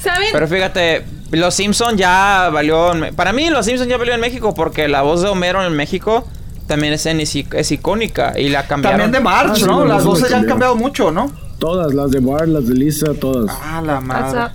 ¿Saben? 0.00 0.28
Pero 0.32 0.48
fíjate, 0.48 1.04
Los 1.32 1.54
Simpsons 1.54 1.96
ya 1.96 2.50
valió. 2.52 2.92
Para 3.16 3.32
mí, 3.32 3.50
Los 3.50 3.66
Simpsons 3.66 3.88
ya 3.88 3.96
valió 3.96 4.14
en 4.14 4.20
México 4.20 4.52
porque 4.54 4.88
la 4.88 5.02
voz 5.02 5.22
de 5.22 5.28
Homero 5.28 5.64
en 5.64 5.72
México 5.74 6.26
también 6.66 6.92
es, 6.92 7.06
en- 7.06 7.20
es, 7.20 7.34
es 7.34 7.70
icónica 7.72 8.38
y 8.38 8.48
la 8.48 8.66
cambiaron. 8.66 9.00
También 9.00 9.12
de 9.12 9.20
March, 9.20 9.60
Ah, 9.62 9.66
¿no? 9.66 9.84
Las 9.84 10.00
eso 10.00 10.08
voces 10.10 10.30
ya 10.30 10.38
han 10.38 10.44
cambiado 10.46 10.74
mucho, 10.76 11.10
¿no? 11.12 11.30
Todas, 11.62 11.94
las 11.94 12.10
de 12.10 12.18
Bart, 12.18 12.48
las 12.48 12.66
de 12.66 12.74
Lisa, 12.74 13.14
todas. 13.14 13.56
Ah, 13.62 13.80
la 13.86 14.00
madre. 14.00 14.52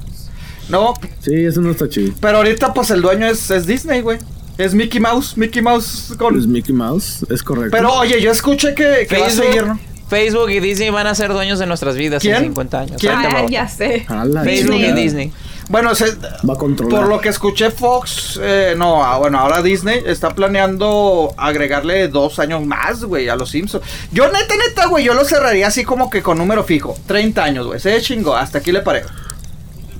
No, 0.67 0.93
Sí, 1.21 1.33
eso 1.33 1.61
no 1.61 1.71
está 1.71 1.87
chido. 1.87 2.13
pero 2.19 2.37
ahorita 2.39 2.73
pues 2.73 2.91
el 2.91 3.01
dueño 3.01 3.25
es, 3.27 3.49
es 3.49 3.65
Disney, 3.65 4.01
güey. 4.01 4.17
Es 4.57 4.73
Mickey 4.73 4.99
Mouse, 4.99 5.37
Mickey 5.37 5.61
Mouse 5.61 6.13
con... 6.17 6.37
Es 6.37 6.45
Mickey 6.47 6.75
Mouse, 6.75 7.25
es 7.29 7.41
correcto. 7.41 7.69
Pero 7.71 7.93
oye, 7.93 8.19
yo 8.21 8.29
escuché 8.31 8.75
que, 8.75 9.07
que 9.07 9.17
va 9.19 9.27
a 9.27 9.29
Facebook, 9.29 9.45
seguir, 9.45 9.67
¿no? 9.67 9.79
Facebook 10.09 10.49
y 10.49 10.59
Disney 10.59 10.89
van 10.89 11.07
a 11.07 11.15
ser 11.15 11.31
dueños 11.31 11.59
de 11.59 11.65
nuestras 11.67 11.95
vidas 11.95 12.21
¿Quién? 12.21 12.35
en 12.35 12.43
50 12.43 12.79
años. 12.79 12.97
¿Quién? 12.99 13.13
Ahí 13.15 13.27
te 13.29 13.35
Ah, 13.37 13.45
ya 13.49 13.67
sé. 13.69 14.05
Facebook 14.43 14.79
y. 14.81 14.91
Disney. 14.93 15.31
Bueno, 15.69 15.93
se- 15.95 16.15
Va 16.47 16.53
a 16.53 16.57
controlar. 16.57 17.01
por 17.01 17.09
lo 17.09 17.19
que 17.19 17.27
escuché 17.29 17.71
Fox, 17.71 18.39
eh, 18.41 18.73
no, 18.77 19.03
ah, 19.03 19.17
bueno, 19.17 19.37
ahora 19.37 19.61
Disney 19.61 20.01
está 20.05 20.29
planeando 20.33 21.33
agregarle 21.37 22.07
dos 22.07 22.39
años 22.39 22.65
más, 22.65 23.03
güey, 23.03 23.27
a 23.27 23.35
los 23.35 23.49
Simpsons. 23.49 23.83
Yo 24.11 24.27
neta, 24.31 24.55
neta, 24.55 24.87
güey, 24.87 25.03
yo 25.03 25.13
lo 25.13 25.25
cerraría 25.25 25.67
así 25.67 25.83
como 25.83 26.09
que 26.09 26.21
con 26.23 26.37
número 26.37 26.63
fijo. 26.63 26.95
30 27.05 27.43
años, 27.43 27.65
güey, 27.67 27.79
se 27.81 27.99
chingó, 28.01 28.35
hasta 28.35 28.59
aquí 28.59 28.71
le 28.71 28.81
paré. 28.81 29.03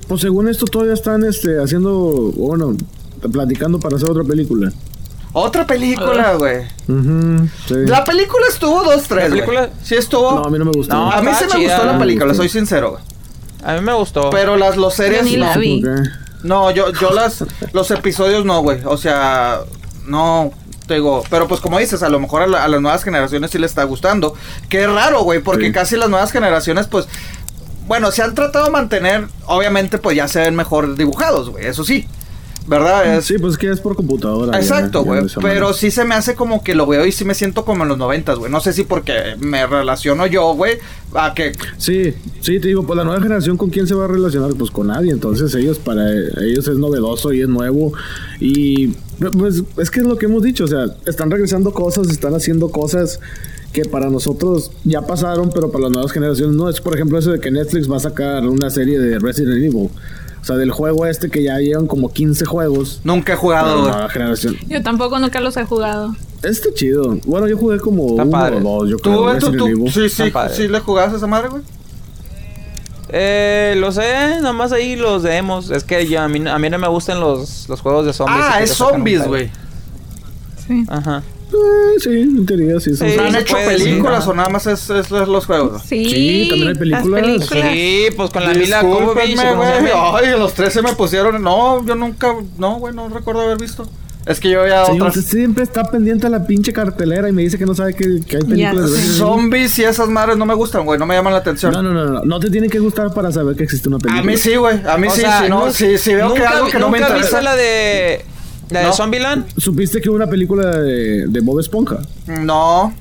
Pues 0.08 0.22
según 0.22 0.48
esto 0.48 0.64
todavía 0.64 0.94
están 0.94 1.22
este, 1.24 1.62
haciendo, 1.62 1.90
bueno, 2.34 2.74
platicando 3.30 3.78
para 3.78 3.96
hacer 3.96 4.08
otra 4.10 4.24
película. 4.24 4.72
Otra 5.34 5.66
película, 5.66 6.32
güey. 6.36 6.62
Ujú, 6.88 7.46
sí. 7.66 7.74
La 7.86 8.02
película 8.04 8.46
estuvo 8.48 8.82
dos, 8.82 9.02
tres, 9.06 9.24
¿La 9.24 9.34
película? 9.34 9.60
güey. 9.66 9.72
Sí 9.82 9.94
estuvo. 9.96 10.32
No, 10.36 10.44
a 10.44 10.48
mí 10.50 10.58
no 10.58 10.64
me 10.64 10.72
gustó. 10.72 10.94
No, 10.94 11.12
a 11.12 11.20
mí 11.20 11.30
se 11.38 11.46
me 11.46 11.62
gustó 11.66 11.84
la 11.84 11.98
película, 11.98 12.32
soy 12.34 12.48
sincero, 12.48 12.92
güey. 12.92 13.02
A 13.64 13.74
mí 13.74 13.80
me 13.80 13.92
gustó. 13.92 14.30
Pero 14.30 14.56
las 14.56 14.76
los 14.76 14.94
series 14.94 15.22
Yo 15.24 15.30
ni 15.30 15.36
la 15.36 15.54
no. 15.54 15.60
vi. 15.60 15.82
No, 16.42 16.70
yo, 16.70 16.92
yo 16.92 17.10
las, 17.10 17.44
los 17.72 17.90
episodios 17.90 18.44
no, 18.44 18.60
güey. 18.62 18.80
O 18.84 18.96
sea, 18.96 19.60
no. 20.06 20.52
Te 20.86 20.94
digo, 20.94 21.22
pero 21.28 21.46
pues 21.48 21.60
como 21.60 21.78
dices, 21.78 22.02
a 22.02 22.08
lo 22.08 22.18
mejor 22.18 22.42
a, 22.42 22.46
la- 22.46 22.64
a 22.64 22.68
las 22.68 22.80
nuevas 22.80 23.04
generaciones 23.04 23.50
sí 23.50 23.58
les 23.58 23.72
está 23.72 23.84
gustando. 23.84 24.34
Que 24.70 24.82
es 24.84 24.90
raro, 24.90 25.22
güey, 25.22 25.40
porque 25.40 25.66
Sí. 25.66 25.72
casi 25.72 25.96
las 25.96 26.08
nuevas 26.08 26.32
generaciones, 26.32 26.86
pues, 26.86 27.06
bueno, 27.86 28.10
se 28.10 28.22
han 28.22 28.34
tratado 28.34 28.66
de 28.66 28.70
mantener, 28.70 29.26
obviamente, 29.46 29.98
pues 29.98 30.16
ya 30.16 30.28
se 30.28 30.40
ven 30.40 30.54
mejor 30.56 30.94
dibujados, 30.96 31.50
güey, 31.50 31.66
eso 31.66 31.84
sí. 31.84 32.08
¿Verdad? 32.68 33.16
Es- 33.16 33.24
Sí, 33.24 33.38
pues 33.38 33.52
es 33.54 33.58
que 33.58 33.70
es 33.70 33.80
por 33.80 33.96
computadora. 33.96 34.56
Exacto, 34.58 35.02
güey. 35.04 35.22
Pero 35.40 35.72
sí 35.72 35.90
se 35.90 36.04
me 36.04 36.14
hace 36.14 36.34
como 36.34 36.62
que 36.62 36.74
lo 36.74 36.86
veo 36.86 37.06
y 37.06 37.12
sí 37.12 37.24
me 37.24 37.34
siento 37.34 37.64
como 37.64 37.82
en 37.84 37.88
los 37.88 37.98
noventas, 37.98 38.38
güey. 38.38 38.50
No 38.52 38.60
sé 38.60 38.72
si 38.72 38.84
porque 38.84 39.36
me 39.38 39.66
relaciono 39.66 40.26
yo, 40.26 40.54
güey, 40.54 40.74
a 41.14 41.32
que... 41.34 41.52
Sí, 41.78 42.12
sí, 42.40 42.60
te 42.60 42.68
digo, 42.68 42.86
pues 42.86 42.96
la 42.96 43.04
nueva 43.04 43.20
generación 43.22 43.56
con 43.56 43.70
quién 43.70 43.86
se 43.86 43.94
va 43.94 44.04
a 44.04 44.08
relacionar, 44.08 44.52
pues 44.54 44.70
con 44.70 44.88
nadie. 44.88 45.10
Entonces 45.12 45.54
ellos, 45.54 45.78
para 45.78 46.10
ellos 46.10 46.68
es 46.68 46.76
novedoso 46.76 47.32
y 47.32 47.40
es 47.40 47.48
nuevo. 47.48 47.92
Y 48.38 48.88
pues 49.38 49.62
es 49.78 49.90
que 49.90 50.00
es 50.00 50.06
lo 50.06 50.16
que 50.18 50.26
hemos 50.26 50.42
dicho, 50.42 50.64
o 50.64 50.68
sea, 50.68 50.84
están 51.06 51.30
regresando 51.30 51.72
cosas, 51.72 52.08
están 52.10 52.34
haciendo 52.34 52.68
cosas 52.70 53.18
que 53.72 53.84
para 53.84 54.08
nosotros 54.10 54.70
ya 54.84 55.06
pasaron, 55.06 55.50
pero 55.54 55.70
para 55.70 55.84
las 55.84 55.92
nuevas 55.92 56.12
generaciones 56.12 56.54
no. 56.56 56.68
Es 56.68 56.80
por 56.80 56.94
ejemplo 56.94 57.18
eso 57.18 57.32
de 57.32 57.40
que 57.40 57.50
Netflix 57.50 57.90
va 57.90 57.96
a 57.96 58.00
sacar 58.00 58.46
una 58.46 58.70
serie 58.70 58.98
de 58.98 59.18
Resident 59.18 59.56
Evil. 59.62 59.88
O 60.40 60.44
sea, 60.44 60.56
del 60.56 60.70
juego 60.70 61.04
este 61.06 61.28
que 61.30 61.42
ya 61.42 61.58
llevan 61.58 61.86
como 61.86 62.10
15 62.12 62.44
juegos. 62.44 63.00
Nunca 63.04 63.32
he 63.32 63.36
Para 63.36 63.40
jugado, 63.40 63.74
la 63.76 63.80
güey. 63.80 63.92
nueva 63.92 64.08
generación. 64.08 64.56
Yo 64.68 64.82
tampoco 64.82 65.18
nunca 65.18 65.40
los 65.40 65.56
he 65.56 65.64
jugado. 65.64 66.14
Está 66.42 66.68
chido. 66.74 67.18
Bueno, 67.26 67.48
yo 67.48 67.58
jugué 67.58 67.78
como 67.80 68.10
Está 68.10 68.22
uno 68.22 68.30
padre. 68.30 68.56
o 68.56 68.60
dos, 68.60 68.88
yo 68.90 68.96
¿Tú, 68.98 69.10
creo. 69.10 69.38
tú, 69.38 69.52
tú, 69.56 69.88
sí, 69.90 70.08
sí, 70.08 70.32
sí 70.52 70.68
le 70.68 70.80
jugabas 70.80 71.14
a 71.14 71.16
esa 71.16 71.26
madre, 71.26 71.48
güey? 71.48 71.62
Eh, 73.10 73.74
lo 73.78 73.90
sé, 73.90 74.40
nomás 74.42 74.70
ahí 74.72 74.94
los 74.96 75.22
demos. 75.22 75.70
Es 75.70 75.82
que 75.84 76.06
yo, 76.06 76.20
a, 76.20 76.28
mí, 76.28 76.46
a 76.46 76.58
mí 76.58 76.70
no 76.70 76.78
me 76.78 76.88
gustan 76.88 77.20
los, 77.20 77.68
los 77.68 77.80
juegos 77.80 78.04
de 78.06 78.12
zombies. 78.12 78.38
Ah, 78.40 78.62
es 78.62 78.70
zombies, 78.72 79.26
güey. 79.26 79.50
Sí. 80.66 80.84
Ajá. 80.88 81.22
Eh, 81.50 81.98
sí, 82.00 82.10
en 82.10 82.44
teoría 82.46 82.78
sí. 82.78 82.94
son 82.94 83.08
Sí, 83.08 83.16
¿No 83.16 83.22
han 83.24 83.36
hecho 83.36 83.54
puede, 83.54 83.78
sí, 83.78 83.84
películas 83.84 84.20
ajá. 84.22 84.30
o 84.30 84.34
nada 84.34 84.48
más 84.50 84.66
es, 84.66 84.90
es 84.90 85.10
los 85.10 85.28
los 85.28 85.46
juegos? 85.46 85.82
Sí, 85.86 86.04
Sí, 86.04 86.46
también 86.50 86.68
hay 86.68 86.74
películas. 86.74 87.06
las 87.06 87.22
películas. 87.48 87.72
Sí, 87.72 88.02
pues 88.16 88.30
con 88.30 88.44
la 88.44 88.54
Mila 88.54 88.80
Jovovich. 88.82 89.38
Ay, 89.94 90.38
los 90.38 90.52
tres 90.54 90.72
se 90.74 90.82
me 90.82 90.92
pusieron. 90.94 91.42
No, 91.42 91.84
yo 91.86 91.94
nunca. 91.94 92.34
No, 92.58 92.76
güey, 92.78 92.94
no 92.94 93.08
recuerdo 93.08 93.40
haber 93.42 93.58
visto. 93.58 93.88
Es 94.26 94.40
que 94.40 94.50
yo 94.50 94.66
ya 94.68 94.84
Señor, 94.84 95.06
otras. 95.08 95.16
usted 95.24 95.38
siempre 95.38 95.64
está 95.64 95.90
pendiente 95.90 96.26
a 96.26 96.30
la 96.30 96.46
pinche 96.46 96.70
cartelera 96.70 97.30
y 97.30 97.32
me 97.32 97.40
dice 97.40 97.56
que 97.56 97.64
no 97.64 97.74
sabe 97.74 97.94
que, 97.94 98.20
que 98.26 98.36
hay 98.36 98.42
películas 98.42 98.90
Ya 98.90 98.96
de. 99.00 99.02
Zombies 99.14 99.78
y 99.78 99.84
esas 99.84 100.08
madres 100.10 100.36
no 100.36 100.44
me 100.44 100.52
gustan, 100.52 100.84
güey. 100.84 100.98
No 100.98 101.06
me 101.06 101.14
llaman 101.14 101.32
la 101.32 101.38
atención. 101.38 101.72
No, 101.72 101.82
no, 101.82 101.94
no, 101.94 102.04
no. 102.04 102.20
No 102.26 102.38
te 102.38 102.50
tiene 102.50 102.68
que 102.68 102.78
gustar 102.78 103.14
para 103.14 103.32
saber 103.32 103.56
que 103.56 103.62
existe 103.64 103.88
una 103.88 103.96
película. 103.96 104.20
A 104.20 104.24
mí 104.26 104.36
sí, 104.36 104.54
güey. 104.56 104.82
A 104.86 104.98
mí 104.98 105.08
O 105.08 105.10
sí, 105.12 105.22
sea, 105.22 105.42
sí, 105.44 105.48
no, 105.48 105.72
sí, 105.72 105.96
sí 105.96 106.14
veo 106.14 106.34
que 106.34 106.40
nunca 106.40 106.50
algo 106.50 106.66
vi- 106.66 106.72
que 106.72 106.78
no 106.78 106.90
me 106.90 106.98
¿Nunca 106.98 107.12
interesa. 107.14 107.38
viste 107.38 107.42
la 107.42 107.56
de. 107.56 108.24
La 108.70 108.80
de 108.80 108.86
No. 108.86 108.92
Zombieland? 108.92 109.46
¿Supiste 109.56 110.00
que 110.00 110.08
hubo 110.10 110.16
una 110.16 110.26
película 110.26 110.70
de, 110.80 111.26
de 111.26 111.40
Bob 111.40 111.60
Esponja? 111.60 111.98
No, 112.26 112.92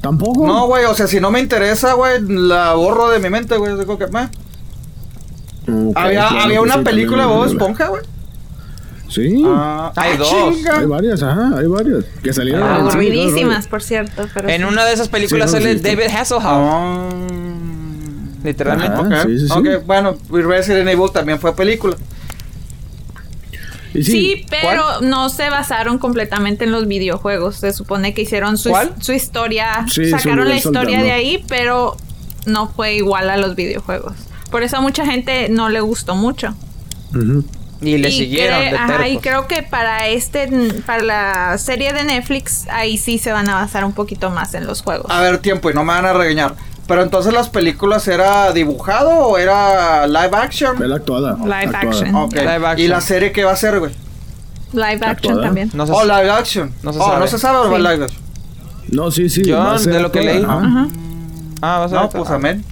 ¿Tampoco? 0.00 0.46
no, 0.46 0.66
güey. 0.66 0.84
O 0.84 0.94
sea, 0.94 1.06
si 1.06 1.20
no 1.20 1.30
me 1.30 1.40
interesa, 1.40 1.94
güey, 1.94 2.20
la 2.22 2.74
borro 2.74 3.08
de 3.08 3.18
mi 3.20 3.30
mente, 3.30 3.56
güey. 3.56 3.76
Digo 3.78 3.96
que, 3.98 4.08
meh. 4.08 4.28
Ok, 5.68 5.96
había 5.96 6.28
claro, 6.28 6.40
había 6.44 6.58
pues 6.58 6.74
una 6.74 6.84
película 6.84 7.22
de 7.22 7.28
Bob 7.28 7.46
Esponja, 7.46 7.88
güey. 7.88 8.02
Sí. 9.08 9.42
Ah, 9.46 9.92
Hay 9.94 10.14
ah, 10.14 10.16
dos. 10.16 10.28
chinga. 10.30 10.78
Hay 10.78 10.86
varias, 10.86 11.22
ajá, 11.22 11.52
hay 11.58 11.66
varias. 11.66 12.04
Que 12.22 12.32
salieron 12.32 12.62
Ah, 12.62 13.60
por 13.68 13.82
cierto. 13.82 14.26
Pero 14.32 14.48
En 14.48 14.62
sí. 14.62 14.66
una 14.66 14.84
de 14.84 14.92
esas 14.94 15.08
películas 15.08 15.50
Sí, 15.50 15.56
no, 15.56 15.62
sale 15.62 15.74
sí, 15.74 15.84
sí. 15.84 15.84
David 15.84 16.14
Hasselhoff. 16.16 16.44
Ah. 16.46 17.08
Literalmente. 18.42 18.94
Ajá. 18.94 19.22
Ok, 19.22 19.28
sí, 19.28 19.38
sí, 19.38 19.46
sí. 19.48 19.52
ok, 19.52 19.86
bueno, 19.86 20.16
Resident 20.30 20.88
Evil 20.88 21.10
también 21.12 21.38
fue 21.38 21.54
película. 21.54 21.96
Sí, 23.92 24.46
pero 24.48 25.00
no 25.00 25.28
se 25.28 25.50
basaron 25.50 25.98
completamente 25.98 26.64
en 26.64 26.72
los 26.72 26.86
videojuegos. 26.86 27.56
Se 27.56 27.72
supone 27.72 28.14
que 28.14 28.22
hicieron 28.22 28.56
su, 28.58 28.72
su 29.00 29.12
historia, 29.12 29.86
Sí, 29.88 30.06
su 30.06 30.18
sacaron 30.18 30.48
la 30.48 30.56
historia 30.56 31.02
de 31.02 31.12
ahí, 31.12 31.44
pero 31.48 31.96
no 32.46 32.68
fue 32.68 32.94
igual 32.94 33.30
a 33.30 33.36
los 33.36 33.54
videojuegos. 33.54 34.14
Por 34.50 34.62
eso 34.62 34.76
a 34.76 34.80
mucha 34.80 35.06
gente 35.06 35.48
no 35.48 35.68
le 35.68 35.80
gustó 35.80 36.14
mucho. 36.14 36.54
Y 37.80 37.98
le 37.98 38.08
Y 38.08 38.12
siguieron 38.12 38.60
de 38.60 38.76
ajá, 38.76 39.08
y 39.08 39.18
creo 39.18 39.48
que 39.48 39.62
para 39.62 40.08
este, 40.08 40.48
para 40.86 41.02
la 41.02 41.58
serie 41.58 41.92
de 41.92 42.04
Netflix, 42.04 42.66
ahí 42.70 42.96
sí 42.96 43.18
se 43.18 43.32
van 43.32 43.48
a 43.48 43.54
basar 43.54 43.84
un 43.84 43.92
poquito 43.92 44.30
más 44.30 44.54
en 44.54 44.66
los 44.66 44.82
juegos. 44.82 45.10
A 45.10 45.20
ver, 45.20 45.38
tiempo, 45.38 45.70
y 45.70 45.74
no 45.74 45.84
me 45.84 45.92
van 45.92 46.04
a 46.04 46.12
regañar. 46.12 46.54
Pero 46.92 47.02
entonces 47.04 47.32
las 47.32 47.48
películas 47.48 48.06
era 48.06 48.52
dibujado 48.52 49.08
o 49.28 49.38
era 49.38 50.06
live 50.06 50.36
action? 50.36 50.76
La 50.86 50.96
actuada. 50.96 51.36
Live 51.42 51.54
actuada. 51.74 51.88
action. 51.88 52.14
Ok. 52.14 52.34
Live 52.34 52.66
action. 52.66 52.78
¿Y 52.80 52.88
la 52.88 53.00
serie 53.00 53.32
qué 53.32 53.44
va 53.44 53.52
a 53.52 53.56
ser, 53.56 53.78
güey? 53.80 53.92
Live 54.72 54.84
action 54.84 55.08
actuada. 55.08 55.42
también. 55.42 55.70
No 55.72 55.86
sé 55.86 55.92
Oh, 55.94 56.02
live 56.04 56.30
action. 56.30 56.70
no 56.82 56.92
se 56.92 56.98
oh, 56.98 57.06
sabe. 57.06 57.18
no 57.20 57.26
se 57.28 57.38
sabe 57.38 57.56
o 57.58 57.64
Sí. 57.74 57.82
live 57.82 58.04
action. 58.04 58.22
No, 58.90 59.10
sí, 59.10 59.30
sí. 59.30 59.42
Yo, 59.42 59.78
de 59.78 60.00
lo 60.00 60.12
que 60.12 60.20
leí. 60.20 60.42
ajá. 60.44 60.58
Ajá. 60.58 60.86
Ah, 61.62 61.78
vas 61.78 61.92
a 61.92 61.94
No, 61.94 62.00
ver. 62.02 62.10
pues 62.10 62.30
Ah. 62.30 62.34
amén. 62.34 62.62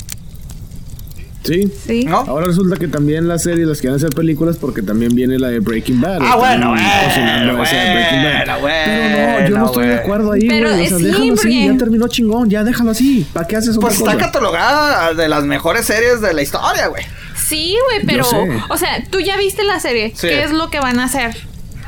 Sí. 1.43 1.73
Sí. 1.87 2.05
¿No? 2.05 2.19
Ahora 2.19 2.47
resulta 2.47 2.77
que 2.77 2.87
también 2.87 3.27
las 3.27 3.43
series 3.45 3.67
las 3.67 3.81
quieren 3.81 3.97
hacer 3.97 4.11
películas 4.11 4.57
porque 4.59 4.83
también 4.83 5.15
viene 5.15 5.39
la 5.39 5.49
de 5.49 5.61
Breaking 5.61 6.01
Bad. 6.01 6.19
Ah, 6.21 6.37
bueno, 6.37 6.71
bueno, 6.71 6.89
cocinando 7.07 7.63
esa 7.63 7.77
de 7.77 7.93
Breaking 7.95 8.23
Bad. 8.23 8.61
bueno, 8.61 8.77
Pero 8.85 9.41
no, 9.43 9.49
yo 9.49 9.59
no 9.59 9.67
estoy 9.67 9.87
de 9.87 9.95
acuerdo 9.95 10.33
ahí, 10.33 10.49
Pero, 10.49 10.71
güey. 10.71 10.85
O 10.85 10.89
sea, 10.89 10.99
sí, 10.99 11.05
déjalo 11.05 11.33
así, 11.35 11.67
ya 11.67 11.77
terminó 11.79 12.09
chingón, 12.09 12.51
ya 12.51 12.63
déjalo 12.63 12.91
así. 12.91 13.27
¿Para 13.33 13.47
qué 13.47 13.57
haces 13.57 13.79
Pues 13.81 13.95
está 13.95 14.13
cosa? 14.13 14.19
catalogada 14.27 15.15
de 15.15 15.29
las 15.29 15.45
mejores 15.45 15.87
series 15.87 16.21
de 16.21 16.35
la 16.35 16.43
historia, 16.43 16.89
güey. 16.89 17.05
Sí, 17.37 17.75
güey, 17.89 18.07
pero, 18.07 18.27
o 18.69 18.77
sea, 18.77 19.03
tú 19.11 19.19
ya 19.21 19.37
viste 19.39 19.65
la 19.65 19.81
serie. 19.81 20.13
Sí. 20.15 20.29
¿Qué 20.29 20.45
es 20.45 20.53
lo 20.53 20.69
que 20.71 20.79
van 20.79 21.01
a 21.01 21.05
hacer? 21.05 21.35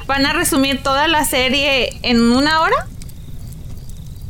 ¿Van 0.07 0.25
a 0.27 0.33
resumir 0.33 0.83
toda 0.83 1.07
la 1.09 1.25
serie 1.25 1.91
en 2.03 2.21
una 2.23 2.63
hora? 2.63 2.87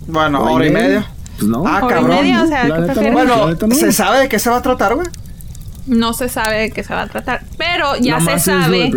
Bueno, 0.06 0.42
Hora 0.42 0.66
y 0.66 0.70
media. 0.70 1.06
Pues 1.38 1.48
no. 1.50 1.64
Ah, 1.66 1.80
Hora 1.82 1.86
y 1.86 1.98
cabrón. 2.00 2.16
media, 2.16 2.42
o 2.42 2.46
sea, 2.46 2.68
La 2.68 2.74
¿qué 2.76 2.80
neta 2.82 2.92
prefieres? 2.94 3.12
no. 3.14 3.24
La 3.24 3.34
Bueno, 3.36 3.50
neta 3.50 3.66
no. 3.66 3.74
¿se 3.74 3.92
sabe 3.92 4.18
de 4.20 4.28
qué 4.28 4.38
se 4.38 4.50
va 4.50 4.56
a 4.56 4.62
tratar, 4.62 4.94
güey? 4.94 5.06
No 5.86 6.12
se 6.12 6.28
sabe 6.28 6.60
de 6.60 6.70
qué 6.70 6.84
se 6.84 6.94
va 6.94 7.02
a 7.02 7.08
tratar. 7.08 7.44
Pero 7.58 7.96
ya 8.00 8.18
Nomás 8.20 8.44
se 8.44 8.50
sabe 8.52 8.90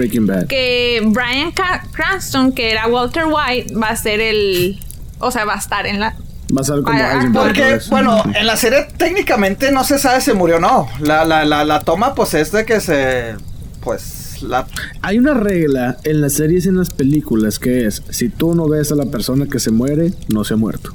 que 0.48 1.02
Brian 1.06 1.52
Cranston, 1.92 2.52
que 2.52 2.72
era 2.72 2.88
Walter 2.88 3.24
White, 3.26 3.74
va 3.76 3.88
a 3.90 3.96
ser 3.96 4.22
el. 4.22 4.80
O 5.20 5.32
sea, 5.32 5.46
va 5.46 5.56
a 5.56 5.58
estar 5.58 5.88
en 5.88 6.00
la. 6.00 6.16
Va 6.56 6.62
a 6.62 6.64
ser 6.64 6.82
como 6.84 6.96
Porque, 7.34 7.80
bueno, 7.90 8.22
en 8.36 8.46
la 8.46 8.56
serie 8.56 8.86
técnicamente 8.98 9.72
no 9.72 9.84
se 9.84 9.98
sabe 9.98 10.22
si 10.22 10.32
murió 10.34 10.58
o 10.58 10.60
no. 10.60 10.88
La, 11.00 11.26
la, 11.26 11.44
la, 11.44 11.66
la 11.66 11.80
toma, 11.80 12.14
pues, 12.14 12.36
es 12.36 12.52
de 12.52 12.66
que 12.66 12.80
se. 12.80 13.34
Pues, 13.82 14.44
la. 14.44 14.68
Hay 15.02 15.18
una 15.18 15.34
regla 15.34 15.98
en 16.04 16.22
las 16.22 16.34
series 16.34 16.66
y 16.66 16.70
en 16.70 16.78
las 16.78 16.92
películas 16.92 17.58
que 17.58 17.88
es: 17.88 18.04
si 18.10 18.30
tú 18.30 18.54
no 18.54 18.68
ves 18.68 18.92
a 18.92 18.96
la 18.96 19.06
persona 19.06 19.48
que 19.48 19.58
se 19.60 19.72
muere, 19.72 20.14
no 20.32 20.44
se 20.44 20.54
ha 20.54 20.58
muerto. 20.58 20.94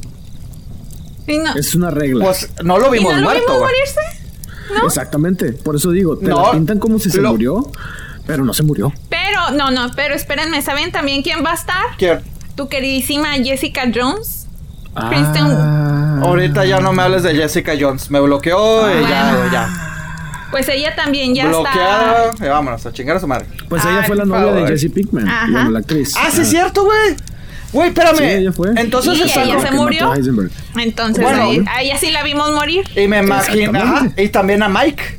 Y 1.26 1.38
no, 1.38 1.54
Es 1.54 1.74
una 1.74 1.90
regla. 1.90 2.24
Pues, 2.24 2.50
no 2.64 2.78
lo 2.78 2.94
¿y 2.94 2.98
vimos 2.98 3.12
no 3.14 3.18
lo 3.20 3.24
muerto, 3.24 3.42
vimos 3.46 3.58
güey. 3.60 3.72
morirse? 3.72 4.00
¿No? 4.80 4.86
Exactamente. 4.86 5.52
Por 5.52 5.76
eso 5.76 5.90
digo, 5.90 6.16
te 6.18 6.26
No, 6.28 6.42
la 6.46 6.52
pintan 6.52 6.78
como 6.78 6.98
si 6.98 7.10
se 7.10 7.20
lo- 7.20 7.32
murió, 7.32 7.70
pero 8.26 8.44
no 8.44 8.52
se 8.54 8.62
murió. 8.62 8.92
Pero, 9.08 9.50
no, 9.56 9.70
no, 9.70 9.90
pero 9.96 10.14
espérenme, 10.14 10.62
¿saben 10.62 10.92
también 10.92 11.22
quién 11.22 11.44
va 11.44 11.52
a 11.52 11.54
estar? 11.54 11.84
¿Quién? 11.98 12.20
Tu 12.56 12.68
queridísima 12.68 13.32
Jessica 13.34 13.82
Jones. 13.94 14.46
Ah. 14.94 15.08
Kristen- 15.10 16.22
Ahorita 16.24 16.64
ya 16.64 16.80
no 16.80 16.92
me 16.92 17.02
hables 17.02 17.22
de 17.22 17.34
Jessica 17.34 17.72
Jones. 17.78 18.10
Me 18.10 18.20
bloqueó 18.20 18.88
y 18.90 19.02
ya, 19.08 19.22
Bueno. 19.24 19.38
güey, 19.38 19.50
ya. 19.52 19.86
Pues 20.50 20.68
ella 20.68 20.94
también 20.96 21.32
ya 21.34 21.46
Bloqueada. 21.46 22.30
está. 22.32 22.46
Y 22.46 22.48
vámonos, 22.48 22.84
a 22.84 22.92
chingar 22.92 23.16
a 23.16 23.20
su 23.20 23.26
madre. 23.28 23.46
Pues 23.68 23.84
ella 23.84 24.02
fue 24.04 24.16
la 24.16 24.24
novia 24.24 24.52
de. 24.52 24.66
Jesse 24.66 24.90
Pinkman, 24.92 25.28
Ajá. 25.28 25.46
bueno, 25.50 25.70
la 25.70 25.78
actriz. 25.78 26.12
Ah, 26.18 26.28
sí, 26.32 26.40
es 26.40 26.50
cierto, 26.50 26.84
güey. 26.84 27.14
Güey, 27.72 27.88
espérame. 27.88 28.16
Sí, 28.18 28.24
ella 28.24 28.52
fue. 28.52 28.70
Entonces 28.76 29.16
Sí, 29.18 29.22
ella 29.38 29.60
se 29.60 29.70
murió. 29.70 30.10
a 30.10 30.16
Heisenberg. 30.16 30.50
Entonces, 30.76 31.22
Bueno. 31.22 31.42
ahí- 31.44 31.64
a 31.68 31.82
ella 31.82 31.96
sí 31.98 32.10
la 32.10 32.22
vimos 32.24 32.50
morir. 32.52 32.84
Y 32.96 33.06
me 33.06 33.18
imagino. 33.18 33.78
Ajá. 33.80 34.08
Y 34.16 34.28
también 34.28 34.62
a 34.62 34.68
Mike. 34.68 35.18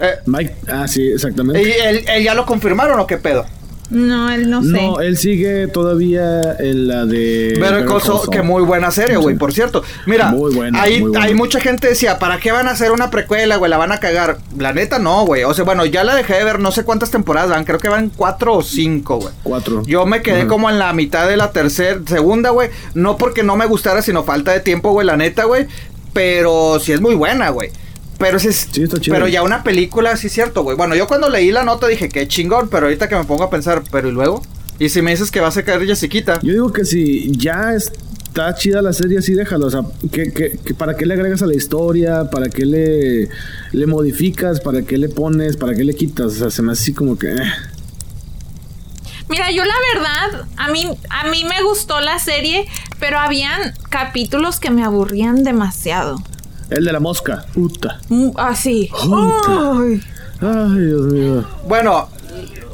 Eh, 0.00 0.14
Mike, 0.26 0.54
ah, 0.68 0.86
sí, 0.88 1.08
exactamente. 1.12 1.60
¿Y 1.62 1.72
él, 1.72 2.04
él 2.08 2.22
ya 2.24 2.34
lo 2.34 2.46
confirmaron 2.46 2.98
o 3.00 3.06
qué 3.06 3.16
pedo? 3.16 3.46
No, 3.90 4.30
él 4.30 4.50
no 4.50 4.62
sé. 4.62 4.68
No, 4.68 5.00
él 5.00 5.16
sigue 5.16 5.66
todavía 5.66 6.54
en 6.58 6.88
la 6.88 7.06
de. 7.06 7.54
Better 7.58 7.86
Call 7.86 8.02
Saul, 8.02 8.28
que 8.30 8.42
muy 8.42 8.62
buena 8.62 8.90
serie, 8.90 9.16
güey, 9.16 9.34
Sí. 9.34 9.38
por 9.38 9.52
cierto. 9.54 9.82
Mira, 10.04 10.28
Muy 10.30 10.54
buena, 10.54 10.82
hay, 10.82 11.00
muy 11.00 11.10
buena. 11.10 11.24
hay 11.24 11.34
mucha 11.34 11.58
gente 11.58 11.88
decía, 11.88 12.18
¿para 12.18 12.38
qué 12.38 12.52
van 12.52 12.68
a 12.68 12.72
hacer 12.72 12.92
una 12.92 13.08
precuela, 13.10 13.56
güey? 13.56 13.70
La 13.70 13.78
van 13.78 13.90
a 13.92 13.98
cagar. 13.98 14.38
La 14.58 14.74
neta 14.74 14.98
no, 14.98 15.24
güey. 15.24 15.44
O 15.44 15.54
sea, 15.54 15.64
bueno, 15.64 15.86
ya 15.86 16.04
la 16.04 16.14
dejé 16.14 16.34
de 16.34 16.44
ver, 16.44 16.60
no 16.60 16.70
sé 16.70 16.84
cuántas 16.84 17.10
temporadas 17.10 17.48
van, 17.48 17.64
creo 17.64 17.78
que 17.78 17.88
van 17.88 18.10
cuatro 18.14 18.56
o 18.56 18.62
cinco, 18.62 19.20
güey. 19.20 19.32
Cuatro. 19.42 19.82
Yo 19.86 20.04
me 20.04 20.20
quedé 20.20 20.46
como 20.46 20.68
en 20.68 20.78
la 20.78 20.92
mitad 20.92 21.26
de 21.26 21.38
la 21.38 21.50
tercera, 21.52 21.98
segunda, 22.06 22.50
güey. 22.50 22.68
No 22.92 23.16
porque 23.16 23.42
no 23.42 23.56
me 23.56 23.64
gustara, 23.64 24.02
sino 24.02 24.22
falta 24.22 24.52
de 24.52 24.60
tiempo, 24.60 24.92
güey, 24.92 25.06
la 25.06 25.16
neta, 25.16 25.44
güey. 25.44 25.66
Pero 26.12 26.78
sí 26.80 26.92
es 26.92 27.00
muy 27.00 27.14
buena, 27.14 27.50
güey. 27.50 27.70
Pero 28.18 28.36
es- 28.38 28.68
Sí, 28.72 28.82
está 28.82 28.98
chido. 29.00 29.14
pero 29.14 29.28
ya 29.28 29.42
una 29.42 29.62
película, 29.62 30.16
sí 30.16 30.26
es 30.26 30.32
cierto, 30.32 30.62
güey. 30.64 30.76
Bueno, 30.76 30.94
yo 30.96 31.06
cuando 31.06 31.28
leí 31.28 31.52
la 31.52 31.64
nota 31.64 31.86
dije, 31.86 32.08
qué 32.08 32.26
chingón, 32.26 32.68
pero 32.68 32.86
ahorita 32.86 33.08
que 33.08 33.14
me 33.16 33.24
pongo 33.24 33.44
a 33.44 33.50
pensar, 33.50 33.82
pero 33.92 34.08
¿y 34.08 34.12
luego? 34.12 34.42
Y 34.80 34.88
si 34.88 35.02
me 35.02 35.12
dices 35.12 35.30
que 35.30 35.40
vas 35.40 35.56
a 35.56 35.62
caer 35.64 35.84
Jessiquita. 35.86 36.40
Yo 36.42 36.52
digo 36.52 36.72
que 36.72 36.84
si 36.84 37.30
ya 37.36 37.74
está 37.74 38.54
chida 38.54 38.80
la 38.82 38.92
serie, 38.92 39.18
así 39.18 39.34
déjalo. 39.34 39.66
O 39.66 39.70
sea, 39.70 39.82
que, 40.12 40.32
que- 40.32 40.58
que 40.64 40.74
¿para 40.74 40.96
qué 40.96 41.06
le 41.06 41.14
agregas 41.14 41.42
a 41.42 41.46
la 41.46 41.54
historia? 41.54 42.28
¿Para 42.30 42.48
qué 42.48 42.64
le, 42.66 43.28
le 43.72 43.86
modificas? 43.86 44.60
¿Para 44.60 44.82
qué 44.82 44.98
le 44.98 45.08
pones? 45.08 45.56
¿Para 45.56 45.74
qué 45.74 45.84
le 45.84 45.94
quitas? 45.94 46.26
O 46.26 46.30
sea, 46.30 46.50
se 46.50 46.62
me 46.62 46.72
hace 46.72 46.82
así 46.82 46.92
como 46.94 47.16
que. 47.18 47.28
eh. 47.32 47.38
Mira, 49.28 49.50
yo 49.50 49.62
la 49.64 49.74
verdad, 49.94 50.46
a 50.56 50.68
mí, 50.68 50.86
a 51.10 51.28
mí 51.28 51.44
me 51.44 51.62
gustó 51.62 52.00
la 52.00 52.18
serie, 52.18 52.66
pero 52.98 53.18
habían 53.18 53.74
capítulos 53.90 54.58
que 54.58 54.70
me 54.70 54.82
aburrían 54.84 55.44
demasiado. 55.44 56.22
El 56.70 56.84
de 56.84 56.92
la 56.92 57.00
mosca. 57.00 57.46
Puta. 57.54 58.00
Mm, 58.08 58.30
Así. 58.36 58.90
Puta. 58.90 59.72
Ay. 59.80 60.00
Ay, 60.40 60.80
Dios 60.86 61.06
mío. 61.12 61.44
Bueno, 61.66 62.08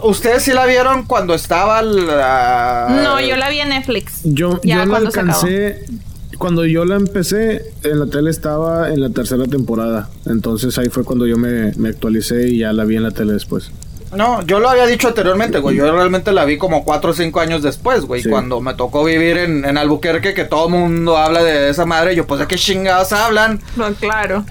¿ustedes 0.03 0.42
sí 0.42 0.53
la 0.53 0.66
vieron 0.66 1.05
cuando 1.05 1.34
estaba 1.34 1.80
la... 1.82 3.01
No, 3.03 3.20
yo 3.20 3.36
la 3.36 3.49
vi 3.49 3.61
en 3.61 3.70
Netflix. 3.70 4.20
Yo, 4.24 4.61
Ya 4.62 4.76
yo 4.76 4.80
la 4.84 4.90
cuando 4.90 5.09
alcancé. 5.09 5.86
Cuando 6.38 6.66
yo 6.66 6.84
la 6.84 6.97
empecé, 6.97 7.72
en 7.84 8.01
la 8.01 8.07
tele 8.07 8.30
estaba 8.30 8.90
en 8.90 9.01
la 9.01 9.11
tercera 9.11 9.45
temporada. 9.47 10.11
Entonces 10.26 10.76
ahí 10.78 10.88
fue 10.88 11.05
cuando 11.05 11.26
yo 11.26 11.38
me, 11.38 11.72
me 11.76 11.90
actualicé 11.90 12.49
y 12.49 12.59
ya 12.59 12.72
la 12.72 12.84
vi 12.84 12.97
en 12.97 13.05
la 13.05 13.12
tele 13.12 13.32
después. 13.34 13.70
No, 14.14 14.42
yo 14.42 14.60
lo 14.60 14.68
había 14.70 14.86
dicho 14.86 15.08
anteriormente, 15.08 15.58
güey. 15.58 15.76
Yo 15.76 15.90
realmente 15.92 16.32
la 16.32 16.44
vi 16.44 16.56
como 16.58 16.84
cuatro 16.84 17.10
o 17.10 17.14
cinco 17.14 17.40
años 17.40 17.62
después, 17.62 18.02
güey. 18.04 18.22
Sí. 18.22 18.28
Cuando 18.30 18.60
me 18.60 18.74
tocó 18.74 19.04
vivir 19.04 19.36
en, 19.38 19.64
en 19.64 19.76
Albuquerque, 19.78 20.34
que 20.34 20.44
todo 20.44 20.66
el 20.66 20.72
mundo 20.72 21.16
habla 21.16 21.42
de 21.42 21.70
esa 21.70 21.84
madre. 21.86 22.14
Yo, 22.14 22.26
pues, 22.26 22.40
¿de 22.40 22.46
qué 22.46 22.56
chingados 22.56 23.12
hablan? 23.12 23.60
No, 23.76 23.92
claro. 23.94 24.44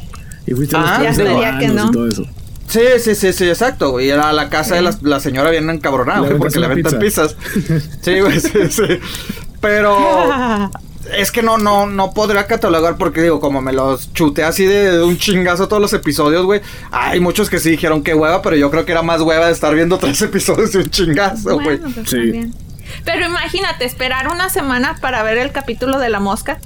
Y 0.46 0.52
fuiste 0.54 0.76
a 0.76 0.98
Ah, 0.98 1.04
los 1.04 1.18
ya 1.18 1.58
que 1.60 1.68
no. 1.70 1.88
y 1.88 1.92
todo 1.92 2.08
eso. 2.08 2.26
Sí, 2.68 2.82
sí, 3.00 3.14
sí, 3.16 3.34
sí, 3.34 3.48
exacto, 3.48 3.92
güey. 3.92 4.10
Era 4.10 4.34
la 4.34 4.50
casa 4.50 4.76
de 4.76 4.82
la, 4.82 4.96
la 5.02 5.20
señora 5.20 5.52
bien 5.52 5.70
encabronada, 5.70 6.20
güey, 6.22 6.38
porque 6.38 6.60
le 6.60 6.66
aventan 6.66 6.98
pizzas. 7.00 7.36
Sí, 8.02 8.20
güey, 8.20 8.40
sí, 8.40 8.50
sí. 8.70 8.84
Pero 9.62 9.96
es 11.16 11.32
que 11.32 11.42
no, 11.42 11.58
no, 11.58 11.86
no 11.88 12.14
podría 12.14 12.48
catalogar 12.48 12.98
porque 12.98 13.22
digo, 13.22 13.40
como 13.40 13.62
me 13.62 13.74
los 13.74 14.14
chuté 14.14 14.44
así 14.44 14.66
de, 14.66 14.98
de 14.98 15.04
un 15.04 15.18
chingazo 15.18 15.68
todos 15.68 15.82
los 15.82 15.94
episodios, 15.94 16.46
güey. 16.46 16.62
Hay 16.92 17.20
muchos 17.20 17.50
que 17.50 17.60
sí 17.60 17.72
dijeron 17.72 18.04
que 18.04 18.14
hueva, 18.14 18.42
pero 18.42 18.56
yo 18.56 18.70
creo 18.72 18.86
que 18.86 18.92
era 18.92 19.02
más 19.02 19.22
hueva 19.22 19.48
de 19.48 19.54
estar 19.54 19.74
viendo 19.74 19.98
tres 19.98 20.22
episodios 20.24 20.72
de 20.72 20.80
un 20.80 20.90
chingazo, 20.90 21.56
güey. 21.56 21.78
Bueno, 21.78 21.90
pues 21.94 22.10
Sí. 22.10 22.52
Pero 23.06 23.26
imagínate, 23.26 23.86
esperar 23.86 24.28
una 24.28 24.50
semana 24.50 24.98
para 25.02 25.24
ver 25.24 25.38
el 25.38 25.52
capítulo 25.52 26.00
de 26.00 26.10
la 26.10 26.20
mosca. 26.20 26.60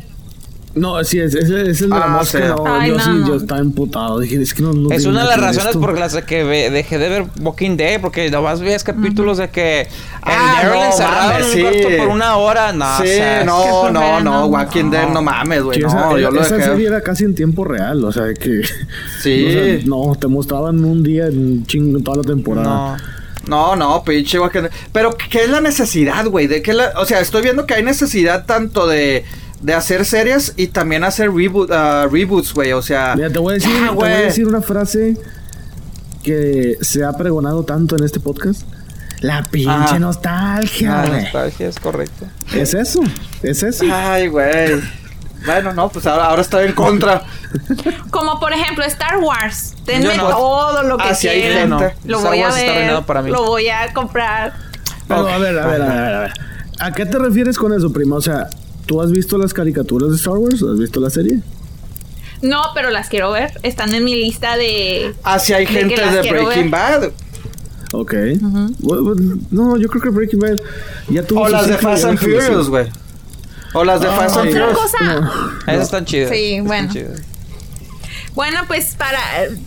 No, 0.78 1.04
sí, 1.04 1.20
es, 1.20 1.34
es, 1.36 1.50
es 1.50 1.82
el 1.82 1.90
de 1.90 1.98
la 2.00 2.06
Ah, 2.06 2.08
mosca. 2.10 2.38
sí. 2.40 2.44
No, 2.48 2.64
Ay, 2.68 2.90
yo 2.92 2.98
no, 2.98 3.04
sí, 3.04 3.10
no. 3.12 3.28
yo 3.28 3.36
estaba 3.36 3.60
emputado. 3.60 4.20
Dije, 4.20 4.42
es 4.42 4.54
que 4.54 4.62
no, 4.64 4.74
no 4.74 4.92
Es 4.92 5.06
una 5.06 5.22
de 5.24 5.28
las 5.30 5.40
razones 5.40 5.68
esto. 5.70 5.80
por 5.82 5.98
las 5.98 6.16
que 6.24 6.44
ve- 6.44 6.70
dejé 6.70 6.98
de 6.98 7.10
ver 7.10 7.26
Walking 7.42 7.78
Dead, 7.78 8.00
porque 8.02 8.30
nomás 8.32 8.60
veías 8.62 8.84
capítulos 8.84 9.38
de 9.38 9.50
que 9.50 9.82
el 9.82 9.88
Ah, 10.24 10.60
Daryl 10.64 10.80
no, 10.80 10.86
encerrado 10.86 11.30
mames, 11.30 11.38
en 11.40 11.46
un 11.46 11.52
sí. 11.54 11.62
cuarto 11.82 11.98
por 12.04 12.08
una 12.16 12.36
hora, 12.38 12.74
no, 12.74 12.98
sí, 12.98 13.04
o 13.04 13.06
sea, 13.08 13.44
no, 13.44 13.90
no, 13.92 14.20
no, 14.20 14.22
no. 14.22 14.46
Walking 14.48 14.90
Dead, 14.92 15.10
no 15.10 15.22
mames, 15.22 15.64
güey. 15.64 15.80
Sí, 15.80 15.86
esa, 15.86 15.96
No, 16.00 16.18
yo 16.18 16.32
lo 16.32 16.42
esa 16.42 16.56
dejé. 16.58 16.70
serie 16.70 16.88
era 16.88 17.02
casi 17.02 17.24
en 17.24 17.36
tiempo 17.36 17.64
real, 17.66 18.04
o 18.04 18.12
sea, 18.12 18.34
que... 18.34 18.62
Sí. 19.22 19.46
o 19.48 19.52
sea, 19.52 19.80
no, 19.86 20.16
te 20.20 20.28
mostraban 20.28 20.84
un 20.84 21.04
día 21.04 21.28
en 21.28 21.66
chingo 21.66 22.00
toda 22.02 22.18
la 22.18 22.24
temporada. 22.24 22.98
no. 22.98 23.18
No, 23.48 23.78
no, 23.78 24.04
pinche 24.04 24.38
Walking 24.38 24.64
Dead. 24.64 24.72
Pero, 24.92 25.16
¿qué 25.30 25.46
es 25.46 25.50
la 25.50 25.62
necesidad, 25.62 26.26
güey? 26.26 26.48
¿De 26.48 26.62
qué 26.62 26.74
la- 26.74 26.92
O 26.98 27.06
sea, 27.06 27.22
estoy 27.22 27.42
viendo 27.44 27.66
que 27.66 27.76
hay 27.76 27.82
necesidad 27.84 28.46
tanto 28.46 28.88
de, 28.88 29.24
de 29.62 29.74
hacer 29.74 30.06
series 30.06 30.54
y 30.56 30.68
también 30.68 31.04
hacer 31.04 31.32
reboot, 31.34 31.72
ah, 31.72 32.08
reboots, 32.12 32.54
güey. 32.54 32.74
O 32.74 32.82
sea. 32.82 33.14
Mira, 33.16 33.30
te 33.30 33.40
voy 33.40 33.52
a 33.52 33.54
decir, 33.56 33.72
ya, 33.72 33.90
te 33.90 33.94
voy 33.96 34.08
a 34.10 34.12
güey. 34.14 34.24
decir 34.26 34.48
una 34.48 34.62
frase 34.62 35.18
que 36.24 36.78
se 36.82 37.04
ha 37.04 37.14
pregonado 37.14 37.64
tanto 37.64 37.96
en 37.98 38.04
este 38.04 38.20
podcast. 38.20 38.64
La 39.22 39.44
pinche 39.44 39.70
Ajá. 39.72 40.00
nostalgia, 40.00 41.06
güey. 41.08 41.24
nostalgia 41.24 41.68
es 41.70 41.80
correcto. 41.80 42.26
Es 42.54 42.74
eso, 42.76 43.02
es 43.42 43.64
eso. 43.64 43.86
Ay, 43.92 44.28
güey. 44.28 44.80
Bueno, 45.46 45.74
no, 45.74 45.90
pues 45.90 46.06
ahora, 46.06 46.26
ahora 46.26 46.42
estoy 46.42 46.66
en 46.68 46.74
contra. 46.74 47.24
Como 48.12 48.40
por 48.40 48.52
ejemplo 48.54 48.84
Star 48.86 49.18
Wars. 49.20 49.74
Denme 49.86 50.18
no. 50.18 50.30
todo 50.30 50.84
lo 50.84 50.98
que 50.98 51.04
Ah, 51.10 51.16
quieran. 51.20 51.80
gente. 51.80 51.96
Lo 52.06 52.18
Star 52.18 52.32
voy 52.32 52.42
a 52.42 52.46
Wars 52.46 52.58
está 52.58 52.74
ver. 52.74 53.04
para 53.06 53.22
mí. 53.22 53.32
Lo 53.32 53.44
voy 53.46 53.70
a 53.70 53.92
comprar. 53.94 54.54
Pero 55.08 55.22
Ok. 55.24 55.30
a 55.30 55.38
ver, 55.38 55.58
a 55.60 55.68
ver, 55.68 55.82
a 55.82 55.86
ver, 55.88 56.14
a 56.16 56.20
ver. 56.20 56.34
¿A 56.80 56.92
qué 56.92 57.06
te 57.06 57.18
refieres 57.18 57.58
con 57.58 57.74
eso, 57.74 57.92
prima? 57.92 58.18
O 58.18 58.22
sea, 58.22 58.48
¿tú 58.88 59.00
has 59.02 59.12
visto 59.12 59.38
las 59.38 59.54
caricaturas 59.54 60.10
de 60.10 60.16
Star 60.16 60.38
Wars? 60.38 60.64
¿Has 60.64 60.80
visto 60.80 61.00
la 61.00 61.12
serie? 61.12 61.42
No, 62.42 62.62
pero 62.74 62.90
las 62.90 63.10
quiero 63.10 63.32
ver. 63.32 63.52
Están 63.64 63.94
en 63.94 64.04
mi 64.04 64.16
lista 64.16 64.58
de. 64.58 65.14
Así 65.24 65.54
hay 65.54 65.66
De 65.66 65.72
que 65.74 65.80
gente 65.80 65.96
de 66.02 66.22
Breaking 66.32 66.70
ver. 66.72 67.02
Bad. 67.02 67.12
Ok. 67.94 68.14
No, 69.52 69.78
yo 69.78 69.88
creo 69.88 70.02
que 70.02 70.10
Breaking 70.10 70.40
Bad 70.40 70.58
ya 71.10 71.24
tuvo 71.24 71.42
O 71.42 71.50
las 71.50 71.68
de 71.68 71.78
Fast 71.78 72.06
and. 72.06 72.18
Furious, 72.20 72.70
güey. 72.70 72.88
O 73.74 73.84
las 73.84 74.02
de 74.02 74.08
Ah, 74.08 74.12
Fast 74.12 74.38
and 74.38 74.50
Furious. 74.50 74.78
cosa. 74.78 75.32
Esas 75.68 75.84
están 75.84 76.06
chidas. 76.06 76.30
Sí, 76.32 76.54
están 76.54 76.68
bueno. 76.68 76.94
chidas. 76.94 77.22
Bueno, 78.38 78.62
pues 78.68 78.94
para, 78.96 79.20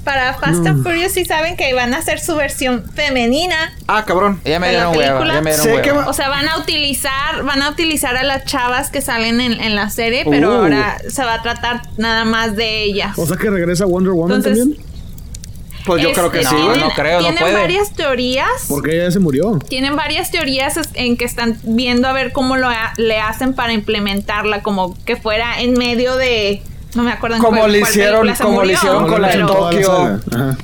para 0.04 0.34
Fast 0.34 0.64
and 0.64 0.84
Furious 0.84 1.10
sí 1.10 1.24
saben 1.24 1.56
que 1.56 1.74
van 1.74 1.92
a 1.92 1.98
hacer 1.98 2.20
su 2.20 2.36
versión 2.36 2.84
femenina. 2.94 3.72
Ah, 3.88 4.04
cabrón. 4.06 4.40
Ya 4.44 4.60
me 4.60 4.68
¿De 4.68 4.74
la 4.74 4.90
dieron 4.92 4.96
hueva, 4.96 5.34
ya 5.34 5.40
me 5.42 5.50
dieron 5.50 5.66
Sé 5.66 5.74
hueva. 5.90 6.08
O 6.08 6.12
sea, 6.12 6.28
van 6.28 6.48
a 6.48 6.56
utilizar, 6.56 7.42
van 7.42 7.62
a 7.62 7.70
utilizar 7.70 8.16
a 8.16 8.22
las 8.22 8.44
chavas 8.44 8.90
que 8.90 9.00
salen 9.02 9.40
en, 9.40 9.60
en 9.60 9.74
la 9.74 9.90
serie, 9.90 10.24
pero 10.30 10.50
Uh. 10.50 10.52
ahora 10.62 10.98
se 11.08 11.24
va 11.24 11.34
a 11.34 11.42
tratar 11.42 11.82
nada 11.96 12.24
más 12.24 12.54
de 12.54 12.84
ellas. 12.84 13.18
O 13.18 13.26
sea 13.26 13.36
que 13.36 13.50
regresa 13.50 13.86
Wonder 13.86 14.12
Woman 14.12 14.36
Entonces- 14.36 14.60
también. 14.64 14.90
Pues 15.86 16.02
yo 16.02 16.10
Este, 16.10 16.20
creo 16.20 16.30
que 16.30 16.44
sí, 16.44 16.54
no, 16.54 16.66
güey. 16.66 16.78
no 16.80 16.90
creo, 16.90 17.16
no 17.16 17.22
tienen 17.22 17.40
puede. 17.42 17.54
varias 17.54 17.92
teorías. 17.94 18.46
Porque 18.68 18.92
ella 18.94 19.04
ya 19.06 19.10
se 19.12 19.18
murió. 19.18 19.58
Tienen 19.66 19.96
varias 19.96 20.30
teorías 20.30 20.78
en 20.94 21.16
que 21.16 21.24
están 21.24 21.58
viendo 21.64 22.06
a 22.06 22.12
ver 22.12 22.32
cómo 22.32 22.56
lo 22.58 22.68
ha- 22.68 22.92
le 22.98 23.18
hacen 23.18 23.54
para 23.54 23.72
implementarla, 23.72 24.62
como 24.62 24.94
que 25.06 25.16
fuera 25.16 25.60
en 25.60 25.72
medio 25.72 26.14
de. 26.16 26.62
No 26.94 27.02
me 27.02 27.12
acuerdo 27.12 27.36
en 27.36 27.42
Como 27.42 27.58
cuál- 27.60 27.72
le 27.72 27.80
hicieron- 27.80 28.34
como 28.36 28.50
le 28.50 28.56
murió, 28.56 28.72
hicieron 28.74 29.06
con 29.08 29.22
la 29.22 29.28
de 29.28 29.38
Tokio. 29.44 30.20
Ajá. 30.32 30.56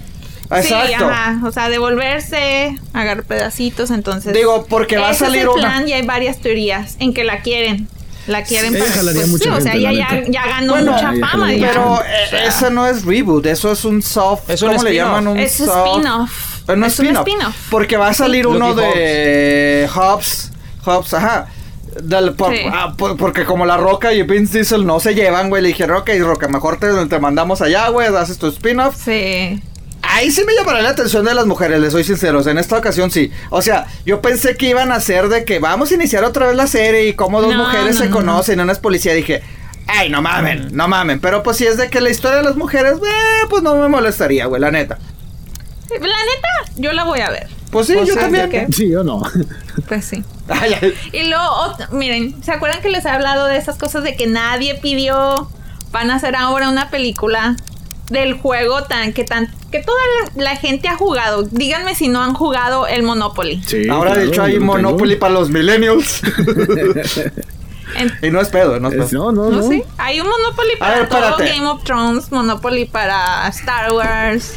Exacto. 0.48 0.86
Sí, 0.88 0.94
ajá. 0.94 1.40
O 1.44 1.50
sea, 1.52 1.68
devolverse, 1.68 2.78
agarrar 2.92 3.24
pedacitos, 3.24 3.90
entonces. 3.90 4.32
Digo, 4.32 4.66
porque 4.68 4.96
va 4.96 5.08
a 5.08 5.10
ese 5.10 5.24
salir 5.24 5.38
es 5.38 5.42
el 5.44 5.48
una- 5.50 5.60
plan 5.62 5.88
y 5.88 5.92
hay 5.92 6.02
varias 6.02 6.38
teorías 6.40 6.96
en 7.00 7.12
que 7.14 7.24
la 7.24 7.40
quieren. 7.42 7.88
La 8.28 8.42
quieren 8.42 8.72
Sí, 8.72 8.78
para. 8.80 9.02
pues, 9.12 9.28
mucha 9.28 9.44
sí, 9.44 9.50
o 9.50 9.60
sea, 9.60 9.72
gente, 9.72 9.78
ella 9.78 9.92
la 9.92 9.98
ya, 9.98 10.12
neta. 10.16 10.30
ya 10.32 10.46
ganó 10.48 10.72
Bueno, 10.72 10.92
mucha 10.92 11.12
fama. 11.20 11.52
ya. 11.52 11.68
Pero 11.68 12.00
eh, 12.02 12.44
eso 12.48 12.70
no 12.70 12.86
es 12.88 13.04
reboot, 13.04 13.46
eso 13.46 13.70
es 13.70 13.84
un 13.84 14.02
soft. 14.02 14.50
Es 14.50 14.62
un 14.62 14.68
¿Cómo 14.70 14.82
le 14.82 14.90
spin-off. 14.90 15.08
llaman? 15.08 15.28
Un 15.28 15.36
Es 15.38 15.52
soft. 15.54 15.88
spin-off. 15.96 16.30
Pero 16.66 16.76
no 16.78 16.86
Es 16.86 16.98
un 16.98 17.06
spin-off. 17.06 17.56
Porque 17.70 17.96
va 17.96 18.08
a 18.08 18.14
salir 18.14 18.48
uno 18.48 18.74
de 18.74 19.88
Hobbs. 19.94 20.50
Hobbs, 20.84 21.14
ajá. 21.14 21.46
Del- 22.02 22.34
por- 22.34 22.52
Sí. 22.54 22.62
ah, 22.72 22.94
por- 22.96 23.16
porque 23.16 23.44
como 23.44 23.64
la 23.66 23.76
Roca 23.76 24.12
y 24.12 24.22
Vince 24.22 24.58
Diesel 24.58 24.84
no 24.86 25.00
se 25.00 25.14
llevan, 25.14 25.48
güey, 25.48 25.62
le 25.62 25.68
dijeron, 25.68 25.98
ok, 25.98 26.10
Roca, 26.20 26.48
mejor 26.48 26.78
te, 26.78 26.88
te 27.06 27.18
mandamos 27.18 27.62
allá, 27.62 27.88
güey, 27.88 28.08
haces 28.14 28.38
tu 28.38 28.46
spin-off. 28.48 28.96
Sí. 29.04 29.62
Ahí 30.02 30.30
sí 30.30 30.44
me 30.46 30.54
llamará 30.54 30.82
la 30.82 30.90
atención 30.90 31.24
de 31.24 31.34
las 31.34 31.46
mujeres, 31.46 31.80
les 31.80 31.92
soy 31.92 32.04
sincero. 32.04 32.46
En 32.48 32.58
esta 32.58 32.78
ocasión 32.78 33.10
sí. 33.10 33.30
O 33.50 33.60
sea, 33.60 33.86
yo 34.04 34.20
pensé 34.22 34.56
que 34.56 34.68
iban 34.68 34.92
a 34.92 34.96
hacer 34.96 35.28
de 35.28 35.44
que 35.44 35.58
vamos 35.58 35.90
a 35.90 35.94
iniciar 35.94 36.22
otra 36.24 36.46
vez 36.46 36.56
la 36.56 36.66
serie 36.66 37.08
y 37.08 37.14
cómo 37.14 37.42
dos 37.42 37.52
No, 37.54 37.64
mujeres 37.64 37.94
no, 37.96 38.00
se 38.02 38.08
no, 38.08 38.16
conocen, 38.16 38.60
una 38.60 38.72
es 38.72 38.78
policía. 38.78 39.14
Dije, 39.14 39.42
ay, 39.88 40.08
no 40.08 40.22
mamen, 40.22 40.68
no 40.72 40.86
mamen. 40.86 41.18
Pero 41.20 41.42
pues 41.42 41.56
si 41.56 41.66
es 41.66 41.76
de 41.76 41.90
que 41.90 42.00
la 42.00 42.10
historia 42.10 42.36
de 42.38 42.44
las 42.44 42.56
mujeres, 42.56 42.94
eh, 42.94 43.46
pues 43.50 43.62
no 43.62 43.74
me 43.74 43.88
molestaría, 43.88 44.46
güey, 44.46 44.60
la 44.60 44.70
neta. 44.70 44.98
La 45.90 45.98
neta, 45.98 46.72
yo 46.76 46.92
la 46.92 47.04
voy 47.04 47.20
a 47.20 47.30
ver. 47.30 47.48
Pues 47.76 47.86
sí, 47.88 47.94
Pues 47.94 48.08
yo 48.08 48.14
sí, 48.14 48.20
también. 48.20 48.72
Sí 48.72 48.94
o 48.94 49.04
no. 49.04 49.22
Pues 49.88 50.04
sí. 50.04 50.22
Ay, 50.48 50.72
ay. 50.80 50.94
Y 51.12 51.24
luego, 51.28 51.76
miren, 51.92 52.42
¿se 52.42 52.52
acuerdan 52.52 52.80
que 52.80 52.88
les 52.88 53.04
he 53.04 53.08
hablado 53.10 53.46
de 53.46 53.56
esas 53.56 53.76
cosas 53.76 54.02
de 54.04 54.16
que 54.16 54.26
nadie 54.26 54.74
pidió? 54.76 55.48
Van 55.92 56.10
a 56.10 56.16
hacer 56.16 56.36
ahora 56.36 56.68
una 56.68 56.90
película 56.90 57.56
del 58.10 58.34
juego 58.34 58.84
tan 58.84 59.12
que 59.12 59.24
tan 59.24 59.52
que 59.72 59.80
toda 59.82 59.98
la, 60.36 60.42
la 60.44 60.56
gente 60.56 60.88
ha 60.88 60.96
jugado. 60.96 61.42
Díganme 61.42 61.94
si 61.94 62.08
no 62.08 62.22
han 62.22 62.34
jugado 62.34 62.86
el 62.86 63.02
Monopoly. 63.02 63.62
Sí, 63.66 63.88
Ahora 63.88 64.10
claro, 64.12 64.20
de 64.20 64.26
hecho 64.28 64.42
hay 64.44 64.58
Monopoly 64.58 65.10
tengo. 65.14 65.20
para 65.20 65.34
los 65.34 65.50
millennials. 65.50 66.22
En- 67.96 68.12
y 68.20 68.30
no 68.30 68.40
es 68.40 68.48
pedo, 68.48 68.78
no 68.80 68.88
es 68.88 68.94
Es- 68.94 69.10
pedo. 69.10 69.32
no, 69.32 69.44
no, 69.44 69.50
no 69.50 69.56
no. 69.62 69.68
sé, 69.68 69.84
hay 69.96 70.20
un 70.20 70.26
Monopoly 70.28 70.70
para 70.78 70.96
ver, 70.98 71.08
todo. 71.08 71.36
Game 71.38 71.66
of 71.66 71.82
Thrones, 71.84 72.30
Monopoly 72.32 72.84
para 72.86 73.46
Star 73.48 73.92
Wars. 73.92 74.54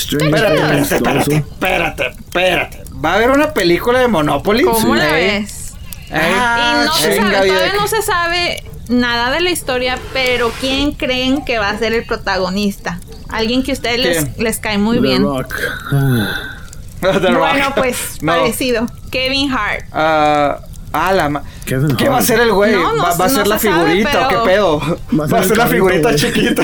Stranger 0.00 0.34
Espérate, 0.34 0.74
Things, 0.74 0.92
espérate, 0.92 1.34
espérate, 1.36 2.06
espérate, 2.06 2.06
espérate. 2.20 2.84
¿Va 3.04 3.12
a 3.12 3.14
haber 3.16 3.30
una 3.30 3.52
película 3.54 4.00
de 4.00 4.08
Monopoly? 4.08 4.64
¿Cómo 4.64 4.94
Sí. 4.94 5.00
la 5.00 5.12
ves? 5.12 5.74
Ah, 6.12 6.82
y 6.82 6.86
no 6.86 6.92
se 6.94 7.16
sabe, 7.16 7.28
¿y 7.46 7.50
de 7.50 7.54
todavía 7.56 7.72
no 7.80 7.86
se 7.88 8.02
sabe 8.02 8.64
nada 8.88 9.30
de 9.30 9.40
la 9.40 9.50
historia, 9.50 9.98
pero 10.12 10.50
¿quién 10.60 10.92
creen 10.92 11.44
que 11.44 11.58
va 11.58 11.70
a 11.70 11.78
ser 11.78 11.92
el 11.92 12.04
protagonista? 12.04 12.98
Alguien 13.28 13.62
que 13.62 13.70
a 13.70 13.74
ustedes 13.74 13.98
les, 14.00 14.38
les 14.38 14.58
cae 14.58 14.76
muy 14.78 14.96
The 14.96 15.02
bien. 15.02 15.22
Rock. 15.22 15.54
The 17.00 17.28
Rock. 17.28 17.38
Bueno, 17.38 17.72
pues 17.76 17.96
No. 18.22 18.32
parecido. 18.32 18.86
Kevin 19.10 19.50
Hart. 19.52 19.84
Ah, 19.92 20.58
ah, 20.92 21.12
la 21.12 21.42
¿Qué 21.64 21.76
va 22.08 22.16
a 22.16 22.18
Hart. 22.18 22.26
ser 22.26 22.40
el 22.40 22.52
güey? 22.52 22.72
No, 22.74 22.96
no 22.96 23.02
¿Va, 23.04 23.14
va 23.16 23.24
a 23.24 23.28
se- 23.28 23.36
ser 23.36 23.46
la 23.46 23.58
se 23.58 23.68
sabe, 23.68 23.90
figurita 23.92 24.26
o 24.26 24.28
qué 24.28 24.34
pero- 24.34 24.44
pedo? 24.44 24.98
Va 25.18 25.24
a 25.24 25.28
ser 25.28 25.34
Va 25.36 25.38
a 25.38 25.42
ser 25.44 25.56
la 25.56 25.64
carrito, 25.64 25.70
figurita 25.88 26.14
chiquita. 26.16 26.62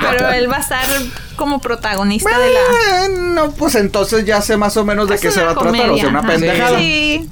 Pero 0.00 0.30
él 0.30 0.50
va 0.50 0.56
a 0.56 0.60
estar 0.60 0.84
como 1.36 1.60
protagonista 1.60 2.38
de 2.38 2.50
la. 2.52 2.60
Bueno, 3.08 3.50
pues 3.52 3.74
entonces 3.74 4.24
ya 4.24 4.40
sé 4.42 4.56
más 4.56 4.76
o 4.76 4.84
menos 4.84 5.08
de 5.08 5.14
Es 5.16 5.20
qué 5.20 5.30
se 5.30 5.42
va 5.42 5.52
a 5.52 5.54
tratar. 5.54 5.90
O 5.90 5.96
sea, 5.96 6.08
una 6.08 6.26
pendejada. 6.26 6.78
Sí. 6.78 7.28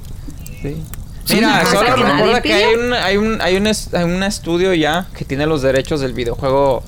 Mira, 1.31 1.63
no, 1.63 1.69
solo 1.69 1.95
que 1.95 2.03
recuerda 2.03 2.41
que 2.41 2.53
hay 2.53 2.73
un, 2.75 2.93
hay 2.93 3.17
un, 3.17 3.41
hay 3.41 3.55
un, 3.57 3.67
es- 3.67 3.93
hay 3.93 4.03
un 4.03 4.23
estudio 4.23 4.73
ya 4.73 5.05
que 5.15 5.25
tiene 5.25 5.45
los 5.45 5.61
derechos 5.61 6.01
del 6.01 6.13
videojuego 6.13 6.83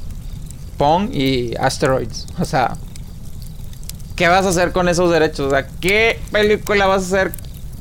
Pong 0.78 1.14
y 1.14 1.56
Asteroids. 1.58 2.26
O 2.40 2.46
sea, 2.46 2.76
¿qué 4.16 4.28
vas 4.28 4.46
a 4.46 4.50
hacer 4.50 4.72
con 4.72 4.90
esos 4.90 5.12
derechos? 5.12 5.42
O 5.48 5.50
sea, 5.52 5.68
¿qué 5.80 6.20
película 6.32 6.88
vas 6.88 7.04
a 7.04 7.06
hacer 7.06 7.32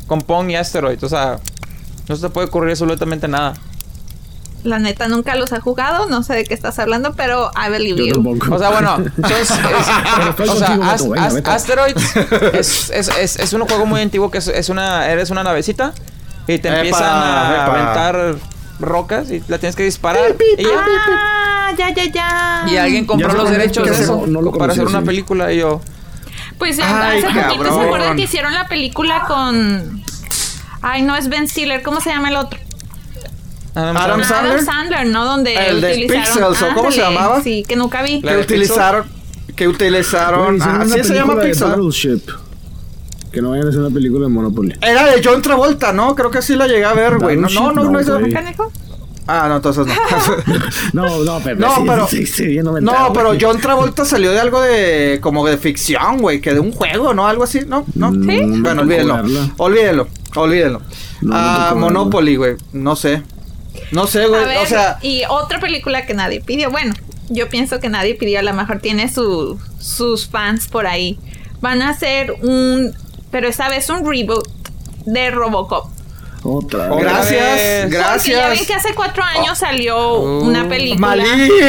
con 0.06 0.22
Pong 0.22 0.50
y 0.50 0.56
Asteroid. 0.56 1.02
O 1.04 1.08
sea, 1.08 1.38
no 2.08 2.16
se 2.16 2.22
te 2.22 2.30
puede 2.30 2.48
ocurrir 2.48 2.72
absolutamente 2.72 3.28
nada. 3.28 3.54
La 4.62 4.78
neta 4.78 5.08
nunca 5.08 5.34
los 5.36 5.52
he 5.52 5.60
jugado, 5.60 6.06
no 6.06 6.22
sé 6.22 6.34
de 6.34 6.44
qué 6.44 6.52
estás 6.54 6.78
hablando, 6.78 7.14
pero 7.14 7.50
I 7.56 7.70
believe 7.70 7.98
Yo 8.06 8.14
you. 8.22 8.38
O 8.52 8.58
sea, 8.58 8.70
bueno, 8.70 8.96
entonces, 9.16 9.50
es- 9.50 10.48
o 10.50 10.56
sea, 10.56 10.78
As- 10.92 11.08
venga, 11.08 11.24
As-. 11.24 11.42
Asteroids 11.46 12.16
es, 12.52 12.90
es, 12.90 13.08
es, 13.08 13.36
es 13.38 13.52
un 13.54 13.66
juego 13.66 13.86
muy 13.86 14.00
antiguo 14.02 14.30
que 14.30 14.38
es, 14.38 14.48
es 14.48 14.68
una, 14.68 15.08
eres 15.08 15.30
una 15.30 15.42
navecita 15.42 15.92
y 16.46 16.58
te 16.58 16.68
Epa, 16.68 16.76
empiezan 16.78 17.04
a 17.04 17.52
epa. 17.54 17.64
aventar 17.66 18.34
rocas 18.80 19.30
y 19.30 19.42
la 19.48 19.58
tienes 19.58 19.76
que 19.76 19.82
disparar 19.84 20.36
y 20.58 20.62
ya. 20.62 20.68
Ah, 20.76 21.70
ya, 21.78 21.94
ya, 21.94 22.04
ya. 22.04 22.64
Y 22.70 22.76
alguien 22.76 23.06
compró 23.06 23.28
Ya 23.28 23.34
los 23.34 23.50
derechos 23.50 23.86
de 23.88 23.92
eso 24.02 24.16
no- 24.22 24.26
no 24.26 24.42
lo 24.42 24.52
para 24.52 24.72
hacer 24.72 24.86
una 24.86 25.00
sí. 25.00 25.06
película 25.06 25.52
y 25.52 25.58
yo. 25.58 25.80
Pues 26.58 26.78
eh, 26.78 26.82
Ay, 26.84 27.22
hace 27.22 27.40
poquito 27.40 27.74
se 27.74 27.80
acuerdan 27.86 28.16
que 28.16 28.22
hicieron 28.24 28.52
la 28.52 28.68
película 28.68 29.24
con. 29.26 30.02
Ay, 30.82 31.00
no 31.02 31.16
es 31.16 31.28
Ben 31.30 31.48
Stiller, 31.48 31.82
¿cómo 31.82 32.00
se 32.00 32.10
llama 32.10 32.28
el 32.30 32.36
otro? 32.36 32.58
Adam 33.74 33.96
Adam 33.96 34.22
Sandler. 34.22 34.24
Sandler. 34.24 34.52
Adam 34.52 34.64
Sandler, 34.64 35.06
¿no? 35.06 35.24
Donde 35.24 35.54
El 35.54 35.80
de. 35.80 35.94
Pixels, 36.08 36.62
¿o 36.62 36.74
cómo 36.74 36.90
se 36.90 37.00
llamaba? 37.00 37.42
Sí, 37.42 37.64
que 37.66 37.76
nunca 37.76 38.02
vi. 38.02 38.20
Que 38.20 38.36
utilizaron. 38.36 39.04
Que 39.56 39.68
utilizaron. 39.68 40.56
Hicieron 40.56 40.82
ah, 40.82 41.04
se 41.04 41.14
llama 41.14 41.40
Pixel. 41.40 42.22
Que 43.32 43.40
no 43.40 43.50
vayan 43.50 43.66
a 43.66 43.68
hacer 43.68 43.80
una 43.80 43.94
película 43.94 44.26
de 44.26 44.32
Monopoly. 44.32 44.74
Era 44.80 45.06
de 45.06 45.22
John 45.24 45.40
Travolta, 45.40 45.92
¿no? 45.92 46.16
Creo 46.16 46.30
que 46.30 46.42
sí 46.42 46.56
la 46.56 46.66
llegué 46.66 46.84
a 46.84 46.94
ver, 46.94 47.18
güey. 47.18 47.36
No, 47.36 47.48
no, 47.48 47.72
no, 47.72 47.90
no, 47.90 47.98
es-. 48.00 48.34
¿Canejo? 48.34 48.72
Ah, 49.26 49.46
no, 49.48 49.56
entonces 49.56 49.86
no. 49.86 49.94
No, 50.92 51.24
no, 51.24 51.40
pero 51.44 51.60
No, 51.60 51.84
pero- 51.86 52.08
sí, 52.08 52.26
sí, 52.26 52.46
bien 52.46 52.64
No, 52.64 53.12
pero. 53.12 53.34
John 53.40 53.60
Travolta 53.60 54.04
salió 54.04 54.32
de 54.32 54.40
algo 54.40 54.60
de 54.60 55.18
como 55.22 55.46
de 55.46 55.56
ficción, 55.56 56.18
güey, 56.18 56.40
que 56.40 56.52
de 56.52 56.60
un 56.60 56.72
juego, 56.72 57.14
¿no? 57.14 57.28
Algo 57.28 57.44
así, 57.44 57.60
¿no? 57.66 57.84
¿No? 57.94 58.10
Mm, 58.10 58.28
¿Sí? 58.28 58.40
Bueno, 58.60 58.82
olvídenlo. 58.82 59.22
Olvídenlo. 59.58 60.08
Olvídenlo. 60.34 60.82
Ah, 61.30 61.74
Monopoly, 61.76 62.36
güey. 62.36 62.56
No 62.72 62.96
sé. 62.96 63.22
No 63.92 64.06
sé, 64.06 64.26
güey. 64.26 64.56
O 64.58 64.66
sea, 64.66 64.98
y 65.02 65.22
otra 65.28 65.60
película 65.60 66.06
que 66.06 66.14
nadie 66.14 66.40
pidió. 66.40 66.70
Bueno, 66.70 66.94
yo 67.28 67.48
pienso 67.48 67.80
que 67.80 67.88
nadie 67.88 68.14
pidió, 68.14 68.38
a 68.40 68.42
lo 68.42 68.52
mejor 68.52 68.80
tiene 68.80 69.08
su, 69.12 69.58
sus 69.78 70.28
fans 70.28 70.68
por 70.68 70.86
ahí. 70.86 71.18
Van 71.60 71.82
a 71.82 71.90
hacer 71.90 72.32
un, 72.42 72.94
pero 73.30 73.48
esta 73.48 73.68
vez 73.68 73.88
un 73.90 74.08
reboot 74.08 74.48
de 75.06 75.30
Robocop. 75.30 75.88
Otra 76.42 76.88
vez. 76.88 77.00
Gracias, 77.00 77.30
vez. 77.56 77.80
Porque 77.82 77.96
ya 77.96 78.02
gracias. 78.08 78.50
ven 78.50 78.66
que 78.66 78.74
hace 78.74 78.94
cuatro 78.94 79.22
años 79.22 79.58
salió 79.58 80.18
Uh, 80.20 80.44
una 80.44 80.68
película. 80.68 81.08
Malísima, 81.08 81.66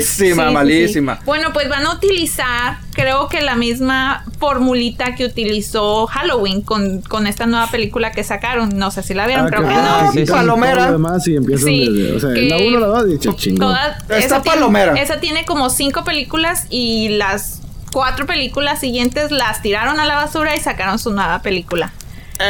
Sí, 0.00 0.34
malísima. 0.52 1.16
sí. 1.16 1.22
Bueno, 1.24 1.52
pues 1.52 1.68
van 1.68 1.86
a 1.86 1.92
utilizar, 1.94 2.78
creo 2.92 3.28
que 3.28 3.40
la 3.40 3.54
misma 3.56 4.24
formulita 4.38 5.14
que 5.14 5.24
utilizó 5.24 6.06
Halloween 6.06 6.62
con, 6.62 7.00
con 7.02 7.26
esta 7.26 7.46
nueva 7.46 7.68
película 7.70 8.12
que 8.12 8.24
sacaron. 8.24 8.76
No 8.78 8.90
sé 8.90 9.02
si 9.02 9.14
la 9.14 9.26
vieron, 9.26 9.46
Ah, 9.46 9.50
creo 9.50 9.62
que, 9.62 9.68
que- 9.68 9.74
no. 9.74 10.12
Que 10.12 10.26
Palomera. 10.32 10.74
todo 10.74 10.86
lo 10.86 10.92
demás 10.92 11.26
y 11.28 11.36
empiezan 11.36 11.66
Sí, 11.68 11.88
desde- 11.88 12.16
o 12.16 12.20
sea, 12.20 12.34
que 12.34 12.42
la 12.42 12.56
1, 12.58 12.80
la 12.80 12.86
2 12.86 13.06
y 13.10 13.14
echa 13.14 13.36
chingo. 13.36 13.66
Toda- 13.66 13.96
Está 13.98 14.18
esa 14.18 14.42
tiene- 14.42 14.58
palomera. 14.58 14.94
esa 15.00 15.20
tiene 15.20 15.44
como 15.44 15.70
cinco 15.70 16.04
películas 16.04 16.66
y 16.70 17.10
las 17.10 17.60
cuatro 17.92 18.26
películas 18.26 18.80
siguientes 18.80 19.30
las 19.30 19.62
tiraron 19.62 20.00
a 20.00 20.06
la 20.06 20.16
basura 20.16 20.56
y 20.56 20.60
sacaron 20.60 20.98
su 20.98 21.12
nueva 21.12 21.40
película. 21.42 21.92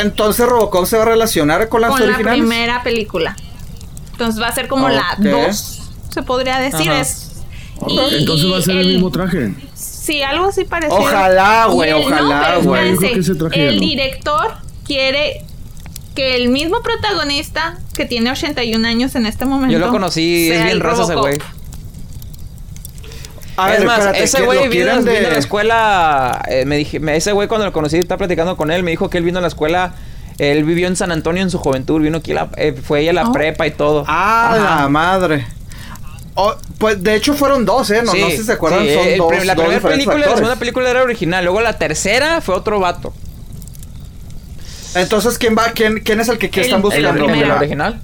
Entonces 0.01 0.47
Robocop 0.47 0.87
se 0.87 0.97
va 0.97 1.03
a 1.03 1.07
relacionar 1.07 1.69
con 1.69 1.81
las 1.81 1.91
con 1.91 2.11
la 2.11 2.17
primera 2.17 2.83
película. 2.83 3.37
Entonces 4.13 4.41
va 4.41 4.49
a 4.49 4.55
ser 4.55 4.69
como 4.69 4.89
la 4.89 5.17
Ok. 5.19 5.25
dos, 5.25 5.83
se 6.11 6.23
podría 6.23 6.59
decir. 6.59 6.91
Ajá. 6.91 7.01
Es, 7.01 7.31
y- 7.87 7.99
Entonces 8.17 8.51
va 8.51 8.59
a 8.59 8.63
ser 8.63 8.77
el, 8.77 8.87
mismo 8.89 9.11
traje. 9.11 9.55
Sí, 9.75 10.23
algo 10.23 10.47
así 10.47 10.65
parecido. 10.65 11.01
Ojalá, 11.01 11.67
güey, 11.67 11.93
ojalá, 11.93 12.43
pero 12.47 12.63
güey. 12.63 12.97
Ya 12.99 13.69
El 13.69 13.77
no. 13.77 13.81
director 13.81 14.55
quiere 14.85 15.45
que 16.15 16.37
el 16.37 16.49
mismo 16.49 16.83
protagonista, 16.83 17.79
que 17.95 18.05
tiene 18.05 18.31
81 18.31 18.87
años 18.87 19.15
en 19.15 19.27
este 19.27 19.45
momento. 19.45 19.73
Yo 19.73 19.79
lo 19.79 19.91
conocí, 19.91 20.51
es 20.51 20.65
bien 20.65 20.81
raza 20.81 21.05
ese 21.05 21.15
güey. 21.15 21.39
A 23.57 23.67
ver, 23.69 23.81
es 23.81 23.85
más, 23.85 23.99
espérate, 23.99 24.23
ese 24.25 24.39
¿qué- 24.39 24.45
güey 24.45 24.69
vino, 24.69 25.03
de- 25.03 25.27
a 25.27 25.31
la 25.31 25.39
escuela. 25.39 26.43
eh, 26.49 26.65
me 26.65 26.77
dije, 26.77 27.01
me- 27.01 27.17
ese 27.17 27.33
güey 27.33 27.49
cuando 27.49 27.67
lo 27.67 27.73
conocí, 27.73 27.97
estaba 27.99 28.19
platicando 28.19 28.57
con 28.57 28.71
él, 28.71 28.83
me 28.83 28.91
dijo 28.91 29.11
que 29.11 29.19
él 29.19 29.25
vino 29.25 29.39
a 29.39 29.43
la 29.43 29.49
escuela. 29.49 29.95
Él 30.39 30.65
vivió 30.65 30.89
en 30.89 30.97
San 30.97 31.13
Antonio 31.13 31.43
en 31.43 31.51
su 31.51 31.59
juventud, 31.59 32.01
vino 32.01 32.19
aquí, 32.19 32.33
a 32.33 32.35
la- 32.35 32.49
eh, 32.57 32.73
fue 32.73 33.01
ella 33.01 33.11
a 33.11 33.15
la 33.15 33.25
Oh. 33.29 33.33
prepa 33.33 33.67
y 33.67 33.71
todo. 33.73 34.05
Ah, 34.09 34.55
Ajá. 34.57 34.83
la 34.83 34.89
madre. 34.89 35.47
Oh, 36.35 36.55
pues 36.79 37.03
de 37.03 37.15
hecho 37.15 37.35
fueron 37.35 37.67
dos, 37.67 37.91
¿eh? 37.91 38.01
No, 38.03 38.11
Sí, 38.13 38.21
no 38.23 38.31
sé 38.31 38.39
si 38.39 38.45
se 38.45 38.53
acuerdan, 38.53 38.85
sí, 38.87 38.95
son 38.95 39.07
el 39.07 39.19
dos. 39.19 39.29
prim- 39.29 39.45
La 39.45 39.55
dos 39.55 39.65
primera 39.67 39.87
película 39.89 40.17
y 40.17 40.21
la 40.21 40.35
segunda 40.35 40.57
película 40.57 40.89
era 40.91 41.03
original. 41.03 41.45
Luego 41.45 41.61
la 41.61 41.75
tercera 41.77 42.41
fue 42.41 42.55
otro 42.55 42.81
vato. 42.81 43.13
Entonces, 44.95 45.39
¿quién 45.39 45.57
va? 45.57 45.71
¿Quién, 45.75 46.01
quién 46.01 46.21
es 46.21 46.29
el 46.29 46.39
que, 46.39 46.51
que 46.51 46.61
El- 46.61 46.67
están 46.67 46.83
buscando? 46.83 47.09
el 47.11 47.15
la 47.17 47.25
original. 47.57 48.01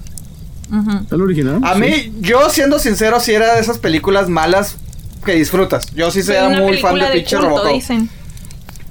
¿El 1.11 1.21
original? 1.21 1.59
A 1.63 1.73
Sí. 1.73 1.79
mí, 1.79 2.13
yo 2.21 2.49
siendo 2.51 2.77
sincero, 2.79 3.19
sí 3.19 3.33
era 3.33 3.55
de 3.55 3.61
esas 3.61 3.79
películas 3.79 4.29
malas 4.29 4.75
que 5.25 5.33
disfrutas. 5.33 5.93
Yo 5.93 6.11
sí 6.11 6.21
una 6.47 6.61
muy 6.61 6.77
fan 6.77 6.95
de 6.95 7.01
película 7.01 7.11
pinche 7.11 7.37
Robocop. 7.37 7.73
dicen. 7.73 8.09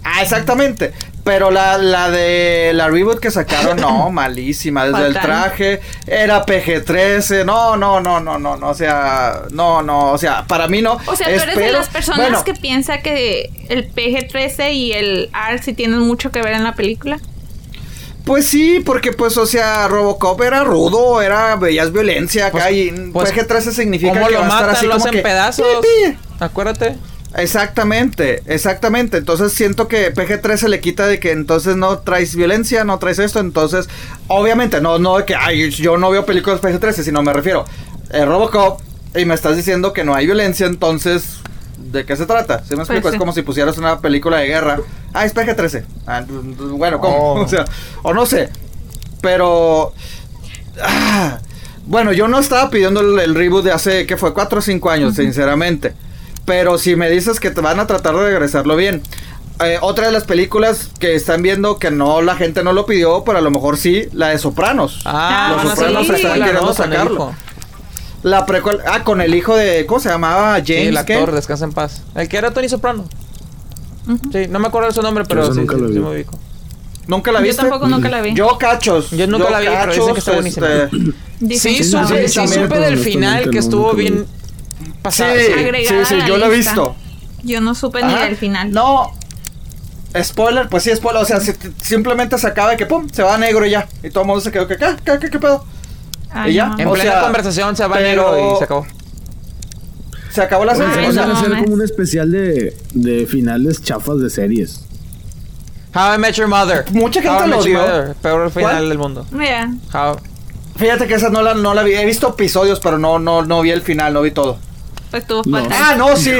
Ah, 0.04 0.22
exactamente. 0.22 0.92
Pero 1.24 1.50
la, 1.50 1.76
la 1.76 2.10
de 2.10 2.70
la 2.74 2.88
reboot 2.88 3.18
que 3.20 3.30
sacaron, 3.30 3.76
no, 3.78 4.10
malísima. 4.12 4.86
Desde 4.86 5.08
el 5.08 5.12
traje, 5.12 5.80
era 6.06 6.46
PG-13. 6.46 7.44
No, 7.44 7.76
no, 7.76 8.00
no, 8.00 8.18
no, 8.18 8.38
no, 8.38 8.56
no. 8.56 8.68
O 8.70 8.74
sea, 8.74 9.42
no, 9.50 9.82
no. 9.82 10.12
O 10.12 10.18
sea, 10.18 10.44
para 10.46 10.68
mí 10.68 10.80
no. 10.80 10.98
O 11.06 11.16
sea, 11.16 11.26
tú 11.26 11.32
eres 11.34 11.46
de 11.46 11.52
Espero- 11.52 11.78
las 11.78 11.88
personas 11.88 12.20
bueno, 12.20 12.44
que 12.44 12.54
piensa 12.54 12.98
que 13.02 13.50
el 13.68 13.92
PG-13 13.92 14.72
y 14.72 14.92
el 14.92 15.30
R 15.50 15.62
sí 15.62 15.74
tienen 15.74 15.98
mucho 16.00 16.30
que 16.30 16.40
ver 16.40 16.54
en 16.54 16.64
la 16.64 16.74
película. 16.74 17.18
Pues 18.28 18.46
sí, 18.46 18.80
porque 18.84 19.12
pues, 19.12 19.36
o 19.36 19.46
sea, 19.46 19.88
Robocop 19.88 20.40
era 20.42 20.62
rudo, 20.62 21.20
era, 21.20 21.56
veías 21.56 21.92
violencia 21.92 22.46
acá 22.46 22.64
Pues- 22.68 22.74
y 22.74 22.90
pues, 23.12 23.32
PG-13 23.34 23.72
significa 23.72 24.12
¿Cómo 24.12 24.26
que 24.28 24.34
lo 24.34 24.40
va 24.40 24.44
a 24.44 24.48
estar 24.48 24.60
matan? 24.66 24.76
así 24.76 24.86
Lo 24.86 24.92
como 24.92 25.04
hacen 25.04 25.12
que... 25.16 25.22
pedazos. 25.22 25.66
pi, 25.80 26.10
pi. 26.12 26.18
Acuérdate. 26.38 26.96
Exactamente, 27.36 28.42
exactamente. 28.46 29.16
Entonces 29.16 29.52
siento 29.52 29.88
que 29.88 30.12
PG-13 30.14 30.68
le 30.68 30.80
quita 30.80 31.06
de 31.06 31.18
que 31.18 31.32
entonces 31.32 31.76
no 31.76 31.98
traes 31.98 32.34
violencia, 32.36 32.84
no 32.84 32.98
traes 32.98 33.18
esto. 33.18 33.40
Entonces, 33.40 33.88
obviamente, 34.28 34.80
no, 34.80 34.98
no 34.98 35.18
de 35.18 35.24
que 35.24 35.34
ay, 35.34 35.70
yo 35.70 35.96
no 35.98 36.10
veo 36.10 36.24
películas 36.26 36.60
PG-13, 36.60 37.02
sino 37.02 37.22
me 37.22 37.32
refiero 37.32 37.64
a 38.12 38.24
Robocop 38.24 38.80
y 39.16 39.24
me 39.24 39.34
estás 39.34 39.56
diciendo 39.56 39.92
que 39.92 40.04
no 40.04 40.14
hay 40.14 40.26
violencia, 40.26 40.66
entonces, 40.66 41.24
¿de 41.90 42.04
qué 42.04 42.16
se 42.16 42.26
trata? 42.26 42.62
¿Sí 42.64 42.74
me 42.74 42.82
explico? 42.82 43.02
Pues 43.02 43.12
sí. 43.12 43.16
Es 43.16 43.18
como 43.18 43.32
si 43.32 43.42
pusieras 43.42 43.78
una 43.78 44.00
película 44.00 44.38
de 44.38 44.46
guerra. 44.46 44.78
Ah, 45.12 45.24
es 45.24 45.34
PG-13. 45.34 45.84
Ah, 46.06 46.24
bueno, 46.28 47.00
¿cómo? 47.00 47.16
Oh. 47.16 47.40
O 47.44 47.48
sea, 47.48 47.64
o 48.02 48.12
no 48.12 48.26
sé. 48.26 48.48
Pero... 49.20 49.92
ah, 50.82 51.38
bueno, 51.86 52.12
yo 52.12 52.28
no 52.28 52.38
estaba 52.38 52.68
pidiendo 52.70 53.00
el, 53.00 53.18
el 53.18 53.34
reboot 53.34 53.64
de 53.64 53.72
hace, 53.72 54.06
¿qué 54.06 54.16
fue? 54.16 54.34
4 54.34 54.58
o 54.58 54.62
5 54.62 54.90
años, 54.90 55.14
sinceramente. 55.16 55.94
Pero 56.44 56.78
si 56.78 56.96
me 56.96 57.10
dices 57.10 57.40
que 57.40 57.50
te 57.50 57.60
van 57.60 57.80
a 57.80 57.86
tratar 57.86 58.14
de 58.14 58.24
regresarlo 58.24 58.76
bien. 58.76 59.02
Eh, 59.60 59.78
otra 59.80 60.06
de 60.06 60.12
las 60.12 60.24
películas 60.24 60.90
que 61.00 61.16
están 61.16 61.42
viendo 61.42 61.78
que 61.78 61.90
no 61.90 62.22
la 62.22 62.36
gente 62.36 62.62
no 62.62 62.72
lo 62.72 62.86
pidió, 62.86 63.24
pero 63.24 63.38
a 63.38 63.40
lo 63.40 63.50
mejor 63.50 63.76
sí, 63.76 64.06
la 64.12 64.28
de 64.28 64.38
Sopranos. 64.38 65.00
Ah, 65.04 65.58
Los 65.62 65.72
Sopranos 65.72 66.08
están 66.10 66.38
queriendo 66.42 66.72
sacarlo. 66.72 67.34
La 68.22 68.44
precuela, 68.46 68.82
ah, 68.86 69.04
con 69.04 69.20
el 69.20 69.34
hijo 69.34 69.54
de, 69.56 69.86
¿cómo 69.86 70.00
se 70.00 70.08
llamaba? 70.08 70.54
James. 70.54 70.66
Sí, 70.66 70.74
el 70.88 71.04
¿qué? 71.04 71.14
actor, 71.14 71.32
descansa 71.32 71.64
en 71.64 71.72
paz. 71.72 72.02
El 72.14 72.28
que 72.28 72.36
era 72.36 72.50
Tony 72.52 72.68
Soprano. 72.68 73.04
Sí, 74.32 74.46
no 74.48 74.58
me 74.58 74.68
acuerdo 74.68 74.88
de 74.88 74.94
su 74.94 75.02
nombre, 75.02 75.24
pero 75.28 75.52
sí, 75.52 75.60
nunca 75.60 75.74
sí, 75.76 75.80
lo 75.82 75.88
sí 75.88 75.94
vi. 75.94 76.00
me 76.00 76.10
ubico. 76.10 76.38
¿Nunca 77.06 77.30
la 77.32 77.38
Yo 77.40 77.44
viste? 77.46 77.62
tampoco 77.62 77.86
nunca 77.88 78.08
la 78.08 78.20
vi. 78.20 78.34
Yo 78.34 78.58
cachos. 78.58 79.10
Yo 79.12 79.26
nunca 79.26 79.50
la 79.50 79.60
vi, 79.60 79.66
pero 79.66 79.92
dicen 79.94 80.12
que 80.14 80.18
está 80.18 80.32
buenísima. 80.32 80.66
Dicen 81.40 81.72
Sí, 81.72 81.78
que 81.78 81.84
sí, 81.84 81.90
está 81.96 82.08
supe, 82.08 82.28
sí, 82.28 82.48
supe 82.48 82.78
del 82.80 82.98
final 82.98 83.48
que 83.50 83.58
estuvo 83.58 83.92
bien 83.92 84.26
Sí, 84.26 84.92
pasado. 85.02 85.34
sí, 86.08 86.16
la 86.16 86.26
yo 86.26 86.36
lo 86.38 86.46
he 86.46 86.56
visto. 86.56 86.96
Yo 87.44 87.60
no 87.60 87.74
supe 87.76 88.02
ni 88.02 88.12
del 88.14 88.36
final. 88.36 88.72
No. 88.72 89.12
Spoiler, 90.20 90.68
pues 90.68 90.82
sí, 90.82 90.90
spoiler. 90.96 91.22
O 91.22 91.26
sea, 91.26 91.38
si- 91.40 91.52
simplemente 91.82 92.36
se 92.38 92.46
acaba 92.46 92.70
de 92.70 92.76
que 92.76 92.86
pum, 92.86 93.08
se 93.12 93.22
va 93.22 93.34
a 93.34 93.38
negro 93.38 93.64
y 93.66 93.70
ya. 93.70 93.86
Y 94.02 94.10
todo 94.10 94.22
el 94.22 94.26
mundo 94.26 94.40
se 94.40 94.50
quedó 94.50 94.66
que, 94.66 94.76
¿qué, 94.76 94.96
qué, 95.04 95.18
qué, 95.20 95.30
qué 95.30 95.38
pedo? 95.38 95.64
Ay, 96.30 96.52
¿Y 96.52 96.54
ya? 96.54 96.66
no. 96.68 96.78
En 96.78 96.88
O 96.88 96.92
plena 96.92 97.10
sea, 97.12 97.20
conversación 97.22 97.76
se 97.76 97.86
va 97.86 97.96
pero- 97.96 98.06
negro 98.32 98.54
y 98.54 98.58
se 98.58 98.64
acabó. 98.64 98.86
Se 100.30 100.42
acabó 100.42 100.64
la 100.64 100.74
serie. 100.74 101.10
Van 101.12 101.30
a 101.30 101.38
hacer 101.38 101.50
como 101.58 101.74
un 101.74 101.82
especial 101.82 102.30
de, 102.30 102.76
de 102.92 103.26
finales 103.26 103.82
chafas 103.82 104.20
de 104.20 104.30
series. 104.30 104.84
How 105.94 106.14
I 106.14 106.18
Met 106.18 106.34
Your 106.34 106.48
Mother. 106.48 106.84
Mucha 106.92 107.22
gente 107.22 107.46
lo. 107.46 107.56
Mother, 107.56 108.14
Peor 108.22 108.50
final 108.50 108.70
¿Cuál? 108.72 108.88
del 108.88 108.98
mundo. 108.98 109.26
Mira, 109.30 109.72
How- 109.92 110.18
Fíjate 110.76 111.08
que 111.08 111.14
esa 111.14 111.28
no 111.30 111.42
la, 111.42 111.54
no 111.54 111.74
la 111.74 111.82
vi. 111.82 111.94
He 111.94 112.04
visto 112.06 112.28
episodios, 112.28 112.78
pero 112.78 112.98
no, 112.98 113.18
no, 113.18 113.42
no 113.42 113.62
vi 113.62 113.70
el 113.70 113.82
final, 113.82 114.12
no 114.14 114.20
vi 114.22 114.30
todo. 114.30 114.58
pues 115.10 115.26
tuvo 115.26 115.42
No. 115.46 115.66
Ah, 115.72 115.94
no, 115.96 116.14
sí. 116.16 116.30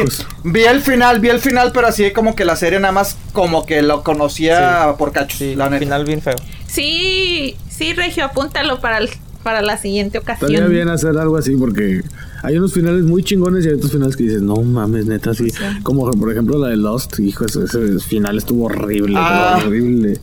Vi 0.44 0.62
el 0.65 0.81
final, 0.82 1.19
vi 1.19 1.31
el 1.31 1.40
final, 1.40 1.73
pero 1.73 1.89
así 1.89 2.12
como 2.12 2.36
que 2.36 2.44
la 2.44 2.55
serie 2.55 2.78
nada 2.78 2.93
más 2.93 3.16
como 3.32 3.66
que 3.66 3.82
lo 3.82 4.05
conocía 4.05 4.94
por 4.98 5.10
cachos, 5.10 5.39
Sí, 5.39 5.55
la 5.56 5.70
neta. 5.70 5.81
final 5.81 6.05
bien 6.05 6.20
feo. 6.23 6.36
Sí, 6.69 7.56
sí, 7.69 7.94
Regio, 7.94 8.27
apúntalo 8.27 8.78
para, 8.81 8.98
el- 8.98 9.10
para 9.43 9.62
la 9.62 9.77
siguiente 9.77 10.19
ocasión. 10.19 10.51
Estaría 10.51 10.69
bien 10.69 10.89
hacer 10.89 11.16
algo 11.19 11.36
así 11.36 11.55
porque 11.56 12.02
hay 12.43 12.56
unos 12.59 12.73
finales 12.73 13.02
muy 13.05 13.23
chingones 13.23 13.65
y 13.65 13.69
hay 13.69 13.74
otros 13.74 13.93
finales 13.93 14.16
que 14.16 14.24
dices, 14.24 14.43
no 14.43 14.56
mames, 14.56 15.06
neta, 15.06 15.32
sí. 15.35 15.52
Como 15.82 16.10
por 16.10 16.31
ejemplo 16.32 16.59
la 16.59 16.69
de 16.69 16.77
Lost, 16.77 17.19
hijo, 17.20 17.47
ese, 17.47 17.65
ese 17.65 17.98
final 18.01 18.39
estuvo 18.39 18.66
horrible, 18.66 19.15
Ah. 19.19 19.55
pero 19.56 19.66
horrible. 19.69 20.19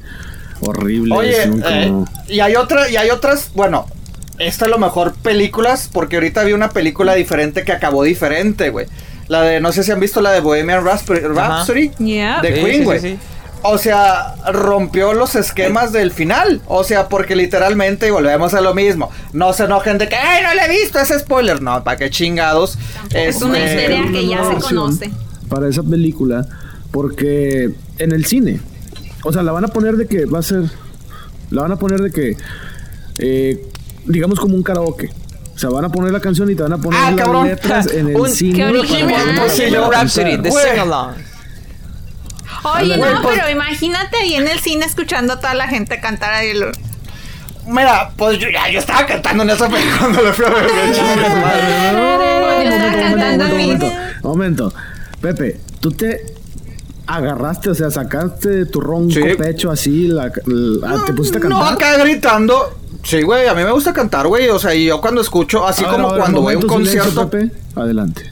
Horrible. 0.61 1.15
Oye, 1.15 1.35
eh, 1.43 1.93
y 2.29 2.39
hay 2.39 2.55
otra, 2.55 2.89
y 2.89 2.95
hay 2.95 3.09
otras, 3.09 3.51
bueno, 3.55 3.85
esta 4.39 4.65
a 4.65 4.67
lo 4.69 4.77
mejor 4.77 5.13
películas, 5.13 5.89
porque 5.91 6.15
ahorita 6.15 6.43
vi 6.43 6.53
una 6.53 6.69
película 6.69 7.13
diferente 7.13 7.63
que 7.63 7.71
acabó 7.71 8.03
diferente, 8.03 8.69
güey. 8.69 8.85
La 9.27 9.41
de, 9.41 9.59
no 9.59 9.71
sé 9.71 9.83
si 9.83 9.91
han 9.91 9.99
visto 9.99 10.21
la 10.21 10.31
de 10.31 10.39
Bohemian 10.39 10.83
Rhapsody, 10.85 11.19
Rhapsody 11.21 11.91
Yeah. 11.99 12.41
de 12.41 12.55
Sí, 12.55 12.61
Queen, 12.63 12.77
sí, 12.79 12.83
güey. 12.83 12.99
sí, 12.99 13.07
sí. 13.09 13.17
O 13.67 13.77
sea, 13.79 14.35
rompió 14.51 15.13
los 15.13 15.35
esquemas 15.35 15.91
del 15.91 16.11
final. 16.11 16.61
O 16.67 16.83
sea, 16.83 17.07
porque 17.09 17.35
literalmente, 17.35 18.07
y 18.07 18.11
volvemos 18.11 18.53
a 18.53 18.61
lo 18.61 18.73
mismo. 18.75 19.09
No 19.33 19.53
se 19.53 19.63
enojen 19.63 19.97
de 19.97 20.07
que, 20.07 20.15
¡ay, 20.15 20.43
no 20.43 20.53
le 20.53 20.65
he 20.65 20.69
visto 20.81 20.99
ese 20.99 21.17
spoiler! 21.19 21.61
No, 21.61 21.83
¿para 21.83 21.97
qué 21.97 22.09
chingados? 22.09 22.77
Es 23.11 23.41
una 23.41 23.57
Este, 23.59 23.75
historia 23.81 24.01
una 24.03 24.11
que 24.11 24.27
ya 24.27 24.43
se 24.51 24.55
conoce. 24.61 25.11
Para 25.49 25.67
esa 25.67 25.81
película, 25.83 26.47
porque 26.91 27.71
en 27.97 28.11
el 28.11 28.25
cine, 28.25 28.59
o 29.23 29.33
sea, 29.33 29.41
la 29.43 29.51
van 29.51 29.65
a 29.65 29.67
poner 29.69 29.95
de 29.95 30.05
que 30.07 30.25
va 30.25 30.39
a 30.39 30.43
ser, 30.43 30.63
la 31.49 31.63
van 31.63 31.71
a 31.71 31.75
poner 31.77 32.01
de 32.01 32.11
que, 32.11 32.37
eh, 33.17 33.65
digamos 34.05 34.39
como 34.39 34.55
un 34.55 34.63
karaoke. 34.63 35.09
O 35.55 35.57
sea, 35.57 35.69
van 35.69 35.85
a 35.85 35.89
poner 35.89 36.11
la 36.11 36.19
canción 36.19 36.49
y 36.51 36.55
te 36.55 36.63
van 36.63 36.73
a 36.73 36.77
poner 36.77 36.99
Ah, 37.01 37.11
las 37.11 37.19
cabrón. 37.21 37.47
letras 37.47 37.87
en 37.87 38.09
el 38.09 38.15
Un- 38.17 38.29
cine. 38.29 38.57
qué 38.57 38.65
original. 38.65 39.89
Rhapsody, 39.91 40.37
the 40.41 40.51
sing-along. 40.51 41.13
Oye, 42.73 42.97
no, 42.97 43.21
Pues- 43.21 43.37
pero 43.37 43.49
imagínate 43.49 44.17
ahí 44.17 44.35
en 44.35 44.47
el 44.47 44.59
cine 44.59 44.85
escuchando 44.85 45.33
a 45.33 45.39
toda 45.39 45.53
la 45.53 45.67
gente 45.67 45.99
cantar 45.99 46.33
ahí. 46.33 46.53
lo- 46.53 46.71
Mira, 47.67 48.11
pues 48.15 48.37
yo, 48.39 48.47
ya, 48.49 48.69
yo 48.69 48.79
estaba 48.79 49.05
cantando 49.07 49.43
en 49.43 49.49
esa 49.49 49.67
película 49.67 49.97
cuando 49.99 50.21
le 50.21 50.33
fui 50.33 50.45
a 50.45 50.49
ver. 50.49 50.69
momento. 54.23 54.73
Pepe, 55.21 55.59
tú 55.79 55.91
te 55.91 56.25
agarraste, 57.07 57.69
o 57.69 57.75
sea, 57.75 57.89
sacaste 57.91 58.49
de 58.49 58.65
tu 58.65 58.81
ronco 58.81 59.11
Sí. 59.13 59.21
pecho 59.37 59.71
así, 59.71 60.07
la, 60.07 60.31
la- 60.45 61.05
te 61.05 61.13
pusiste 61.13 61.37
a 61.39 61.41
cantar. 61.41 61.59
No, 61.59 61.65
acá 61.65 61.97
gritando. 61.97 62.79
Sí, 63.03 63.21
güey, 63.21 63.47
a 63.47 63.53
mí 63.53 63.63
me 63.63 63.71
gusta 63.71 63.93
cantar, 63.93 64.25
güey. 64.27 64.49
O 64.49 64.57
sea, 64.59 64.73
y 64.73 64.85
yo 64.85 64.99
cuando 64.99 65.21
escucho, 65.21 65.65
así 65.65 65.83
A 65.83 65.87
ver, 65.87 65.95
como 65.95 66.09
a 66.09 66.11
ver, 66.13 66.21
cuando 66.21 66.41
voy 66.41 66.53
a 66.55 66.57
un 66.57 66.63
silencio, 66.63 67.03
concierto. 67.03 67.29
Pepe, 67.29 67.51
adelante. 67.75 68.31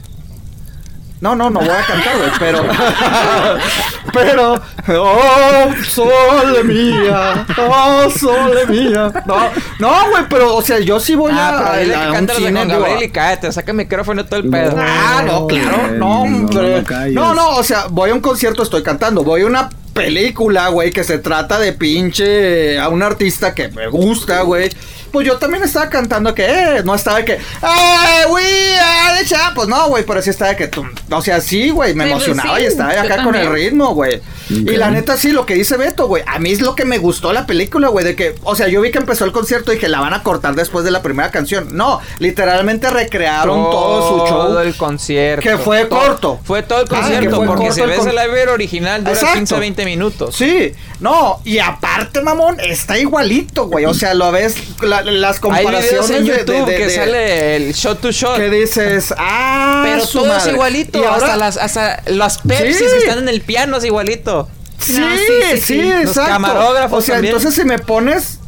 No, 1.24 1.34
no, 1.34 1.48
no 1.48 1.60
voy 1.60 1.70
a 1.70 1.86
cantar, 1.86 2.18
güey, 2.18 2.30
pero. 2.38 2.62
pero. 4.12 4.60
¡Oh, 4.88 5.70
sole 5.88 6.62
mía! 6.64 7.46
¡Oh, 7.58 8.10
sole 8.10 8.66
mía! 8.66 9.10
No, 9.24 9.36
no, 9.78 10.10
güey, 10.10 10.24
pero, 10.28 10.54
o 10.54 10.60
sea, 10.60 10.78
yo 10.80 11.00
sí 11.00 11.14
voy 11.14 11.32
Ah, 11.34 11.48
a. 11.48 11.70
pero 11.72 11.80
dile 11.80 11.94
a 11.94 12.10
que 12.12 12.18
un 12.18 12.28
cine, 12.28 12.66
Gabriel 12.66 13.02
y 13.04 13.08
cállate, 13.08 13.50
saca 13.52 13.70
el 13.70 13.76
micrófono 13.78 14.24
todo 14.26 14.40
el 14.40 14.50
No. 14.50 14.50
pedo. 14.50 14.76
Ah, 14.78 15.22
no, 15.26 15.46
claro, 15.46 15.86
no, 15.92 15.96
no, 15.96 16.22
hombre. 16.24 16.84
No, 17.12 17.32
no, 17.32 17.56
o 17.56 17.62
sea, 17.64 17.86
voy 17.88 18.10
a 18.10 18.14
un 18.14 18.20
concierto, 18.20 18.62
estoy 18.62 18.82
cantando. 18.82 19.24
Voy 19.24 19.40
a 19.42 19.46
una 19.46 19.70
película, 19.94 20.68
güey, 20.68 20.90
que 20.90 21.04
se 21.04 21.18
trata 21.18 21.58
de 21.58 21.72
pinche 21.72 22.78
a 22.78 22.88
un 22.90 23.02
artista 23.02 23.54
que 23.54 23.68
me 23.68 23.86
gusta, 23.88 24.42
güey. 24.42 24.68
Pues 25.14 25.26
yo 25.28 25.38
también 25.38 25.62
estaba 25.62 25.88
cantando 25.88 26.34
que, 26.34 26.44
eh, 26.44 26.82
no 26.84 26.92
estaba 26.94 27.18
de 27.18 27.24
que, 27.24 27.32
¡eh, 27.34 28.26
we 28.30 28.42
are 28.80 29.16
the 29.18 29.24
champ-". 29.24 29.54
Pues 29.54 29.68
no, 29.68 29.86
güey, 29.88 30.04
pero 30.04 30.20
sí 30.20 30.30
estaba 30.30 30.50
de 30.50 30.56
que, 30.56 30.66
tum, 30.66 30.90
o 31.08 31.22
sea, 31.22 31.40
sí, 31.40 31.70
güey, 31.70 31.94
me 31.94 32.04
Sí, 32.04 32.10
emocionaba 32.10 32.56
sí, 32.58 32.64
y 32.64 32.66
estaba 32.66 32.90
acá 32.90 33.22
con 33.22 33.36
el 33.36 33.48
ritmo, 33.52 33.94
güey. 33.94 34.20
Y 34.50 34.76
la 34.76 34.90
neta, 34.90 35.16
sí, 35.16 35.30
lo 35.30 35.46
que 35.46 35.54
dice 35.54 35.76
Beto, 35.76 36.06
güey, 36.08 36.24
a 36.26 36.38
mí 36.40 36.50
es 36.50 36.60
lo 36.60 36.74
que 36.74 36.84
me 36.84 36.98
gustó 36.98 37.32
la 37.32 37.46
película, 37.46 37.88
güey, 37.88 38.04
de 38.04 38.16
que, 38.16 38.34
o 38.42 38.54
sea, 38.56 38.66
yo 38.68 38.80
vi 38.80 38.90
que 38.90 38.98
empezó 38.98 39.24
el 39.24 39.30
concierto 39.32 39.72
y 39.72 39.78
que 39.78 39.88
la 39.88 40.00
van 40.00 40.12
a 40.14 40.22
cortar 40.24 40.54
después 40.56 40.84
de 40.84 40.90
la 40.90 41.00
primera 41.00 41.30
canción. 41.30 41.68
No, 41.76 42.00
literalmente 42.18 42.90
recrearon 42.90 43.70
todo, 43.70 44.08
su 44.08 44.16
show. 44.26 44.28
Todo 44.48 44.60
el 44.62 44.76
concierto. 44.76 45.48
Que 45.48 45.56
fue 45.56 45.84
Todo- 45.86 46.00
corto. 46.00 46.40
Fue 46.44 46.62
todo 46.64 46.80
el 46.80 46.86
Ah, 46.90 46.96
concierto, 47.00 47.44
porque 47.44 47.70
si 47.72 47.80
el 47.80 47.88
ves 47.90 47.98
con- 48.00 48.08
el 48.08 48.16
live 48.16 48.48
original 48.50 49.02
dura 49.04 49.12
Exacto. 49.14 49.34
15 49.36 49.54
a 49.54 49.58
20 49.60 49.84
minutos. 49.84 50.34
Sí, 50.36 50.72
no, 51.00 51.40
y 51.44 51.58
aparte, 51.60 52.20
mamón, 52.20 52.58
está 52.60 52.98
igualito, 52.98 53.66
güey. 53.68 53.84
O 53.86 53.94
sea, 53.94 54.12
lo 54.14 54.30
ves, 54.32 54.56
la- 54.82 55.02
las 55.04 55.40
comparaciones 55.40 56.10
en 56.10 56.24
de- 56.24 56.32
de- 56.32 56.38
YouTube 56.40 56.66
de- 56.66 56.76
que 56.76 56.84
de- 56.86 56.90
sale 56.94 57.56
el 57.56 57.72
shot 57.72 58.00
to 58.00 58.10
shot. 58.10 58.36
que 58.36 58.50
dices, 58.50 59.14
ah, 59.16 59.82
Pero 59.84 60.06
todo 60.06 60.24
es 60.26 60.28
madre. 60.38 60.52
igualito. 60.52 60.98
Y 60.98 61.04
ahora, 61.04 61.16
hasta, 61.26 61.36
las, 61.36 61.56
hasta 61.56 62.02
las 62.06 62.38
Pepsi 62.38 62.74
Sí. 62.74 62.84
que 62.90 62.98
están 62.98 63.18
en 63.18 63.28
el 63.28 63.40
piano 63.40 63.76
es 63.76 63.84
igualito. 63.84 64.48
sí, 64.80 64.98
No, 64.98 65.06
sí, 65.16 65.22
sí, 65.26 65.56
sí, 65.56 65.62
sí. 65.66 65.82
Los 65.82 66.00
exacto. 66.10 66.30
camarógrafos 66.30 66.98
O 66.98 67.06
sea, 67.06 67.14
también. 67.16 67.34
entonces 67.34 67.54
si 67.60 67.66
me 67.66 67.78
pones, 67.78 68.38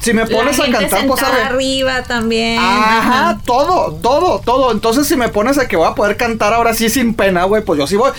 si 0.00 0.12
me 0.14 0.24
La 0.24 0.28
pones 0.36 0.58
a 0.60 0.70
cantar, 0.70 1.06
pues 1.06 1.22
a 1.22 1.46
arriba 1.46 2.02
también. 2.04 2.58
Ajá, 2.58 3.38
todo, 3.46 3.98
todo, 4.02 4.40
todo. 4.44 4.72
Entonces, 4.72 5.06
si 5.06 5.14
me 5.16 5.28
pones 5.28 5.58
a 5.58 5.68
que 5.68 5.76
voy 5.76 5.86
a 5.88 5.94
poder 5.94 6.16
cantar 6.16 6.54
ahora 6.54 6.72
sí 6.74 6.88
sin 6.88 7.12
pena, 7.14 7.44
güey, 7.44 7.62
pues 7.62 7.78
yo 7.78 7.86
sí 7.86 7.96
voy. 7.96 8.10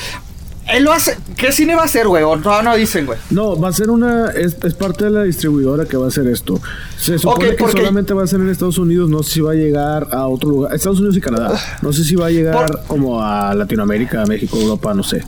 Él 0.68 0.84
lo 0.84 0.94
hace. 0.94 1.18
¿Qué 1.36 1.52
cine 1.52 1.76
va 1.76 1.82
a 1.82 1.86
hacer, 1.86 2.08
güey? 2.08 2.24
O 2.24 2.38
todavía 2.38 2.70
no 2.72 2.76
dicen, 2.78 3.06
güey. 3.06 3.18
No, 3.30 3.60
va 3.60 3.70
a 3.70 3.74
ser 3.74 3.90
una. 3.90 4.30
Es, 4.32 4.56
es 4.64 4.74
parte 4.76 5.06
de 5.06 5.10
la 5.12 5.24
distribuidora 5.24 5.86
que 5.86 5.98
va 5.98 6.06
a 6.06 6.08
hacer 6.10 6.28
esto. 6.28 6.62
Se 6.98 7.18
supone 7.20 7.50
que 7.50 7.54
porque- 7.56 7.78
solamente 7.80 8.14
va 8.14 8.24
a 8.24 8.28
ser 8.28 8.40
en 8.42 8.50
Estados 8.50 8.78
Unidos. 8.78 9.10
No 9.10 9.22
sé 9.24 9.32
si 9.32 9.42
va 9.42 9.52
a 9.52 9.56
llegar 9.56 10.08
a 10.12 10.28
otro 10.28 10.50
lugar. 10.50 10.74
Estados 10.76 11.00
Unidos 11.00 11.18
y 11.18 11.22
Canadá. 11.22 11.60
No 11.82 11.92
sé 11.92 12.04
si 12.04 12.16
va 12.16 12.28
a 12.28 12.30
llegar 12.30 12.68
Por- 12.68 12.84
como 12.88 13.22
a 13.22 13.54
Latinoamérica, 13.56 14.26
México, 14.28 14.58
Europa, 14.60 14.94
no 14.94 15.04
sé. 15.04 15.24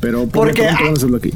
Pero 0.00 0.20
por 0.26 0.46
Porque- 0.48 0.62
van 0.62 0.88
a 0.88 0.92
hacerlo 0.92 1.18
aquí. 1.18 1.32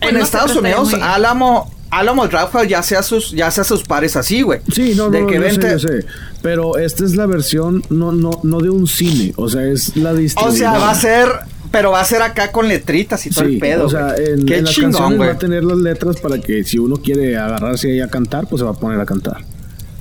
En 0.00 0.14
no 0.14 0.20
Estados 0.22 0.54
Unidos, 0.54 0.92
muy. 0.92 1.00
Álamo, 1.02 1.72
Álamo 1.90 2.28
Drafthouse 2.28 2.68
ya 2.68 2.82
sea 2.82 3.02
sus, 3.02 3.32
ya 3.32 3.50
sea 3.50 3.64
sus 3.64 3.82
pares 3.82 4.14
así, 4.14 4.42
güey. 4.42 4.60
Sí, 4.72 4.92
no, 4.94 5.06
no, 5.06 5.10
De 5.10 5.22
no, 5.22 5.26
que 5.26 5.34
yo 5.36 5.40
sé, 5.40 5.48
vente- 5.48 5.70
yo 5.72 5.78
sé. 5.80 6.04
Pero 6.42 6.76
esta 6.78 7.04
es 7.04 7.16
la 7.16 7.26
versión 7.26 7.82
no, 7.88 8.12
no, 8.12 8.30
no 8.44 8.60
de 8.60 8.70
un 8.70 8.86
cine. 8.86 9.32
O 9.36 9.48
sea, 9.48 9.64
es 9.64 9.96
la 9.96 10.10
O 10.12 10.14
distribuidora. 10.16 10.70
sea, 10.72 10.78
va 10.78 10.90
a 10.90 10.94
ser, 10.94 11.28
pero 11.70 11.90
va 11.90 12.00
a 12.00 12.04
ser 12.04 12.22
acá 12.22 12.50
con 12.52 12.68
letritas 12.68 13.24
y 13.26 13.30
todo 13.30 13.44
Sí, 13.46 13.54
el 13.54 13.58
pedo. 13.60 13.86
o 13.86 13.88
sea, 13.90 14.14
en, 14.16 14.44
Qué 14.46 14.58
en 14.58 14.64
las 14.64 14.74
chingón, 14.74 14.92
canciones 14.92 15.16
güey. 15.18 15.28
va 15.28 15.34
a 15.34 15.38
tener 15.38 15.64
las 15.64 15.78
letras 15.78 16.16
para 16.20 16.38
que 16.38 16.64
si 16.64 16.78
uno 16.78 16.96
quiere 16.96 17.36
agarrarse 17.36 17.90
ahí 17.90 18.00
a 18.00 18.08
cantar, 18.08 18.46
pues 18.46 18.60
se 18.60 18.64
va 18.64 18.70
a 18.72 18.74
poner 18.74 19.00
a 19.00 19.06
cantar. 19.06 19.38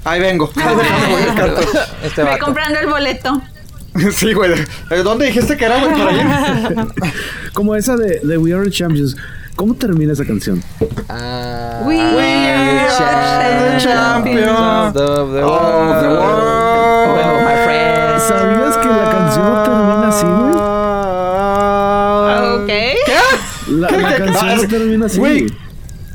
Ahí 0.03 0.19
vengo. 0.22 0.49
Ahí 0.56 0.76
vengo, 0.76 1.10
voy 1.11 1.22
a 1.23 1.35
cantar. 1.35 1.64
Este 2.03 2.23
Ve 2.23 2.39
comprando 2.39 2.80
el 2.80 2.88
boleto. 2.88 3.41
sí, 4.14 4.34
güey. 4.34 4.52
Eh, 4.91 4.98
¿Dónde 5.03 5.26
dijiste 5.26 5.57
que 5.57 5.65
era, 5.65 5.80
güey? 5.80 5.91
Por 5.91 6.07
ahí. 6.07 6.22
Como 7.53 7.76
esa 7.76 7.98
de, 7.98 8.19
de 8.23 8.38
We 8.38 8.53
Are 8.53 8.64
the 8.64 8.72
Champions. 8.72 9.15
¿Cómo 9.56 9.73
termina 9.73 10.14
esa 10.14 10.23
canción? 10.23 10.61
Ah, 11.10 11.81
We 11.84 11.99
are 11.99 12.88
the 13.80 13.84
champions 13.84 14.48
of 14.48 14.94
the, 14.94 14.99
the 14.99 15.11
of 15.11 15.34
the 15.34 15.41
world. 15.41 16.19
world. 16.19 17.18
Well, 17.18 17.41
my 17.44 17.65
friends. 17.65 18.23
¿Sabías 18.27 18.77
que 18.77 18.88
la 18.88 19.10
canción 19.11 19.45
no 19.45 19.64
termina 19.64 20.07
así, 20.10 20.26
güey? 20.27 20.57
No, 24.44 24.56
no 24.56 24.62
es- 24.64 24.68
termina 24.68 25.06
así. 25.08 25.18
Güey, 25.20 25.48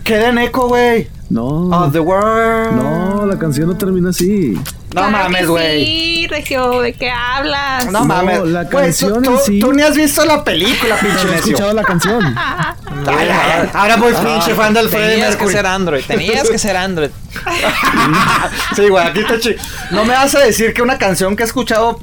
queda 0.04 0.28
en 0.30 0.38
eco, 0.38 0.68
güey. 0.68 1.08
No. 1.30 1.46
Of 1.70 1.92
the 1.92 2.00
world. 2.00 2.72
No, 2.76 3.24
la 3.24 3.38
canción 3.38 3.68
no 3.68 3.76
termina 3.76 4.10
así. 4.10 4.50
No 4.54 5.00
Claro 5.00 5.10
mames, 5.10 5.48
güey. 5.48 5.84
Sí, 5.86 6.26
Regio, 6.28 6.80
¿de 6.82 6.92
qué 6.92 7.10
hablas? 7.10 7.86
No, 7.86 8.00
No, 8.00 8.04
mames. 8.04 8.44
la 8.48 8.68
canción 8.68 9.22
tú, 9.22 9.30
en 9.30 9.36
tú- 9.36 9.42
sí- 9.46 9.58
tú 9.58 9.72
ni 9.72 9.80
has 9.82 9.96
visto 9.96 10.22
la 10.26 10.44
película, 10.44 10.96
pinche 11.00 11.24
No 11.24 11.32
he 11.32 11.36
escuchado 11.36 11.72
la 11.72 11.82
canción. 11.84 12.22
Ay, 12.36 12.76
ay, 13.06 13.28
ay. 13.30 13.70
Ahora 13.72 13.96
pues 13.96 14.16
pinche 14.18 14.54
fan 14.54 14.74
del 14.74 14.90
Freddy 14.90 15.12
Tenías 15.12 15.36
que 15.36 15.48
ser 15.48 15.64
Android, 15.66 16.02
tenías 16.06 16.50
que 16.50 16.58
ser 16.58 16.76
Android. 16.76 17.08
sí, 18.76 18.88
güey, 18.88 19.06
aquí 19.06 19.24
te 19.24 19.38
chi... 19.40 19.56
No 19.90 20.04
me 20.04 20.12
vas 20.12 20.34
a 20.34 20.40
decir 20.40 20.74
que 20.74 20.82
una 20.82 20.98
canción 20.98 21.34
que 21.36 21.42
he 21.42 21.46
escuchado 21.46 21.98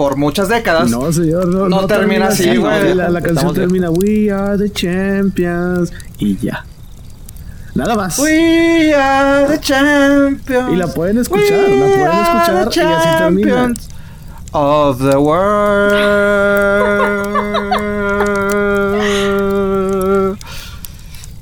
por 0.00 0.16
muchas 0.16 0.48
décadas. 0.48 0.88
No, 0.90 1.12
señor, 1.12 1.46
no, 1.48 1.68
No 1.68 1.86
termina 1.86 2.28
así, 2.28 2.56
güey. 2.56 2.94
La, 2.94 3.10
la 3.10 3.20
canción 3.20 3.52
bien. 3.52 3.66
termina 3.66 3.90
We 3.90 4.30
are 4.30 4.56
the 4.56 4.70
champions. 4.72 5.92
Y 6.16 6.38
ya. 6.38 6.64
Nada 7.74 7.94
más. 7.96 8.18
We 8.18 8.94
are 8.94 9.46
the 9.46 9.60
champions. 9.60 10.72
Y 10.72 10.76
la 10.76 10.86
pueden 10.86 11.18
escuchar, 11.18 11.58
la 11.58 11.66
pueden 11.66 11.98
We 12.00 12.04
are 12.06 12.22
escuchar 12.22 12.70
the 12.70 12.80
y 12.80 12.94
así 12.94 13.18
termina. 13.18 13.50
champions 13.52 13.88
Of 14.52 15.00
the 15.00 15.16
world. 15.18 15.58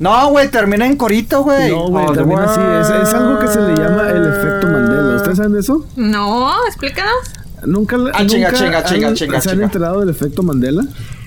No, 0.00 0.30
güey, 0.30 0.48
termina 0.50 0.84
en 0.84 0.96
corito, 0.96 1.44
güey. 1.44 1.70
No, 1.70 1.90
güey, 1.90 2.06
Of 2.06 2.10
the 2.10 2.16
termina 2.18 2.42
así. 2.42 2.60
Es, 2.60 3.08
es 3.08 3.14
algo 3.14 3.38
que 3.38 3.46
se 3.46 3.60
le 3.60 3.76
llama 3.76 4.10
el 4.10 4.26
efecto 4.26 4.66
Mandela. 4.66 5.14
¿Ustedes 5.14 5.36
saben 5.36 5.52
de 5.52 5.60
eso? 5.60 5.86
No, 5.94 6.52
explícanos. 6.66 7.37
Nunca, 7.64 7.96
Ah, 8.14 8.24
chinga, 8.26 8.50
nunca 8.50 8.52
chinga, 8.52 8.84
chinga, 8.84 9.14
chinga, 9.14 9.40
¿Se 9.40 9.48
han 9.50 9.54
chinga. 9.56 9.64
enterado 9.66 10.00
del 10.00 10.08
efecto 10.10 10.42
Mandela? 10.42 10.84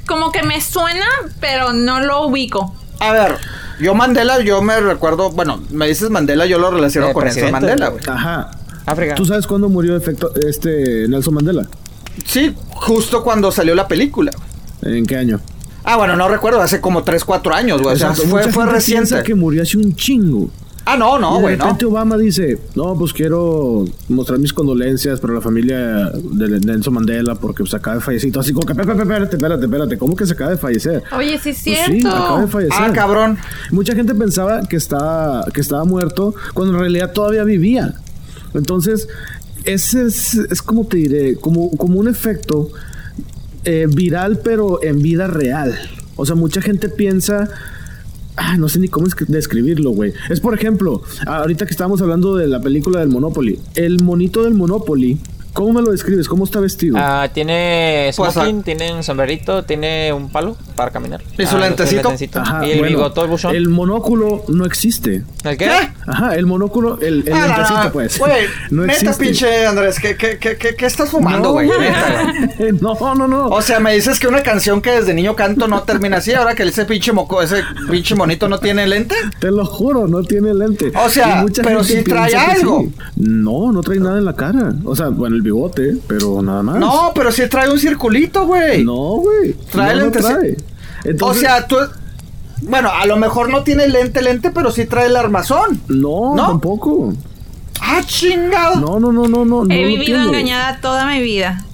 Como 0.07 0.31
que 0.31 0.43
me 0.43 0.59
suena, 0.61 1.05
pero 1.39 1.73
no 1.73 1.99
lo 2.01 2.25
ubico. 2.25 2.75
A 2.99 3.11
ver, 3.11 3.35
yo 3.79 3.93
Mandela, 3.95 4.41
yo 4.41 4.61
me 4.61 4.79
recuerdo, 4.79 5.31
bueno, 5.31 5.61
me 5.71 5.87
dices 5.87 6.09
Mandela, 6.09 6.45
yo 6.45 6.59
lo 6.59 6.69
relaciono 6.71 7.09
Eh, 7.09 7.13
con 7.13 7.23
Nelson 7.25 7.51
Mandela, 7.51 7.89
güey. 7.89 8.03
Ajá. 8.07 8.51
África. 8.85 9.15
¿Tú 9.15 9.25
sabes 9.25 9.45
cuándo 9.47 9.69
murió 9.69 9.95
efecto 9.95 10.31
este 10.47 11.07
Nelson 11.07 11.33
Mandela? 11.35 11.67
Sí, 12.25 12.55
justo 12.69 13.23
cuando 13.23 13.51
salió 13.51 13.73
la 13.75 13.87
película. 13.87 14.31
¿En 14.81 15.05
qué 15.05 15.17
año? 15.17 15.39
Ah, 15.83 15.97
bueno, 15.97 16.15
no 16.15 16.27
recuerdo, 16.27 16.61
hace 16.61 16.79
como 16.81 17.03
3, 17.03 17.23
4 17.25 17.53
años, 17.53 17.81
güey. 17.81 17.95
O 17.95 17.97
sea, 17.97 18.13
fue, 18.13 18.51
fue 18.51 18.65
reciente. 18.65 19.23
que 19.23 19.33
murió 19.35 19.63
hace 19.63 19.77
un 19.77 19.95
chingo. 19.95 20.49
Ah, 20.85 20.97
no, 20.97 21.19
no, 21.19 21.35
de 21.35 21.41
güey, 21.41 21.57
no. 21.57 21.63
repente 21.65 21.85
Obama 21.85 22.17
dice, 22.17 22.57
no, 22.75 22.95
pues 22.95 23.13
quiero 23.13 23.85
mostrar 24.09 24.39
mis 24.39 24.51
condolencias 24.51 25.19
para 25.19 25.33
la 25.35 25.41
familia 25.41 26.09
de 26.11 26.59
Nelson 26.59 26.93
Mandela 26.95 27.35
porque 27.35 27.65
se 27.67 27.75
acaba 27.75 27.97
de 27.97 28.01
fallecer. 28.01 28.31
Así 28.37 28.51
como 28.51 28.65
que, 28.65 28.73
"Pe- 28.73 28.83
pe- 28.85 28.95
pe- 28.95 29.01
espérate, 29.03 29.35
espérate, 29.35 29.65
espérate, 29.65 29.97
¿cómo 29.97 30.15
que 30.15 30.25
se 30.25 30.33
acaba 30.33 30.49
de 30.51 30.57
fallecer? 30.57 31.03
Oye, 31.15 31.37
sí 31.39 31.51
es 31.51 31.55
Pues 31.55 31.57
cierto. 31.57 31.91
sí, 31.93 31.99
acaba 32.07 32.41
de 32.41 32.47
fallecer. 32.47 32.77
Ah, 32.81 32.91
cabrón. 32.93 33.37
Mucha 33.71 33.93
gente 33.93 34.15
pensaba 34.15 34.63
que 34.63 34.75
estaba, 34.75 35.45
que 35.53 35.61
estaba 35.61 35.85
muerto 35.85 36.33
cuando 36.53 36.73
en 36.73 36.79
realidad 36.79 37.11
todavía 37.13 37.43
vivía. 37.43 37.93
Entonces, 38.55 39.07
ese 39.65 40.07
es, 40.07 40.33
es 40.33 40.61
como 40.63 40.85
te 40.87 40.97
diré, 40.97 41.35
como, 41.35 41.69
como 41.77 41.99
un 41.99 42.07
efecto 42.07 42.69
eh, 43.65 43.87
viral, 43.87 44.39
pero 44.43 44.81
en 44.83 45.01
vida 45.01 45.27
real. 45.27 45.77
O 46.15 46.25
sea, 46.25 46.35
mucha 46.35 46.61
gente 46.61 46.89
piensa. 46.89 47.49
Ah, 48.35 48.57
no 48.57 48.69
sé 48.69 48.79
ni 48.79 48.87
cómo 48.87 49.07
es 49.07 49.15
describirlo, 49.27 49.91
güey. 49.91 50.13
Es 50.29 50.39
por 50.39 50.53
ejemplo, 50.53 51.01
ahorita 51.25 51.65
que 51.65 51.71
estábamos 51.71 52.01
hablando 52.01 52.35
de 52.35 52.47
la 52.47 52.61
película 52.61 52.99
del 52.99 53.09
Monopoly. 53.09 53.59
El 53.75 54.01
monito 54.01 54.43
del 54.43 54.53
Monopoly, 54.53 55.19
¿cómo 55.53 55.73
me 55.73 55.81
lo 55.81 55.91
describes? 55.91 56.27
¿Cómo 56.27 56.45
está 56.45 56.59
vestido? 56.59 56.95
Ah, 56.99 57.29
tiene 57.33 58.11
Pues, 58.15 58.33
smoking, 58.33 58.59
ah. 58.59 58.63
tiene 58.63 58.93
un 58.93 59.03
sombrerito, 59.03 59.63
tiene 59.63 60.11
un 60.13 60.29
palo 60.29 60.55
para 60.75 60.91
caminar. 60.91 61.21
¿Y 61.37 61.45
su 61.45 61.57
Ah, 61.57 61.59
lentecito? 61.61 62.11
Ajá, 62.39 62.65
y 62.65 62.71
el 62.71 62.79
bueno, 62.79 62.97
bigotón 62.97 63.29
buchón. 63.29 63.55
El 63.55 63.69
monóculo 63.69 64.43
no 64.47 64.65
existe. 64.65 65.23
¿El 65.43 65.57
qué? 65.57 65.65
¿Qué? 65.65 65.71
Ajá, 66.07 66.35
el 66.35 66.45
monóculo, 66.45 66.99
el, 67.01 67.27
el 67.27 67.33
Ah, 67.33 67.39
no, 67.41 67.47
lentecito, 67.47 67.83
no, 67.83 67.91
pues. 67.91 68.17
Güey, 68.19 68.45
no 68.71 68.81
neta, 68.83 68.93
existe. 68.99 69.23
pinche 69.23 69.65
Andrés, 69.65 69.99
¿qué, 69.99 70.15
qué, 70.15 70.37
qué, 70.37 70.57
qué, 70.57 70.75
qué 70.75 70.85
estás 70.85 71.09
fumando, 71.09 71.49
No, 71.49 71.51
güey? 71.53 71.69
No, 72.81 73.15
no, 73.15 73.27
no. 73.27 73.47
O 73.47 73.61
sea, 73.61 73.79
me 73.79 73.93
dices 73.93 74.19
que 74.19 74.27
una 74.27 74.43
canción 74.43 74.81
que 74.81 74.91
desde 74.91 75.13
niño 75.13 75.35
canto 75.35 75.67
no 75.67 75.83
termina 75.83 76.17
así, 76.17 76.33
ahora 76.33 76.55
que 76.55 76.63
ese 76.63 76.85
pinche 76.85 77.11
moco, 77.11 77.41
ese 77.41 77.63
pinche 77.89 78.15
monito 78.15 78.47
no 78.47 78.59
tiene 78.59 78.87
lente. 78.87 79.15
Te 79.39 79.51
lo 79.51 79.65
juro, 79.65 80.07
no 80.07 80.23
tiene 80.23 80.53
lente. 80.53 80.91
O 80.95 81.09
sea, 81.09 81.45
pero 81.63 81.83
sí 81.83 82.03
trae 82.03 82.35
algo. 82.35 82.83
sí. 82.83 82.93
No, 83.15 83.71
no 83.71 83.81
trae 83.81 83.99
nada 83.99 84.17
en 84.17 84.25
la 84.25 84.35
cara. 84.35 84.73
O 84.85 84.95
sea, 84.95 85.09
bueno, 85.09 85.35
el 85.41 85.43
bigote, 85.43 85.97
pero 86.07 86.41
nada 86.41 86.63
más. 86.63 86.79
No, 86.79 87.11
pero 87.15 87.31
sí 87.31 87.43
trae 87.49 87.69
un 87.69 87.79
circulito, 87.79 88.45
güey. 88.45 88.83
No, 88.83 89.17
güey. 89.17 89.53
Trae 89.71 89.95
no 89.97 90.11
trae. 90.11 90.55
O 91.19 91.33
sea, 91.33 91.67
tú. 91.67 91.77
Bueno, 92.61 92.89
a 92.91 93.05
lo 93.07 93.17
mejor 93.17 93.49
no 93.49 93.63
tiene 93.63 93.87
lente, 93.87 94.21
lente, 94.21 94.51
pero 94.51 94.71
sí 94.71 94.85
trae 94.85 95.07
el 95.07 95.15
armazón. 95.15 95.81
no, 95.87 96.35
¿no? 96.35 96.47
tampoco. 96.47 97.13
Ah, 97.81 98.01
chingado. 98.05 98.79
No, 98.79 98.99
no, 98.99 99.11
no, 99.11 99.27
no, 99.27 99.43
no. 99.43 99.73
He 99.73 99.85
vivido 99.85 100.21
engañada 100.21 100.79
toda 100.79 101.07
mi 101.07 101.21
vida. 101.21 101.65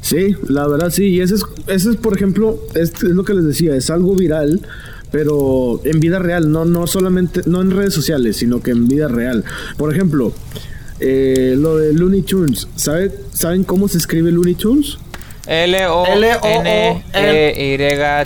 Sí, 0.00 0.34
la 0.48 0.66
verdad 0.66 0.90
sí. 0.90 1.04
Y 1.04 1.20
ese 1.20 1.36
es, 1.36 1.44
ese 1.68 1.90
es 1.90 1.96
por 1.96 2.16
ejemplo, 2.16 2.58
es, 2.74 2.94
es 2.94 3.02
lo 3.02 3.24
que 3.24 3.34
les 3.34 3.44
decía, 3.44 3.76
es 3.76 3.90
algo 3.90 4.16
viral, 4.16 4.60
pero 5.12 5.80
en 5.84 6.00
vida 6.00 6.18
real, 6.18 6.50
no, 6.50 6.64
no 6.64 6.88
solamente, 6.88 7.42
no 7.46 7.60
en 7.60 7.70
redes 7.70 7.94
sociales, 7.94 8.36
sino 8.38 8.60
que 8.60 8.72
en 8.72 8.88
vida 8.88 9.06
real. 9.06 9.44
Por 9.76 9.94
ejemplo, 9.94 10.32
eh, 11.00 11.54
lo 11.56 11.76
de 11.78 11.92
Looney 11.94 12.22
Tunes. 12.22 12.68
¿Sabe, 12.76 13.10
¿Saben 13.32 13.64
cómo 13.64 13.88
se 13.88 13.98
escribe 13.98 14.30
Looney 14.30 14.54
Tunes? 14.54 14.98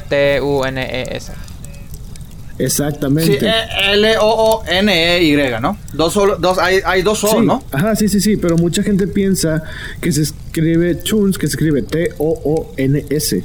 L-O-N-E-Y-T-U-N-E-S. 0.00 1.32
Exactamente. 2.58 3.40
Sí, 3.40 3.44
eh, 3.46 3.94
L-O-O-N-E-Y, 3.94 5.36
¿no? 5.60 5.76
Dos 5.92 6.12
solo, 6.12 6.36
dos, 6.36 6.58
hay, 6.58 6.78
hay 6.84 7.02
dos 7.02 7.24
O, 7.24 7.28
Sí, 7.28 7.36
¿no? 7.40 7.64
Ajá, 7.72 7.96
sí, 7.96 8.08
sí, 8.08 8.20
sí, 8.20 8.36
pero 8.36 8.56
mucha 8.56 8.82
gente 8.82 9.08
piensa 9.08 9.62
que 10.00 10.12
se 10.12 10.22
escribe 10.22 10.94
Tunes, 10.94 11.36
que 11.36 11.46
se 11.48 11.52
escribe 11.52 11.82
T-O-O-N-S. 11.82 13.42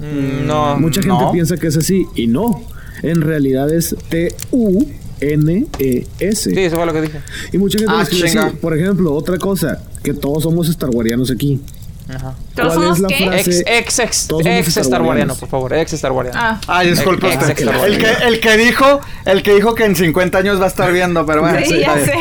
Mm, 0.00 0.46
No. 0.46 0.76
Mucha 0.78 1.02
gente 1.02 1.16
no. 1.24 1.30
piensa 1.32 1.56
que 1.56 1.68
es 1.68 1.76
así 1.76 2.04
y 2.16 2.26
no. 2.26 2.64
En 3.02 3.20
realidad 3.20 3.70
es 3.72 3.94
T-U-N-E-S. 4.08 5.03
Sí, 5.20 6.60
eso 6.64 6.76
fue 6.76 6.86
lo 6.86 6.92
que 6.92 7.02
dije. 7.02 7.20
Y 7.52 7.58
mucha 7.58 7.78
gente 7.78 7.92
Ah, 7.94 8.00
así. 8.02 8.22
Por 8.60 8.76
ejemplo, 8.76 9.12
otra 9.14 9.38
cosa, 9.38 9.82
que 10.02 10.12
todos 10.14 10.42
somos 10.42 10.66
starwarianos 10.68 11.30
aquí. 11.30 11.60
Ajá. 12.08 12.34
¿Todos 12.54 12.74
¿Cuál 12.74 12.82
es 12.90 12.96
somos 12.96 13.00
la 13.00 13.08
qué? 13.08 13.26
frase? 13.26 13.40
Ex, 13.40 13.98
ex, 13.98 13.98
ex, 13.98 14.46
ex 14.46 14.76
Star. 14.76 15.00
Wariano, 15.02 15.34
por 15.36 15.48
favor. 15.48 15.72
Ex 15.72 15.92
Star 15.94 16.12
Wariano. 16.12 16.38
Ah, 16.40 16.60
Ay, 16.66 16.90
disculpe 16.90 17.26
Ex- 17.28 17.36
usted. 17.36 17.50
ex- 17.50 17.62
ex- 17.62 17.84
El 17.86 17.98
que, 17.98 18.12
el 18.28 18.40
que 18.40 18.56
dijo, 18.58 19.00
el 19.24 19.42
que 19.42 19.54
dijo 19.54 19.74
que 19.74 19.84
en 19.84 19.96
50 19.96 20.36
años 20.38 20.60
va 20.60 20.64
a 20.66 20.68
estar 20.68 20.92
viendo, 20.92 21.24
pero 21.24 21.40
bueno. 21.40 21.58
sí, 21.66 21.80
ya 21.80 21.94
sé. 22.04 22.12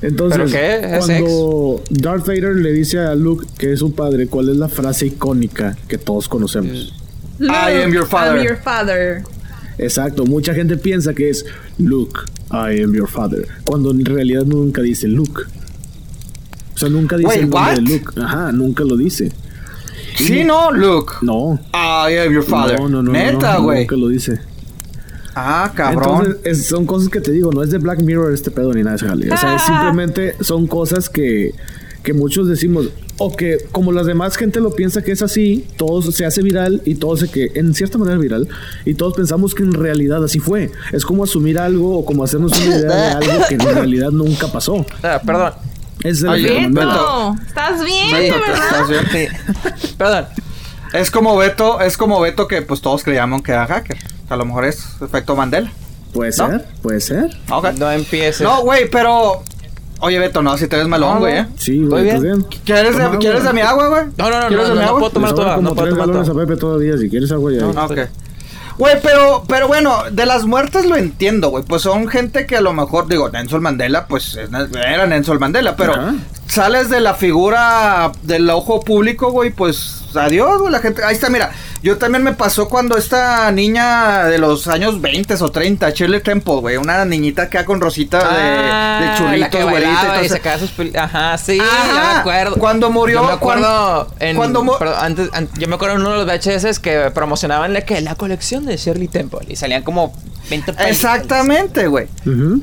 Entonces, 0.00 0.38
¿Pero 0.38 0.50
qué? 0.52 0.96
¿Es 0.96 1.04
cuando 1.06 1.82
Darth 1.90 2.24
Vader 2.26 2.54
le 2.54 2.70
dice 2.72 3.00
a 3.00 3.16
Luke 3.16 3.46
que 3.58 3.72
es 3.72 3.80
su 3.80 3.92
padre, 3.94 4.28
¿cuál 4.28 4.48
es 4.48 4.56
la 4.56 4.68
frase 4.68 5.06
icónica 5.06 5.76
que 5.88 5.98
todos 5.98 6.28
conocemos? 6.28 6.94
I 7.40 7.82
am 7.82 7.92
your 7.92 8.06
father. 8.06 8.36
I'm 8.36 8.44
your 8.46 8.56
father. 8.58 9.22
Exacto, 9.78 10.26
mucha 10.26 10.54
gente 10.54 10.76
piensa 10.76 11.14
que 11.14 11.30
es 11.30 11.44
Luke, 11.78 12.20
I 12.50 12.82
am 12.82 12.92
your 12.94 13.08
father, 13.08 13.46
cuando 13.64 13.90
en 13.92 14.04
realidad 14.04 14.44
nunca 14.44 14.82
dice 14.82 15.06
Luke. 15.08 15.42
O 16.74 16.78
sea, 16.78 16.88
nunca 16.88 17.16
dice 17.16 17.28
Wait, 17.28 17.42
el 17.42 17.50
nombre 17.50 17.74
de 17.74 17.80
what? 17.80 17.88
Luke. 17.88 18.20
Ajá, 18.20 18.52
nunca 18.52 18.84
lo 18.84 18.96
dice. 18.96 19.32
Sí, 20.16 20.42
no, 20.44 20.72
Luke. 20.72 21.12
No. 21.22 21.60
I 21.72 22.16
am 22.18 22.32
your 22.32 22.42
father. 22.44 22.78
No, 22.80 22.88
no, 22.88 23.02
no. 23.02 23.12
Neta, 23.12 23.54
no, 23.54 23.62
güey. 23.64 23.80
Nunca 23.80 23.96
lo 23.96 24.08
dice. 24.08 24.40
Ah, 25.34 25.70
cabrón. 25.74 26.26
Entonces, 26.26 26.36
es- 26.44 26.66
son 26.66 26.84
cosas 26.86 27.08
que 27.08 27.20
te 27.20 27.30
digo, 27.30 27.52
no 27.52 27.62
es 27.62 27.70
de 27.70 27.78
Black 27.78 28.00
Mirror 28.02 28.32
este 28.32 28.50
pedo 28.50 28.72
ni 28.74 28.82
nada 28.82 28.92
de 28.92 28.96
ese 28.96 29.06
jale. 29.06 29.32
O 29.32 29.36
sea, 29.36 29.54
es 29.54 29.62
simplemente 29.62 30.34
son 30.40 30.66
cosas 30.66 31.08
que, 31.08 31.52
que 32.02 32.12
muchos 32.12 32.48
decimos, 32.48 32.88
o 33.18 33.34
que 33.34 33.58
como 33.72 33.92
las 33.92 34.06
demás 34.06 34.36
gente 34.36 34.60
lo 34.60 34.74
piensa 34.74 35.02
que 35.02 35.12
es 35.12 35.22
así, 35.22 35.66
todo 35.76 36.00
se 36.12 36.24
hace 36.24 36.42
viral 36.42 36.82
y 36.84 36.94
todo 36.94 37.16
se 37.16 37.28
que, 37.28 37.50
en 37.54 37.74
cierta 37.74 37.98
manera 37.98 38.18
viral, 38.18 38.48
y 38.84 38.94
todos 38.94 39.14
pensamos 39.14 39.54
que 39.54 39.62
en 39.62 39.72
realidad 39.72 40.22
así 40.22 40.38
fue. 40.38 40.70
Es 40.92 41.04
como 41.04 41.24
asumir 41.24 41.58
algo 41.58 41.98
o 41.98 42.04
como 42.04 42.24
hacernos 42.24 42.52
una 42.52 42.76
idea 42.76 43.18
de 43.18 43.26
algo 43.26 43.44
que 43.48 43.54
en 43.54 43.60
realidad 43.60 44.10
nunca 44.10 44.48
pasó. 44.48 44.84
Ah, 45.02 45.20
perdón. 45.24 45.52
Es 46.04 46.22
el 46.22 46.28
Oye. 46.28 46.68
Beto, 46.70 47.34
¿estás 47.46 47.84
bien, 47.84 48.10
Beto, 48.12 48.36
estás 48.36 48.88
bien? 48.88 49.04
Sí. 49.10 49.94
Perdón. 49.96 50.26
Es 50.92 51.10
como 51.10 51.36
Beto, 51.36 51.80
es 51.80 51.96
como 51.96 52.20
Beto 52.20 52.46
que 52.46 52.62
pues 52.62 52.80
todos 52.80 53.02
creíamos 53.02 53.42
que 53.42 53.52
era 53.52 53.66
hacker. 53.66 53.98
A 54.28 54.36
lo 54.36 54.44
mejor 54.44 54.64
es 54.64 54.84
efecto 55.00 55.34
Mandela. 55.34 55.72
Puede 56.12 56.30
¿No? 56.38 56.48
ser, 56.48 56.66
puede 56.82 57.00
ser. 57.00 57.36
No 57.78 57.90
empieces. 57.90 58.40
No, 58.40 58.62
güey, 58.62 58.88
pero. 58.90 59.42
Oye, 60.00 60.18
Beto, 60.18 60.42
no, 60.42 60.56
si 60.56 60.68
te 60.68 60.76
ves 60.76 60.86
malón, 60.86 61.18
güey. 61.18 61.38
¿eh? 61.38 61.46
Sí, 61.56 61.84
güey, 61.84 62.04
bien. 62.04 62.16
¿estás 62.16 62.22
bien? 62.22 62.46
¿Quieres 62.64 62.96
de, 62.96 63.18
¿quieres 63.18 63.42
de 63.44 63.52
mi 63.52 63.60
agua, 63.62 63.88
güey? 63.88 64.02
No, 64.16 64.30
no, 64.30 64.40
no, 64.42 64.46
¿Quieres 64.48 64.68
no, 64.68 64.74
de 64.74 64.74
mi 64.74 64.80
no, 64.80 64.86
agua? 64.88 64.98
puedo 65.00 65.12
tomar 65.12 65.32
toda, 65.34 65.56
no 65.56 65.74
puedo 65.74 65.88
tomar 65.90 66.06
toda. 66.10 66.22
a 66.42 66.46
Pepe 66.46 66.56
todavía, 66.56 66.96
si 66.98 67.10
quieres 67.10 67.32
agua 67.32 67.52
ya. 67.52 67.60
No, 67.62 67.84
Ok. 67.84 67.98
Güey, 68.78 68.94
pero, 69.02 69.42
pero 69.48 69.66
bueno, 69.66 70.04
de 70.12 70.24
las 70.24 70.44
muertes 70.44 70.86
lo 70.86 70.94
entiendo, 70.94 71.48
güey. 71.48 71.64
Pues 71.64 71.82
son 71.82 72.06
gente 72.06 72.46
que 72.46 72.56
a 72.56 72.60
lo 72.60 72.72
mejor, 72.72 73.08
digo, 73.08 73.28
Nelson 73.28 73.60
Mandela, 73.60 74.06
pues 74.06 74.36
es- 74.36 74.50
era 74.72 75.04
Nelson 75.08 75.40
Mandela, 75.40 75.74
pero 75.74 75.94
Ajá. 75.94 76.14
sales 76.46 76.88
de 76.88 77.00
la 77.00 77.14
figura 77.14 78.12
del 78.22 78.48
ojo 78.50 78.78
público, 78.82 79.32
güey, 79.32 79.50
pues 79.50 79.97
adiós, 80.16 80.60
güey. 80.60 80.72
La 80.72 80.80
gente, 80.80 81.02
ahí 81.04 81.14
está, 81.14 81.28
mira, 81.30 81.50
yo 81.82 81.98
también 81.98 82.22
me 82.24 82.32
pasó 82.32 82.68
cuando 82.68 82.96
esta 82.96 83.50
niña 83.52 84.24
de 84.24 84.38
los 84.38 84.66
años 84.68 85.00
20 85.00 85.34
o 85.34 85.50
30, 85.50 85.90
Shirley 85.90 86.20
Temple, 86.22 86.54
güey, 86.56 86.76
una 86.76 87.04
niñita 87.04 87.42
acá 87.42 87.64
con 87.64 87.80
rosita 87.80 88.18
de, 88.18 88.24
Ah, 88.30 88.98
de 89.00 89.06
la 89.06 89.16
chulitos, 89.16 89.48
que 89.50 89.62
güerita 89.64 90.02
y 90.02 90.06
todo 90.14 90.24
y 90.24 90.28
sacaba 90.28 90.58
sus 90.58 90.76
pel- 90.76 90.96
Ajá, 90.96 91.38
sí, 91.38 91.58
Ajá. 91.60 91.88
yo 91.88 91.94
me 91.94 92.18
acuerdo. 92.20 92.56
Cuando 92.56 92.90
murió- 92.90 93.20
Yo 93.22 93.26
me 93.28 93.32
acuerdo 93.34 94.06
cuando- 94.08 94.14
en... 94.20 94.36
cuando 94.36 94.62
mu- 94.64 94.78
perdón, 94.78 94.96
antes, 95.00 95.30
an- 95.32 95.48
yo 95.58 95.68
me 95.68 95.74
acuerdo 95.76 95.96
en 95.96 96.00
uno 96.02 96.10
de 96.10 96.16
los 96.18 96.26
VHS 96.26 96.78
que 96.80 97.10
promocionaban 97.12 97.72
la, 97.72 97.82
que 97.82 98.00
la 98.00 98.14
colección 98.14 98.66
de 98.66 98.76
Shirley 98.76 99.08
Temple 99.08 99.40
y 99.48 99.56
salían 99.56 99.82
como 99.82 100.12
20 100.50 100.72
películas. 100.72 100.90
Exactamente, 100.90 101.86
güey. 101.86 102.06
Ujú. 102.26 102.62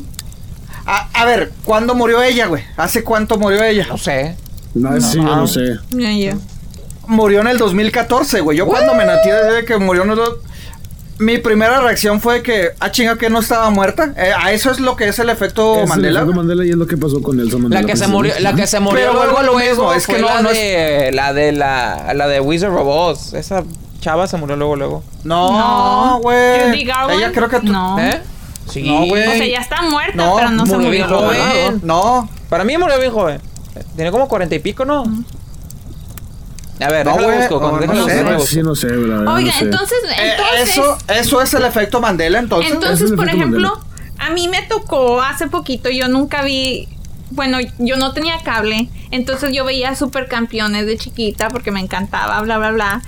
A, 0.88 1.08
a 1.14 1.26
ver, 1.26 1.52
¿cuándo 1.64 1.96
murió 1.96 2.22
ella, 2.22 2.46
güey? 2.48 2.64
¿Hace 2.78 3.04
cuánto 3.04 3.38
murió 3.40 3.64
ella? 3.64 3.88
No 3.90 3.98
sé. 3.98 4.36
No, 4.76 5.00
sí, 5.02 5.16
yo 5.18 5.24
no 5.24 5.48
sé. 5.48 5.78
Ya, 5.92 6.12
ya. 6.12 6.38
Murió 7.08 7.42
en 7.42 7.48
el 7.48 7.58
2014, 7.58 8.42
güey. 8.42 8.58
Yo 8.58 8.66
cuando 8.66 8.94
me 8.96 9.06
nací 9.06 9.30
desde 9.30 9.66
que 9.66 9.78
murió 9.78 10.04
en 10.04 10.12
el... 10.12 10.20
Mi 11.18 11.38
primera 11.38 11.80
reacción 11.80 12.20
fue 12.20 12.44
que, 12.44 12.72
ah, 12.82 12.92
chinga, 12.92 13.18
que 13.18 13.30
no 13.30 13.40
estaba 13.40 13.70
muerta. 13.70 14.14
Eh, 14.18 14.34
a 14.38 14.52
eso 14.52 14.70
es 14.70 14.82
lo 14.82 14.98
que 14.98 15.08
es 15.08 15.18
el 15.20 15.30
efecto 15.30 15.80
Es 15.80 15.88
Mandela. 15.88 16.20
el 16.20 16.26
efecto. 16.26 16.36
Mandela 16.42 16.66
y 16.66 16.70
es 16.72 16.76
lo 16.76 16.86
que 16.88 16.98
pasó 16.98 17.22
con 17.22 17.38
Nelson 17.38 17.62
La 17.64 17.70
Mandela. 17.70 17.88
que 17.88 17.96
se 17.98 18.08
murió, 18.08 18.34
la 18.42 18.54
que 18.54 18.68
se 18.68 18.80
murió 18.82 19.00
Pero 19.00 19.14
luego, 19.14 19.26
vuelvo 19.34 19.40
a 19.40 19.44
lo 19.44 19.54
luego 19.54 19.70
mismo, 19.72 19.94
es 19.94 20.06
que 20.08 20.20
no- 20.20 20.28
la 20.28 20.42
no 20.42 20.50
es- 20.50 20.58
de 20.58 21.12
la 21.14 21.32
de 21.32 21.52
la 21.54 22.14
la 22.14 22.28
de 22.28 22.42
Wizard 22.42 22.74
of 22.74 22.84
Oz. 22.86 23.34
Esa 23.34 23.64
chava 24.02 24.28
se 24.28 24.36
murió 24.36 24.58
luego 24.58 24.76
luego. 24.76 25.04
No, 25.24 25.52
No. 26.16 26.20
güey. 26.22 26.84
Garland. 26.84 27.18
Ella 27.20 27.32
creo 27.32 27.48
que... 27.48 27.60
tú- 27.62 27.72
No. 27.72 27.98
¿Eh? 27.98 28.22
Sí. 28.70 28.84
No, 28.84 29.06
güey. 29.06 29.26
O 29.26 29.32
sea, 29.32 29.48
ya 29.48 29.60
está 29.60 29.84
muerta, 29.84 30.18
No, 30.18 30.36
pero 30.36 30.50
no 30.52 30.66
se 30.66 30.76
murió 30.76 30.90
bien 30.92 31.08
joven. 31.08 31.80
No. 31.84 32.30
Para 32.50 32.66
mí 32.66 32.78
murió 32.78 33.00
bien 33.00 33.14
joven. 33.14 33.40
Tiene 33.96 34.12
como 34.12 34.28
cuarenta 34.28 34.56
y 34.56 34.60
pico, 34.60 34.84
¿no? 34.84 35.06
A 36.80 36.90
ver, 36.90 37.06
No, 37.06 37.12
déjalo 37.14 37.28
güey, 37.28 37.38
busco, 37.40 37.54
no, 37.56 37.60
con- 37.80 37.88
no 37.88 38.06
sé, 38.06 38.24
busco, 38.24 38.40
sí, 38.48 38.62
no 38.64 38.76
sé, 38.76 38.88
verdad, 38.88 39.34
Oiga, 39.34 39.52
no 39.54 39.58
sé. 39.60 39.64
entonces, 39.66 39.98
Eh, 40.18 40.32
entonces, 40.32 40.70
eso, 40.78 40.98
eso 41.08 41.42
es 41.42 41.54
el 41.54 41.64
efecto 41.64 42.02
Mandela, 42.02 42.40
entonces. 42.40 42.74
entonces, 42.74 43.02
es 43.02 43.12
el 43.12 43.16
por 43.16 43.26
efecto 43.30 43.38
ejemplo, 43.46 43.80
a 44.18 44.30
mí 44.32 44.48
me 44.50 44.62
tocó 44.64 45.22
hace 45.22 45.48
poquito, 45.48 45.90
yo 45.90 46.08
nunca 46.10 46.42
vi, 46.44 46.90
bueno, 47.32 47.60
yo 47.80 47.96
no 47.96 48.12
tenía 48.14 48.40
cable, 48.44 48.90
entonces 49.12 49.54
yo 49.54 49.64
veía 49.64 49.96
supercampeones 49.96 50.86
de 50.86 50.98
chiquita 50.98 51.48
porque 51.50 51.72
me 51.72 51.80
encantaba, 51.80 52.42
bla, 52.42 52.58
bla, 52.58 52.72
bla. 52.72 53.02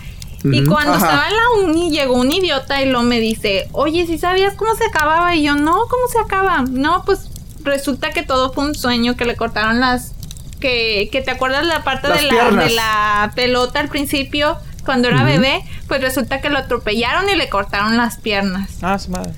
Y 0.46 0.64
cuando 0.64 0.94
Ajá. 0.94 1.06
estaba 1.06 1.28
en 1.28 1.36
la 1.36 1.70
uni, 1.70 1.90
llegó 1.92 2.14
un 2.14 2.32
idiota 2.32 2.82
y 2.82 2.90
lo 2.90 3.02
me 3.02 3.20
dice, 3.20 3.68
oye, 3.74 4.06
¿si 4.06 4.18
sabías 4.18 4.54
cómo 4.54 4.76
se 4.76 4.86
acababa? 4.86 5.36
Y 5.36 5.44
yo, 5.44 5.56
no, 5.56 5.74
¿cómo 5.74 6.08
se 6.10 6.20
acaba? 6.20 6.62
No, 6.70 7.04
pues 7.06 7.30
resulta 7.64 8.12
que 8.12 8.24
todo 8.24 8.54
fue 8.54 8.64
un 8.64 8.76
sueño, 8.76 9.18
que 9.18 9.26
le 9.26 9.36
cortaron 9.36 9.82
las... 9.82 10.14
Que, 10.60 11.10
que 11.12 11.22
te 11.22 11.32
acuerdas 11.32 11.66
la 11.66 11.84
parte 11.84 12.08
de 12.08 12.22
la, 12.24 12.52
de 12.52 12.70
la 12.72 13.32
pelota 13.36 13.80
al 13.80 13.90
principio, 13.90 14.58
cuando 14.86 15.08
era 15.08 15.24
bebé, 15.24 15.62
pues 15.88 16.02
resulta 16.02 16.42
que 16.42 16.50
lo 16.50 16.58
atropellaron 16.58 17.30
y 17.30 17.36
le 17.36 17.48
cortaron 17.50 17.96
las 17.98 18.18
piernas. 18.18 18.70
Ah, 18.82 18.98
su 18.98 19.12
madre. 19.12 19.34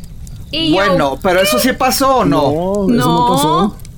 Y 0.52 0.70
yo, 0.70 0.76
Bueno, 0.76 1.20
pero 1.22 1.42
eso 1.42 1.60
sí 1.60 1.74
pasó 1.74 2.18
o 2.18 2.26
no. 2.26 2.42
No, 2.52 2.84
eso 2.86 2.88
no 2.88 2.96
No. 2.96 3.30
pasó. 3.76 3.89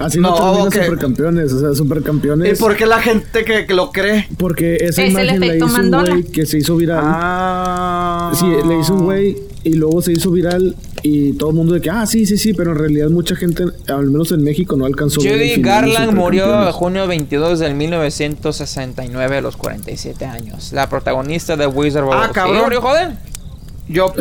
Así 0.00 0.18
no, 0.18 0.30
No, 0.30 0.34
terminan 0.36 0.66
ok. 0.68 0.72
supercampeones, 0.74 1.52
o 1.52 1.60
sea, 1.60 1.70
¿Y 1.72 1.76
supercampeones. 1.76 2.58
por 2.58 2.74
qué 2.76 2.86
la 2.86 3.00
gente 3.00 3.44
que, 3.44 3.66
que 3.66 3.74
lo 3.74 3.92
cree? 3.92 4.26
Porque 4.38 4.76
esa 4.76 5.02
Es 5.02 5.08
el 5.08 5.10
imagen 5.10 5.40
la 5.40 5.46
efecto 5.46 5.66
hizo 5.66 5.76
un 5.76 5.90
güey 5.90 6.22
que 6.24 6.46
se 6.46 6.58
hizo 6.58 6.76
viral. 6.76 7.00
Ah. 7.04 8.32
Sí, 8.34 8.46
le 8.66 8.78
hizo 8.80 8.94
un 8.94 9.04
güey 9.04 9.36
y 9.62 9.74
luego 9.74 10.00
se 10.00 10.12
hizo 10.12 10.30
viral 10.30 10.74
y 11.02 11.32
todo 11.34 11.50
el 11.50 11.56
mundo 11.56 11.74
de 11.74 11.80
que, 11.82 11.90
ah, 11.90 12.06
sí, 12.06 12.24
sí, 12.24 12.38
sí, 12.38 12.54
pero 12.54 12.72
en 12.72 12.78
realidad 12.78 13.10
mucha 13.10 13.36
gente, 13.36 13.64
al 13.88 14.06
menos 14.10 14.32
en 14.32 14.42
México, 14.42 14.74
no 14.76 14.86
alcanzó. 14.86 15.20
Judy 15.20 15.56
Garland 15.60 16.12
murió 16.14 16.72
junio 16.72 17.06
22 17.06 17.58
del 17.58 17.74
1969 17.74 19.36
a 19.36 19.40
los 19.42 19.56
47 19.56 20.24
años. 20.24 20.72
La 20.72 20.88
protagonista 20.88 21.56
de 21.56 21.66
Wizard 21.66 22.04
of 22.04 22.14
Ah, 22.14 22.26
Oz. 22.26 22.32
cabrón. 22.32 22.56
¿Sí, 22.56 22.62
murió 22.64 22.80
joven? 22.80 23.18
Yo, 23.88 24.12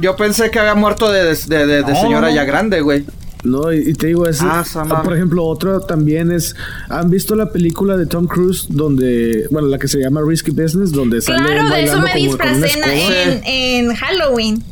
yo 0.00 0.16
pensé 0.16 0.50
que 0.50 0.58
había 0.60 0.74
muerto 0.76 1.10
de, 1.10 1.24
de, 1.24 1.34
de- 1.48 1.66
de 1.66 1.82
No, 1.82 2.00
señora 2.00 2.30
ya 2.30 2.44
grande, 2.44 2.80
güey. 2.80 3.04
No, 3.46 3.72
y, 3.72 3.90
y 3.90 3.94
te 3.94 4.08
digo, 4.08 4.26
es, 4.26 4.40
Ah, 4.42 4.64
por 5.04 5.14
ejemplo, 5.14 5.44
otra 5.44 5.80
también 5.80 6.30
es, 6.32 6.54
¿han 6.88 7.08
visto 7.10 7.34
la 7.34 7.50
película 7.50 7.96
de 7.96 8.06
Tom 8.06 8.26
Cruise 8.26 8.66
donde, 8.68 9.46
bueno, 9.50 9.68
la 9.68 9.78
que 9.78 9.88
se 9.88 9.98
llama 10.00 10.20
Risky 10.26 10.50
Business, 10.50 10.92
donde 10.92 11.20
sale 11.22 11.38
él 11.38 11.44
Claro, 11.46 11.74
de 11.74 11.84
eso 11.84 12.00
me 12.00 12.14
disfracé 12.14 12.68
en, 13.22 13.40
en 13.44 13.94
Halloween. 13.94 14.62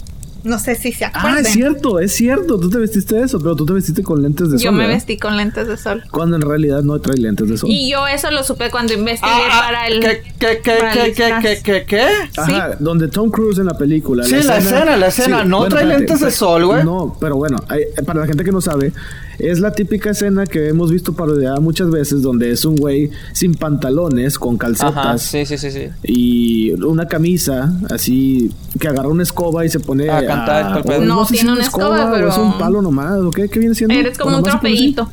No 0.44 0.58
sé 0.58 0.74
si 0.74 0.92
se 0.92 1.06
Ah, 1.06 1.08
acuerdan. 1.14 1.38
es 1.46 1.52
cierto, 1.52 1.98
es 2.00 2.12
cierto, 2.12 2.60
tú 2.60 2.68
te 2.70 2.78
vestiste 2.78 3.14
de 3.16 3.22
eso, 3.22 3.38
pero 3.40 3.56
tú 3.56 3.64
te 3.66 3.72
vestiste 3.72 4.02
con 4.02 4.22
lentes 4.22 4.50
de 4.50 4.58
sol. 4.58 4.64
Yo 4.64 4.72
me 4.72 4.78
¿verdad? 4.80 4.94
vestí 4.94 5.16
con 5.16 5.36
lentes 5.36 5.66
de 5.66 5.76
sol. 5.76 6.02
Cuando 6.10 6.36
en 6.36 6.42
realidad 6.42 6.82
no 6.82 7.00
trae 7.00 7.16
lentes 7.16 7.48
de 7.48 7.56
sol. 7.56 7.70
Y 7.70 7.90
yo 7.90 8.06
eso 8.06 8.30
lo 8.30 8.44
supe 8.44 8.70
cuando 8.70 8.92
investigué 8.92 9.32
Ah, 9.32 9.48
ah, 9.50 9.62
para 9.66 9.86
el. 9.88 10.00
¿Qué, 10.00 10.22
qué, 10.38 10.60
qué, 10.62 10.78
qué, 10.92 11.12
qué, 11.14 11.34
qué, 11.42 11.60
qué, 11.62 11.84
qué? 11.86 12.06
Ajá, 12.36 12.76
donde 12.78 13.08
Tom 13.08 13.30
Cruise 13.30 13.58
en 13.58 13.66
la 13.66 13.76
película. 13.78 14.24
Sí, 14.24 14.36
la 14.42 14.58
escena, 14.58 14.96
la 14.96 15.06
escena. 15.06 15.44
No 15.44 15.64
trae 15.66 15.86
lentes 15.86 16.20
de 16.20 16.30
sol, 16.30 16.66
güey. 16.66 16.84
No, 16.84 17.16
pero 17.18 17.36
bueno, 17.36 17.56
hay- 17.68 17.84
para 18.04 18.20
la 18.20 18.26
gente 18.26 18.44
que 18.44 18.52
no 18.52 18.60
sabe, 18.60 18.92
es 19.38 19.60
la 19.60 19.72
típica 19.72 20.10
escena 20.10 20.44
que 20.46 20.68
hemos 20.68 20.90
visto 20.90 21.12
parodiada 21.12 21.60
muchas 21.60 21.90
veces, 21.90 22.22
donde 22.22 22.50
es 22.52 22.64
un 22.64 22.76
güey 22.76 23.10
sin 23.32 23.54
pantalones, 23.54 24.38
con 24.38 24.54
Ajá, 24.54 24.58
calcetas 24.58 25.22
sí, 25.22 25.44
sí, 25.46 25.58
sí, 25.58 25.70
sí. 25.70 25.88
y 26.02 26.70
una 26.82 27.06
camisa, 27.06 27.72
así, 27.90 28.50
que 28.78 28.88
agarra 28.88 29.08
una 29.08 29.22
escoba 29.22 29.64
y 29.64 29.68
se 29.68 29.80
pone 29.80 30.08
A 30.10 30.24
cantar 30.26 30.78
o 30.78 30.82
pedo. 30.84 31.04
No 31.04 31.24
sé 31.24 31.34
tiene 31.34 31.52
una 31.52 31.62
escoba, 31.62 32.08
o 32.08 32.12
pero- 32.12 32.28
es 32.28 32.38
un 32.38 32.58
palo 32.58 32.80
nomás, 32.82 33.18
¿o 33.20 33.30
qué? 33.30 33.48
¿Qué 33.48 33.58
viene 33.58 33.74
siendo? 33.74 33.94
Eres 33.94 34.16
como 34.18 34.36
¿O 34.36 34.38
un 34.38 34.44
trofeito. 34.44 35.10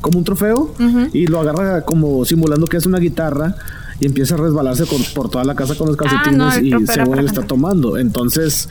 como 0.00 0.18
un 0.18 0.24
trofeo 0.24 0.74
y 1.12 1.26
lo 1.26 1.40
agarra 1.40 1.82
como 1.82 2.24
simulando 2.24 2.66
que 2.66 2.76
es 2.78 2.86
una 2.86 2.98
guitarra 2.98 3.54
y 4.00 4.06
empieza 4.06 4.34
a 4.34 4.38
resbalarse 4.38 4.86
con- 4.86 5.02
por 5.14 5.28
toda 5.28 5.44
la 5.44 5.54
casa 5.54 5.74
con 5.74 5.88
los 5.88 5.96
calcetines 5.96 6.38
no, 6.38 6.50
el 6.54 6.66
y 6.82 6.86
según 6.86 7.18
él 7.18 7.26
está 7.26 7.42
tomando. 7.42 7.98
Entonces, 7.98 8.68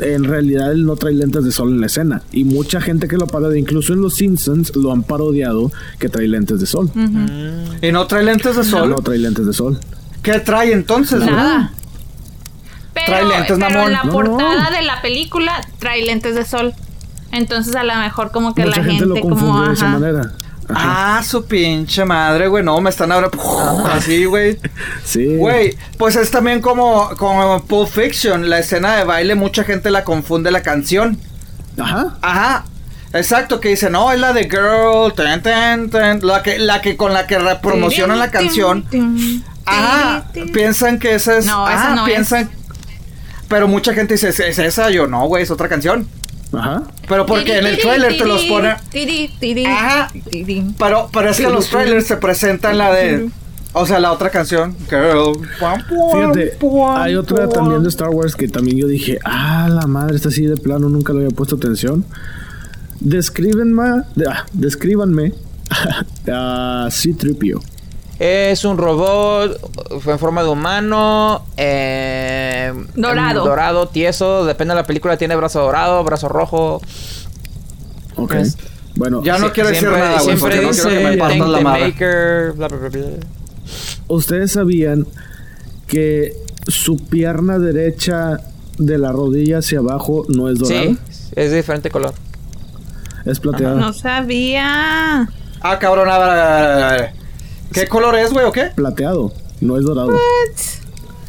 en 0.00 0.24
realidad 0.24 0.72
él 0.72 0.86
no 0.86 0.96
trae 0.96 1.12
lentes 1.12 1.44
de 1.44 1.52
sol 1.52 1.70
en 1.70 1.80
la 1.80 1.86
escena 1.86 2.22
y 2.32 2.44
mucha 2.44 2.80
gente 2.80 3.08
que 3.08 3.16
lo 3.18 3.26
parodia, 3.26 3.58
incluso 3.58 3.92
en 3.92 4.00
los 4.02 4.14
Simpsons 4.14 4.74
lo 4.76 4.92
han 4.92 5.02
parodiado 5.02 5.70
que 5.98 6.08
trae 6.08 6.26
lentes 6.28 6.60
de 6.60 6.66
sol. 6.66 6.90
¿Y 7.82 7.92
no 7.92 8.06
trae 8.06 8.22
lentes 8.24 8.56
de 8.56 8.64
sol? 8.64 8.90
No 8.90 8.96
trae 9.02 9.18
lentes 9.18 9.46
de 9.46 9.52
sol. 9.52 9.78
¿Qué 10.22 10.38
trae 10.40 10.72
entonces? 10.72 11.20
Nada. 11.20 11.72
Pero, 12.94 13.06
Trae 13.06 13.24
lentes, 13.24 13.58
pero 13.58 13.70
mamón. 13.70 13.86
en 13.86 13.92
la 13.92 14.02
No, 14.04 14.04
no. 14.04 14.12
portada 14.12 14.70
de 14.70 14.82
la 14.82 15.00
película 15.02 15.60
trae 15.78 16.04
lentes 16.04 16.34
de 16.34 16.44
sol. 16.44 16.74
Entonces 17.32 17.74
a 17.74 17.84
lo 17.84 17.94
mejor 17.96 18.30
como 18.30 18.54
que 18.54 18.64
mucha 18.66 18.76
la 18.78 18.84
gente, 18.84 19.04
gente, 19.04 19.06
lo 19.06 19.20
como 19.20 19.36
confunde 19.36 19.68
de 19.68 19.74
esa 19.74 19.88
manera. 19.88 20.32
Ajá. 20.68 21.18
Ah, 21.18 21.22
su 21.22 21.44
pinche 21.44 22.04
madre, 22.04 22.48
güey. 22.48 22.64
No, 22.64 22.80
me 22.80 22.90
están 22.90 23.12
ahora. 23.12 23.30
Así, 23.92 24.24
güey. 24.24 24.58
Sí. 25.04 25.36
Güey, 25.36 25.76
pues 25.98 26.16
es 26.16 26.30
también 26.30 26.60
como, 26.60 27.10
como 27.16 27.62
Pulp 27.64 27.88
Fiction. 27.88 28.48
La 28.48 28.60
escena 28.60 28.96
de 28.96 29.04
baile, 29.04 29.34
mucha 29.34 29.64
gente 29.64 29.90
la 29.90 30.04
confunde 30.04 30.50
la 30.50 30.62
canción. 30.62 31.18
Ajá. 31.78 32.16
Ajá. 32.22 32.64
Exacto, 33.12 33.60
que 33.60 33.68
dice, 33.70 33.90
no, 33.90 34.10
es 34.10 34.18
la 34.18 34.32
de 34.32 34.44
Girl, 34.44 35.12
ten, 35.14 35.42
ten, 35.42 35.90
ten", 35.90 36.26
la 36.26 36.42
que, 36.42 36.58
la 36.58 36.80
que 36.80 36.96
con 36.96 37.12
la 37.12 37.26
que 37.26 37.38
promocionan 37.60 38.18
la 38.18 38.30
canción. 38.30 38.86
Ajá, 39.66 40.24
piensan 40.52 40.98
que 40.98 41.14
esa 41.14 41.36
es. 41.36 41.46
No, 41.46 41.68
esa 41.68 41.94
no 41.94 42.04
piensan. 42.04 42.50
Pero 43.48 43.68
mucha 43.68 43.92
gente 43.92 44.14
dice, 44.14 44.30
¿es, 44.30 44.40
es 44.40 44.58
esa? 44.58 44.88
Yo, 44.90 45.06
no, 45.06 45.26
güey, 45.26 45.42
es 45.42 45.50
otra 45.50 45.68
canción. 45.68 46.08
Ajá. 46.52 46.82
Pero 47.08 47.24
porque 47.26 47.58
en 47.58 47.66
el 47.66 47.78
trailer 47.78 48.12
te 48.18 48.24
los 48.26 48.42
pone. 48.44 48.74
Ajá. 49.66 50.08
Pero, 50.78 51.08
pero 51.12 51.30
es 51.30 51.36
que 51.38 51.44
en 51.44 51.52
los 51.52 51.68
trailers 51.68 52.06
se 52.06 52.16
presentan 52.18 52.76
la 52.78 52.92
de. 52.92 53.30
O 53.74 53.86
sea, 53.86 53.98
la 54.00 54.12
otra 54.12 54.28
canción. 54.28 54.76
Girl. 54.90 55.32
Fíjate, 56.12 56.56
hay 56.98 57.14
otra 57.14 57.36
también 57.54 57.82
de 57.82 57.88
Star 57.88 58.10
Wars 58.10 58.36
que 58.36 58.46
también 58.48 58.76
yo 58.76 58.86
dije, 58.86 59.18
ah, 59.24 59.66
la 59.70 59.86
madre, 59.86 60.14
esta 60.16 60.28
así 60.28 60.44
de 60.44 60.58
plano, 60.58 60.90
nunca 60.90 61.14
le 61.14 61.20
había 61.24 61.34
puesto 61.34 61.56
atención. 61.56 62.04
Descríbenme, 63.00 64.02
de- 64.14 64.26
ah, 64.28 64.44
descríbanme 64.52 65.32
a 66.30 66.88
C-3PO. 66.90 67.62
Es 68.24 68.64
un 68.64 68.78
robot 68.78 69.58
en 70.06 70.18
forma 70.20 70.44
de 70.44 70.48
humano. 70.48 71.44
eh, 71.56 72.72
Dorado. 72.94 73.44
Dorado, 73.44 73.88
tieso. 73.88 74.44
Depende 74.44 74.74
de 74.74 74.80
la 74.80 74.86
película. 74.86 75.16
Tiene 75.16 75.34
brazo 75.34 75.60
dorado, 75.60 76.04
brazo 76.04 76.28
rojo. 76.28 76.80
Ok. 78.16 78.34
Es- 78.34 78.56
Bueno, 78.94 79.22
Ya 79.24 79.38
no 79.38 79.52
quiero 79.52 79.70
decir 79.70 79.88
siempre, 79.88 80.00
nada, 80.02 80.20
güey, 80.22 80.36
Siempre 80.36 80.56
no 80.62 80.68
dice 80.68 80.82
quiero 80.82 80.98
que 80.98 81.04
me 81.10 81.16
partan 81.16 81.52
la 81.52 81.60
madre. 81.60 81.84
Maker, 81.86 82.52
bla, 82.52 82.68
bla, 82.68 82.76
bla, 82.78 82.88
bla. 82.90 83.00
¿ustedes 84.08 84.52
sabían 84.52 85.06
que 85.88 86.36
su 86.68 86.98
pierna 86.98 87.58
derecha 87.58 88.38
de 88.78 88.98
la 88.98 89.10
rodilla 89.10 89.58
hacia 89.58 89.78
abajo 89.80 90.26
no 90.28 90.48
es 90.50 90.58
dorada? 90.58 90.82
Sí, 90.82 90.98
es 91.34 91.50
de 91.50 91.56
diferente 91.56 91.90
color. 91.90 92.12
Es 93.24 93.40
plateada. 93.40 93.76
No 93.76 93.92
sabía. 93.94 95.28
Ah, 95.62 95.78
cabrón, 95.80 96.08
a 96.10 96.18
ver, 96.18 96.28
a 96.30 96.34
ver, 96.36 96.84
a 96.84 96.92
ver. 96.92 97.21
¿Qué 97.72 97.86
color 97.86 98.14
es, 98.16 98.32
güey, 98.32 98.44
o 98.46 98.52
qué? 98.52 98.70
Plateado, 98.74 99.32
no 99.60 99.76
es 99.78 99.84
dorado. 99.84 100.12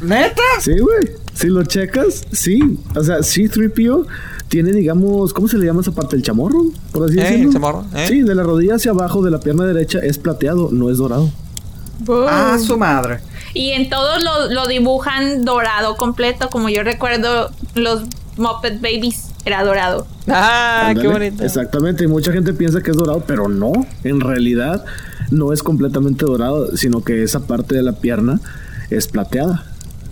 ¿Neta? 0.01 0.41
Sí, 0.59 0.77
güey. 0.79 1.11
Si 1.33 1.47
lo 1.47 1.63
checas, 1.63 2.23
sí. 2.31 2.59
O 2.95 3.03
sea, 3.03 3.23
C-3PO 3.23 4.05
tiene, 4.49 4.71
digamos, 4.71 5.33
¿cómo 5.33 5.47
se 5.47 5.57
le 5.57 5.65
llama 5.65 5.81
esa 5.81 5.91
parte? 5.91 6.15
¿El 6.15 6.21
chamorro? 6.23 6.65
Por 6.91 7.07
así 7.09 7.17
Eh, 7.19 7.23
decirlo. 7.23 7.47
el 7.47 7.53
chamorro, 7.53 7.85
eh. 7.95 8.05
Sí, 8.07 8.21
de 8.21 8.35
la 8.35 8.43
rodilla 8.43 8.75
hacia 8.75 8.91
abajo 8.91 9.23
de 9.23 9.31
la 9.31 9.39
pierna 9.39 9.65
derecha 9.65 9.99
es 9.99 10.17
plateado, 10.17 10.69
no 10.71 10.89
es 10.89 10.97
dorado. 10.97 11.29
Ah, 12.27 12.57
su 12.63 12.77
madre. 12.77 13.19
Y 13.53 13.69
en 13.71 13.89
todos 13.89 14.21
lo, 14.21 14.51
lo 14.51 14.67
dibujan 14.67 15.45
dorado 15.45 15.95
completo, 15.95 16.49
como 16.49 16.69
yo 16.69 16.83
recuerdo 16.83 17.51
los 17.75 18.03
Muppet 18.35 18.81
Babies 18.81 19.29
era 19.45 19.63
dorado. 19.63 20.05
Ah, 20.27 20.93
qué 20.99 21.07
bonito. 21.07 21.43
Exactamente, 21.43 22.03
y 22.03 22.07
mucha 22.07 22.31
gente 22.31 22.53
piensa 22.53 22.81
que 22.81 22.91
es 22.91 22.97
dorado, 22.97 23.23
pero 23.25 23.47
no, 23.47 23.71
en 24.03 24.19
realidad 24.21 24.83
no 25.31 25.53
es 25.53 25.63
completamente 25.63 26.25
dorado, 26.25 26.75
sino 26.77 27.03
que 27.03 27.23
esa 27.23 27.45
parte 27.47 27.75
de 27.75 27.83
la 27.83 27.93
pierna 27.93 28.39
es 28.89 29.07
plateada, 29.07 29.65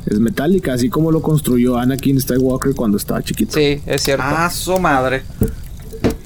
es 0.05 0.19
metálica, 0.19 0.73
así 0.73 0.89
como 0.89 1.11
lo 1.11 1.21
construyó 1.21 1.77
Anakin 1.77 2.19
Skywalker 2.19 2.73
cuando 2.75 2.97
estaba 2.97 3.21
chiquito. 3.21 3.53
Sí, 3.53 3.81
es 3.85 4.01
cierto. 4.01 4.23
Ah, 4.25 4.49
su 4.49 4.77
madre. 4.79 5.23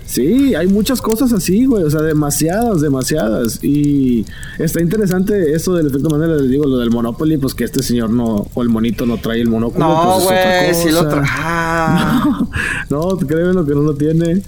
Sí, 0.05 0.53
hay 0.53 0.67
muchas 0.67 1.01
cosas 1.01 1.33
así, 1.33 1.65
güey, 1.65 1.83
o 1.83 1.89
sea, 1.89 2.01
demasiadas, 2.01 2.79
demasiadas, 2.79 3.61
y 3.63 4.23
está 4.59 4.79
interesante 4.79 5.53
eso 5.53 5.73
del 5.73 5.87
efecto 5.87 6.09
Mandela, 6.11 6.35
les 6.35 6.49
digo, 6.51 6.65
lo 6.67 6.77
del 6.77 6.91
Monopoly, 6.91 7.37
pues 7.37 7.55
que 7.55 7.63
este 7.63 7.81
señor 7.81 8.11
no, 8.11 8.47
o 8.53 8.61
el 8.61 8.69
monito 8.69 9.07
no 9.07 9.17
trae 9.17 9.41
el 9.41 9.49
monóculo, 9.49 9.83
No, 9.87 10.19
pues 10.19 10.25
es 10.25 10.25
otra 10.27 10.61
güey, 10.61 10.73
sí 10.75 10.89
lo 10.91 10.97
cosa. 10.99 11.09
trae. 11.09 11.25
Ah. 11.27 12.47
no, 12.91 13.17
créeme 13.17 13.53
lo 13.53 13.65
que 13.65 13.73
no 13.73 13.81
lo 13.81 13.95
tiene. 13.95 14.43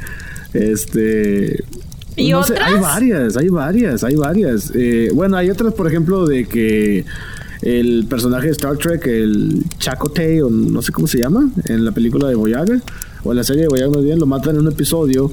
Este. 0.54 1.64
¿Y 2.18 2.32
no 2.32 2.44
sé, 2.44 2.56
hay 2.58 2.80
varias, 2.80 3.38
hay 3.38 3.50
varias, 3.50 4.04
hay 4.04 4.16
varias. 4.16 4.72
Eh, 4.76 5.10
bueno, 5.14 5.38
hay 5.38 5.50
otras, 5.50 5.74
por 5.74 5.88
ejemplo, 5.88 6.26
de 6.26 6.46
que 6.46 7.06
el 7.62 8.06
personaje 8.10 8.48
de 8.48 8.52
Star 8.52 8.78
Trek, 8.78 9.06
el 9.08 9.64
Chakotay, 9.78 10.42
o 10.42 10.50
no 10.50 10.82
sé 10.82 10.92
cómo 10.92 11.08
se 11.08 11.20
llama, 11.20 11.50
en 11.66 11.86
la 11.86 11.92
película 11.92 12.28
de 12.28 12.36
Voyager, 12.36 12.82
o 13.24 13.32
en 13.32 13.38
la 13.38 13.44
serie 13.44 13.62
de 13.64 13.68
Voyager, 13.68 13.96
más 13.96 14.04
bien, 14.04 14.20
lo 14.20 14.26
matan 14.26 14.56
en 14.56 14.62
un 14.62 14.68
episodio. 14.72 15.32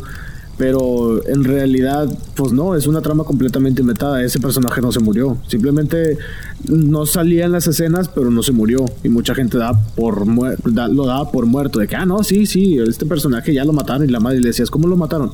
Pero 0.57 1.27
en 1.27 1.43
realidad, 1.43 2.09
pues 2.37 2.53
no, 2.53 2.77
es 2.77 2.87
una 2.87 3.01
trama 3.01 3.25
completamente 3.25 3.81
inventada. 3.81 4.23
Ese 4.23 4.39
personaje 4.39 4.81
no 4.81 4.93
se 4.93 5.01
murió. 5.01 5.37
Simplemente 5.49 6.17
no 6.69 7.07
salía 7.07 7.47
en 7.47 7.51
las 7.51 7.67
escenas, 7.67 8.09
pero 8.09 8.31
no 8.31 8.41
se 8.41 8.53
murió. 8.53 8.85
Y 9.03 9.09
mucha 9.09 9.35
gente 9.35 9.59
da 9.59 9.73
por 9.97 10.25
da- 10.73 10.87
lo 10.87 11.07
daba 11.07 11.33
por 11.33 11.47
muerto. 11.47 11.81
De 11.81 11.89
que, 11.89 11.97
ah, 11.97 12.07
no, 12.07 12.23
sí, 12.23 12.47
sí, 12.47 12.79
este 12.79 13.05
personaje 13.05 13.53
ya 13.53 13.65
lo 13.65 13.73
mataron. 13.73 14.09
Y 14.09 14.13
la 14.13 14.21
madre 14.21 14.39
le 14.41 14.47
decías, 14.47 14.71
¿cómo 14.71 14.87
lo 14.87 14.97
mataron? 14.97 15.33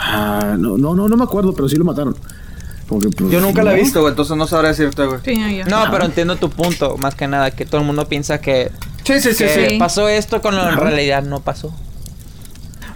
Ah, 0.00 0.54
no, 0.58 0.78
no, 0.78 0.94
no, 0.94 1.08
no 1.08 1.16
me 1.16 1.24
acuerdo, 1.24 1.52
pero 1.54 1.68
sí 1.68 1.76
lo 1.76 1.84
mataron. 1.84 2.16
Porque, 2.86 3.08
pues, 3.10 3.30
Yo 3.30 3.40
nunca 3.40 3.62
la 3.62 3.74
he 3.74 3.80
visto, 3.80 4.00
güey, 4.00 4.12
entonces 4.12 4.36
no 4.36 4.46
sabré 4.46 4.68
decirte, 4.68 5.04
güey. 5.04 5.20
Sí, 5.24 5.62
No, 5.68 5.84
pero 5.90 6.04
entiendo 6.06 6.36
tu 6.36 6.48
punto, 6.48 6.96
más 6.96 7.14
que 7.14 7.26
nada, 7.26 7.50
que 7.50 7.66
todo 7.66 7.80
el 7.80 7.86
mundo 7.86 8.06
piensa 8.08 8.40
que, 8.40 8.70
Sí, 9.04 9.20
sí, 9.20 9.32
sí, 9.34 9.44
que 9.44 9.68
sí. 9.70 9.78
pasó 9.78 10.08
esto 10.08 10.40
cuando 10.40 10.66
en 10.68 10.76
realidad 10.76 11.22
no 11.22 11.40
pasó. 11.40 11.74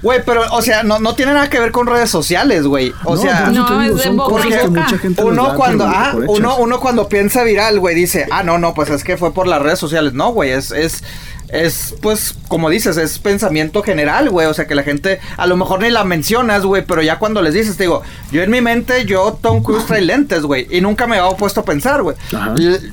Güey, 0.03 0.20
pero, 0.27 0.43
o 0.53 0.62
sea, 0.62 0.83
no, 0.83 0.99
no 0.99 1.15
tiene 1.15 1.33
nada 1.33 1.49
que 1.49 1.61
ver 1.61 1.70
con 1.70 1.87
redes 1.87 2.11
sociales, 2.11 2.66
güey. 2.66 2.93
O 3.05 3.15
No, 3.15 3.23
sea, 3.23 3.45
te 3.47 3.53
No, 3.53 3.83
es 3.83 3.97
de 4.03 4.11
boca 4.11 4.45
mucha 4.69 4.99
gente 4.99 5.23
uno 5.23 5.55
cuando, 5.55 5.85
ah, 5.87 6.15
uno, 6.27 6.57
uno 6.57 6.81
cuando 6.81 7.09
piensa 7.09 7.45
viral, 7.45 7.79
güey, 7.79 7.95
dice, 7.95 8.27
ah, 8.33 8.43
no, 8.43 8.59
no, 8.59 8.74
pues 8.74 8.91
es 8.91 9.05
que 9.05 9.16
fue 9.16 9.33
por 9.33 9.47
las 9.47 9.62
redes 9.62 9.79
sociales. 9.79 10.12
No, 10.12 10.33
güey, 10.33 10.51
es, 10.51 10.73
es, 10.73 11.05
es, 11.53 11.95
pues, 12.01 12.35
como 12.49 12.70
dices, 12.70 12.97
es 12.97 13.19
pensamiento 13.19 13.83
general, 13.83 14.31
güey. 14.31 14.47
O 14.47 14.55
sea, 14.55 14.66
que 14.66 14.74
la 14.74 14.83
gente, 14.83 15.20
a 15.37 15.47
lo 15.47 15.57
mejor 15.59 15.83
ni 15.83 15.91
la 15.91 16.03
mencionas, 16.03 16.62
güey, 16.65 16.83
pero 16.85 17.03
ya 17.03 17.19
cuando 17.19 17.43
les 17.43 17.53
dices, 17.53 17.77
te 17.77 17.85
digo, 17.85 18.03
yo 18.31 18.43
en 18.43 18.51
mi 18.51 18.62
mente, 18.62 19.05
yo, 19.05 19.39
Tom 19.41 19.62
Cruise 19.62 19.85
trae 19.87 20.01
lentes, 20.01 20.43
güey, 20.43 20.66
y 20.70 20.81
nunca 20.81 21.07
me 21.07 21.19
había 21.19 21.37
puesto 21.37 21.61
a 21.61 21.65
pensar, 21.65 22.03
güey. 22.03 22.16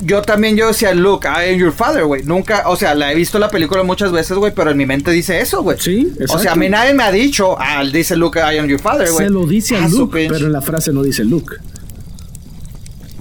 Yo 0.02 0.22
también, 0.22 0.57
yo 0.57 0.68
decía, 0.68 0.94
look, 0.94 1.23
I 1.23 1.53
am 1.53 1.57
your 1.57 1.72
father, 1.72 2.03
güey. 2.03 2.23
Nunca, 2.23 2.64
o 2.68 2.76
sea, 2.76 2.94
la 2.95 3.11
he 3.11 3.15
visto 3.15 3.40
la 3.40 3.49
película 3.49 3.81
muchas 3.84 4.11
veces, 4.11 4.38
güey, 4.38 4.53
pero 4.53 4.72
en 4.72 4.77
mi 4.77 4.86
mente 4.86 5.10
dice 5.11 5.40
eso, 5.40 5.64
güey. 5.64 5.77
Sí, 5.80 6.11
O 6.11 6.15
sea, 6.15 6.23
exacto. 6.26 6.52
a 6.52 6.56
mí 6.56 6.68
nadie 6.68 6.94
me 6.94 7.03
ha 7.03 7.11
dicho, 7.11 7.56
ah, 7.57 7.81
dice 7.90 8.18
Luke, 8.18 8.40
I 8.40 8.57
am 8.57 8.68
your 8.68 8.81
father, 8.81 9.10
güey. 9.10 9.26
Se 9.27 9.31
lo 9.31 9.45
dice 9.45 9.77
a 9.77 9.86
Ah, 9.86 9.90
su 9.90 9.99
Luke, 9.99 10.27
pero 10.30 10.48
en 10.48 10.52
la 10.52 10.61
frase 10.61 10.91
no 10.91 11.02
dice 11.02 11.23
Luke. 11.23 11.56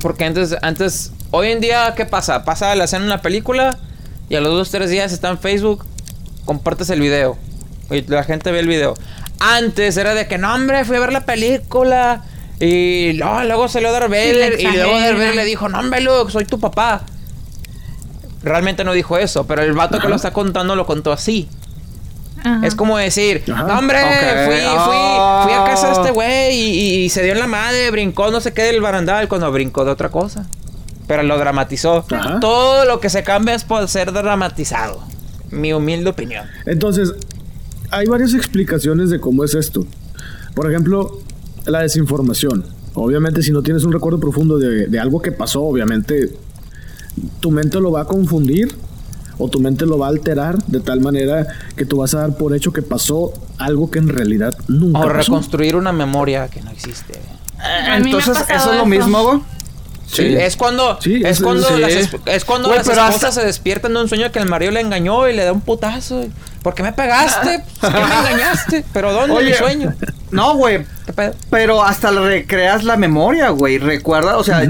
Porque 0.01 0.25
antes, 0.25 0.57
antes, 0.63 1.13
hoy 1.31 1.49
en 1.53 1.61
día, 1.61 1.95
¿qué 1.97 2.05
pasa? 2.05 2.45
Pasa 2.45 2.75
la 2.75 2.85
escena 2.85 3.05
en 3.05 3.07
una 3.13 3.23
película 3.23 3.79
y 4.29 4.37
a 4.37 4.41
los 4.41 4.53
dos, 4.53 4.71
tres 4.71 4.91
días 4.91 5.13
está 5.13 5.29
en 5.31 5.39
Facebook, 5.39 5.85
compartes 6.45 6.91
el 6.91 7.01
video. 7.01 7.37
Y 7.91 8.03
la 8.03 8.25
gente 8.25 8.51
ve 8.53 8.61
el 8.61 8.69
video. 8.69 8.95
Antes 9.41 9.97
era 9.97 10.15
de 10.15 10.27
que, 10.27 10.37
no, 10.39 10.55
hombre, 10.55 10.85
fui 10.85 10.97
a 10.97 11.01
ver 11.01 11.13
la 11.13 11.25
película. 11.25 12.25
Y 12.61 13.13
no, 13.15 13.43
luego 13.45 13.69
salió 13.69 13.93
Darth 13.93 14.11
Vader. 14.11 14.61
Y 14.61 14.65
luego 14.65 14.99
Darth. 14.99 15.17
Vader 15.17 15.35
le 15.37 15.45
dijo, 15.45 15.69
no, 15.69 15.79
hombre, 15.81 16.01
Luke, 16.01 16.31
soy 16.33 16.45
tu 16.45 16.59
papá. 16.61 17.03
Realmente 18.43 18.85
no 18.85 18.93
dijo 18.93 19.17
eso, 19.19 19.47
pero 19.47 19.63
el 19.63 19.73
vato 19.73 19.99
que 19.99 20.09
lo 20.09 20.17
está 20.17 20.33
contando 20.33 20.77
lo 20.77 20.87
contó 20.87 21.13
así. 21.13 21.49
Ajá. 22.41 22.61
Es 22.65 22.75
como 22.77 22.97
decir, 22.99 23.43
no, 23.49 23.79
hombre, 23.79 23.99
fui, 24.01 24.55
fui, 24.55 24.65
Ah. 24.65 25.41
fui 25.45 25.53
a 25.53 25.65
casa 25.65 25.89
de 25.89 25.93
este 25.95 26.11
güey 26.13 26.57
y, 26.57 26.95
y 27.05 27.09
se 27.09 27.23
dio 27.25 27.33
en 27.33 27.41
la 27.41 27.49
madre, 27.49 27.91
brincó 27.91 28.31
no 28.31 28.41
sé 28.41 28.53
qué 28.53 28.63
del 28.63 28.81
barandal 28.81 29.27
cuando 29.27 29.51
brincó 29.51 29.85
de 29.85 29.91
otra 29.91 30.09
cosa. 30.11 30.47
Pero 31.09 31.25
lo 31.25 31.37
dramatizó. 31.39 32.05
Ajá. 32.11 32.39
Todo 32.39 32.85
lo 32.85 33.01
que 33.01 33.11
se 33.11 33.25
cambia 33.25 33.55
es 33.57 33.65
por 33.65 33.89
ser 33.89 34.13
dramatizado. 34.13 35.01
Mi 35.51 35.73
humilde 35.73 36.11
opinión. 36.11 36.47
Entonces, 36.67 37.13
hay 37.91 38.07
varias 38.07 38.35
explicaciones 38.35 39.11
de 39.11 39.19
cómo 39.19 39.43
es 39.43 39.55
esto. 39.55 39.85
Por 40.55 40.71
ejemplo, 40.71 41.19
la 41.65 41.81
desinformación. 41.81 42.65
Obviamente, 42.95 43.43
si 43.43 43.51
no 43.51 43.63
tienes 43.63 43.83
un 43.85 43.93
recuerdo 43.93 44.21
profundo 44.21 44.59
de, 44.59 44.87
de 44.87 45.01
algo 45.01 45.21
que 45.23 45.33
pasó, 45.33 45.63
obviamente 45.63 46.31
tu 47.41 47.51
mente 47.51 47.81
lo 47.81 47.91
va 47.91 48.03
a 48.03 48.05
confundir 48.05 48.75
o 49.39 49.49
tu 49.49 49.61
mente 49.61 49.87
lo 49.87 49.99
va 49.99 50.07
a 50.07 50.11
alterar 50.11 50.59
de 50.67 50.81
tal 50.81 51.01
manera 51.01 51.47
que 51.77 51.85
tú 51.85 51.99
vas 51.99 52.13
a 52.15 52.21
dar 52.21 52.37
por 52.37 52.55
hecho 52.55 52.73
que 52.73 52.83
pasó 52.83 53.33
algo 53.57 53.91
que 53.91 53.99
en 54.01 54.09
realidad 54.09 54.55
nunca 54.69 54.99
O 54.99 55.03
pasó. 55.03 55.15
reconstruir 55.15 55.77
una 55.77 55.93
memoria 55.93 56.49
que 56.49 56.61
no 56.61 56.71
existe. 56.71 57.19
Entonces, 57.97 58.37
eso 58.49 58.55
es 58.55 58.67
lo 58.67 58.73
eso. 58.73 58.87
mismo, 58.87 59.45
Sí. 60.11 60.35
Es 60.37 60.57
cuando, 60.57 60.99
Sí, 61.03 61.17
es 61.25 61.33
es- 61.39 61.41
cuando, 61.43 61.69
sí. 61.69 61.77
las, 61.79 61.93
es 62.27 62.45
cuando 62.45 62.69
Güey, 62.69 62.79
las 62.79 62.89
esposas 62.89 63.15
hasta- 63.15 63.33
se 63.33 63.45
despiertan 63.47 63.93
de 63.95 64.01
un 64.01 64.09
sueño 64.09 64.33
que 64.33 64.39
el 64.39 64.47
marido 64.47 64.73
le 64.73 64.81
engañó 64.81 65.29
y 65.29 65.35
le 65.35 65.45
da 65.45 65.53
un 65.53 65.61
putazo. 65.61 66.25
¿Por 66.63 66.75
qué 66.75 66.83
me 66.83 66.93
pegaste? 66.93 67.63
¿Por 67.81 67.93
qué 67.93 67.99
me 67.99 68.05
engañaste? 68.19 68.85
¿Pero 68.93 69.13
dónde 69.13 69.37
Oye. 69.37 69.51
mi 69.51 69.55
sueño? 69.57 69.95
No, 70.31 70.55
güey. 70.55 70.85
Pero 71.51 71.83
hasta 71.83 72.11
recreas 72.11 72.85
la 72.85 72.97
memoria, 72.97 73.51
güey. 73.51 73.79
Recuerda, 73.79 74.37
o 74.37 74.45
sea, 74.45 74.63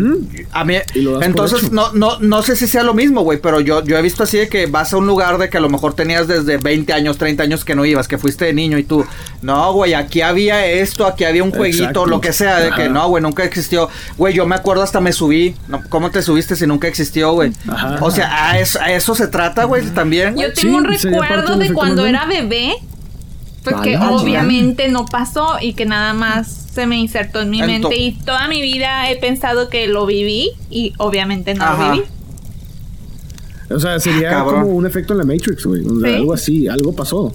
a 0.52 0.64
mí. 0.64 0.76
Entonces, 1.20 1.72
no, 1.72 1.92
no, 1.92 2.18
no 2.20 2.42
sé 2.42 2.56
si 2.56 2.66
sea 2.66 2.82
lo 2.82 2.94
mismo, 2.94 3.22
güey. 3.22 3.38
Pero 3.40 3.60
yo, 3.60 3.84
yo 3.84 3.96
he 3.98 4.02
visto 4.02 4.22
así 4.22 4.38
de 4.38 4.48
que 4.48 4.66
vas 4.66 4.92
a 4.92 4.96
un 4.96 5.06
lugar 5.06 5.38
de 5.38 5.50
que 5.50 5.58
a 5.58 5.60
lo 5.60 5.68
mejor 5.68 5.94
tenías 5.94 6.28
desde 6.28 6.58
20 6.58 6.92
años, 6.92 7.18
30 7.18 7.42
años 7.42 7.64
que 7.64 7.74
no 7.74 7.84
ibas, 7.84 8.08
que 8.08 8.18
fuiste 8.18 8.44
de 8.46 8.52
niño 8.52 8.78
y 8.78 8.84
tú. 8.84 9.04
No, 9.42 9.72
güey, 9.72 9.94
aquí 9.94 10.20
había 10.20 10.64
esto, 10.66 11.06
aquí 11.06 11.24
había 11.24 11.42
un 11.42 11.50
jueguito, 11.50 11.84
Exacto. 11.84 12.06
lo 12.06 12.20
que 12.20 12.32
sea, 12.32 12.60
de 12.60 12.70
que 12.70 12.88
no, 12.88 13.08
güey, 13.08 13.22
nunca 13.22 13.44
existió. 13.44 13.88
Güey, 14.16 14.34
yo 14.34 14.46
me 14.46 14.54
acuerdo 14.54 14.82
hasta 14.82 15.00
me 15.00 15.12
subí. 15.12 15.56
No, 15.66 15.82
¿Cómo 15.88 16.10
te 16.10 16.22
subiste 16.22 16.56
si 16.56 16.66
nunca 16.66 16.88
existió, 16.88 17.32
güey? 17.32 17.52
Ajá. 17.68 17.98
O 18.00 18.10
sea, 18.10 18.50
a 18.50 18.58
eso, 18.58 18.80
a 18.80 18.92
eso 18.92 19.14
se 19.14 19.26
trata, 19.26 19.64
güey, 19.64 19.84
también. 19.90 20.36
Yo 20.36 20.52
tengo 20.52 20.78
un 20.78 20.88
Sí, 20.98 21.08
recuerdo 21.08 21.56
de 21.56 21.72
cuando 21.72 22.06
era 22.06 22.26
bebé, 22.26 22.74
porque 23.70 23.96
Ah, 23.96 24.10
obviamente 24.12 24.88
no 24.88 25.04
pasó 25.06 25.58
y 25.60 25.72
que 25.74 25.84
nada 25.86 26.12
más 26.14 26.48
se 26.72 26.86
me 26.86 26.96
insertó 26.96 27.40
en 27.40 27.50
mi 27.50 27.62
mente 27.62 27.96
y 27.96 28.12
toda 28.12 28.46
mi 28.48 28.60
vida 28.62 29.10
he 29.10 29.16
pensado 29.16 29.68
que 29.68 29.86
lo 29.88 30.06
viví 30.06 30.50
y 30.70 30.92
obviamente 30.98 31.54
no 31.54 31.64
Ajá. 31.64 31.86
lo 31.88 31.92
viví. 31.92 32.04
O 33.70 33.78
sea, 33.80 33.98
sería 34.00 34.30
Cabrón. 34.30 34.62
como 34.62 34.74
un 34.76 34.86
efecto 34.86 35.12
en 35.12 35.18
la 35.18 35.24
Matrix, 35.24 35.64
güey. 35.64 35.82
O 35.84 36.00
sea, 36.00 36.08
Sí. 36.10 36.14
Algo 36.16 36.32
así, 36.34 36.68
algo 36.68 36.94
pasó. 36.94 37.34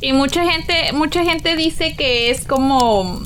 Y 0.00 0.12
mucha 0.14 0.42
gente, 0.50 0.92
mucha 0.94 1.22
gente 1.24 1.56
dice 1.56 1.94
que 1.96 2.30
es 2.30 2.46
como 2.46 3.20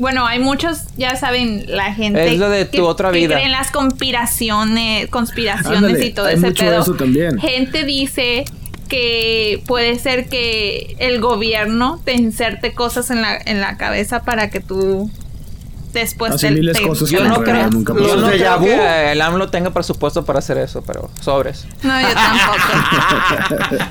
bueno, 0.00 0.24
hay 0.26 0.38
muchos, 0.38 0.82
ya 0.96 1.16
saben, 1.16 1.64
la 1.66 1.92
gente 1.92 2.24
Es 2.32 2.38
lo 2.38 2.48
de 2.50 2.64
tu 2.66 2.84
otra 2.86 3.10
que 3.10 3.18
vida. 3.18 3.34
cree 3.34 3.46
en 3.46 3.50
las 3.52 3.72
conspiraciones, 3.72 5.08
conspiraciones 5.08 5.82
Ándale, 5.82 6.06
y 6.06 6.12
todo 6.12 6.26
hay 6.26 6.36
ese 6.36 6.46
mucho 6.46 6.64
pedo. 6.64 6.80
eso 6.82 6.94
también. 6.94 7.36
Gente 7.38 7.82
dice 7.84 8.44
que 8.88 9.62
puede 9.66 9.98
ser 9.98 10.28
que 10.28 10.96
el 10.98 11.20
gobierno 11.20 12.00
te 12.04 12.14
inserte 12.14 12.74
cosas 12.74 13.10
en 13.10 13.22
la, 13.22 13.36
en 13.36 13.60
la 13.60 13.76
cabeza 13.76 14.22
para 14.22 14.50
que 14.50 14.60
tú 14.60 15.10
después 15.92 16.36
te, 16.36 16.82
cosas 16.82 17.10
Yo 17.10 17.24
no 17.24 17.42
creo, 17.42 17.70
nunca 17.70 17.94
yo 17.94 18.16
no 18.16 18.28
creo 18.30 18.60
que 18.60 19.12
el 19.12 19.20
AMLO 19.20 19.48
tenga 19.50 19.70
presupuesto 19.70 20.24
para 20.24 20.38
hacer 20.40 20.58
eso, 20.58 20.82
pero 20.86 21.10
sobres. 21.20 21.66
No, 21.82 22.00
yo 22.00 22.08
tampoco. 22.14 23.88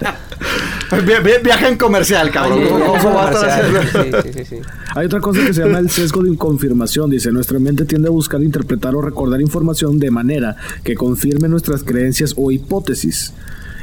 Vi- 1.24 1.44
Viaje 1.44 1.68
en 1.68 1.78
comercial, 1.78 2.32
cabrón. 2.32 2.60
Oye, 2.60 2.70
¿Cómo, 2.70 2.86
cómo 2.98 3.14
va 3.16 3.30
a 3.30 3.32
estar 3.34 3.50
haciendo? 3.50 3.82
Sí, 3.82 4.32
sí, 4.32 4.34
sí, 4.34 4.46
sí. 4.46 4.62
Hay 4.96 5.06
otra 5.08 5.20
cosa 5.20 5.46
que 5.46 5.54
se 5.54 5.62
llama 5.64 5.80
el 5.80 5.90
sesgo 5.90 6.22
de 6.24 6.36
confirmación. 6.38 7.10
Dice, 7.10 7.32
nuestra 7.32 7.60
mente 7.60 7.86
tiende 7.86 8.08
a 8.08 8.12
buscar, 8.12 8.42
interpretar 8.42 8.96
o 8.96 9.02
recordar 9.02 9.42
información 9.42 10.00
de 10.00 10.12
manera 10.12 10.56
que 10.84 10.96
confirme 10.96 11.48
nuestras 11.50 11.84
creencias 11.84 12.34
o 12.38 12.52
hipótesis. 12.52 13.34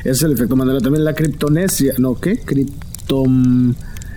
Es 0.05 0.23
el 0.23 0.33
efecto 0.33 0.55
Mandela. 0.55 0.81
También 0.81 1.05
la 1.05 1.15
criptonesia. 1.15 1.95
No, 1.99 2.15
¿qué? 2.21 2.39
Criptom... 2.39 3.75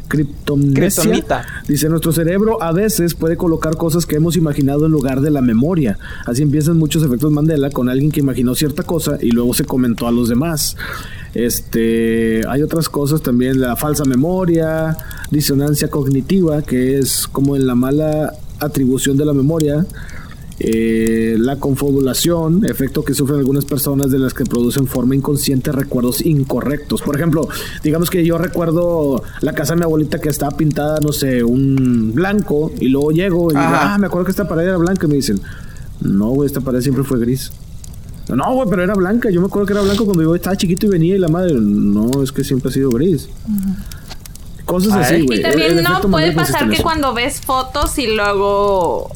Criptomnesia. 0.07 1.45
Dice, 1.67 1.89
nuestro 1.89 2.13
cerebro 2.13 2.63
a 2.63 2.71
veces 2.71 3.13
puede 3.13 3.35
colocar 3.35 3.75
cosas 3.75 4.05
que 4.05 4.15
hemos 4.15 4.37
imaginado 4.37 4.85
en 4.85 4.91
lugar 4.91 5.19
de 5.19 5.31
la 5.31 5.41
memoria. 5.41 5.97
Así 6.25 6.43
empiezan 6.43 6.77
muchos 6.77 7.03
efectos 7.03 7.31
Mandela 7.31 7.69
con 7.69 7.89
alguien 7.89 8.11
que 8.11 8.21
imaginó 8.21 8.55
cierta 8.55 8.83
cosa 8.83 9.17
y 9.21 9.31
luego 9.31 9.53
se 9.53 9.65
comentó 9.65 10.07
a 10.07 10.11
los 10.11 10.29
demás. 10.29 10.77
Este, 11.33 12.41
hay 12.47 12.61
otras 12.61 12.89
cosas 12.89 13.21
también, 13.21 13.59
la 13.59 13.75
falsa 13.75 14.05
memoria, 14.05 14.97
disonancia 15.29 15.89
cognitiva, 15.89 16.61
que 16.61 16.97
es 16.97 17.27
como 17.27 17.55
en 17.55 17.67
la 17.67 17.75
mala 17.75 18.33
atribución 18.59 19.17
de 19.17 19.25
la 19.25 19.33
memoria. 19.33 19.85
Eh, 20.59 21.35
la 21.37 21.57
confabulación, 21.57 22.65
efecto 22.65 23.03
que 23.03 23.13
sufren 23.13 23.37
algunas 23.37 23.63
personas 23.65 24.09
de 24.09 24.17
las 24.17 24.33
que 24.33 24.43
producen 24.43 24.87
forma 24.87 25.15
inconsciente 25.15 25.71
recuerdos 25.71 26.25
incorrectos. 26.25 27.03
Por 27.03 27.15
ejemplo, 27.15 27.47
digamos 27.83 28.09
que 28.09 28.25
yo 28.25 28.39
recuerdo 28.39 29.21
la 29.41 29.53
casa 29.53 29.73
de 29.73 29.77
mi 29.79 29.83
abuelita 29.83 30.19
que 30.19 30.29
estaba 30.29 30.57
pintada, 30.57 30.99
no 30.99 31.11
sé, 31.11 31.43
un 31.43 32.11
blanco, 32.15 32.71
y 32.79 32.89
luego 32.89 33.11
llego 33.11 33.51
y 33.51 33.55
digo, 33.55 33.61
ah, 33.67 33.97
me 33.99 34.07
acuerdo 34.07 34.25
que 34.25 34.31
esta 34.31 34.47
pared 34.47 34.63
era 34.63 34.77
blanca, 34.77 35.05
y 35.05 35.09
me 35.09 35.15
dicen, 35.17 35.39
no, 36.01 36.29
güey, 36.29 36.47
esta 36.47 36.61
pared 36.61 36.81
siempre 36.81 37.03
fue 37.03 37.19
gris. 37.19 37.51
No, 38.27 38.53
güey, 38.55 38.67
pero 38.69 38.83
era 38.83 38.93
blanca. 38.95 39.29
Yo 39.29 39.39
me 39.39 39.47
acuerdo 39.47 39.67
que 39.67 39.73
era 39.73 39.83
blanco 39.83 40.05
cuando 40.05 40.23
yo 40.23 40.35
estaba 40.35 40.57
chiquito 40.57 40.87
y 40.87 40.89
venía 40.89 41.15
y 41.15 41.19
la 41.19 41.27
madre, 41.29 41.53
no, 41.53 42.23
es 42.23 42.31
que 42.31 42.43
siempre 42.43 42.69
ha 42.69 42.73
sido 42.73 42.89
gris. 42.89 43.29
Cosas 44.65 44.91
Ay. 44.93 45.01
así, 45.03 45.25
güey. 45.25 45.39
Y 45.39 45.43
El- 45.43 45.49
también 45.51 45.77
el 45.77 45.83
no 45.83 46.01
puede 46.01 46.31
pasar 46.33 46.67
que 46.67 46.73
eso. 46.75 46.83
cuando 46.83 47.13
ves 47.13 47.39
fotos 47.39 47.97
y 47.99 48.07
luego, 48.07 49.09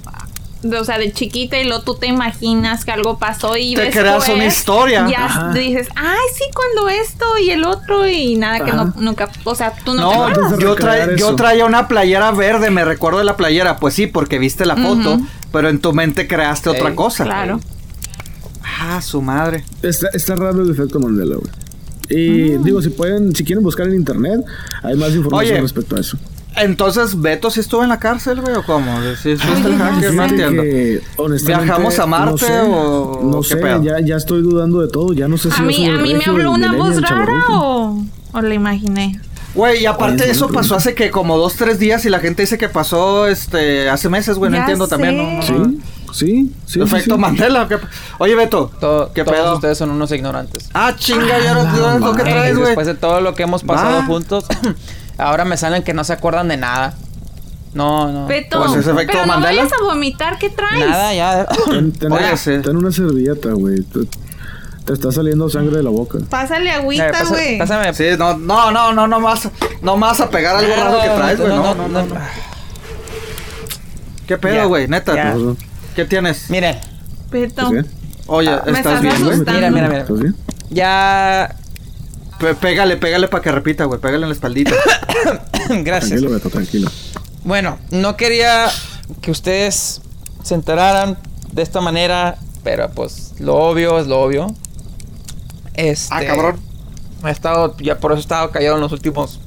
o 0.64 0.84
sea, 0.84 0.98
de 0.98 1.12
chiquita 1.12 1.58
y 1.60 1.64
luego 1.66 1.84
tú 1.84 1.96
te 1.96 2.08
imaginas 2.08 2.86
que 2.86 2.92
algo 2.92 3.18
pasó 3.18 3.58
y 3.58 3.74
Te 3.76 3.82
después 3.82 4.04
creas 4.04 4.30
una 4.30 4.46
historia. 4.46 5.08
Ya 5.10 5.26
Ajá. 5.26 5.54
dices, 5.54 5.88
ay, 5.96 6.18
sí, 6.36 6.44
cuando 6.54 6.90
esto 6.90 7.26
y 7.44 7.50
el 7.52 7.64
otro 7.64 8.08
y 8.08 8.36
nada 8.36 8.64
que 8.64 8.72
no, 8.72 8.94
nunca, 8.98 9.30
o 9.44 9.56
sea, 9.56 9.74
tú 9.84 9.94
no, 9.94 10.30
No, 10.30 10.34
te 10.58 10.62
yo, 10.62 10.76
tra- 10.76 11.16
yo 11.18 11.36
traía 11.36 11.66
una 11.66 11.88
playera 11.88 12.32
verde, 12.32 12.70
me 12.70 12.86
recuerdo 12.86 13.20
de 13.20 13.26
la 13.26 13.38
playera. 13.38 13.78
Pues 13.78 13.94
sí, 13.94 14.08
porque 14.08 14.38
viste 14.40 14.66
la 14.66 14.76
foto, 14.78 15.20
pero 15.52 15.70
en 15.70 15.80
tu 15.80 15.94
mente 15.94 16.28
creaste 16.28 16.70
otra 16.70 16.94
cosa. 16.96 17.24
Claro. 17.24 17.60
Ah, 18.84 19.02
su 19.02 19.22
madre. 19.22 19.64
Está, 19.82 20.08
está 20.14 20.36
raro 20.36 20.62
el 20.64 20.72
efecto 20.72 21.00
Mandela, 21.00 21.36
güey. 21.36 21.52
Y 22.10 22.58
Mm. 22.58 22.64
digo, 22.64 22.82
si 22.82 22.90
pueden, 22.90 23.34
si 23.36 23.44
quieren 23.44 23.64
buscar 23.64 23.88
en 23.88 23.96
internet, 23.96 24.42
hay 24.84 24.96
más 24.96 25.12
información 25.14 25.54
Oye. 25.56 25.62
respecto 25.62 25.96
a 25.96 26.00
eso. 26.02 26.18
Entonces, 26.56 27.20
¿Beto 27.22 27.50
sí 27.50 27.62
estuvo 27.62 27.82
en 27.84 27.90
la 27.90 28.00
cárcel, 28.00 28.42
güey, 28.42 28.56
o 28.56 28.64
cómo? 28.64 28.92
¿Sí, 29.22 29.38
sí 29.38 29.44
no 29.64 29.78
hacker? 29.86 30.14
No 30.14 30.24
entiendo. 30.26 30.62
que, 30.64 31.02
¿Viajamos 31.46 31.98
a 32.00 32.06
Marte 32.06 32.32
no 32.32 32.38
sé, 32.38 32.60
o- 32.62 33.22
no 33.24 33.42
sé, 33.44 33.56
qué 33.56 33.62
pedo? 33.62 33.84
ya, 33.84 34.00
ya 34.02 34.18
estoy 34.18 34.42
dudando 34.42 34.82
de 34.82 34.90
todo, 34.90 35.14
ya 35.14 35.28
no 35.30 35.38
sé 35.38 35.50
si 35.50 35.62
A 35.62 35.64
mí, 35.64 35.88
a 35.88 35.94
mí 35.98 36.14
me 36.14 36.26
habló 36.26 36.52
una 36.52 36.74
voz 36.74 37.02
rara 37.02 37.46
o, 37.50 38.04
o 38.34 38.42
la 38.42 38.54
imaginé. 38.54 39.20
Güey, 39.56 39.82
y 39.84 39.86
aparte 39.86 40.24
Oye, 40.24 40.32
eso 40.32 40.50
pasó 40.50 40.76
hace 40.76 40.94
que 40.96 41.10
como 41.12 41.38
dos, 41.38 41.56
tres 41.56 41.78
días 41.80 42.06
y 42.06 42.10
la 42.10 42.20
gente 42.20 42.44
dice 42.44 42.58
que 42.58 42.70
pasó 42.70 43.28
este 43.28 43.90
hace 43.90 44.08
meses, 44.10 44.38
güey, 44.38 44.50
no 44.52 44.58
Ya 44.58 44.62
entiendo 44.62 44.88
también. 44.88 45.42
sé. 45.44 45.52
no, 45.54 45.60
no, 45.60 45.74
Sí, 45.74 45.74
no. 45.78 46.14
Sí, 46.14 46.52
sí. 46.66 46.82
Efecto 46.82 47.16
sí. 47.16 47.22
Mandela. 47.22 47.68
¿qué- 47.70 47.78
Oye, 48.18 48.36
Beto. 48.36 48.70
To- 48.82 49.12
¿Qué 49.14 49.24
todos 49.24 49.38
pedo? 49.40 49.56
ustedes 49.56 49.78
son 49.78 49.92
unos 49.92 50.12
ignorantes. 50.12 50.70
Ah, 50.74 50.94
chinga, 50.98 51.40
ya 51.42 51.54
no 51.54 51.64
no, 52.00 52.08
lo 52.08 52.14
que 52.16 52.24
traes, 52.24 52.54
güey. 52.56 52.68
Después 52.68 52.88
de 52.88 52.96
todo 52.96 53.22
lo 53.22 53.34
que 53.34 53.44
hemos 53.44 53.64
pasado 53.64 54.00
Va. 54.00 54.06
juntos, 54.06 54.46
ahora 55.18 55.46
me 55.46 55.58
salen 55.58 55.84
que 55.84 55.94
no 55.94 56.04
se 56.04 56.14
acuerdan 56.14 56.48
de 56.48 56.58
nada. 56.58 56.94
No, 57.74 58.12
no. 58.12 58.28
Beto, 58.28 58.60
Pues 58.60 58.72
ese 58.76 58.92
efecto 58.92 59.14
pero 59.14 59.26
no 59.26 59.34
Mandela. 59.34 59.62
vayas 59.64 59.72
a 59.80 59.84
vomitar, 59.84 60.38
¿qué 60.38 60.50
traes? 60.50 60.86
Nada, 60.90 61.14
ya. 61.14 61.46
Ten, 61.70 61.92
ten- 61.94 62.12
Oye, 62.12 62.36
sí. 62.38 62.52
ten 62.62 62.76
una 62.76 62.92
servilleta, 62.92 63.50
güey. 63.54 63.82
Te, 63.84 64.00
te 64.86 64.94
está 64.94 65.12
saliendo 65.12 65.50
sangre 65.50 65.78
de 65.78 65.84
la 65.84 65.90
boca. 65.90 66.18
Pásale 66.30 66.70
Eh, 66.70 66.74
agüita, 66.74 67.12
pasa- 67.12 67.30
güey. 67.30 67.58
pásame. 67.58 67.94
Sí, 67.94 68.04
no, 68.20 68.36
no, 68.38 68.72
no, 68.72 68.92
no, 68.92 69.08
no 69.08 69.20
más, 69.22 69.48
no 69.82 69.96
más 69.96 70.20
a 70.20 70.30
pegar 70.30 70.56
algo 70.58 70.74
raro 70.76 71.00
que 71.02 71.10
traes, 71.10 71.38
güey. 71.40 71.50
No, 71.50 71.74
no, 71.76 71.88
no, 71.88 72.04
no. 72.06 72.16
¿Qué 74.28 74.38
pedo, 74.38 74.68
güey? 74.68 74.88
Neta. 74.88 75.16
ya. 75.16 75.36
¿Qué 75.96 76.06
tienes? 76.06 76.50
Miren, 76.50 76.78
Beto. 77.30 77.48
¿Estás 77.48 77.72
bien? 77.72 77.88
Oye, 78.28 78.50
Ah, 78.50 78.64
¿estás 78.68 79.02
bien, 79.02 79.24
güey? 79.24 79.38
mira, 79.40 79.72
mira, 79.72 79.88
mira. 79.88 80.02
¿Estás 80.02 80.20
bien? 80.20 80.36
Ya. 80.70 81.56
Pégale, 82.60 82.98
pégale 82.98 83.28
para 83.28 83.44
que 83.44 83.52
repita, 83.52 83.86
güey. 83.86 84.00
Pégale 84.00 84.24
en 84.24 84.30
la 84.30 84.34
espaldita. 84.36 84.72
Gracias. 85.70 86.10
Tranquilo, 86.10 86.32
Beto, 86.32 86.50
tranquilo. 86.50 86.92
Bueno, 87.44 87.80
no 87.92 88.18
quería 88.18 88.70
que 89.22 89.32
ustedes 89.32 90.02
se 90.44 90.56
enteraran 90.56 91.18
de 91.52 91.62
esta 91.62 91.82
manera, 91.82 92.38
pero 92.64 92.90
pues 92.92 93.34
lo 93.40 93.56
obvio 93.56 94.00
es 94.00 94.08
lo 94.08 94.22
obvio. 94.22 94.54
Este, 95.74 96.14
Ah, 96.14 96.24
cabrón. 96.26 96.60
He 97.26 97.30
estado, 97.30 97.76
ya 97.78 98.00
por 98.00 98.12
eso 98.12 98.20
he 98.20 98.22
estado 98.22 98.50
callado 98.52 98.76
en 98.76 98.82
los 98.82 98.92
últimos 98.92 99.40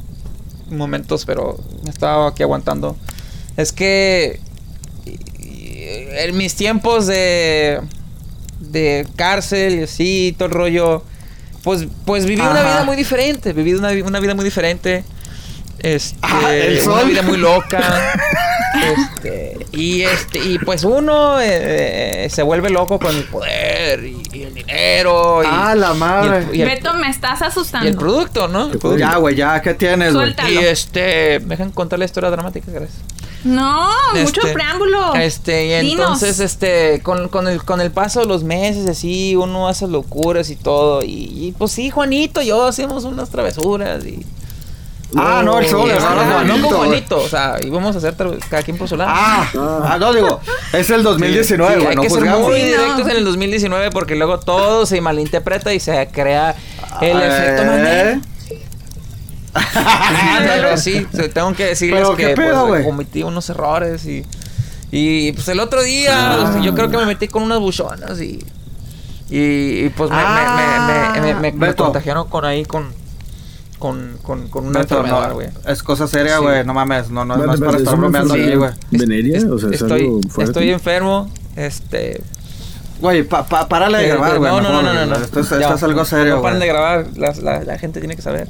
momentos, 0.70 1.24
pero 1.24 1.58
me 1.82 1.90
he 1.90 1.92
estado 1.92 2.26
aquí 2.26 2.42
aguantando. 2.42 2.96
Es 3.56 3.72
que 3.72 4.40
en 5.06 6.36
mis 6.36 6.54
tiempos 6.54 7.06
de 7.06 7.80
de 8.60 9.06
cárcel 9.16 9.80
y 9.80 9.82
así, 9.82 10.34
todo 10.38 10.46
el 10.48 10.54
rollo, 10.54 11.02
pues 11.64 11.86
pues 12.04 12.26
viví 12.26 12.40
una 12.42 12.62
vida 12.62 12.84
muy 12.84 12.94
diferente, 12.96 13.52
viví 13.52 13.74
una, 13.74 13.90
vi- 13.90 14.02
una 14.02 14.20
vida 14.20 14.34
muy 14.34 14.44
diferente. 14.44 15.02
Este, 15.80 16.16
Ah, 16.22 16.54
el 16.54 16.74
una 16.82 16.82
sol. 17.00 17.08
vida 17.08 17.22
muy 17.22 17.36
loca. 17.36 17.82
este, 18.74 19.58
y 19.72 20.02
este 20.02 20.38
y 20.38 20.58
pues 20.58 20.82
uno 20.84 21.38
eh, 21.42 22.28
se 22.30 22.42
vuelve 22.42 22.70
loco 22.70 22.98
con 22.98 23.14
el 23.14 23.24
poder 23.24 24.02
y, 24.04 24.22
y 24.32 24.42
el 24.44 24.54
dinero 24.54 25.42
y, 25.42 25.46
Ah, 25.48 25.74
la 25.74 25.88
y 25.88 25.90
el- 25.92 25.96
madre. 25.98 26.46
y 26.52 26.62
el- 26.62 26.68
Beto, 26.68 26.94
me 26.94 27.08
estás 27.10 27.40
y 27.40 27.44
el 27.44 27.48
asustando. 27.50 27.98
producto, 27.98 28.48
¿no? 28.48 28.64
El 28.72 28.78
producto. 28.78 28.96
Ya, 28.98 29.16
güey, 29.16 29.34
ya. 29.36 29.60
¿Qué 29.60 29.74
tienes, 29.74 30.14
güey? 30.14 30.34
Y 30.48 30.58
este, 30.58 31.40
me 31.40 31.48
dejan 31.56 31.70
contar 31.70 31.98
la 31.98 32.04
historia 32.06 32.30
dramática, 32.30 32.70
gracias. 32.70 32.98
No, 33.44 33.88
mucho 34.14 34.40
Este, 34.40 34.52
preámbulo. 34.52 35.14
Este, 35.14 35.66
y 35.66 35.80
Dinos. 35.82 36.00
entonces, 36.06 36.40
este, 36.40 37.00
con, 37.02 37.28
con 37.28 37.46
el, 37.46 37.62
con 37.62 37.80
el 37.80 37.90
paso 37.90 38.20
de 38.20 38.26
los 38.26 38.42
meses, 38.42 38.88
así, 38.88 39.36
uno 39.36 39.68
hace 39.68 39.86
locuras 39.86 40.48
y 40.50 40.56
todo. 40.56 41.02
Y, 41.02 41.28
y, 41.30 41.54
pues 41.56 41.72
sí, 41.72 41.90
Juanito 41.90 42.40
y 42.42 42.46
yo 42.46 42.64
hacemos 42.66 43.04
unas 43.04 43.28
travesuras 43.30 44.04
y. 44.04 44.24
Ah, 45.16 45.42
no, 45.44 45.60
el 45.60 45.68
sol, 45.68 45.86
y, 45.86 45.90
el 45.90 45.96
este, 45.98 46.08
no, 46.10 46.24
no 46.24 46.32
Juanito, 46.32 46.52
con 46.52 46.62
güey. 46.62 46.88
Juanito, 46.88 47.16
o 47.18 47.28
sea, 47.28 47.56
íbamos 47.62 47.94
a 47.94 47.98
hacer 47.98 48.16
cada 48.50 48.62
quien 48.64 48.76
por 48.76 48.88
su 48.88 48.96
lado. 48.96 49.10
Ah, 49.14 49.48
ah, 49.54 49.96
no 50.00 50.12
digo, 50.12 50.40
es 50.72 50.90
el 50.90 51.04
2019, 51.04 51.74
Sí, 51.74 51.76
güey, 51.76 51.88
hay 51.90 51.96
no 51.96 52.02
que 52.02 52.10
ser 52.10 52.24
muy 52.24 52.54
Sí, 52.54 52.62
directos 52.66 53.08
en 53.08 53.16
el 53.18 53.24
2019 53.24 53.90
porque 53.90 54.16
luego 54.16 54.40
todo 54.40 54.86
se 54.86 55.00
malinterpreta 55.00 55.72
y 55.72 55.78
se 55.78 56.08
crea 56.10 56.56
el 57.00 57.20
efecto 57.20 57.64
Mandela. 57.64 58.20
Ándale, 59.54 60.76
sí, 60.78 61.06
tengo 61.32 61.52
que 61.54 61.66
decirles 61.66 62.00
Pero, 62.02 62.16
¿qué 62.16 62.26
que 62.28 62.34
pedo, 62.34 62.66
pues, 62.66 62.82
güey? 62.82 62.84
cometí 62.84 63.22
unos 63.22 63.48
errores 63.50 64.04
y 64.06 64.24
y 64.90 65.32
pues 65.32 65.48
el 65.48 65.58
otro 65.60 65.82
día 65.82 66.12
Ah. 66.14 66.60
yo 66.62 66.74
creo 66.74 66.88
que 66.88 66.96
me 66.96 67.06
metí 67.06 67.26
con 67.28 67.42
unas 67.42 67.58
buchonas 67.58 68.20
y 68.20 68.44
y, 69.30 69.86
y, 69.86 69.88
pues 69.96 70.10
me, 70.10 70.16
Ah, 70.18 71.10
me, 71.16 71.20
me, 71.20 71.34
me, 71.34 71.40
me- 71.40 71.52
me 71.52 71.66
Beto. 71.68 71.84
contagiaron 71.84 72.28
con 72.28 72.44
ahí 72.44 72.64
con 72.64 72.92
con, 73.78 74.18
con, 74.22 74.48
con 74.48 74.66
una 74.66 74.80
Beto, 74.80 74.96
enfermedad, 74.98 75.28
no, 75.28 75.34
güey. 75.34 75.48
es 75.66 75.82
cosa 75.82 76.06
seria, 76.06 76.36
Sí. 76.38 76.42
güey, 76.42 76.64
no 76.64 76.72
mames, 76.74 77.10
no, 77.10 77.24
no, 77.24 77.36
no 77.36 77.52
es 77.54 77.60
para 77.60 77.76
estar 77.78 77.80
¿es 77.94 77.98
una 77.98 78.08
bromeando 78.08 78.34
aquí, 78.34 78.54
güey. 78.54 78.70
¿Veneria? 78.92 79.40
O 79.52 79.58
sea, 79.58 79.68
es 79.70 79.82
estoy, 79.82 80.02
algo 80.02 80.20
fuerte. 80.28 80.50
estoy 80.52 80.70
enfermo, 80.70 81.30
este 81.56 82.22
Güey, 83.00 83.24
pa, 83.24 83.44
pa, 83.44 83.68
párale 83.68 83.98
de 83.98 84.04
Eh, 84.04 84.08
grabar, 84.10 84.34
eh, 84.36 84.38
güey. 84.38 84.50
no, 84.52 84.60
no, 84.60 84.68
no, 84.70 84.82
no, 84.82 84.92
no, 84.94 85.00
güey. 85.06 85.18
no. 85.18 85.24
Esto 85.24 85.40
es, 85.40 85.50
Ya, 85.50 85.56
esto 85.60 85.74
es 85.74 85.82
algo 85.82 86.04
serio, 86.04 86.36
No 86.36 86.42
paren 86.42 86.60
de 86.60 86.66
güey. 86.66 86.76
grabar, 86.78 87.06
la, 87.16 87.32
la, 87.42 87.64
la 87.64 87.78
gente 87.78 87.98
tiene 88.00 88.14
que 88.16 88.22
saber. 88.22 88.48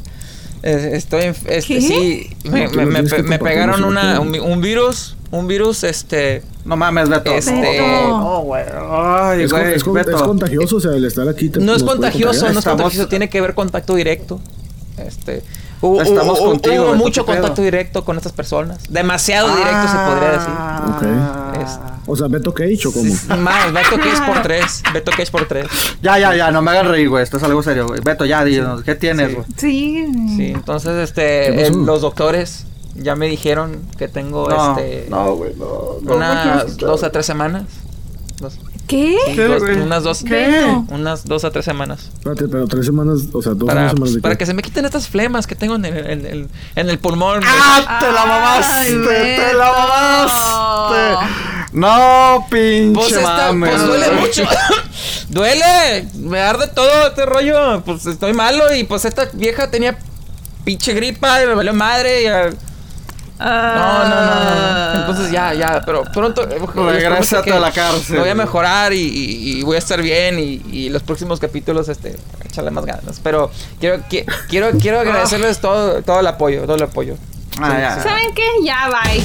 Estoy, 0.65 1.23
en, 1.24 1.35
este, 1.47 1.61
¿Qué? 1.74 1.81
sí, 1.82 2.31
me, 2.45 2.69
me, 2.69 2.86
me, 2.86 3.03
me 3.03 3.39
pegaron 3.39 3.85
una, 3.85 4.19
un, 4.20 4.35
un 4.41 4.61
virus, 4.62 5.15
un 5.31 5.47
virus, 5.47 5.85
este, 5.85 6.43
No 6.65 6.74
mames, 6.77 7.11
Beto. 7.11 7.32
Este- 7.32 7.61
Beto. 7.61 8.09
No, 8.09 8.41
güey. 8.41 8.65
Ay, 8.91 9.43
Es, 9.43 9.53
güey, 9.53 9.74
es 9.74 9.85
con- 9.85 9.93
Beto. 9.93 10.16
es 10.16 10.23
contagioso, 10.23 10.77
o 10.77 10.81
sea, 10.81 10.93
el 10.93 11.05
estar 11.05 11.28
aquí 11.28 11.51
te- 11.51 11.61
no 11.61 11.74
es 11.74 11.82
contagioso, 11.82 12.51
no 12.51 12.59
es 12.59 12.65
contagioso, 12.65 13.09
tiene 13.09 13.28
que 13.28 13.41
ver 13.43 13.53
contacto 13.55 13.95
directo. 13.95 14.41
Este, 14.97 15.43
hubo, 15.89 16.01
Estamos 16.02 16.39
hubo- 16.40 16.47
contigo, 16.51 16.85
hubo 16.85 16.94
mucho 16.94 17.24
contacto 17.27 17.62
directo 17.62 18.05
con 18.05 18.16
estas 18.16 18.32
personas, 18.32 18.78
demasiado 18.89 19.48
directo 19.56 19.89
se 19.89 19.97
podría 19.97 20.31
decir. 20.32 20.48
Ah. 20.56 21.52
Este. 21.55 21.94
O 22.06 22.16
sea, 22.16 22.28
Beto 22.28 22.52
Cage 22.52 22.86
o 22.89 22.93
cómo. 22.93 23.12
Más, 23.40 23.73
Beto 23.73 23.97
Cage 23.97 24.23
por 24.27 24.43
tres, 24.43 24.82
Beto 24.93 25.11
Cage 25.11 25.31
por 25.31 25.47
tres. 25.48 25.66
Ya, 26.02 26.19
ya, 26.19 26.35
ya, 26.36 26.51
no 26.51 26.61
me 26.62 26.70
hagan 26.70 26.89
reír, 26.89 27.09
güey. 27.09 27.23
Esto 27.23 27.39
es 27.39 27.43
algo 27.43 27.62
serio, 27.62 27.86
güey. 27.86 28.01
Beto, 28.01 28.24
ya, 28.27 28.44
dinos, 28.44 28.82
¿qué 28.82 28.94
tienes, 28.94 29.28
Sí. 29.31 29.35
güey? 29.35 29.47
Sí. 29.56 30.06
Sí, 30.36 30.47
entonces, 30.55 30.93
¿Qué 31.12 31.48
este, 31.48 31.66
el- 31.69 31.85
los 31.86 32.02
doctores 32.02 32.66
ya 32.94 33.16
me 33.16 33.27
dijeron 33.27 33.81
que 33.97 34.09
tengo, 34.09 34.48
No, 34.48 34.78
este, 34.78 35.06
no, 35.09 35.35
güey, 35.35 35.55
no. 35.56 35.66
no, 36.02 36.16
unas 36.16 36.77
dos 36.77 37.02
a 37.05 37.11
tres 37.11 37.24
semanas. 37.27 37.65
Dos- 38.39 38.59
¿Qué? 38.86 39.16
sí, 39.27 39.32
¿Qué, 39.35 39.44
dos- 39.44 39.62
güey? 39.62 39.78
unas 39.81 40.02
dos, 40.02 40.23
¿Qué? 40.23 40.62
unas 40.89 41.24
dos 41.24 41.44
a 41.44 41.51
tres 41.51 41.65
semanas. 41.65 42.11
Espérate, 42.15 42.48
pero 42.48 42.66
tres 42.69 42.85
semanas, 42.85 43.20
o 43.32 43.40
sea, 43.40 43.55
dos 43.55 43.66
Para, 43.66 43.89
semanas 43.90 44.15
de 44.15 44.20
para 44.20 44.35
qué? 44.35 44.40
que 44.40 44.47
se 44.47 44.52
me 44.55 44.62
quiten 44.62 44.85
estas 44.85 45.09
flemas 45.09 45.47
que 45.47 45.55
tengo 45.55 45.77
en 45.77 45.85
el, 45.86 45.97
en 46.11 46.27
el- 46.27 46.48
en 46.77 46.90
el 46.90 46.98
pulmón. 46.98 47.40
¡Ah! 47.47 47.98
¡Te 48.01 48.12
la 48.12 48.27
mamaste! 48.27 48.73
Ay, 48.74 49.36
¡Te 49.36 49.55
la 49.55 49.73
mamaste! 49.73 51.27
No, 51.73 52.47
pinche 52.51 52.93
Pues, 52.94 53.12
esta- 53.12 53.52
mames. 53.52 53.70
pues 53.70 53.86
duele 53.86 54.11
mucho. 54.20 54.43
duele. 55.31 56.09
Me 56.19 56.40
arde 56.40 56.69
todo 56.69 57.09
este 57.09 57.27
rollo. 57.27 57.82
Pues 57.85 58.06
estoy 58.06 58.32
malo 58.32 58.74
y 58.74 58.85
pues 58.85 59.05
esta 59.05 59.28
vieja 59.32 59.70
tenía 59.70 59.98
pinche 60.65 60.93
gripa 60.94 61.43
y 61.43 61.47
me 61.47 61.55
valió 61.55 61.73
madre. 61.74 62.23
Y, 62.23 62.27
ah, 63.40 64.05
No, 64.05 64.09
no, 64.09 64.24
no, 64.27 64.94
no. 64.94 65.01
Entonces 65.01 65.31
ya, 65.32 65.52
ya, 65.55 65.82
pero 65.85 66.02
pronto. 66.05 66.43
eh, 66.48 66.59
Regrésate 66.74 67.43
que 67.51 67.52
a 67.52 67.61
la 67.61 67.73
cárcel. 67.73 68.19
Voy 68.20 68.28
a 68.28 68.35
mejorar 68.35 68.93
y, 68.93 68.98
y- 69.01 69.59
y 69.59 69.62
voy 69.62 69.77
a 69.77 69.78
estar 69.78 70.01
bien 70.01 70.39
y, 70.39 70.62
y 70.70 70.89
los 70.89 71.02
próximos 71.02 71.40
capítulos, 71.40 71.89
este, 71.89 72.16
echarle 72.44 72.70
más 72.70 72.85
ganas. 72.86 73.20
Pero 73.23 73.51
quiero, 73.81 73.98
qui- 74.09 74.24
quiero, 74.48 74.70
quiero 74.78 75.01
agradecerles 75.05 75.61
todo, 75.61 76.02
todo 76.02 76.20
el 76.20 76.27
apoyo, 76.27 76.62
todo 76.65 76.77
el 76.77 76.82
apoyo. 76.85 77.16
Ah, 77.61 77.78
ya. 77.78 78.02
¿Saben 78.02 78.35
qué? 78.35 78.44
Ya, 78.65 78.89
bye. 78.89 79.24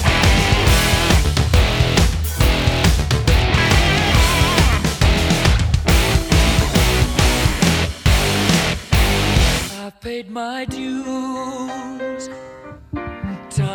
I've 9.82 10.00
paid 10.02 10.30
my 10.30 10.66
dues 10.66 11.06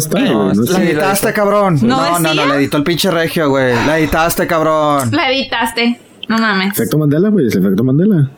está, 0.00 0.18
no, 0.18 0.44
güey. 0.44 0.56
No 0.56 0.62
la 0.64 0.82
editaste, 0.82 1.32
cabrón. 1.32 1.78
No, 1.82 1.96
no, 1.96 2.18
no, 2.18 2.34
no, 2.34 2.46
la 2.46 2.56
editó 2.56 2.76
el 2.76 2.82
pinche 2.82 3.10
regio, 3.10 3.48
güey. 3.48 3.74
La 3.86 3.98
editaste, 3.98 4.46
cabrón. 4.46 5.10
La 5.12 5.30
editaste. 5.30 6.00
No 6.28 6.38
mames. 6.38 6.72
Efecto 6.72 6.98
Mandela, 6.98 7.28
güey. 7.28 7.46
Es 7.46 7.56
efecto 7.56 7.82
Mandela. 7.84 8.30